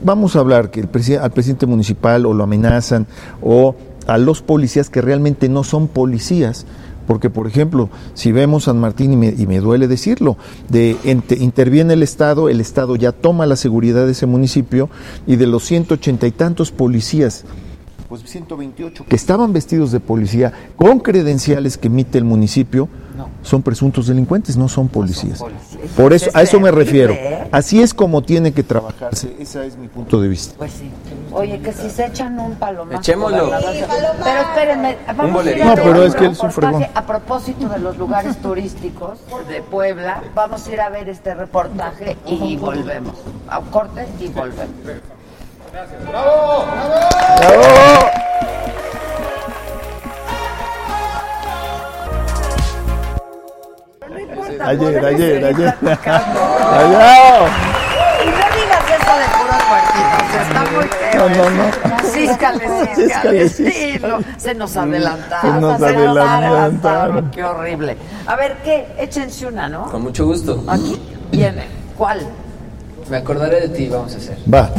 vamos 0.04 0.36
a 0.36 0.40
hablar 0.40 0.70
que 0.70 0.80
el 0.80 1.18
al 1.18 1.30
presidente 1.30 1.64
municipal 1.64 2.26
o 2.26 2.34
lo 2.34 2.44
amenazan 2.44 3.06
o 3.40 3.74
a 4.06 4.18
los 4.18 4.42
policías 4.42 4.90
que 4.90 5.00
realmente 5.00 5.48
no 5.48 5.64
son 5.64 5.88
policías. 5.88 6.66
Porque, 7.06 7.30
por 7.30 7.46
ejemplo, 7.46 7.88
si 8.14 8.32
vemos 8.32 8.64
San 8.64 8.78
Martín, 8.78 9.12
y 9.12 9.16
me, 9.16 9.28
y 9.28 9.46
me 9.46 9.60
duele 9.60 9.88
decirlo, 9.88 10.36
de 10.68 10.96
interviene 11.38 11.94
el 11.94 12.02
Estado, 12.02 12.48
el 12.48 12.60
Estado 12.60 12.96
ya 12.96 13.12
toma 13.12 13.46
la 13.46 13.56
seguridad 13.56 14.06
de 14.06 14.12
ese 14.12 14.26
municipio 14.26 14.90
y 15.26 15.36
de 15.36 15.46
los 15.46 15.64
180 15.64 16.26
y 16.26 16.30
tantos 16.32 16.70
policías, 16.72 17.44
pues 18.08 18.22
128 18.22 19.06
que 19.08 19.16
estaban 19.16 19.52
vestidos 19.52 19.92
de 19.92 20.00
policía 20.00 20.52
con 20.76 21.00
credenciales 21.00 21.76
que 21.76 21.88
emite 21.88 22.18
el 22.18 22.24
municipio, 22.24 22.88
son 23.42 23.62
presuntos 23.62 24.06
delincuentes, 24.06 24.56
no 24.56 24.68
son 24.68 24.88
policías. 24.88 25.42
Por 25.96 26.12
eso, 26.12 26.30
a 26.34 26.42
eso 26.42 26.60
me 26.60 26.70
refiero. 26.70 27.14
¿eh? 27.14 27.48
Así 27.50 27.80
es 27.80 27.94
como 27.94 28.22
tiene 28.22 28.52
que 28.52 28.62
trabajarse, 28.62 29.34
ese 29.38 29.66
es 29.66 29.76
mi 29.76 29.88
punto 29.88 30.20
de 30.20 30.28
vista. 30.28 30.54
Pues 30.58 30.72
sí. 30.72 30.90
Oye, 31.32 31.60
que 31.60 31.72
si 31.72 31.88
se 31.90 32.06
echan 32.06 32.38
un 32.38 32.54
palomazo. 32.56 32.98
Echémoslo. 32.98 33.50
Pero 34.22 34.40
espérenme, 34.40 34.96
vamos 35.16 35.46
a 35.46 35.50
ir 35.50 35.62
a 35.62 35.66
No, 35.66 35.74
pero 35.74 36.00
un 36.00 36.06
es 36.06 36.14
que 36.14 36.26
él 36.26 36.32
es 36.32 36.40
un 36.40 36.52
fregón. 36.52 36.86
A 36.94 37.06
propósito 37.06 37.68
de 37.68 37.78
los 37.78 37.96
lugares 37.96 38.36
turísticos 38.38 39.18
de 39.48 39.62
Puebla, 39.62 40.22
vamos 40.34 40.66
a 40.66 40.72
ir 40.72 40.80
a 40.80 40.88
ver 40.90 41.08
este 41.08 41.34
reportaje 41.34 42.16
y 42.26 42.56
volvemos. 42.56 43.14
A 43.48 43.58
un 43.58 43.66
corte 43.66 44.06
y 44.20 44.28
volvemos. 44.28 45.15
Ayer, 54.64 55.04
ayer, 55.04 55.44
ayer. 55.44 55.74
Y 58.22 58.28
no 58.28 58.46
digas 58.56 58.84
eso 58.88 59.12
de 59.18 59.26
puros 59.36 59.62
muertitos, 59.68 60.28
está 60.40 60.60
muy 60.72 60.86
feo. 60.88 61.28
No, 61.28 61.28
no, 61.28 61.50
no. 61.50 61.64
Císcale, 62.10 62.64
Císcale, 62.94 63.48
císcale. 63.48 63.48
sí. 63.48 63.98
No, 64.00 64.18
se 64.38 64.54
nos 64.54 64.76
adelantaron. 64.76 65.54
Se 65.54 65.60
nos 65.60 65.82
adelantaron. 65.82 67.30
Qué 67.30 67.44
horrible. 67.44 67.96
A 68.26 68.36
ver, 68.36 68.56
¿qué? 68.64 68.86
Échense 68.98 69.46
una, 69.46 69.68
¿no? 69.68 69.90
Con 69.90 70.02
mucho 70.02 70.24
gusto. 70.24 70.64
Aquí 70.66 70.98
viene. 71.30 71.66
¿Cuál? 71.98 72.26
Me 73.08 73.18
acordaré 73.18 73.60
de 73.60 73.68
ti, 73.68 73.88
vamos 73.88 74.14
a 74.14 74.16
hacer. 74.16 74.36
Va. 74.52 74.70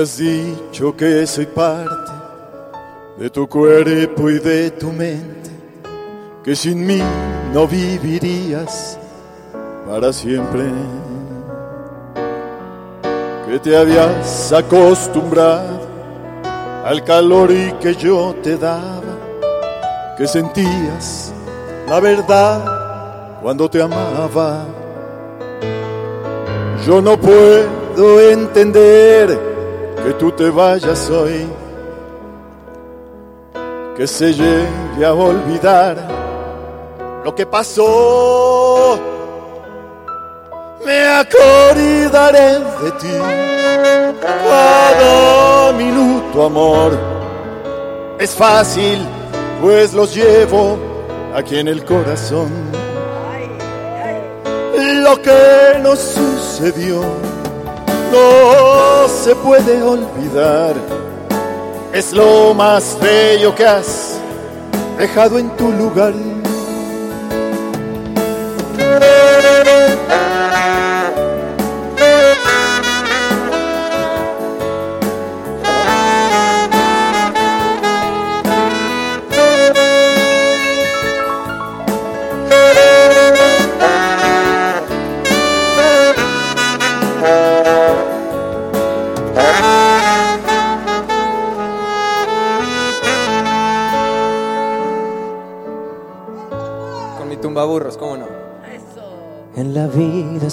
Has 0.00 0.16
dicho 0.16 0.94
que 0.96 1.26
soy 1.26 1.46
parte 1.46 2.12
de 3.18 3.28
tu 3.30 3.48
cuerpo 3.48 4.30
y 4.30 4.38
de 4.38 4.70
tu 4.70 4.92
mente, 4.92 5.50
que 6.44 6.54
sin 6.54 6.86
mí 6.86 7.02
no 7.52 7.66
vivirías 7.66 8.96
para 9.88 10.12
siempre, 10.12 10.66
que 13.48 13.58
te 13.58 13.76
habías 13.76 14.52
acostumbrado 14.52 15.80
al 16.84 17.02
calor 17.02 17.50
y 17.50 17.72
que 17.80 17.92
yo 17.96 18.36
te 18.40 18.56
daba, 18.56 19.02
que 20.16 20.28
sentías 20.28 21.32
la 21.88 21.98
verdad 21.98 23.40
cuando 23.42 23.68
te 23.68 23.82
amaba. 23.82 24.64
Yo 26.86 27.02
no 27.02 27.18
puedo 27.18 28.20
entender 28.30 29.48
que 30.04 30.12
tú 30.14 30.32
te 30.32 30.50
vayas 30.50 31.10
hoy, 31.10 31.46
que 33.96 34.06
se 34.06 34.32
llegue 34.32 35.04
a 35.04 35.12
olvidar 35.12 35.96
lo 37.24 37.34
que 37.34 37.46
pasó. 37.46 38.98
Me 40.84 41.06
acordaré 41.06 42.60
de 42.82 42.90
ti 42.92 43.14
cada 44.22 45.72
minuto, 45.72 46.46
amor. 46.46 46.98
Es 48.18 48.34
fácil, 48.34 49.06
pues 49.60 49.92
los 49.92 50.14
llevo 50.14 50.78
aquí 51.34 51.58
en 51.58 51.68
el 51.68 51.84
corazón. 51.84 52.48
Lo 55.04 55.20
que 55.22 55.80
nos 55.82 55.98
sucedió 55.98 57.02
no 58.12 59.08
se 59.08 59.34
puede 59.36 59.82
olvidar. 59.82 60.74
Es 61.92 62.12
lo 62.12 62.54
más 62.54 62.96
bello 63.00 63.54
que 63.54 63.64
has 63.64 64.18
dejado 64.98 65.38
en 65.38 65.48
tu 65.56 65.70
lugar. 65.72 66.12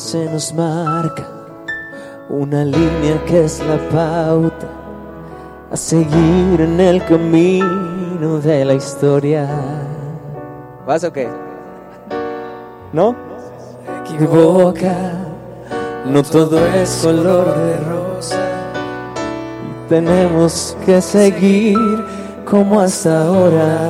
Se 0.06 0.26
nos 0.26 0.54
marca 0.54 1.26
una 2.30 2.64
línea 2.64 3.20
que 3.26 3.46
es 3.46 3.60
la 3.66 3.78
pauta 3.90 4.68
a 5.72 5.76
seguir 5.76 6.62
en 6.62 6.80
el 6.80 7.04
camino 7.06 8.40
de 8.40 8.66
la 8.66 8.76
historia. 8.76 9.48
¿Vas 10.86 11.04
o 11.06 11.12
qué? 11.12 11.28
¿No? 12.94 13.16
Equivoca, 14.02 14.96
no 16.06 16.22
todo 16.22 16.64
es 16.68 17.02
color 17.02 17.56
de 17.56 17.78
rosa. 17.78 18.46
Tenemos 19.90 20.78
que 20.86 21.02
seguir 21.02 21.80
como 22.46 22.80
hasta 22.80 23.24
ahora. 23.24 23.90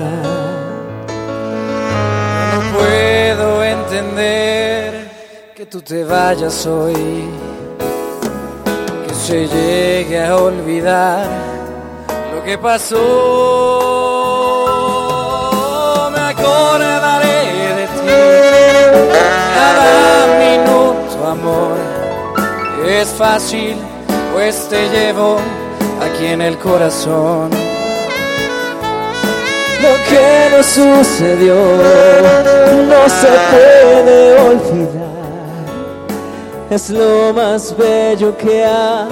No 2.53 2.77
puedo 2.77 3.63
entender 3.65 5.04
que 5.55 5.65
tú 5.65 5.81
te 5.81 6.03
vayas 6.03 6.65
hoy, 6.65 7.29
que 9.07 9.13
se 9.13 9.47
llegue 9.47 10.21
a 10.21 10.35
olvidar 10.35 11.25
lo 12.33 12.43
que 12.43 12.57
pasó. 12.57 12.97
Me 16.11 16.19
acordaré 16.19 17.73
de 17.77 17.87
ti 17.87 18.09
cada 19.55 20.27
minuto, 20.43 21.25
amor. 21.25 21.77
Es 22.85 23.07
fácil, 23.07 23.77
pues 24.33 24.67
te 24.67 24.89
llevo 24.89 25.37
aquí 26.01 26.25
en 26.25 26.41
el 26.41 26.57
corazón. 26.57 27.49
Lo 29.81 29.93
que 30.09 30.49
nos 30.51 30.65
sucedió 30.65 31.55
no 32.89 33.07
se 33.07 33.29
puede 33.51 34.37
olvidar. 34.49 35.14
Es 36.75 36.89
lo 36.89 37.31
más 37.31 37.73
bello 37.77 38.35
que 38.37 38.65
has 38.65 39.07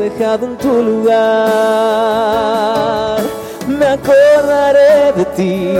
dejado 0.00 0.46
en 0.46 0.58
tu 0.58 0.82
lugar. 0.82 1.20
Me 3.68 3.86
acordaré 3.86 5.12
de 5.12 5.24
ti 5.26 5.74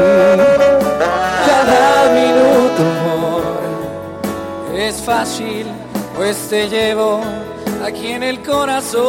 cada 1.49 2.13
minuto, 2.13 2.83
amor. 3.15 3.43
Es 4.73 5.03
fácil, 5.03 5.67
pues 6.15 6.37
te 6.49 6.69
llevo 6.69 7.21
aquí 7.85 8.13
en 8.13 8.23
el 8.23 8.41
corazón. 8.41 9.03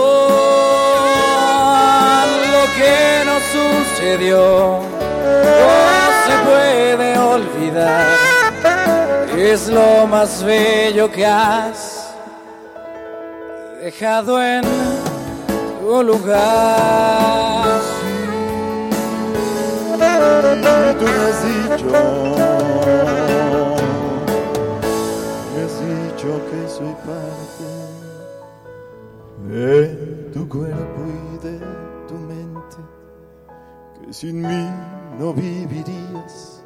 Lo 2.55 2.63
que 2.75 3.23
nos 3.23 3.43
sucedió 3.53 4.79
no 5.45 5.69
se 6.25 6.33
puede 6.49 7.19
olvidar. 7.19 8.07
Es 9.37 9.67
lo 9.67 10.07
más 10.07 10.43
bello 10.43 11.11
que 11.11 11.23
has 11.23 11.98
dejado 13.79 14.41
en 14.43 14.61
tu 15.79 16.03
lugar. 16.03 17.79
Tú 20.99 21.05
me 21.05 21.11
has 21.11 21.39
dicho, 21.45 21.85
me 25.53 25.61
has 25.63 25.75
dicho 25.79 26.29
que 26.49 26.59
soy 26.67 26.93
parte 27.07 27.67
de 29.47 29.73
tu 30.33 30.49
cuerpo 30.49 31.01
y 31.07 31.47
de 31.47 31.57
tu 32.07 32.15
mente, 32.15 32.77
que 34.01 34.13
sin 34.13 34.41
mí 34.41 34.69
no 35.17 35.33
vivirías 35.33 36.63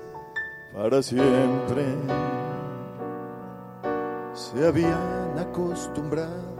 para 0.74 1.04
siempre. 1.04 1.86
Se 4.34 4.68
habían 4.68 5.38
acostumbrado 5.38 6.53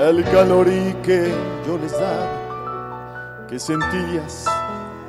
al 0.00 0.24
calor 0.24 0.66
y 0.68 0.94
que 1.02 1.30
yo 1.66 1.76
les 1.76 1.92
daba, 1.92 3.46
que 3.48 3.58
sentías 3.58 4.46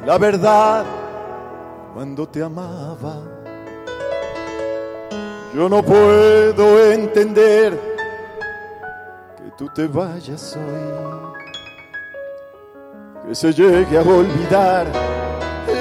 la 0.06 0.18
verdad 0.18 0.84
cuando 1.94 2.28
te 2.28 2.44
amaba. 2.44 3.22
Yo 5.54 5.70
no 5.70 5.84
puedo 5.84 6.92
entender 6.92 7.80
que 9.38 9.52
tú 9.58 9.70
te 9.74 9.88
vayas 9.88 10.58
hoy, 10.58 11.34
que 13.28 13.36
se 13.36 13.54
llegue 13.54 13.98
a 13.98 14.02
olvidar 14.02 14.88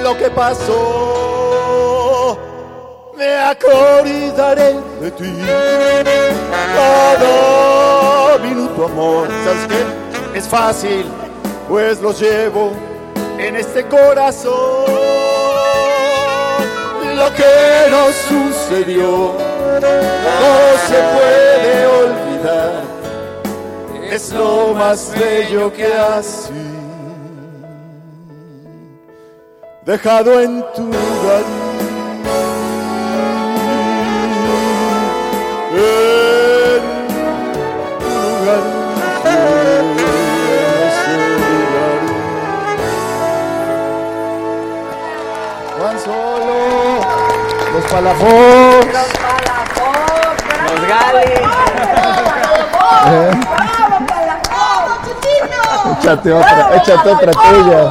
lo 0.03 0.17
que 0.17 0.29
pasó. 0.29 2.37
Me 3.17 3.37
acordaré 3.37 4.75
de 4.99 5.11
ti 5.11 5.33
cada 6.75 8.00
minuto, 8.41 8.85
amor. 8.85 9.27
¿Sabes 9.27 9.67
qué? 9.67 10.37
Es 10.37 10.47
fácil, 10.47 11.05
pues 11.67 12.01
los 12.01 12.19
llevo 12.19 12.71
en 13.37 13.55
este 13.55 13.85
corazón. 13.85 14.51
Lo 17.15 17.33
que 17.33 17.91
nos 17.91 18.15
sucedió 18.15 19.33
no 19.81 20.55
se 20.87 20.99
puede 21.13 21.87
olvidar. 21.87 22.83
Es 24.09 24.31
lo 24.33 24.73
más 24.73 25.13
bello 25.17 25.71
que 25.71 25.85
has 25.85 26.49
dejado 29.85 30.39
en 30.41 30.63
tu 30.75 30.83
lugar. 30.83 31.43
Los 47.91 47.99
Palafox, 47.99 48.85
Los 50.63 50.81
Gales. 50.87 51.41
Eh. 53.07 53.31
¡Bravo, 53.41 53.97
Palafox! 54.07 55.07
Échate 55.99 56.33
otra, 56.33 56.75
échate 56.75 57.09
otra 57.09 57.31
tuya. 57.31 57.81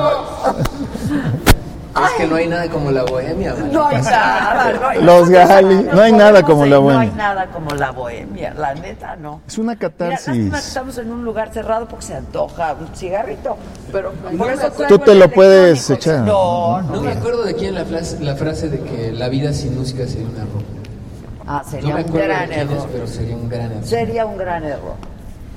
Es 2.06 2.12
que 2.16 2.26
no 2.26 2.36
hay 2.36 2.46
nada 2.48 2.68
como 2.68 2.90
la 2.90 3.04
bohemia. 3.04 3.54
No 3.72 3.86
hay 3.86 4.02
nada. 4.02 4.72
No 4.80 4.88
hay 4.88 5.02
Los 5.02 5.30
nada. 5.30 5.46
Gali, 5.46 5.74
no 5.92 6.00
hay 6.00 6.12
nada 6.12 6.42
como 6.42 6.64
la 6.66 6.76
No 6.76 6.88
hay 6.90 6.96
bohemia. 6.96 7.14
nada 7.16 7.46
como 7.46 7.70
la 7.74 7.90
bohemia, 7.90 8.54
la 8.54 8.74
neta 8.74 9.16
no. 9.16 9.40
Es 9.46 9.58
una 9.58 9.74
Mira, 9.74 9.88
lástima 9.98 10.34
que 10.34 10.50
catarsis. 10.50 10.66
estamos 10.68 10.98
en 10.98 11.12
un 11.12 11.24
lugar 11.24 11.52
cerrado 11.52 11.86
porque 11.88 12.06
se 12.06 12.14
antoja 12.14 12.74
un 12.80 12.94
cigarrito. 12.94 13.56
Pero 13.92 14.12
por 14.36 14.50
eso 14.50 14.70
Tú 14.88 14.98
te 14.98 15.14
lo 15.14 15.30
puedes 15.30 15.90
electrónico. 15.90 15.94
echar. 15.94 16.26
No, 16.26 16.82
no. 16.82 16.94
No 16.96 17.00
me 17.02 17.12
acuerdo 17.12 17.44
de 17.44 17.54
quién 17.54 17.74
la 17.74 17.84
frase, 17.84 18.20
la 18.20 18.36
frase 18.36 18.68
de 18.68 18.80
que 18.80 19.12
la 19.12 19.28
vida 19.28 19.52
sin 19.52 19.76
música 19.78 20.06
sería 20.06 20.26
un 20.28 20.36
error. 20.36 20.62
Ah, 21.46 21.62
No 21.64 21.70
sería 21.70 21.94
me 21.96 22.04
un 22.04 22.12
de 22.12 22.18
gran 22.26 22.52
error. 22.52 22.88
pero 22.92 23.06
sería 23.06 23.36
un 23.36 23.48
gran 23.48 23.72
error. 23.72 23.84
Sería 23.84 24.26
un 24.26 24.36
gran 24.38 24.64
error. 24.64 24.94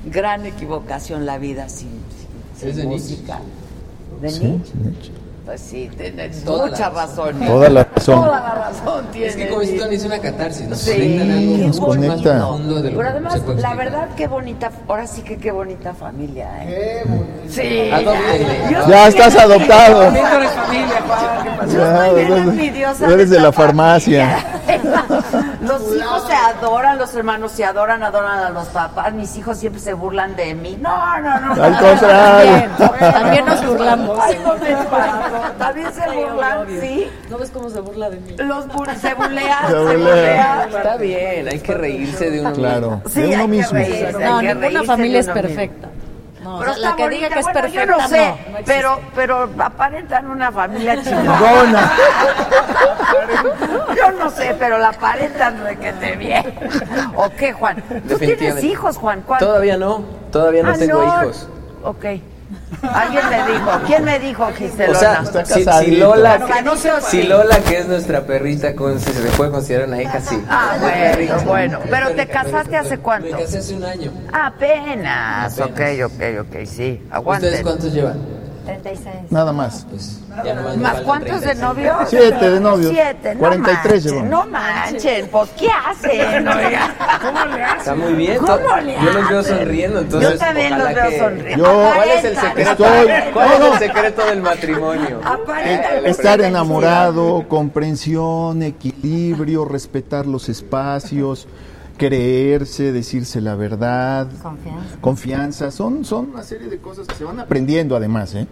Gran 0.06 0.44
equivocación 0.46 1.24
la 1.24 1.38
vida 1.38 1.68
sin, 1.68 1.88
sin, 2.58 2.68
¿Es 2.68 2.74
sin 2.76 2.84
de 2.84 2.88
música. 2.88 3.38
¿De 4.20 4.30
Sí, 4.30 4.44
Nietzsche? 4.44 5.12
Pues 5.44 5.60
sí, 5.60 5.90
tienes 5.94 6.42
Toda 6.42 6.66
mucha 6.68 6.88
la 6.88 7.02
razón. 7.02 7.38
Toda 7.46 7.68
la 7.68 7.84
razón. 7.84 8.24
Toda 8.24 8.40
la 8.40 8.54
razón 8.54 9.06
tiene. 9.12 9.26
Es 9.26 9.36
que 9.36 9.48
como 9.48 9.60
dices, 9.60 9.82
es 9.92 10.04
una 10.06 10.18
catarsis, 10.18 10.66
nos 10.68 10.78
Sí, 10.78 10.92
conecta 10.92 11.22
en 11.22 11.30
algo 11.32 11.56
qué 11.56 11.66
Nos 11.66 11.76
más 11.80 11.86
conecta. 11.86 12.38
profundo 12.38 12.74
de 12.76 12.82
lo 12.82 12.88
Pero 12.96 13.02
que 13.02 13.08
además, 13.08 13.40
puede 13.40 13.60
la 13.60 13.74
verdad, 13.74 14.08
qué 14.16 14.26
bonita, 14.26 14.70
ahora 14.88 15.06
sí 15.06 15.20
que 15.20 15.36
qué 15.36 15.50
bonita 15.52 15.92
familia, 15.92 16.48
¿eh? 16.62 17.04
Sí. 17.50 17.90
Adóptenle. 17.92 18.58
Yo 18.70 18.88
Ya 18.88 19.00
soy 19.02 19.08
estás 19.20 19.36
adoptado. 19.36 20.02
Eres 20.04 20.50
familia, 20.50 20.86
¿qué? 21.42 21.72
Yo 21.72 21.78
Ya, 21.78 22.06
estoy 22.06 22.24
bien 23.04 23.10
eres- 23.12 23.30
de 23.30 23.40
la 23.40 23.52
farmacia. 23.52 24.38
Los 25.60 25.82
hijos 25.94 26.26
se 26.26 26.34
adoran, 26.34 26.98
los 26.98 27.14
hermanos 27.14 27.52
se 27.52 27.64
adoran, 27.64 28.02
adoran 28.02 28.38
a 28.38 28.50
los 28.50 28.66
papás. 28.68 29.12
Mis 29.12 29.36
hijos 29.36 29.58
siempre 29.58 29.80
se 29.80 29.92
burlan 29.92 30.34
de 30.36 30.54
mí. 30.54 30.78
No, 30.80 31.20
no, 31.20 31.40
no. 31.54 31.62
Al 31.62 31.78
contrario. 31.78 32.50
También, 32.78 33.12
También 33.12 33.44
nos 33.46 33.66
burlamos. 33.66 34.18
Ay, 34.22 34.38
no 34.42 34.54
me. 34.54 35.33
También 35.58 35.92
se 35.92 36.08
burlan, 36.10 36.66
sí. 36.80 37.10
¿No 37.30 37.38
ves 37.38 37.50
cómo 37.50 37.70
se 37.70 37.80
burla 37.80 38.10
de 38.10 38.16
mí? 38.20 38.34
Los 38.38 38.66
bur- 38.68 38.94
se 38.96 39.14
bulean, 39.14 39.68
Se 39.68 39.96
bulean. 39.96 40.68
Está 40.68 40.96
bien, 40.96 41.48
hay 41.48 41.58
que 41.60 41.74
reírse 41.74 42.30
de 42.30 42.40
uno 42.40 42.52
Claro, 42.52 43.02
Sí, 43.08 43.20
de 43.22 43.28
uno 43.28 43.42
que 43.42 43.48
mismo. 43.48 43.72
reírse, 43.78 44.12
No, 44.12 44.40
que 44.40 44.54
ninguna 44.54 44.84
familia 44.84 45.14
de 45.14 45.20
es 45.20 45.28
perfecta. 45.28 45.88
No, 46.42 46.58
Pero 46.58 46.72
o 46.72 46.74
sea, 46.74 46.90
la 46.90 46.96
que 46.96 47.08
diga 47.08 47.28
bonita, 47.28 47.34
que 47.34 47.40
es 47.40 47.44
bueno, 47.46 47.60
perfecta, 47.60 47.84
yo 47.86 47.90
no 47.98 48.08
sé, 48.08 48.26
no, 48.28 48.58
no 48.58 48.64
pero, 48.66 49.00
pero 49.14 49.48
aparentan 49.58 50.30
una 50.30 50.52
familia 50.52 50.94
chingona. 51.02 51.92
Yo 53.96 54.10
no 54.12 54.30
sé, 54.30 54.54
pero 54.58 54.76
la 54.78 54.88
aparentan 54.88 55.62
requete 55.64 56.16
bien. 56.16 56.54
¿O 57.16 57.30
qué, 57.30 57.52
Juan? 57.54 57.82
¿Tú 58.08 58.18
tienes 58.18 58.62
hijos, 58.62 58.98
Juan? 58.98 59.22
¿Cuántos? 59.26 59.48
Todavía 59.48 59.78
no, 59.78 60.04
todavía 60.30 60.62
no 60.62 60.70
Ah, 60.72 60.76
tengo 60.78 61.02
no. 61.02 61.22
hijos. 61.22 61.48
Ok. 61.82 62.04
Alguien 62.82 63.22
me 63.30 63.52
dijo. 63.52 63.70
¿Quién 63.86 64.04
me 64.04 64.18
dijo, 64.18 64.46
Giselona? 64.52 64.98
O 64.98 65.00
sea, 65.26 65.42
Está 65.42 65.78
si, 65.80 65.90
si. 65.90 65.96
Lola, 65.96 66.38
Bueno, 66.38 66.54
que 66.54 66.62
no 66.62 66.76
sepa. 66.76 67.00
si 67.00 67.22
Lola, 67.22 67.58
que 67.60 67.78
es 67.78 67.86
nuestra 67.88 68.22
perrita, 68.22 68.74
con, 68.74 68.98
si 69.00 69.12
se 69.12 69.22
le 69.22 69.30
puede 69.30 69.50
considerar 69.50 69.88
una 69.88 70.02
hija, 70.02 70.20
sí. 70.20 70.42
Ah, 70.48 70.76
bueno, 70.80 71.36
bueno. 71.44 71.78
¿Pero 71.90 72.10
te 72.14 72.26
casaste 72.26 72.76
hace 72.76 72.96
Me 72.96 73.02
cuánto? 73.02 73.36
casé 73.38 73.58
hace 73.58 73.74
un 73.74 73.84
año. 73.84 74.10
Apenas. 74.32 75.58
Ok, 75.58 75.70
Apenas. 75.70 76.06
ok, 76.06 76.22
ok, 76.40 76.56
sí. 76.66 77.00
¿Ustedes 77.00 77.12
Aguanten. 77.12 77.62
cuántos 77.62 77.92
llevan? 77.92 78.18
36. 78.66 79.14
Nada 79.30 79.52
más. 79.52 79.86
Pues 79.90 80.20
ya 80.44 80.54
nomás 80.54 80.76
¿Más 80.76 81.00
cuántos 81.02 81.40
de 81.40 81.54
35. 81.54 81.66
novio? 81.74 81.94
Siete 82.06 82.50
de 82.50 82.60
novios. 82.60 82.90
Siete, 82.92 83.34
no 83.34 83.40
43 83.40 84.04
manchen. 84.04 84.30
No 84.30 84.46
manchen, 84.46 85.28
pues 85.30 85.50
¿qué 85.58 85.68
hacen? 85.70 86.48
Oiga? 86.48 86.94
Está 87.78 87.94
muy 87.94 88.12
bien. 88.14 88.38
¿Cómo 88.38 88.76
le 88.82 88.94
Yo 88.94 89.12
los 89.12 89.28
veo 89.28 89.38
hacen? 89.40 89.58
sonriendo, 89.58 90.00
entonces 90.00 90.32
Yo 90.32 90.38
también 90.38 90.78
los 90.78 90.94
veo 90.94 91.08
que- 91.10 91.18
sonriendo. 91.18 91.64
Yo- 91.64 91.90
¿Cuál 91.94 92.08
es 92.08 92.24
el 92.24 92.36
secreto? 92.36 92.70
Estoy- 92.70 93.32
¿Cuál 93.32 93.48
no, 93.60 93.66
es 93.66 93.72
el 93.72 93.78
secreto 93.88 94.26
del 94.26 94.42
matrimonio? 94.42 95.20
Aparentan. 95.24 96.06
Estar 96.06 96.40
enamorado, 96.40 97.46
comprensión, 97.48 98.62
equilibrio, 98.62 99.64
respetar 99.64 100.26
los 100.26 100.48
espacios, 100.48 101.46
creerse, 101.96 102.90
decirse 102.92 103.40
la 103.40 103.54
verdad, 103.54 104.26
Confianza. 104.42 104.96
confianza, 105.00 105.70
son, 105.70 106.04
son 106.04 106.30
una 106.32 106.42
serie 106.42 106.68
de 106.68 106.78
cosas 106.78 107.06
que 107.06 107.14
se 107.14 107.24
van 107.24 107.38
aprendiendo 107.38 107.94
además, 107.96 108.34
¿eh? 108.34 108.46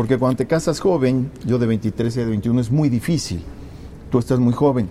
Porque 0.00 0.16
cuando 0.16 0.38
te 0.38 0.46
casas 0.46 0.80
joven, 0.80 1.30
yo 1.44 1.58
de 1.58 1.66
23 1.66 2.16
y 2.16 2.20
de 2.20 2.24
21 2.24 2.58
es 2.62 2.70
muy 2.70 2.88
difícil, 2.88 3.44
tú 4.10 4.18
estás 4.18 4.38
muy 4.38 4.54
joven, 4.54 4.88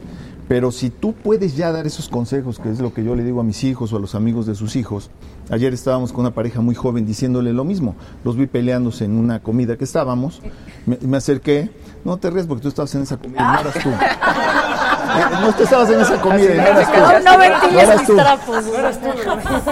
pero 0.47 0.71
si 0.71 0.91
tú 0.91 1.13
puedes 1.13 1.57
ya 1.57 1.71
dar 1.71 1.87
esos 1.87 2.09
consejos, 2.09 2.59
que 2.59 2.69
es 2.69 2.79
lo 2.79 2.93
que 2.93 3.03
yo 3.03 3.15
le 3.15 3.23
digo 3.23 3.41
a 3.41 3.43
mis 3.43 3.63
hijos 3.63 3.91
o 3.91 3.97
a 3.97 3.99
los 3.99 4.13
amigos 4.13 4.45
de 4.45 4.53
sus 4.53 4.75
hijos, 4.75 5.09
ayer 5.49 5.73
estábamos 5.73 6.11
con 6.11 6.21
una 6.21 6.35
pareja 6.35 6.61
muy 6.61 6.75
joven 6.75 7.07
diciéndole 7.07 7.53
lo 7.53 7.63
mismo, 7.63 7.95
los 8.23 8.37
vi 8.37 8.45
peleándose 8.45 9.05
en 9.05 9.17
una 9.17 9.39
comida 9.39 9.77
que 9.77 9.83
estábamos, 9.83 10.43
me, 10.85 10.99
me 11.01 11.17
acerqué, 11.17 11.71
no 12.05 12.17
te 12.17 12.29
rías 12.29 12.45
porque 12.45 12.61
tú 12.61 12.67
estabas 12.67 12.93
en 12.93 13.01
esa 13.01 13.17
comida, 13.17 13.53
no 13.53 13.61
eras 13.61 13.83
tú. 13.83 13.89
Eh, 15.09 15.23
no, 15.41 15.51
tú 15.53 15.63
estabas 15.63 15.89
en 15.89 16.01
esa 16.01 16.21
comida, 16.21 16.53
no 16.53 16.61
eras 16.61 18.05
tú. 18.05 18.15
No, 18.15 18.21
no 18.21 18.79
eras 18.79 18.99
tú. 19.01 19.11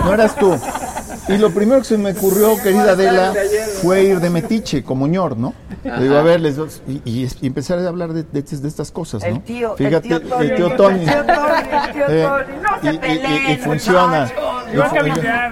No 0.03 0.13
eras 0.13 0.35
tú. 0.35 0.57
Y 1.29 1.37
lo 1.37 1.51
primero 1.51 1.79
que 1.79 1.85
se 1.85 1.97
me 1.97 2.11
ocurrió, 2.11 2.55
querida 2.61 2.91
Adela, 2.91 3.33
fue 3.81 4.03
ir 4.03 4.19
de 4.19 4.29
metiche, 4.29 4.83
como 4.83 5.07
ñor, 5.07 5.37
¿no? 5.37 5.53
Le 5.83 6.03
digo, 6.03 6.15
a 6.17 6.21
ver, 6.21 6.39
les 6.41 6.55
doy- 6.55 6.69
y, 6.87 7.01
y- 7.23 7.29
y 7.41 7.47
empezar 7.47 7.79
a 7.79 7.87
hablar 7.87 8.13
de, 8.13 8.23
de- 8.23 8.41
de 8.41 8.67
estas 8.67 8.91
cosas, 8.91 9.21
¿no? 9.21 9.27
El 9.27 9.41
tío, 9.41 9.75
Fíjate, 9.75 10.07
el 10.07 10.21
tío 10.21 10.29
Tony. 10.29 10.45
el 10.45 10.55
tío 10.55 10.75
Tony. 10.75 11.05
Eh, 12.07 12.27
Tony. 12.81 13.53
Y- 13.53 13.57
funciona. 13.57 14.29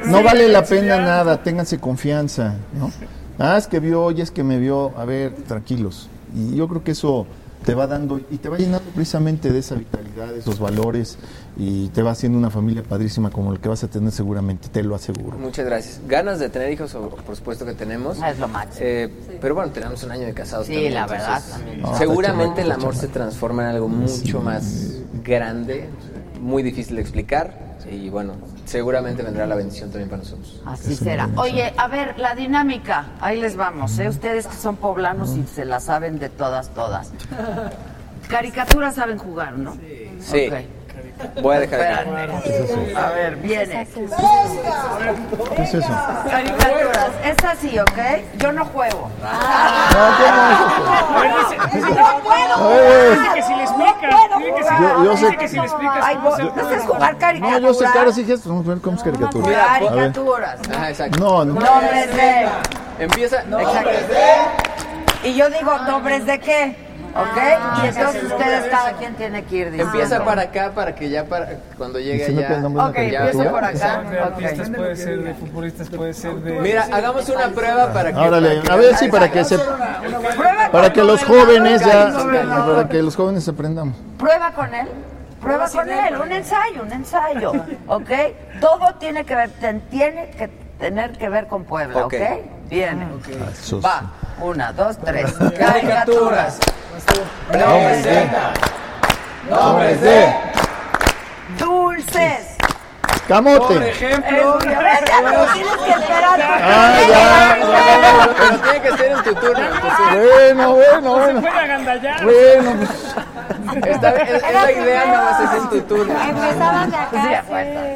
no 0.05 0.23
vale 0.23 0.47
la 0.49 0.63
pena 0.63 0.97
nada, 0.97 1.41
ténganse 1.43 1.79
confianza, 1.79 2.55
¿no? 2.77 2.91
Ah, 3.37 3.57
es 3.57 3.67
que 3.67 3.79
vio, 3.79 4.03
oye, 4.03 4.23
es 4.23 4.31
que 4.31 4.43
me 4.43 4.57
vio, 4.59 4.97
a 4.97 5.05
ver, 5.05 5.33
tranquilos. 5.47 6.09
Y 6.33 6.55
yo 6.55 6.67
creo 6.67 6.83
que 6.83 6.91
eso 6.91 7.25
te 7.65 7.73
va 7.73 7.87
dando 7.87 8.19
y 8.29 8.37
te 8.37 8.47
va 8.49 8.57
llenando 8.57 8.89
precisamente 8.93 9.51
de 9.51 9.59
esa 9.59 9.75
vitalidad, 9.75 10.27
de 10.27 10.39
esos 10.39 10.59
valores 10.59 11.17
y 11.57 11.87
te 11.89 12.01
va 12.01 12.11
haciendo 12.11 12.37
una 12.37 12.49
familia 12.49 12.83
padrísima 12.83 13.29
como 13.29 13.53
el 13.53 13.59
que 13.59 13.69
vas 13.69 13.83
a 13.83 13.87
tener 13.87 14.11
seguramente, 14.11 14.67
te 14.69 14.83
lo 14.83 14.95
aseguro. 14.95 15.37
Muchas 15.37 15.65
gracias. 15.65 16.01
Ganas 16.07 16.39
de 16.39 16.49
tener 16.49 16.71
hijos, 16.71 16.93
por 16.93 17.35
supuesto 17.35 17.65
que 17.65 17.73
tenemos. 17.73 18.21
Es 18.21 18.39
lo 18.39 18.47
máximo. 18.47 18.85
Eh, 18.85 19.09
pero 19.39 19.55
bueno, 19.55 19.71
tenemos 19.71 20.03
un 20.03 20.11
año 20.11 20.25
de 20.25 20.33
casados. 20.33 20.67
Sí, 20.67 20.73
también, 20.73 20.93
la 20.93 21.07
verdad, 21.07 21.37
entonces, 21.37 21.51
también. 21.51 21.81
No, 21.81 21.97
seguramente 21.97 22.61
el 22.61 22.71
amor 22.71 22.95
se 22.95 23.07
transforma 23.07 23.63
en 23.63 23.75
algo 23.75 23.87
mucho 23.87 24.41
más 24.41 24.95
grande, 25.23 25.87
muy 26.41 26.61
difícil 26.61 26.95
de 26.95 27.01
explicar. 27.01 27.65
Y 27.89 28.09
bueno, 28.09 28.33
seguramente 28.65 29.21
vendrá 29.21 29.45
la 29.45 29.55
bendición 29.55 29.91
también 29.91 30.09
para 30.09 30.23
nosotros. 30.23 30.61
Así 30.65 30.95
será. 30.95 31.29
Oye, 31.37 31.71
a 31.77 31.87
ver, 31.87 32.17
la 32.17 32.33
dinámica, 32.33 33.11
ahí 33.21 33.39
les 33.39 33.55
vamos, 33.55 33.99
¿eh? 33.99 34.09
Ustedes 34.09 34.47
que 34.47 34.55
son 34.55 34.75
poblanos 34.75 35.35
y 35.37 35.45
se 35.45 35.65
la 35.65 35.79
saben 35.79 36.17
de 36.17 36.29
todas, 36.29 36.69
todas. 36.69 37.11
Caricaturas 38.27 38.95
saben 38.95 39.19
jugar, 39.19 39.57
¿no? 39.57 39.77
Sí. 40.19 40.47
Ok. 40.47 40.53
Voy 41.41 41.55
a 41.55 41.59
dejar 41.61 41.79
de. 41.79 41.87
A 42.97 43.09
ver, 43.11 43.37
viene. 43.37 43.87
¿Qué 45.55 45.61
es 45.63 45.73
eso? 45.73 45.87
Caricaturas, 46.29 47.09
es 47.23 47.43
así, 47.45 47.79
¿ok? 47.79 47.97
Yo 48.37 48.51
no 48.51 48.65
juego. 48.65 49.09
No 49.21 49.29
puedo. 52.23 53.11
Dice 53.11 53.27
que 53.33 53.41
si 53.43 53.53
le 53.55 53.63
explicas. 53.63 54.15
Dile 54.37 54.53
que 54.55 54.63
si, 54.63 54.69
Yo- 54.81 55.03
yo 55.03 55.11
dice 55.11 55.29
sé- 55.29 55.37
que 55.37 55.47
si 55.47 55.55
le 55.55 55.61
explicas. 55.63 56.15
No 56.23 56.31
sabes 56.63 56.83
jugar 56.83 57.13
No, 57.13 57.19
caricaturas. 57.19 57.61
yo 57.61 57.73
sé 57.73 57.85
caras 57.85 58.17
y 58.17 58.25
gestos, 58.25 58.47
vamos 58.51 58.65
a 58.65 58.69
ver 58.69 58.79
cómo 58.81 58.97
es 58.97 59.03
caricatura. 59.03 59.65
Caricaturas. 59.67 60.59
Ajá, 60.73 60.89
exacto. 60.89 61.19
No, 61.19 61.45
no. 61.45 61.53
Nombres 61.59 62.15
de. 62.15 62.47
Empieza. 62.99 63.41
Exacto. 63.41 63.89
Y 65.23 65.35
yo 65.35 65.49
digo, 65.49 65.77
¿nombres 65.87 66.25
de 66.25 66.39
qué? 66.39 66.75
¿Ok? 67.15 67.37
Y 67.83 67.87
entonces 67.87 68.23
ustedes, 68.23 68.65
cada 68.69 68.93
quien 68.93 69.15
tiene 69.15 69.43
que 69.45 69.55
ir 69.55 69.71
diciendo. 69.71 69.93
Empieza 69.93 70.25
para 70.25 70.41
acá 70.43 70.71
para 70.75 70.93
que 70.95 71.09
ya 71.09 71.23
para 71.23 71.47
cuando 71.77 71.97
llegue 71.99 72.27
Diciendo 72.27 72.41
que 72.41 72.81
Ok, 72.81 72.93
caricatura. 72.93 73.51
por 73.51 73.63
acá. 73.63 74.01
De 74.01 74.19
artistas 74.19 74.69
puede 74.69 74.95
ser, 74.97 75.23
de 75.23 75.33
futbolistas 75.33 75.89
puede 75.89 76.13
ser, 76.13 76.35
de. 76.35 76.59
Mira, 76.59 76.87
hagamos 76.91 77.29
una 77.29 77.47
prueba 77.49 77.93
para 77.93 78.09
que. 78.11 78.19
Que- 78.61 78.71
a 78.71 78.75
ver 78.75 78.95
si 78.97 79.07
para 79.07 79.31
que 79.31 79.43
se, 79.45 79.57
Prueba 79.57 80.69
para 80.71 80.83
con 80.87 80.93
que 80.93 81.03
los 81.03 81.23
jóvenes 81.23 81.85
ya, 81.85 82.11
para 82.65 82.89
que 82.89 83.01
los 83.01 83.15
jóvenes 83.15 83.47
aprendamos. 83.47 83.95
Prueba 84.17 84.51
con 84.51 84.73
él. 84.73 84.87
Prueba 85.41 85.69
con 85.69 85.87
él, 85.89 86.15
un 86.19 86.31
ensayo, 86.31 86.81
un 86.83 86.91
ensayo, 86.91 87.51
¿ok? 87.87 88.09
Todo 88.59 88.95
tiene 88.99 89.23
que 89.25 89.35
ver, 89.35 89.51
tiene 89.91 90.31
que 90.31 90.49
tener 90.79 91.11
que 91.11 91.29
ver 91.29 91.47
con 91.47 91.63
Puebla, 91.65 92.05
¿ok? 92.07 92.15
Viene. 92.69 93.07
Eso 93.51 93.79
Va, 93.79 94.11
una, 94.39 94.71
dos, 94.73 94.97
tres. 95.03 95.31
Caricaturas. 95.57 96.57
Nombres 97.51 98.03
de. 98.03 98.29
Nombres 99.49 100.01
de. 100.01 100.33
Dulces. 101.59 102.55
Camote. 103.27 103.73
Por 103.73 103.83
ejemplo. 103.83 104.59
Es- 104.59 104.65
tienes 105.53 105.77
que 105.77 105.91
esperar. 105.91 106.39
Ah, 106.41 106.97
ya, 107.09 107.57
ya. 107.57 108.29
Pero 108.37 108.59
tiene 108.59 108.81
que 108.81 108.97
ser 108.97 109.11
en 109.11 109.23
tu 109.23 109.33
turno. 109.35 109.65
Bueno, 110.11 110.73
bueno, 110.73 111.15
Se 111.15 111.33
bueno. 111.33 111.41
Bueno, 112.23 112.75
pues, 112.77 113.85
Esta 113.87 114.09
es, 114.11 114.43
es 114.43 114.53
la 114.53 114.71
idea, 114.71 115.05
nada 115.05 115.31
más 115.31 115.41
es 115.53 115.61
en 115.61 115.69
tu 115.69 115.81
turno. 115.81 116.13
Empezaban 116.21 116.91
de 116.91 116.97
Sí, 116.97 117.17
acá. 117.17 117.39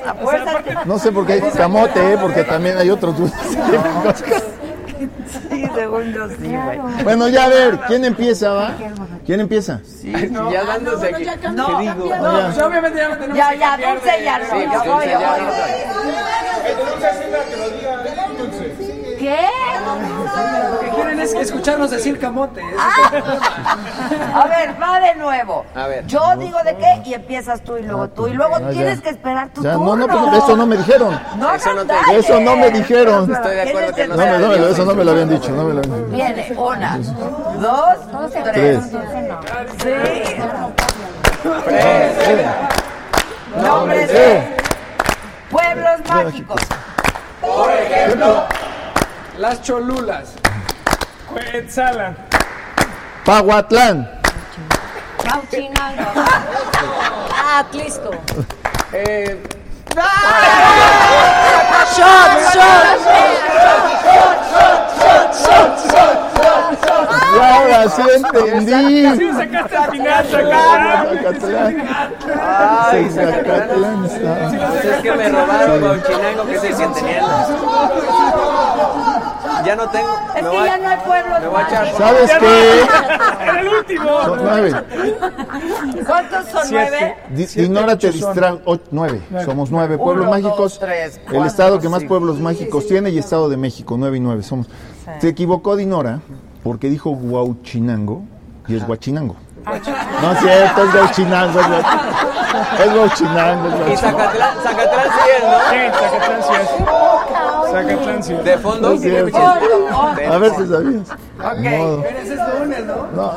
apuesta, 0.10 0.52
apuesta. 0.52 0.82
no 0.86 1.00
sé 1.00 1.12
por 1.12 1.26
qué 1.28 1.34
hay 1.34 1.42
camote, 1.42 2.14
¿eh? 2.14 2.18
porque 2.20 2.44
también 2.44 2.78
hay 2.78 2.90
otros 2.90 3.16
dulces. 3.18 3.58
Sí, 5.00 5.66
según 5.76 6.14
yo 6.14 6.28
sí, 6.30 6.36
güey. 6.48 6.80
Bueno, 7.04 7.28
ya 7.30 7.46
a 7.46 7.50
ver, 7.50 7.80
¿quién 7.88 8.04
empieza, 8.06 8.52
va? 8.52 8.74
¿Quién 9.26 9.40
empieza? 9.40 9.80
ya 10.04 10.64
dándose 10.66 11.08
aquí. 11.08 11.26
No, 11.54 11.68
¿Qué 11.68 11.84
digo? 11.84 12.16
no, 12.16 12.22
No, 12.22 12.40
ya. 12.40 12.46
Pues 12.46 12.62
obviamente 12.66 13.00
ya 13.00 13.10
no 13.10 13.16
tenemos 13.18 13.38
Ya, 13.38 13.50
que 13.52 13.60
ya, 13.60 13.78
Dulce 13.78 14.24
ya 14.24 14.40
no. 14.40 14.46
Sí, 14.46 14.52
yo 14.74 14.94
voy, 14.94 15.06
yo 15.10 15.20
voy. 15.20 15.40
no. 18.16 18.19
¿Qué? 19.20 19.38
Lo 20.72 20.80
que 20.80 20.90
quieren 20.96 21.20
es 21.20 21.34
escucharnos 21.34 21.92
decir 21.92 22.18
camote. 22.20 22.62
eso 22.62 22.76
A 24.34 24.48
ver, 24.48 24.82
va 24.82 25.00
de 25.02 25.16
nuevo. 25.16 25.66
A 25.76 25.88
ver. 25.88 26.06
Yo 26.08 26.22
digo 26.38 26.58
de 26.64 26.78
qué 26.78 27.02
y 27.06 27.14
empiezas 27.14 27.62
tú 27.62 27.78
y 27.78 27.84
luego 27.84 28.08
tú. 28.10 28.28
Y 28.28 28.34
luego 28.34 28.56
Ah, 28.56 28.62
ya. 28.62 28.70
tienes 28.70 29.02
que 29.02 29.10
esperar 29.10 29.50
tu 29.50 29.62
Ya, 29.62 29.74
turno. 29.74 29.96
no, 29.98 30.08
no, 30.08 30.08
pero 30.08 30.38
eso 30.38 30.56
no 30.56 30.66
me 30.66 30.78
dijeron. 30.78 31.20
No, 31.38 31.54
Eso 31.54 31.74
no 31.74 31.86
te-. 31.86 31.94
Eso 32.18 32.40
no 32.40 32.56
me 32.56 32.72
dijeron. 32.72 33.30
Estoy 33.34 33.56
de 33.56 33.62
acuerdo 33.62 33.94
que 33.96 34.08
no 34.08 34.16
No, 34.16 34.26
me- 34.26 34.38
no, 34.58 34.68
eso 34.68 34.86
no 34.86 34.96
me 34.96 35.04
lo 35.04 35.12
habían 35.12 35.30
dicho, 35.30 35.50
no 35.52 35.64
me 35.66 35.74
lo 35.74 35.80
habían 35.80 35.98
dicho. 36.06 36.16
Viene, 36.16 36.54
una, 36.58 36.98
dos, 37.60 37.98
tres. 38.54 38.80
Tres. 38.94 38.94
Sí. 39.84 39.90
Eh, 41.70 42.46
Nombres 43.64 44.08
de 44.12 44.56
pueblos 45.52 46.00
mágicos. 46.08 46.62
Las 49.40 49.62
cholulas. 49.62 50.34
Cuetzalan. 51.32 52.14
Pahuatlán. 53.24 54.10
Cauchinango. 55.24 56.12
Ah, 57.34 57.60
Atlisco. 57.60 58.12
Eh, 58.92 59.42
Shot, 61.96 62.32
shot. 62.54 63.00
Y 67.32 67.40
ahora 67.40 67.90
sí 67.90 68.02
entendí. 68.16 69.18
Sí, 69.18 69.32
sacaste 69.32 69.78
al 69.78 69.92
final, 69.92 70.26
Zacatlán. 70.26 71.88
Ay, 72.38 73.10
Zacatlán. 73.10 74.10
Pues 74.10 74.86
es 74.86 75.02
que 75.02 75.12
me 75.14 75.30
robaron 75.30 75.82
Bauchinango, 75.82 76.46
que 76.46 76.60
se 76.60 76.76
sienten 76.76 77.06
Ya 79.66 79.76
no 79.76 79.90
tengo. 79.90 80.10
Es 80.36 80.46
que 80.48 80.66
ya 80.66 80.78
no 80.78 80.88
hay 80.90 80.98
pueblos 81.06 81.40
me 81.42 81.48
voy 81.48 81.62
a 81.62 81.68
echar. 81.68 81.94
¿Sabes 81.98 82.32
qué? 82.40 82.82
Era 83.44 83.62
el 83.62 83.68
último. 83.70 84.24
Son 84.24 84.40
nueve. 84.44 84.74
¿Cuántos 86.06 86.46
son 86.48 86.62
nueve? 86.72 87.16
Di- 87.30 87.46
Dinora 87.46 87.98
te 87.98 88.12
distrae. 88.12 88.60
ocho- 88.66 88.84
Nueve. 88.92 89.22
Somos 89.46 89.72
nueve 89.72 89.98
pueblos 89.98 90.28
Uno, 90.28 90.36
dos, 90.36 90.44
mágicos. 90.44 90.80
tres, 90.80 91.20
El 91.32 91.46
estado 91.46 91.80
que 91.80 91.90
más 91.90 92.04
pueblos 92.06 92.40
mágicos 92.40 92.88
tiene 92.88 93.10
y 93.10 93.18
Estado 93.18 93.50
de 93.50 93.58
México. 93.58 93.96
Nueve 93.98 94.18
y 94.18 94.20
nueve 94.20 94.44
somos. 94.44 94.68
Se 95.20 95.28
equivocó 95.30 95.76
Dinora 95.76 96.20
porque 96.64 96.90
dijo 96.90 97.12
Huauchinango 97.12 98.24
y 98.68 98.76
es 98.78 98.88
Huachinango. 98.88 99.36
No 99.66 100.32
es 100.32 100.40
cierto, 100.40 100.84
es 100.84 100.94
Huachinango. 100.96 101.60
Es 101.60 101.68
es 102.80 102.94
Y. 102.94 103.98
Zacatlán, 103.98 104.56
Zacatlán 104.64 105.06
sí 105.06 105.30
es, 105.38 105.44
¿no? 105.44 105.60
Sí, 105.70 105.78
Zacatlán 106.00 106.44
sí 106.44 106.54
es. 106.62 107.72
Zacatlán 107.72 108.24
sí 108.24 108.34
es. 108.34 108.44
De 108.44 108.58
fondo. 108.58 108.90
No 108.90 108.96
es. 108.96 109.34
A 110.32 110.38
ver 110.38 110.52
si 110.56 110.68
sabías. 110.68 111.08
Ni 111.60 111.70
modo. 111.70 112.02
Pero 112.02 112.18
ese 112.20 112.34
es 112.34 112.40
lunes, 112.60 112.86
¿no? 112.86 113.08
No, 113.14 113.34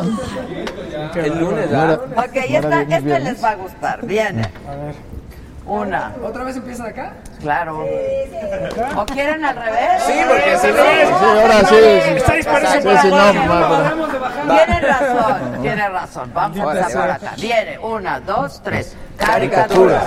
El 1.15 1.39
lunes, 1.39 1.71
no 1.71 1.79
¿verdad? 1.79 2.01
era- 2.13 2.23
Ok, 2.23 2.35
no 2.35 2.57
esta, 2.59 2.81
este 2.83 3.01
viernes. 3.01 3.25
les 3.25 3.45
va 3.45 3.51
a 3.51 3.55
gustar. 3.57 4.07
Viene. 4.07 4.51
Una, 5.65 6.13
¿Otra 6.25 6.43
vez 6.45 6.57
empieza 6.57 6.85
acá? 6.87 7.13
claro. 7.41 7.85
¿O 8.97 9.07
quieren 9.07 9.45
al 9.45 9.55
revés? 9.57 10.03
Sí, 10.05 10.21
porque 10.27 10.59
si 10.59 10.67
no. 10.69 10.75
Sí, 10.75 11.41
ahora 11.41 11.65
sí. 11.69 11.77
Está 12.17 12.33
disparado 12.35 12.81
Sí, 13.03 13.09
no. 13.09 14.55
Tiene 14.55 14.81
razón, 14.81 15.63
tiene 15.63 15.89
razón. 15.89 16.31
Vamos 16.35 16.59
a 16.59 16.63
empezar 16.63 16.93
por 16.93 17.11
acá. 17.11 17.33
Viene, 17.37 17.79
una, 17.79 18.21
dos, 18.21 18.61
tres. 18.63 18.97
Caricaturas. 19.17 20.05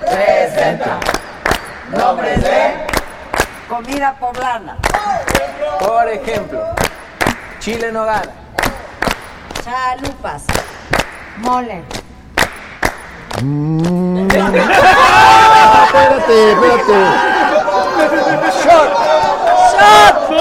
Presenta. 0.00 0.98
Nombres 1.96 2.42
de 2.42 2.74
comida 3.68 4.16
poblana. 4.18 4.76
Por 5.78 6.08
ejemplo, 6.08 6.64
Chile 7.60 7.92
Nogada. 7.92 8.32
Chalupas. 9.64 10.44
Mole. 11.38 11.84
Mm. 13.42 14.28
Espérate, 15.88 16.52
espérate. 16.52 16.98
¡Shot! 18.64 18.90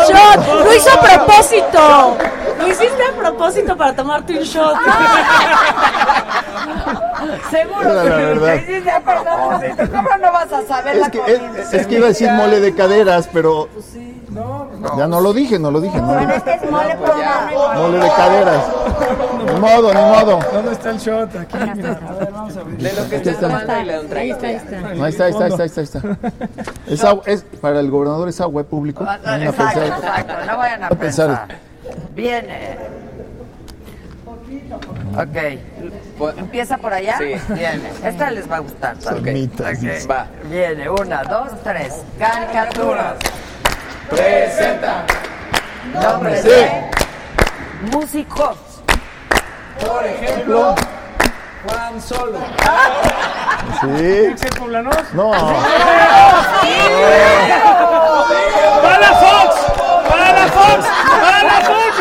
¡Shot! 0.10 0.40
¡Lo 0.64 0.74
hizo 0.76 0.90
a 0.92 1.02
propósito! 1.02 2.18
Lo 2.60 2.68
hiciste 2.68 3.04
a 3.04 3.12
propósito 3.14 3.78
para 3.78 3.96
tomarte 3.96 4.34
un 4.38 4.44
shot. 4.44 4.76
Seguro 7.52 7.82
que 7.82 8.10
la 8.10 8.16
verdad. 8.16 8.56
Sí, 8.58 8.66
sí, 8.68 8.82
ya, 8.84 9.00
perdón. 9.00 9.62
¿Cómo 9.92 10.10
no 10.18 10.32
vas 10.32 10.52
a 10.52 10.64
saber 10.64 10.96
Es 10.96 11.02
la 11.02 11.12
que, 11.12 11.20
es, 11.60 11.74
es 11.74 11.88
que 11.88 11.96
iba 11.96 12.06
a 12.06 12.10
decir 12.10 12.32
mole 12.32 12.60
de 12.60 12.74
caderas, 12.76 13.30
pero 13.32 13.70
ya 14.98 15.08
no 15.08 15.22
lo 15.22 15.34
dije, 15.34 15.58
no 15.60 15.72
lo 15.72 15.82
dije. 15.82 15.98
No 16.00 16.08
Bueno, 16.08 16.22
dije. 16.22 16.36
es 16.38 16.44
que 16.44 16.54
es 16.66 16.72
mole 16.72 16.96
poblano. 16.96 17.74
Mole 17.82 17.98
de 18.00 18.08
caderas. 18.10 18.64
Ni 19.54 19.60
modo, 19.60 19.94
ni 19.94 20.02
modo. 20.02 20.40
¿Dónde 20.54 20.72
está 20.72 20.90
el 20.92 20.98
shot? 20.98 21.36
Aquí, 21.36 21.58
mira. 21.76 22.00
A 22.10 22.14
ver, 22.14 22.32
vamos 22.32 22.58
a 22.58 22.60
abrir. 22.62 22.78
De 22.78 22.94
lo 22.94 23.10
que 23.10 23.16
estés 23.18 23.40
tomando 23.40 23.80
y 23.80 23.84
le 23.86 23.94
da 23.94 24.02
un 24.02 24.18
Ahí 24.18 24.32
está, 24.32 24.48
ahí 24.48 24.56
está. 24.56 24.80
No, 24.82 25.04
ahí 25.04 25.10
está, 25.12 25.24
ahí 25.26 25.32
está, 25.32 25.44
ahí 25.46 25.52
está, 25.52 25.64
ahí 25.64 25.68
está, 25.68 25.82
ahí 25.82 25.86
está. 25.86 26.32
Es 26.88 27.04
agua- 27.04 27.24
es, 27.26 27.46
para 27.62 27.80
el 27.80 27.90
gobernador 27.90 28.30
es 28.30 28.40
agua, 28.42 28.62
es 28.62 28.68
público. 28.68 29.04
Ah, 29.08 29.18
Vayan 29.24 29.42
a 29.48 29.50
Exacto, 29.52 29.80
pensar. 29.80 29.98
exacto. 30.00 30.34
No 30.46 30.58
vayan 30.58 30.84
a 30.84 30.90
pensar. 30.90 31.28
pensar. 31.28 31.48
Viene. 32.16 32.78
Ok. 35.18 36.30
¿Empieza 36.38 36.78
por 36.78 36.94
allá? 36.94 37.18
Sí. 37.18 37.54
Viene. 37.54 37.90
Esta 38.04 38.32
les 38.32 38.50
va 38.52 38.58
a 38.58 38.60
gustar. 38.60 38.96
¿sabes? 39.00 39.24
Semitas. 39.24 39.78
Ok. 39.78 40.10
Va. 40.12 40.28
Viene. 40.50 40.90
Una, 40.90 41.24
dos, 41.24 41.50
tres. 41.64 42.02
Caricaturas. 42.20 43.16
Presenta. 44.10 45.06
Nombres 45.94 46.42
Sí. 46.42 46.50
de 46.50 46.92
músicos. 47.92 48.58
Por 49.86 50.06
ejemplo, 50.06 50.76
Juan 51.68 52.02
Solo. 52.02 52.40
Sí. 53.82 54.36
No. 55.14 55.32
¡Para 58.82 59.00
la 59.00 59.12
Fox! 59.14 59.56
¡Para 60.10 60.34
la 60.34 60.48
Fox! 60.48 60.88
¡Para 61.22 61.44
la 61.44 61.62
Fox! 61.62 61.94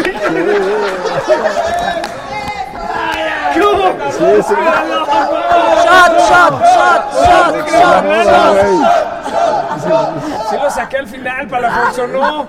¿Qué 3.52 3.60
hubo? 3.60 3.86
Sí, 4.10 4.42
sí. 4.48 4.54
Shot, 5.84 6.12
shot, 6.28 6.54
shot, 6.62 7.04
shot, 7.24 7.54
shot, 7.68 8.04
shot. 8.24 9.15
Sí 10.50 10.56
lo 10.62 10.70
saqué 10.70 10.98
al 10.98 11.06
final 11.06 11.46
para 11.48 11.68
la 11.68 11.74
Fox 11.74 11.98
o 12.00 12.06
no. 12.06 12.40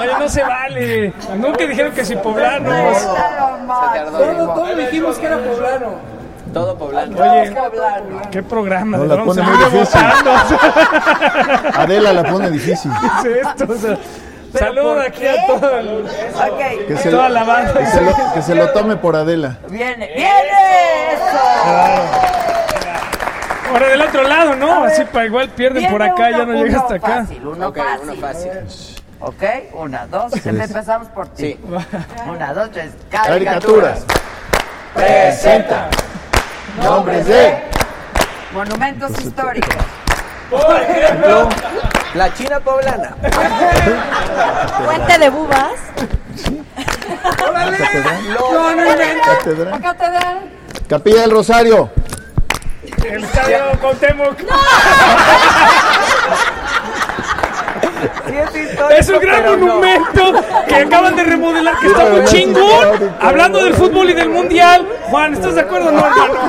Oye, 0.00 0.12
no 0.18 0.28
se 0.28 0.42
vale. 0.42 1.12
Nunca 1.36 1.64
dijeron 1.66 1.92
que 1.92 2.04
si 2.04 2.16
poblanos. 2.16 3.02
Lo. 3.02 3.16
Todo, 4.10 4.54
todo 4.54 4.74
dijimos 4.76 5.18
que 5.18 5.26
era 5.26 5.38
poblano. 5.38 5.94
todo 6.52 6.76
poblano. 6.78 7.16
Oye, 7.18 7.54
qué 8.30 8.42
programa. 8.42 8.96
No, 8.98 9.04
la 9.06 9.24
pone 9.24 9.42
muy 9.42 9.56
difícil. 9.64 10.00
Adela 11.76 12.12
la 12.12 12.22
pone 12.24 12.50
difícil. 12.50 12.90
¿Qué 13.22 13.40
es 13.40 13.46
esto? 13.46 13.72
O 13.72 13.76
sea, 13.76 13.96
¿Pero 14.52 14.66
Saludo 14.66 14.94
por 14.94 15.02
aquí 15.02 15.20
qué? 15.20 15.30
a 15.30 15.46
todo 15.46 15.70
el- 15.78 16.04
Ok. 16.06 16.86
Que 16.88 16.96
se, 16.96 17.10
toda 17.10 17.28
la 17.28 17.44
banda. 17.44 17.74
que 17.74 17.86
se 17.86 18.00
lo, 18.00 18.12
que 18.34 18.42
se 18.42 18.54
lo 18.54 18.70
tome 18.70 18.96
por 18.96 19.16
Adela. 19.16 19.58
Viene. 19.68 20.06
¡Viene 20.14 21.12
eso! 21.12 22.55
Ahora 23.68 23.88
del 23.88 24.02
otro 24.02 24.22
lado, 24.22 24.56
¿no? 24.56 24.84
Así 24.84 25.04
para 25.04 25.26
igual 25.26 25.48
pierden 25.50 25.90
por 25.90 26.02
acá, 26.02 26.28
uno- 26.28 26.38
ya 26.38 26.44
no 26.46 26.52
llega 26.64 26.78
hasta 26.80 26.94
acá. 26.94 27.06
Fácil, 27.22 27.46
uno 27.46 27.68
Ok, 27.68 27.76
fácil. 27.78 28.00
uno 28.10 28.14
fácil. 28.20 28.50
Ok, 29.18 29.42
una, 29.74 30.06
dos, 30.06 30.32
empezamos 30.46 31.08
por 31.08 31.26
ti. 31.28 31.54
Sí. 31.54 31.60
Una, 32.28 32.52
dos, 32.52 32.70
tres. 32.70 32.92
Caricaturas. 33.10 34.04
Presenta. 34.94 35.88
Nombres 36.82 37.26
de. 37.26 37.56
Monumentos 38.52 39.10
históricos. 39.20 39.74
Por 40.50 40.80
ejemplo, 40.80 41.48
la 42.14 42.32
China 42.34 42.60
poblana. 42.60 43.16
Puente 44.84 45.18
de 45.18 45.28
bubas. 45.30 45.72
Catedral. 47.26 49.20
Catedral. 49.24 49.80
Catedral. 49.80 50.38
Capilla 50.88 51.22
del 51.22 51.30
Rosario. 51.32 51.90
El 53.04 53.24
estadio 53.24 53.58
Cuauhtémoc. 53.80 54.38
Es 58.90 59.08
un 59.08 59.20
gran 59.20 59.44
monumento 59.44 60.34
que 60.68 60.74
acaban 60.76 61.16
de 61.16 61.24
remodelar, 61.24 61.78
que 61.78 61.86
está 61.88 62.04
muy 62.04 62.24
chingón. 62.24 63.14
Hablando 63.20 63.64
del 63.64 63.74
fútbol 63.74 64.10
y 64.10 64.12
del 64.14 64.28
mundial, 64.28 64.86
Juan, 65.10 65.34
¿estás 65.34 65.54
de 65.54 65.60
acuerdo 65.60 65.88
o 65.88 65.92
no, 65.92 65.98
hermano? 65.98 66.34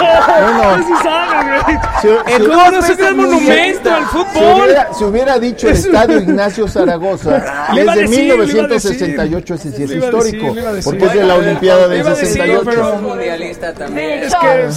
Bueno. 0.00 0.86
sí 0.86 0.92
saben, 1.02 1.48
güey. 1.48 1.78
Si- 2.00 2.08
El 2.08 2.14
si- 2.24 2.32
es 2.32 2.90
un 2.90 2.96
gran 2.96 3.16
monumento 3.16 3.90
al 3.94 4.02
Si 4.02 4.08
fútbol. 4.08 4.62
hubiera, 4.64 4.94
si 4.94 5.04
hubiera 5.04 5.38
dicho 5.38 5.68
el 5.68 5.74
estadio 5.74 6.18
Ignacio 6.22 6.68
Zaragoza, 6.68 7.30
desde 7.74 8.00
decir, 8.00 8.18
le 8.18 8.24
iba 8.24 8.34
a 8.34 8.36
decir. 8.38 8.54
1968, 8.56 9.54
ese 9.54 9.72
sí 9.72 9.82
es 9.84 9.90
histórico, 9.90 10.54
porque 10.84 11.04
es 11.04 11.12
de 11.12 11.24
la 11.24 11.34
Olimpiada 11.34 11.88
del 11.88 12.00
iba 12.00 12.10
a 12.10 12.14
decir, 12.14 12.28
68. 12.28 12.62
pero- 12.64 12.96
mundialista 12.98 13.72
también. 13.74 14.22
Es 14.24 14.34
que. 14.34 14.68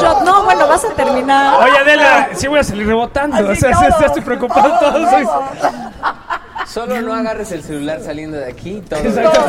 Shot, 0.00 0.22
no, 0.24 0.42
bueno, 0.44 0.66
vas 0.66 0.84
a 0.84 0.88
terminar. 0.94 1.62
Oye, 1.62 1.78
Adela, 1.78 2.28
sí 2.34 2.48
voy 2.48 2.58
a 2.58 2.64
salir 2.64 2.86
rebotando. 2.86 3.48
O 3.50 3.54
sea, 3.54 3.70
estoy 4.06 4.22
preocupado 4.22 4.76
todos. 4.80 5.08
Solo 6.72 7.00
no 7.02 7.12
agarres 7.14 7.50
el 7.50 7.62
celular 7.64 8.00
saliendo 8.00 8.36
de 8.36 8.46
aquí. 8.46 8.80
Todo. 8.88 9.00
Exacto. 9.00 9.40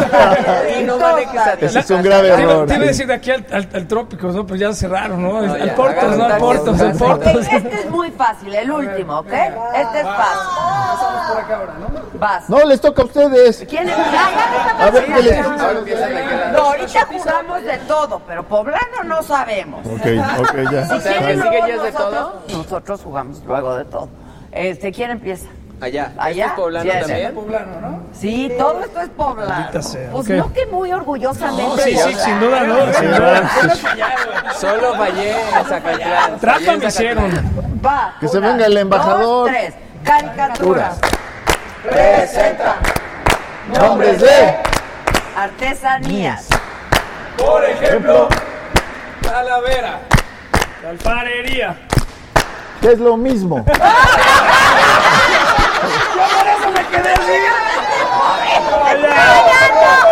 Y 0.80 0.84
no 0.84 0.98
manejes 0.98 1.40
a 1.40 1.54
Ese 1.54 1.80
es 1.80 1.90
un 1.92 2.02
grave 2.02 2.30
error. 2.30 2.72
A 2.72 2.74
sí. 2.74 2.80
decir 2.80 3.06
de 3.08 3.14
aquí 3.14 3.30
al, 3.32 3.46
al, 3.52 3.70
al 3.74 3.88
Trópicos, 3.88 4.34
¿no? 4.34 4.48
Pues 4.48 4.60
ya 4.60 4.74
cerraron, 4.74 5.22
¿no? 5.22 5.42
No, 5.42 5.54
al 5.54 5.66
ya, 5.68 5.76
Portos, 5.76 6.18
¿no? 6.18 6.26
Al 6.26 6.38
Portos, 6.40 6.82
al. 6.82 6.94
Portos. 6.98 7.46
Este 7.52 7.76
es 7.82 7.90
muy 7.92 8.10
fácil, 8.12 8.54
el 8.56 8.72
último, 8.72 9.20
¿ok? 9.20 9.32
Este 9.32 10.00
es 10.00 10.06
fácil. 10.08 10.48
Vas. 12.20 12.50
No, 12.50 12.64
les 12.66 12.82
toca 12.82 13.02
a 13.04 13.06
ustedes. 13.06 13.66
¿Quién 13.70 13.88
es? 13.90 13.96
Ah, 13.98 14.86
A 14.88 14.90
ver, 14.90 15.06
¿qué 15.06 15.22
les-. 15.22 15.48
No, 16.54 16.60
ahorita 16.60 17.06
jugamos 17.12 17.64
de 17.64 17.78
todo, 17.88 18.22
pero 18.28 18.44
poblano 18.48 19.04
no 19.06 19.22
sabemos. 19.24 19.86
Ok, 19.86 20.02
ok, 20.40 20.72
ya. 20.72 20.86
Si 20.88 21.00
quieren 21.00 21.22
¿que 21.22 21.34
sigue 21.34 21.36
luego 21.36 21.68
ya 21.68 21.76
es 21.76 21.82
de 21.84 21.92
nosotros- 21.92 22.32
Nosotros 22.52 23.02
jugamos 23.04 23.44
luego 23.46 23.76
de 23.76 23.86
todo. 23.86 24.10
Este, 24.52 24.92
¿quién 24.92 25.12
empieza? 25.12 25.48
Allá. 25.82 26.12
Allá. 26.16 26.46
¿Este 26.46 26.46
es 26.46 26.52
poblano 26.52 26.92
Sí, 26.92 27.00
también? 27.00 27.34
Poblano, 27.34 27.82
¿no? 27.82 28.04
Sí, 28.14 28.54
todo 28.56 28.84
esto 28.84 29.02
es 29.02 29.10
poblano. 29.10 29.70
Pues 29.72 29.98
ok. 30.14 30.28
no 30.30 30.54
que 30.54 30.66
muy 30.68 30.94
orgullosamente. 30.94 31.84
Sí, 31.84 31.98
sí, 31.98 31.98
poblano. 31.98 32.24
sin 32.24 32.40
duda, 32.40 32.62
no. 32.62 32.94
Sin 32.94 33.12
duda. 33.12 34.54
Solo 34.60 34.96
fallé 34.96 35.32
en 35.32 35.66
Zacatlán. 35.66 36.40
En 36.68 36.80
me 36.80 36.86
hicieron. 36.86 37.82
Va. 37.84 38.16
Que 38.20 38.28
se 38.28 38.40
venga 38.40 38.68
el 38.68 38.78
embajador. 38.78 39.50
Dos, 39.50 39.50
tres. 39.50 39.74
Caricaturas. 40.04 41.00
Presenta. 41.90 42.76
Nombres 43.74 44.22
de. 44.22 44.58
Artesanías. 45.36 46.48
Por 47.38 47.66
ejemplo, 47.66 48.30
Talavera. 49.24 50.00
La 50.84 50.90
alfarería. 50.90 51.76
Que 52.82 52.92
es 52.92 53.00
lo 53.00 53.18
mismo. 53.18 53.66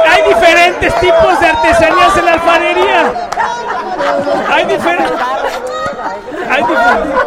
Hay 0.10 0.22
diferentes 0.34 1.00
tipos 1.00 1.40
de 1.40 1.48
artesanías 1.48 2.18
en 2.18 2.26
la 2.26 2.34
alfarería. 2.34 3.14
Hay 4.52 4.66
diferentes. 4.66 5.18
Hay 6.50 6.64
diferentes. 6.64 7.20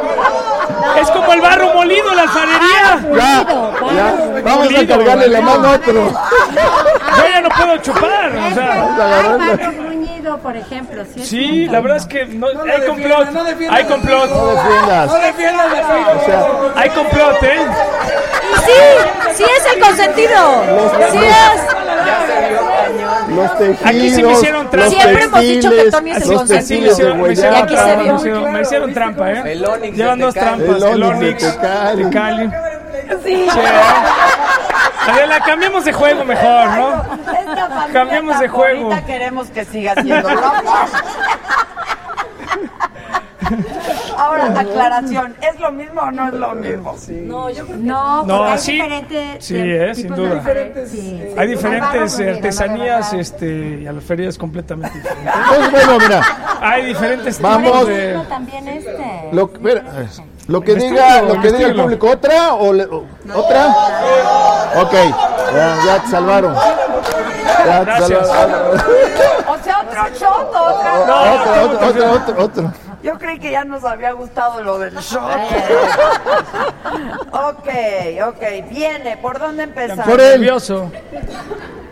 Es 1.01 1.10
como 1.10 1.32
el 1.32 1.40
barro 1.40 1.73
molido, 1.74 2.14
la 2.14 2.23
alfarería. 2.23 3.01
Ya, 3.14 3.47
ya. 3.94 4.43
Vamos 4.44 4.69
a 4.69 4.86
cargarle 4.86 5.28
la 5.28 5.40
mano 5.40 5.69
a 5.69 5.73
otro. 5.73 6.10
Yo 6.10 7.28
ya 7.32 7.40
no 7.40 7.48
puedo 7.48 7.77
chupar. 7.78 8.32
O 8.35 8.55
sea, 8.55 9.73
por 10.39 10.56
ejemplo. 10.56 11.05
Sí, 11.05 11.20
es 11.20 11.28
sí, 11.28 11.66
la 11.66 11.81
verdad 11.81 11.98
es 11.98 12.06
que 12.06 12.24
no, 12.27 12.52
No 12.52 12.62
hay 12.62 12.81
defiendas, 12.81 12.89
complot. 12.89 13.31
no 13.32 13.44
defiendas. 13.44 13.78
Hay 13.78 13.85
complot. 13.86 14.31
No 14.31 14.47
defiendas. 14.47 15.06
No 15.06 15.19
defiendas 15.19 15.73
la 15.73 15.81
O 15.81 16.24
sea, 16.24 16.47
Hay 16.77 16.90
complot, 16.90 17.43
¿eh? 17.43 17.66
Sí, 18.65 18.73
sí 19.37 19.45
es 19.45 19.75
el 19.75 19.81
consentido. 19.81 20.63
Sí 21.11 21.19
es. 21.19 21.63
los 23.35 23.59
tejidos. 23.59 23.87
Aquí 23.87 24.11
sí 24.11 24.23
me 24.23 24.33
hicieron 24.33 24.71
trampa. 24.71 24.91
Siempre 24.91 25.25
hemos 25.25 25.41
dicho 25.41 25.71
que 25.71 25.91
Tony 25.91 26.11
es 26.11 26.23
el 26.23 26.29
los 26.29 26.39
consentido. 26.39 26.83
Me 26.83 26.93
hicieron, 26.93 27.21
me 27.23 27.33
hicieron 27.33 27.55
Y 27.55 27.63
aquí 27.63 27.77
se 27.77 27.83
trampa, 27.83 28.03
vio. 28.03 28.13
me 28.13 28.19
hicieron, 28.19 28.53
me 28.53 28.61
hicieron 28.61 28.95
trampa, 28.95 29.33
¿eh? 29.33 29.43
El 29.53 29.65
Onix 29.67 29.97
Llevan 29.97 30.19
dos 30.19 30.35
trampas. 30.35 30.77
El 30.77 30.83
El 30.83 31.03
Onix 31.03 31.43
de 31.43 32.11
Cali. 32.11 32.51
Sí. 33.25 33.47
Adela, 35.09 35.41
cambiemos 35.41 35.85
de 35.85 35.93
juego 35.93 36.25
mejor, 36.25 36.69
¿no? 36.71 37.03
Esta 37.33 37.89
Cambiemos 37.93 38.39
de 38.39 38.49
juego. 38.49 38.85
bonita 38.85 39.05
queremos 39.07 39.49
que 39.49 39.65
siga 39.65 39.95
siendo 39.95 40.31
loca. 40.31 40.87
Ahora, 44.23 44.44
aclaración, 44.61 45.35
¿es 45.40 45.59
lo 45.61 45.73
mismo 45.73 46.01
o 46.03 46.11
no 46.11 46.28
es 46.28 46.35
lo 46.35 46.55
mismo? 46.55 46.97
No, 47.24 47.51
yo 47.51 47.65
creo 47.66 47.77
que 47.78 47.82
No, 47.85 48.23
No, 48.24 48.44
hay 48.44 48.59
sí. 48.59 48.73
diferentes 48.73 49.44
Sí, 49.44 49.57
eh, 49.57 49.90
eh, 49.90 49.94
sin 49.94 50.15
duda. 50.15 50.35
diferentes. 50.35 50.90
Sí, 50.90 50.97
sí. 51.01 51.35
Hay 51.36 51.49
diferentes 51.49 52.19
Barro, 52.19 52.31
artesanías 52.31 53.12
este, 53.15 53.81
y 53.82 53.86
alfarerías 53.86 54.39
completamente 54.39 54.97
diferentes. 54.99 55.32
Entonces, 55.35 55.86
bueno, 55.86 55.99
mira. 56.05 56.23
Hay 56.61 56.86
diferentes 56.86 57.40
Vamos. 57.40 57.86
de... 57.89 58.20
también 58.28 58.69
este. 58.69 59.28
Lo, 59.32 59.51
mira, 59.61 59.82
lo 60.47 60.61
que 60.61 60.74
diga, 60.77 60.89
Investígalo, 61.19 61.35
lo 61.35 61.40
que 61.40 61.53
diga 61.53 61.69
el 61.69 61.77
público. 61.81 62.11
¿Otra 62.11 62.55
o 62.55 62.73
le- 62.73 62.85
o- 62.85 63.05
otra? 63.35 63.66
Ok, 64.77 64.93
ya, 65.55 65.78
ya 65.85 66.03
te 66.03 66.09
salvaron. 66.11 66.55
Ya 67.66 67.85
te 67.85 68.01
salvaron. 68.24 68.81
O 69.49 69.65
sea, 69.65 69.81
otro 69.81 70.03
shot, 70.19 70.55
otra. 70.55 71.01
Otra, 71.01 71.62
otra, 71.65 71.86
otra, 71.89 72.11
otra, 72.12 72.44
otra. 72.44 72.73
Yo 73.03 73.19
creí 73.19 73.39
que 73.41 73.51
ya 73.51 73.65
nos 73.65 73.85
había 73.85 74.12
gustado 74.12 74.62
lo 74.62 74.79
del 74.79 74.95
shot. 74.97 75.23
ok, 77.33 77.69
ok, 78.29 78.43
viene. 78.70 79.16
¿Por 79.16 79.39
dónde 79.39 79.65
empezar? 79.65 80.05
Por 80.05 80.20
él, 80.20 80.41
Nervioso. 80.41 80.91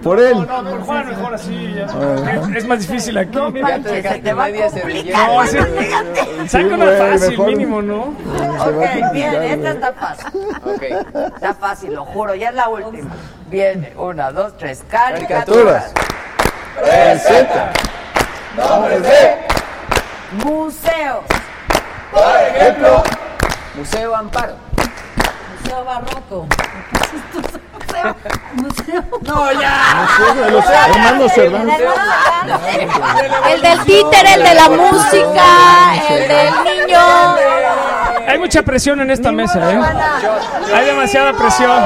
por 0.03 0.20
él. 0.20 0.47
No, 0.47 0.47
por 0.65 0.81
Juan 0.82 1.09
mejor 1.09 1.35
así. 1.35 1.74
ya. 1.74 1.87
Es, 2.32 2.57
es 2.57 2.65
más 2.66 2.78
difícil 2.87 3.19
aquí. 3.19 3.37
No 3.37 3.53
Ya 3.53 3.81
te 3.81 4.03
te 4.20 4.32
va 4.32 4.45
a 4.45 4.51
complicar. 4.53 5.28
No. 5.28 5.47
Saca 6.49 6.65
una 6.66 6.87
fácil, 6.93 7.31
mejor. 7.31 7.47
mínimo, 7.49 7.82
¿no? 7.82 8.03
Ok, 8.03 9.12
bien, 9.12 9.35
esta 9.43 9.70
está 9.73 9.93
fácil. 9.93 10.31
Ok. 10.65 10.82
Está 11.35 11.55
fácil, 11.55 11.95
lo 11.95 12.05
juro, 12.05 12.35
ya 12.37 12.51
es 12.51 12.55
la 12.55 12.69
última. 12.69 13.11
Viene, 13.49 13.93
una, 13.97 14.31
dos, 14.31 14.57
tres. 14.57 14.82
Caricaturas. 14.89 15.93
Caricaturas. 15.93 17.20
Presenta. 17.24 17.73
Nombres 18.57 19.03
de. 19.03 19.60
Museos. 20.32 21.24
Ejemplo. 22.55 23.02
Museo 23.74 24.15
Amparo. 24.15 24.55
Museo 25.62 25.85
Barroco. 25.85 26.47
No, 29.23 29.52
ya. 29.52 30.09
De 30.35 30.51
los 30.51 30.65
hermanos 30.65 31.32
Cerdán. 31.32 31.69
El 33.48 33.62
del 33.62 33.85
títere, 33.85 34.35
el 34.35 34.43
de 34.43 34.55
la 34.55 34.69
música, 34.69 35.94
el 36.09 36.28
del 36.28 36.65
niño. 36.65 37.01
Hay 38.28 38.39
mucha 38.39 38.62
presión 38.62 39.01
en 39.01 39.11
esta 39.11 39.32
mesa, 39.32 39.73
¿eh? 39.73 39.81
Hay 40.74 40.86
demasiada 40.86 41.32
presión. 41.32 41.82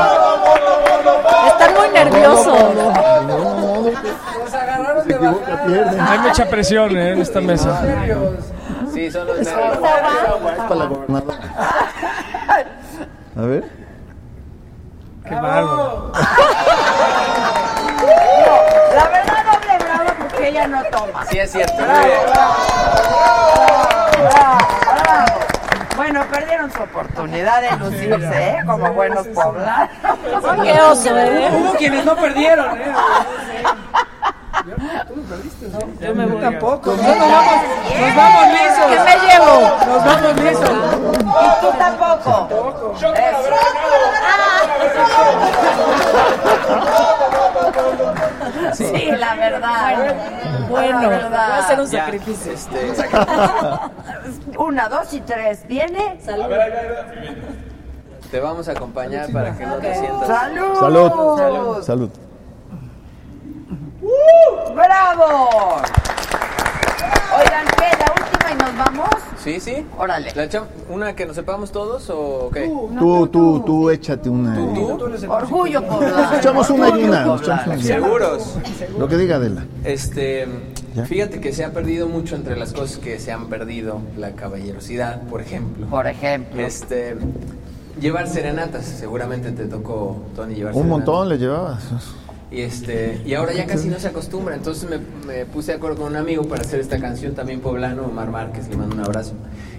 Están 1.47 1.75
muy 1.75 1.89
nerviosos. 1.89 2.59
Hay 5.67 6.19
mucha 6.19 6.47
presión 6.47 6.97
¿eh? 6.97 7.13
en 7.13 7.21
esta 7.21 7.41
mesa. 7.41 7.81
Sí, 8.93 9.11
son 9.11 9.27
los 9.27 9.39
nervios. 9.39 9.79
Para 10.57 10.75
la 10.75 10.85
gobernadora. 10.87 11.39
A 13.37 13.43
ver. 13.43 13.65
Qué 15.27 15.35
bárbaro. 15.35 16.13
La 18.95 19.09
verdad 19.09 19.45
no 19.45 19.53
le 19.67 19.79
bravo 19.85 20.11
porque 20.19 20.49
ella 20.49 20.67
no 20.69 20.85
toma. 20.85 21.27
Sí, 21.27 21.39
es 21.39 21.51
cierto. 21.51 21.75
Bravo. 21.77 22.13
Bueno, 25.97 26.25
perdieron 26.31 26.71
su 26.73 26.83
oportunidad 26.83 27.63
de 27.63 27.77
lucirse, 27.79 28.49
¿eh? 28.49 28.59
Como 28.67 28.93
buenos 28.93 29.27
poblanos. 29.29 29.89
Qué 30.63 30.81
oso, 30.81 31.17
¿eh? 31.17 31.49
Hubo 31.53 31.73
quienes 31.75 32.05
no 32.05 32.17
perdieron, 32.17 32.77
¿eh? 32.79 32.93
Yo 36.01 36.15
me 36.15 36.27
voy. 36.27 36.41
Tampoco. 36.41 36.91
Nos 36.97 37.07
vamos, 37.07 37.55
nos 38.01 38.17
vamos 38.17 38.47
lisos. 38.49 38.87
¿Qué 38.89 38.99
me 39.05 39.15
llevo? 39.27 39.57
Nos 39.87 40.05
vamos 40.05 40.35
lisos. 40.41 40.71
Y 40.71 41.61
tú 41.61 41.69
tampoco. 41.79 42.49
Eso. 43.15 43.55
Sí, 48.73 49.11
la 49.13 49.35
verdad. 49.37 50.15
Bueno, 50.69 51.01
La 51.03 51.09
voy 51.09 51.17
verdad. 51.17 51.51
a 51.53 51.59
hacer 51.59 51.81
un 51.81 51.87
Ya, 51.91 52.05
sacrificio. 52.05 52.53
este, 52.53 52.93
Una, 54.59 54.89
dos 54.89 55.13
y 55.13 55.21
tres. 55.21 55.67
¿Viene? 55.69 56.19
te 58.31 58.41
vamos 58.41 58.69
a 58.69 58.73
acompañar 58.73 59.31
para 59.31 59.57
que 59.57 59.65
no 59.67 59.77
te 59.77 59.95
sientas. 59.95 60.27
¡Salud! 60.27 60.75
Salud. 60.81 61.83
Salud. 61.83 62.11
¡Bravo! 64.75 65.49
Oigan, 67.37 67.67
¿qué? 67.79 67.97
¿La 67.99 68.13
última 68.13 68.53
y 68.53 68.55
nos 68.57 68.85
vamos? 68.85 69.09
¿Sí, 69.43 69.61
sí? 69.61 69.87
Órale. 69.99 70.33
¿La 70.35 70.45
echamos- 70.45 70.69
¿Una 70.89 71.15
que 71.17 71.27
nos 71.27 71.37
sepamos 71.37 71.73
todos 71.73 72.09
o 72.11 72.51
qué? 72.53 72.67
Tú, 72.99 73.27
tú, 73.29 73.61
tú, 73.65 73.91
échate 73.91 74.29
una. 74.29 74.59
Orgullo 75.29 75.83
poblano. 75.87 76.37
Echamos 76.37 76.71
una 76.71 76.89
y 76.89 76.91
Orgullo 76.93 77.09
una. 77.09 77.25
nos 77.25 77.41
echamos 77.43 77.67
una 77.67 77.73
y 77.73 77.75
una. 77.75 77.83
¿Seguros? 77.83 78.55
Lo 78.99 79.09
que 79.09 79.17
diga 79.17 79.37
Adela. 79.37 79.65
Este, 79.85 80.47
¿Ya? 80.95 81.05
Fíjate 81.07 81.41
que 81.41 81.53
se 81.53 81.65
ha 81.65 81.71
perdido 81.73 82.07
mucho 82.09 82.37
entre 82.37 82.57
las 82.57 82.73
cosas 82.73 82.99
que 82.99 83.19
se 83.19 83.33
han 83.33 83.47
perdido, 83.49 84.01
la 84.17 84.33
caballerosidad, 84.33 85.23
por 85.23 85.41
ejemplo. 85.41 85.87
Por 85.89 86.07
ejemplo. 86.07 86.61
Este, 86.65 87.17
llevar 88.01 88.29
serenatas, 88.29 88.85
seguramente 88.85 89.51
te 89.53 89.65
tocó, 89.65 90.23
Tony, 90.37 90.55
llevar 90.55 90.73
Un 90.75 90.83
serenatas. 90.83 91.07
montón 91.07 91.29
le 91.31 91.39
llevabas. 91.39 91.83
Y, 92.55 92.61
este, 92.61 93.21
y 93.27 93.35
ahora 93.35 93.53
ya 93.53 93.67
casi 93.67 93.89
no 93.89 93.99
se 93.99 94.07
acostumbra, 94.07 94.55
entonces 94.55 94.89
me, 95.27 95.45
puse 95.45 95.73
de 95.73 95.79
acuerdo 95.79 95.97
con 95.97 96.13
un 96.13 96.17
amigo 96.17 96.45
para 96.45 96.63
hacer 96.63 96.79
esta 96.79 97.01
canción 97.01 97.35
también 97.35 97.59
poblano, 97.61 98.05
Omar 98.05 98.31
Márquez, 98.31 98.69
le 98.69 98.77
mando 98.77 98.95
un 98.95 99.01
abrazo. 99.01 99.33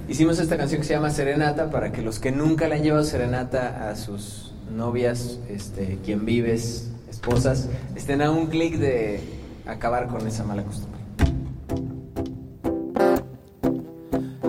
Hicimos 0.10 0.40
esta 0.40 0.58
canción 0.58 0.82
que 0.82 0.88
se 0.88 0.94
llama 0.94 1.10
Serenata 1.10 1.72
para 1.72 1.94
que 1.94 2.02
los 2.02 2.20
que 2.20 2.34
nunca 2.34 2.68
le 2.68 2.76
han 2.76 2.84
llevado 2.84 3.06
serenata 3.06 3.90
a 3.90 3.96
sus 3.96 4.54
novias, 4.76 5.40
este, 5.50 6.00
quien 6.04 6.26
vives, 6.26 6.90
esposas, 7.10 7.70
estén 7.96 8.22
a 8.22 8.30
un 8.30 8.48
clic 8.48 8.76
de 8.76 9.22
acabar 9.66 10.08
con 10.08 10.28
esa 10.28 10.44
mala 10.44 10.64
costumbre. 10.64 11.00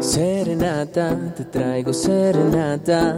Serenata, 0.01 1.32
te 1.36 1.44
traigo 1.44 1.93
serenata. 1.93 3.16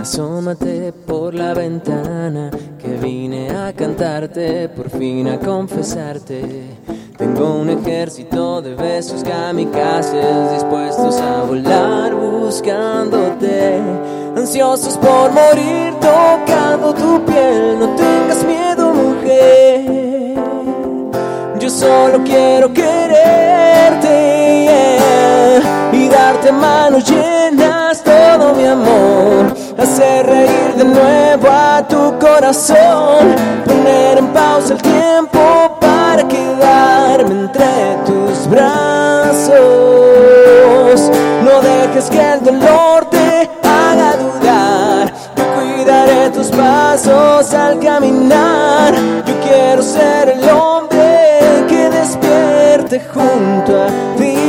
Asómate 0.00 0.92
por 0.92 1.34
la 1.34 1.54
ventana 1.54 2.50
que 2.78 2.96
vine 2.96 3.50
a 3.50 3.72
cantarte, 3.72 4.68
por 4.68 4.90
fin 4.90 5.26
a 5.28 5.38
confesarte. 5.40 6.78
Tengo 7.16 7.54
un 7.54 7.68
ejército 7.70 8.62
de 8.62 8.76
besos 8.76 9.24
kamikazes 9.24 10.52
dispuestos 10.52 11.20
a 11.20 11.42
volar 11.42 12.14
buscándote. 12.14 13.82
Ansiosos 14.36 14.96
por 14.98 15.32
morir 15.32 15.92
tocando 16.00 16.94
tu 16.94 17.24
piel, 17.24 17.80
no 17.80 17.96
tengas 17.96 18.44
miedo, 18.44 18.94
mujer. 18.94 20.38
Yo 21.58 21.68
solo 21.68 22.22
quiero 22.24 22.72
quererte 22.72 24.08
y 25.92 26.08
darte 26.08 26.52
manos 26.52 27.04
llenas 27.10 28.04
todo 28.04 28.54
mi 28.54 28.64
amor. 28.64 29.67
Hacer 29.78 30.26
reír 30.26 30.74
de 30.76 30.84
nuevo 30.84 31.48
a 31.48 31.86
tu 31.86 32.18
corazón. 32.18 33.32
Poner 33.64 34.18
en 34.18 34.26
pausa 34.32 34.74
el 34.74 34.82
tiempo 34.82 35.78
para 35.80 36.26
quedarme 36.26 37.42
entre 37.42 37.96
tus 38.04 38.50
brazos. 38.50 39.60
No 41.44 41.60
dejes 41.62 42.10
que 42.10 42.32
el 42.32 42.42
dolor 42.42 43.04
te 43.08 43.48
haga 43.62 44.16
dudar. 44.16 45.12
Yo 45.36 45.44
cuidaré 45.54 46.30
tus 46.30 46.48
pasos 46.48 47.54
al 47.54 47.78
caminar. 47.78 48.94
Yo 49.26 49.34
quiero 49.46 49.80
ser 49.80 50.30
el 50.30 50.48
hombre 50.50 51.64
que 51.68 51.88
despierte 51.88 53.00
junto 53.14 53.84
a 53.84 53.86
ti 54.16 54.47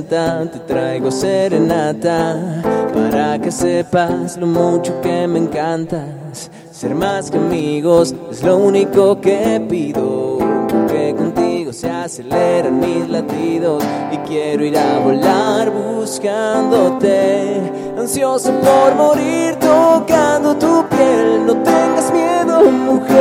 Te 0.00 0.60
traigo 0.68 1.10
serenata 1.10 2.62
para 2.94 3.36
que 3.40 3.50
sepas 3.50 4.36
lo 4.36 4.46
mucho 4.46 5.00
que 5.00 5.26
me 5.26 5.40
encantas. 5.40 6.52
Ser 6.70 6.94
más 6.94 7.32
que 7.32 7.36
amigos 7.36 8.14
es 8.30 8.44
lo 8.44 8.58
único 8.58 9.20
que 9.20 9.60
pido. 9.68 10.38
Porque 10.68 11.16
contigo 11.18 11.72
se 11.72 11.90
aceleran 11.90 12.78
mis 12.78 13.08
latidos 13.08 13.82
y 14.12 14.18
quiero 14.18 14.64
ir 14.64 14.78
a 14.78 15.00
volar 15.00 15.68
buscándote. 15.72 17.60
Ansioso 17.98 18.52
por 18.52 18.94
morir 18.94 19.56
tocando 19.56 20.54
tu 20.54 20.86
piel. 20.88 21.44
No 21.44 21.54
tengas 21.54 22.12
miedo, 22.12 22.70
mujer. 22.70 23.18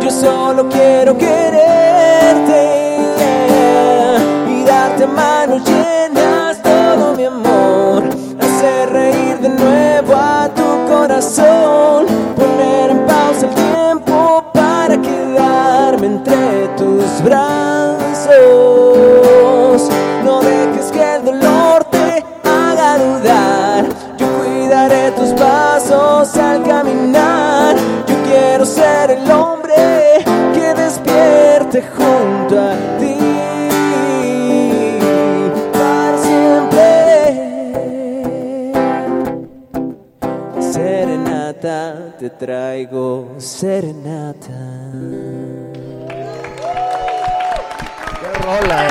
Yo 0.00 0.10
solo 0.12 0.68
quiero 0.68 1.18
quererte 1.18 2.79
y 5.00 5.02
darte 5.02 5.06
manos 5.06 5.62
llenas 5.64 6.62
todo 6.62 7.14
mi 7.14 7.24
amor. 7.24 8.04
Hacer 8.38 8.90
reír 8.90 9.38
de 9.38 9.48
nuevo 9.48 10.14
a 10.14 10.48
tu 10.54 10.92
corazón. 10.92 12.06
Serenata, 41.60 42.16
te 42.18 42.30
traigo 42.30 43.34
serenata. 43.38 44.48
Qué 48.18 48.28
rola, 48.42 48.86
¿eh? 48.86 48.90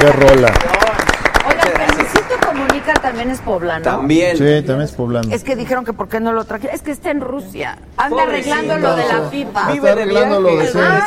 Qué 0.00 0.12
rola. 0.12 0.77
También 2.94 3.30
es 3.30 3.40
poblano. 3.40 3.82
También. 3.84 4.36
Sí, 4.36 4.44
también 4.66 4.82
es 4.82 4.92
poblano. 4.92 5.32
Es 5.32 5.44
que 5.44 5.56
dijeron 5.56 5.84
que 5.84 5.92
por 5.92 6.08
qué 6.08 6.20
no 6.20 6.32
lo 6.32 6.44
traje. 6.44 6.68
Es 6.72 6.82
que 6.82 6.90
está 6.90 7.10
en 7.10 7.20
Rusia. 7.20 7.78
Anda 7.96 8.22
arreglando 8.24 8.78
lo 8.78 8.96
de 8.96 9.04
la 9.06 9.30
pipa. 9.30 9.72
Está 9.72 9.92
arreglando 9.92 10.40
lo 10.40 10.56
de 10.56 10.68
su- 10.68 10.78
Ah, 10.78 11.06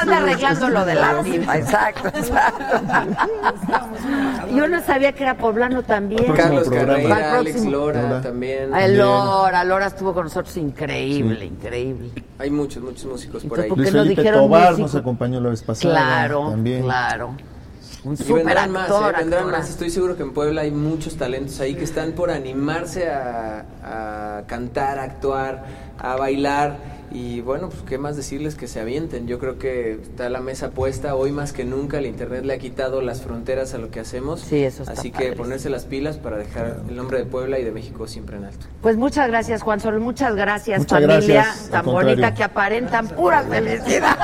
anda, 0.00 0.16
arreglando 0.18 0.68
lo 0.68 0.84
de 0.84 0.94
la 0.94 1.22
pipa, 1.22 1.56
exacto, 1.58 2.08
exacto. 2.08 2.64
Yo 4.54 4.68
no 4.68 4.80
sabía 4.82 5.12
que 5.12 5.22
era 5.24 5.36
poblano 5.36 5.82
también. 5.82 6.32
Carlos. 6.32 6.68
Carrera, 6.68 7.16
Al 7.16 7.22
Alex. 7.38 7.64
Lora 7.64 8.02
Lora. 8.02 8.20
también. 8.22 8.74
El 8.74 8.98
Lora, 8.98 9.64
Lora 9.64 9.86
estuvo 9.86 10.12
con 10.12 10.24
nosotros 10.24 10.56
increíble, 10.56 11.44
increíble. 11.46 12.10
Hay 12.38 12.50
muchos, 12.50 12.82
muchos 12.82 13.04
músicos 13.06 13.44
por 13.44 13.58
Entonces, 13.60 13.64
ahí. 13.64 13.68
¿por 13.68 13.78
Luis 13.78 13.90
qué 13.90 13.96
no 13.96 14.02
Felipe 14.02 14.20
dijeron 14.22 14.40
Tobar 14.44 14.62
músico? 14.70 14.82
nos 14.82 14.94
acompañó 14.96 15.40
la 15.40 15.50
vez 15.50 15.62
pasada. 15.62 15.94
Claro, 15.94 16.50
También. 16.50 16.82
claro. 16.82 17.34
Un 18.04 18.16
Y 18.18 18.32
vendrán 18.32 18.70
más, 18.72 18.90
actor, 18.90 19.14
¿eh? 19.14 19.18
vendrán 19.18 19.40
actora. 19.44 19.58
más. 19.58 19.70
Estoy 19.70 19.90
seguro 19.90 20.16
que 20.16 20.22
en 20.24 20.32
Puebla 20.32 20.62
hay 20.62 20.70
muchos 20.72 21.16
talentos 21.16 21.60
ahí 21.60 21.74
que 21.74 21.84
están 21.84 22.12
por 22.12 22.30
animarse 22.30 23.08
a, 23.08 23.64
a 23.84 24.42
cantar, 24.46 24.98
a 24.98 25.04
actuar, 25.04 25.64
a 25.98 26.16
bailar. 26.16 26.91
Y 27.14 27.42
bueno, 27.42 27.68
pues 27.68 27.82
qué 27.82 27.98
más 27.98 28.16
decirles 28.16 28.54
que 28.54 28.66
se 28.66 28.80
avienten. 28.80 29.26
Yo 29.26 29.38
creo 29.38 29.58
que 29.58 29.92
está 29.92 30.30
la 30.30 30.40
mesa 30.40 30.70
puesta. 30.70 31.14
Hoy 31.14 31.30
más 31.30 31.52
que 31.52 31.64
nunca 31.64 31.98
el 31.98 32.06
Internet 32.06 32.44
le 32.44 32.54
ha 32.54 32.58
quitado 32.58 33.02
las 33.02 33.20
fronteras 33.20 33.74
a 33.74 33.78
lo 33.78 33.90
que 33.90 34.00
hacemos. 34.00 34.40
Sí, 34.40 34.64
eso 34.64 34.82
está 34.82 34.94
Así 34.94 35.10
que 35.10 35.32
ponerse 35.32 35.68
las 35.68 35.84
pilas 35.84 36.16
para 36.16 36.38
dejar 36.38 36.80
el 36.88 36.96
nombre 36.96 37.18
de 37.18 37.24
Puebla 37.26 37.58
y 37.58 37.64
de 37.64 37.72
México 37.72 38.06
siempre 38.06 38.38
en 38.38 38.44
alto. 38.44 38.66
Pues 38.80 38.96
muchas 38.96 39.28
gracias, 39.28 39.62
Juan 39.62 39.80
Sol. 39.80 40.00
Muchas 40.00 40.34
gracias, 40.34 40.78
Muchas 40.78 41.02
familia 41.02 41.34
gracias, 41.34 41.68
tan 41.68 41.84
contrario. 41.84 42.10
bonita 42.10 42.34
que 42.34 42.44
aparentan 42.44 43.08
pura 43.08 43.42
felicidad. 43.42 44.16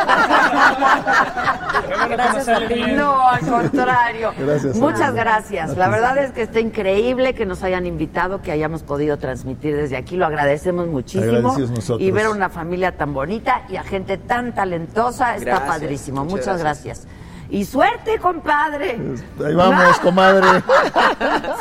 gracias 2.08 2.48
a 2.48 2.68
ti. 2.68 2.82
No, 2.96 3.28
al 3.28 3.40
contrario. 3.40 4.32
Gracias, 4.38 4.76
Muchas 4.76 5.14
gracias. 5.14 5.76
La 5.76 5.88
verdad 5.88 6.16
es 6.18 6.32
que 6.32 6.42
está 6.42 6.60
increíble 6.60 7.34
que 7.34 7.44
nos 7.44 7.62
hayan 7.62 7.86
invitado, 7.86 8.40
que 8.40 8.50
hayamos 8.50 8.82
podido 8.82 9.18
transmitir 9.18 9.76
desde 9.76 9.96
aquí. 9.96 10.16
Lo 10.16 10.24
agradecemos 10.24 10.86
muchísimo. 10.86 11.54
Y 11.98 12.10
ver 12.10 12.26
a 12.26 12.30
una 12.30 12.48
familia 12.48 12.77
tan 12.92 13.12
bonita 13.12 13.62
y 13.68 13.76
a 13.76 13.82
gente 13.82 14.16
tan 14.18 14.54
talentosa 14.54 15.36
está 15.36 15.50
Gracias, 15.50 15.68
padrísimo. 15.68 16.24
muchas 16.24 16.38
Muchas 16.38 16.60
gracias. 16.60 17.06
Y 17.50 17.64
suerte, 17.64 18.18
compadre. 18.18 18.98
Ahí 19.44 19.54
vamos, 19.54 19.98
comadre. 20.02 20.46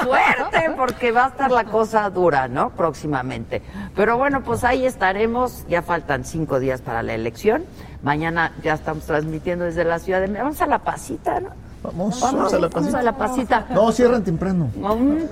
Suerte, 0.02 0.72
porque 0.76 1.12
va 1.12 1.26
a 1.26 1.28
estar 1.30 1.50
la 1.50 1.64
cosa 1.64 2.10
dura, 2.10 2.48
¿no? 2.48 2.72
Próximamente. 2.72 3.62
Pero 3.96 4.18
bueno, 4.18 4.44
pues 4.44 4.64
ahí 4.66 4.86
estaremos. 4.86 5.66
Ya 5.70 5.82
faltan 5.82 6.26
cinco 6.26 6.60
días 6.60 6.82
para 6.82 7.04
la 7.04 7.14
elección. 7.14 7.64
Mañana 8.04 8.54
ya 8.64 8.74
estamos 8.74 9.06
transmitiendo 9.06 9.66
desde 9.66 9.86
la 9.86 10.00
Ciudad 10.00 10.20
de 10.20 10.28
México. 10.28 10.44
Vamos 10.44 10.62
a 10.62 10.68
la 10.68 10.80
pasita, 10.80 11.40
¿no? 11.40 11.50
Vamos, 11.88 12.20
vamos 12.20 12.54
a 12.54 12.60
la 12.60 12.68
Vamos 12.68 12.74
pasita. 12.74 13.00
a 13.00 13.02
la 13.04 13.14
pasita. 13.18 13.66
No, 13.70 13.92
cierran 13.92 14.24
temprano. 14.24 14.70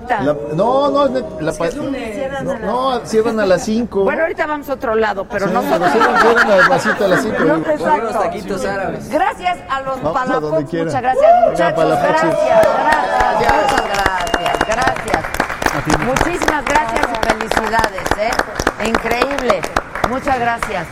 La- 0.10 0.34
no, 0.56 0.90
no, 0.90 1.06
la 1.42 1.52
pa- 1.54 1.70
Cierran 1.70 2.46
no, 2.46 2.52
a 2.52 2.54
las- 2.56 2.62
no, 2.62 3.00
cierran 3.06 3.40
a 3.42 3.46
las 3.46 3.64
5. 3.64 4.04
Bueno, 4.06 4.22
ahorita 4.22 4.48
vamos 4.48 4.70
a 4.70 4.74
otro 4.74 4.96
lado, 4.96 5.26
pero 5.30 5.48
no 5.48 5.62
pero 5.62 5.78
cierran, 5.90 6.22
cierran 6.22 6.52
a 6.52 6.68
las 6.70 6.82
5 6.84 7.04
a 7.04 7.08
las 7.08 7.22
5. 7.24 7.40
No, 7.44 7.56
exacto. 7.58 8.20
taquitos 8.20 8.66
árabes. 8.66 9.10
Gracias 9.10 9.58
a 9.70 9.82
los 9.82 10.02
Vamos 10.02 10.10
a 10.10 10.14
palafox, 10.26 10.42
donde 10.42 10.66
quiera. 10.66 10.86
muchas 10.86 11.02
gracias, 11.02 11.32
muchachos. 11.50 11.86
Gracias, 11.86 12.22
gracias, 12.24 13.54
muchas 13.54 13.86
gracias, 13.90 14.60
gracias. 14.68 16.06
Muchísimas 16.06 16.66
gracias 16.66 17.02
y 17.12 17.28
felicidades, 17.30 18.08
¿eh? 18.18 18.88
Increíble. 18.88 19.62
Muchas 20.10 20.40
gracias. 20.40 20.88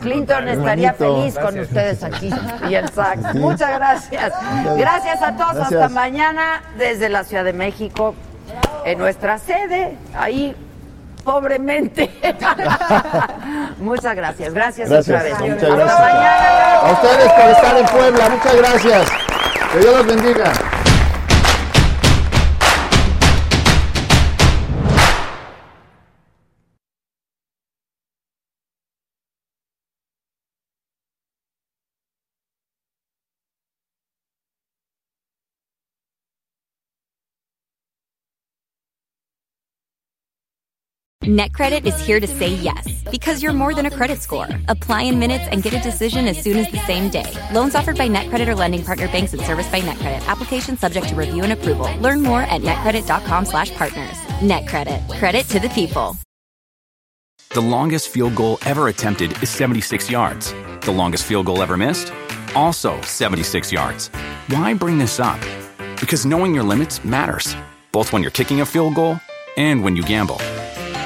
Clinton 0.00 0.48
estaría 0.48 0.92
feliz 0.94 1.34
con 1.34 1.54
Gracias. 1.54 1.66
ustedes 1.68 2.04
aquí 2.04 2.30
y 2.70 2.74
el 2.74 2.88
sax. 2.88 3.32
Sí. 3.32 3.38
Muchas 3.38 3.70
gracias. 3.78 4.32
Gracias 4.76 5.22
a 5.22 5.36
todos. 5.36 5.54
Gracias. 5.54 5.72
Hasta 5.82 5.88
mañana 5.88 6.62
desde 6.76 7.08
la 7.08 7.24
Ciudad 7.24 7.44
de 7.44 7.52
México, 7.52 8.14
en 8.84 8.98
nuestra 8.98 9.38
sede, 9.38 9.96
ahí 10.16 10.54
pobremente. 11.24 12.10
muchas 13.78 14.14
gracias. 14.14 14.54
Gracias, 14.54 14.88
Gracias, 14.88 15.16
otra 15.16 15.22
vez. 15.22 15.40
muchas 15.40 15.62
Hasta 15.70 15.76
gracias. 15.76 16.00
mañana. 16.00 16.78
A 16.80 16.92
ustedes 16.92 17.32
por 17.32 17.50
estar 17.50 17.76
en 17.76 17.86
Puebla, 17.86 18.28
muchas 18.30 18.56
gracias. 18.56 19.08
Que 19.72 19.78
Dios 19.80 19.96
los 19.96 20.06
bendiga. 20.06 20.52
NetCredit 41.28 41.84
is 41.84 42.00
here 42.00 42.20
to 42.20 42.26
say 42.26 42.48
yes 42.54 43.02
because 43.10 43.42
you're 43.42 43.52
more 43.52 43.74
than 43.74 43.84
a 43.84 43.90
credit 43.90 44.22
score. 44.22 44.48
Apply 44.68 45.02
in 45.02 45.18
minutes 45.18 45.44
and 45.52 45.62
get 45.62 45.74
a 45.74 45.80
decision 45.80 46.26
as 46.26 46.42
soon 46.42 46.56
as 46.56 46.70
the 46.72 46.78
same 46.86 47.10
day. 47.10 47.30
Loans 47.52 47.74
offered 47.74 47.98
by 47.98 48.08
NetCredit 48.08 48.48
or 48.48 48.54
lending 48.54 48.82
partner 48.82 49.08
banks 49.08 49.34
and 49.34 49.42
serviced 49.42 49.70
by 49.70 49.80
NetCredit. 49.80 50.26
Application 50.26 50.78
subject 50.78 51.08
to 51.08 51.14
review 51.14 51.42
and 51.42 51.52
approval. 51.52 51.94
Learn 51.98 52.22
more 52.22 52.40
at 52.40 52.62
netcredit.com/partners. 52.62 54.16
NetCredit. 54.40 55.18
Credit 55.18 55.46
to 55.50 55.60
the 55.60 55.68
people. 55.68 56.16
The 57.50 57.60
longest 57.60 58.08
field 58.08 58.34
goal 58.34 58.56
ever 58.64 58.88
attempted 58.88 59.30
is 59.42 59.50
76 59.50 60.10
yards. 60.10 60.54
The 60.80 60.92
longest 60.92 61.24
field 61.24 61.44
goal 61.44 61.62
ever 61.62 61.76
missed? 61.76 62.10
Also 62.54 62.98
76 63.02 63.70
yards. 63.70 64.08
Why 64.48 64.72
bring 64.72 64.96
this 64.96 65.20
up? 65.20 65.40
Because 66.00 66.24
knowing 66.24 66.54
your 66.54 66.64
limits 66.64 67.04
matters, 67.04 67.54
both 67.92 68.14
when 68.14 68.22
you're 68.22 68.38
kicking 68.40 68.62
a 68.62 68.66
field 68.66 68.94
goal 68.94 69.20
and 69.58 69.84
when 69.84 69.94
you 69.94 70.02
gamble. 70.04 70.40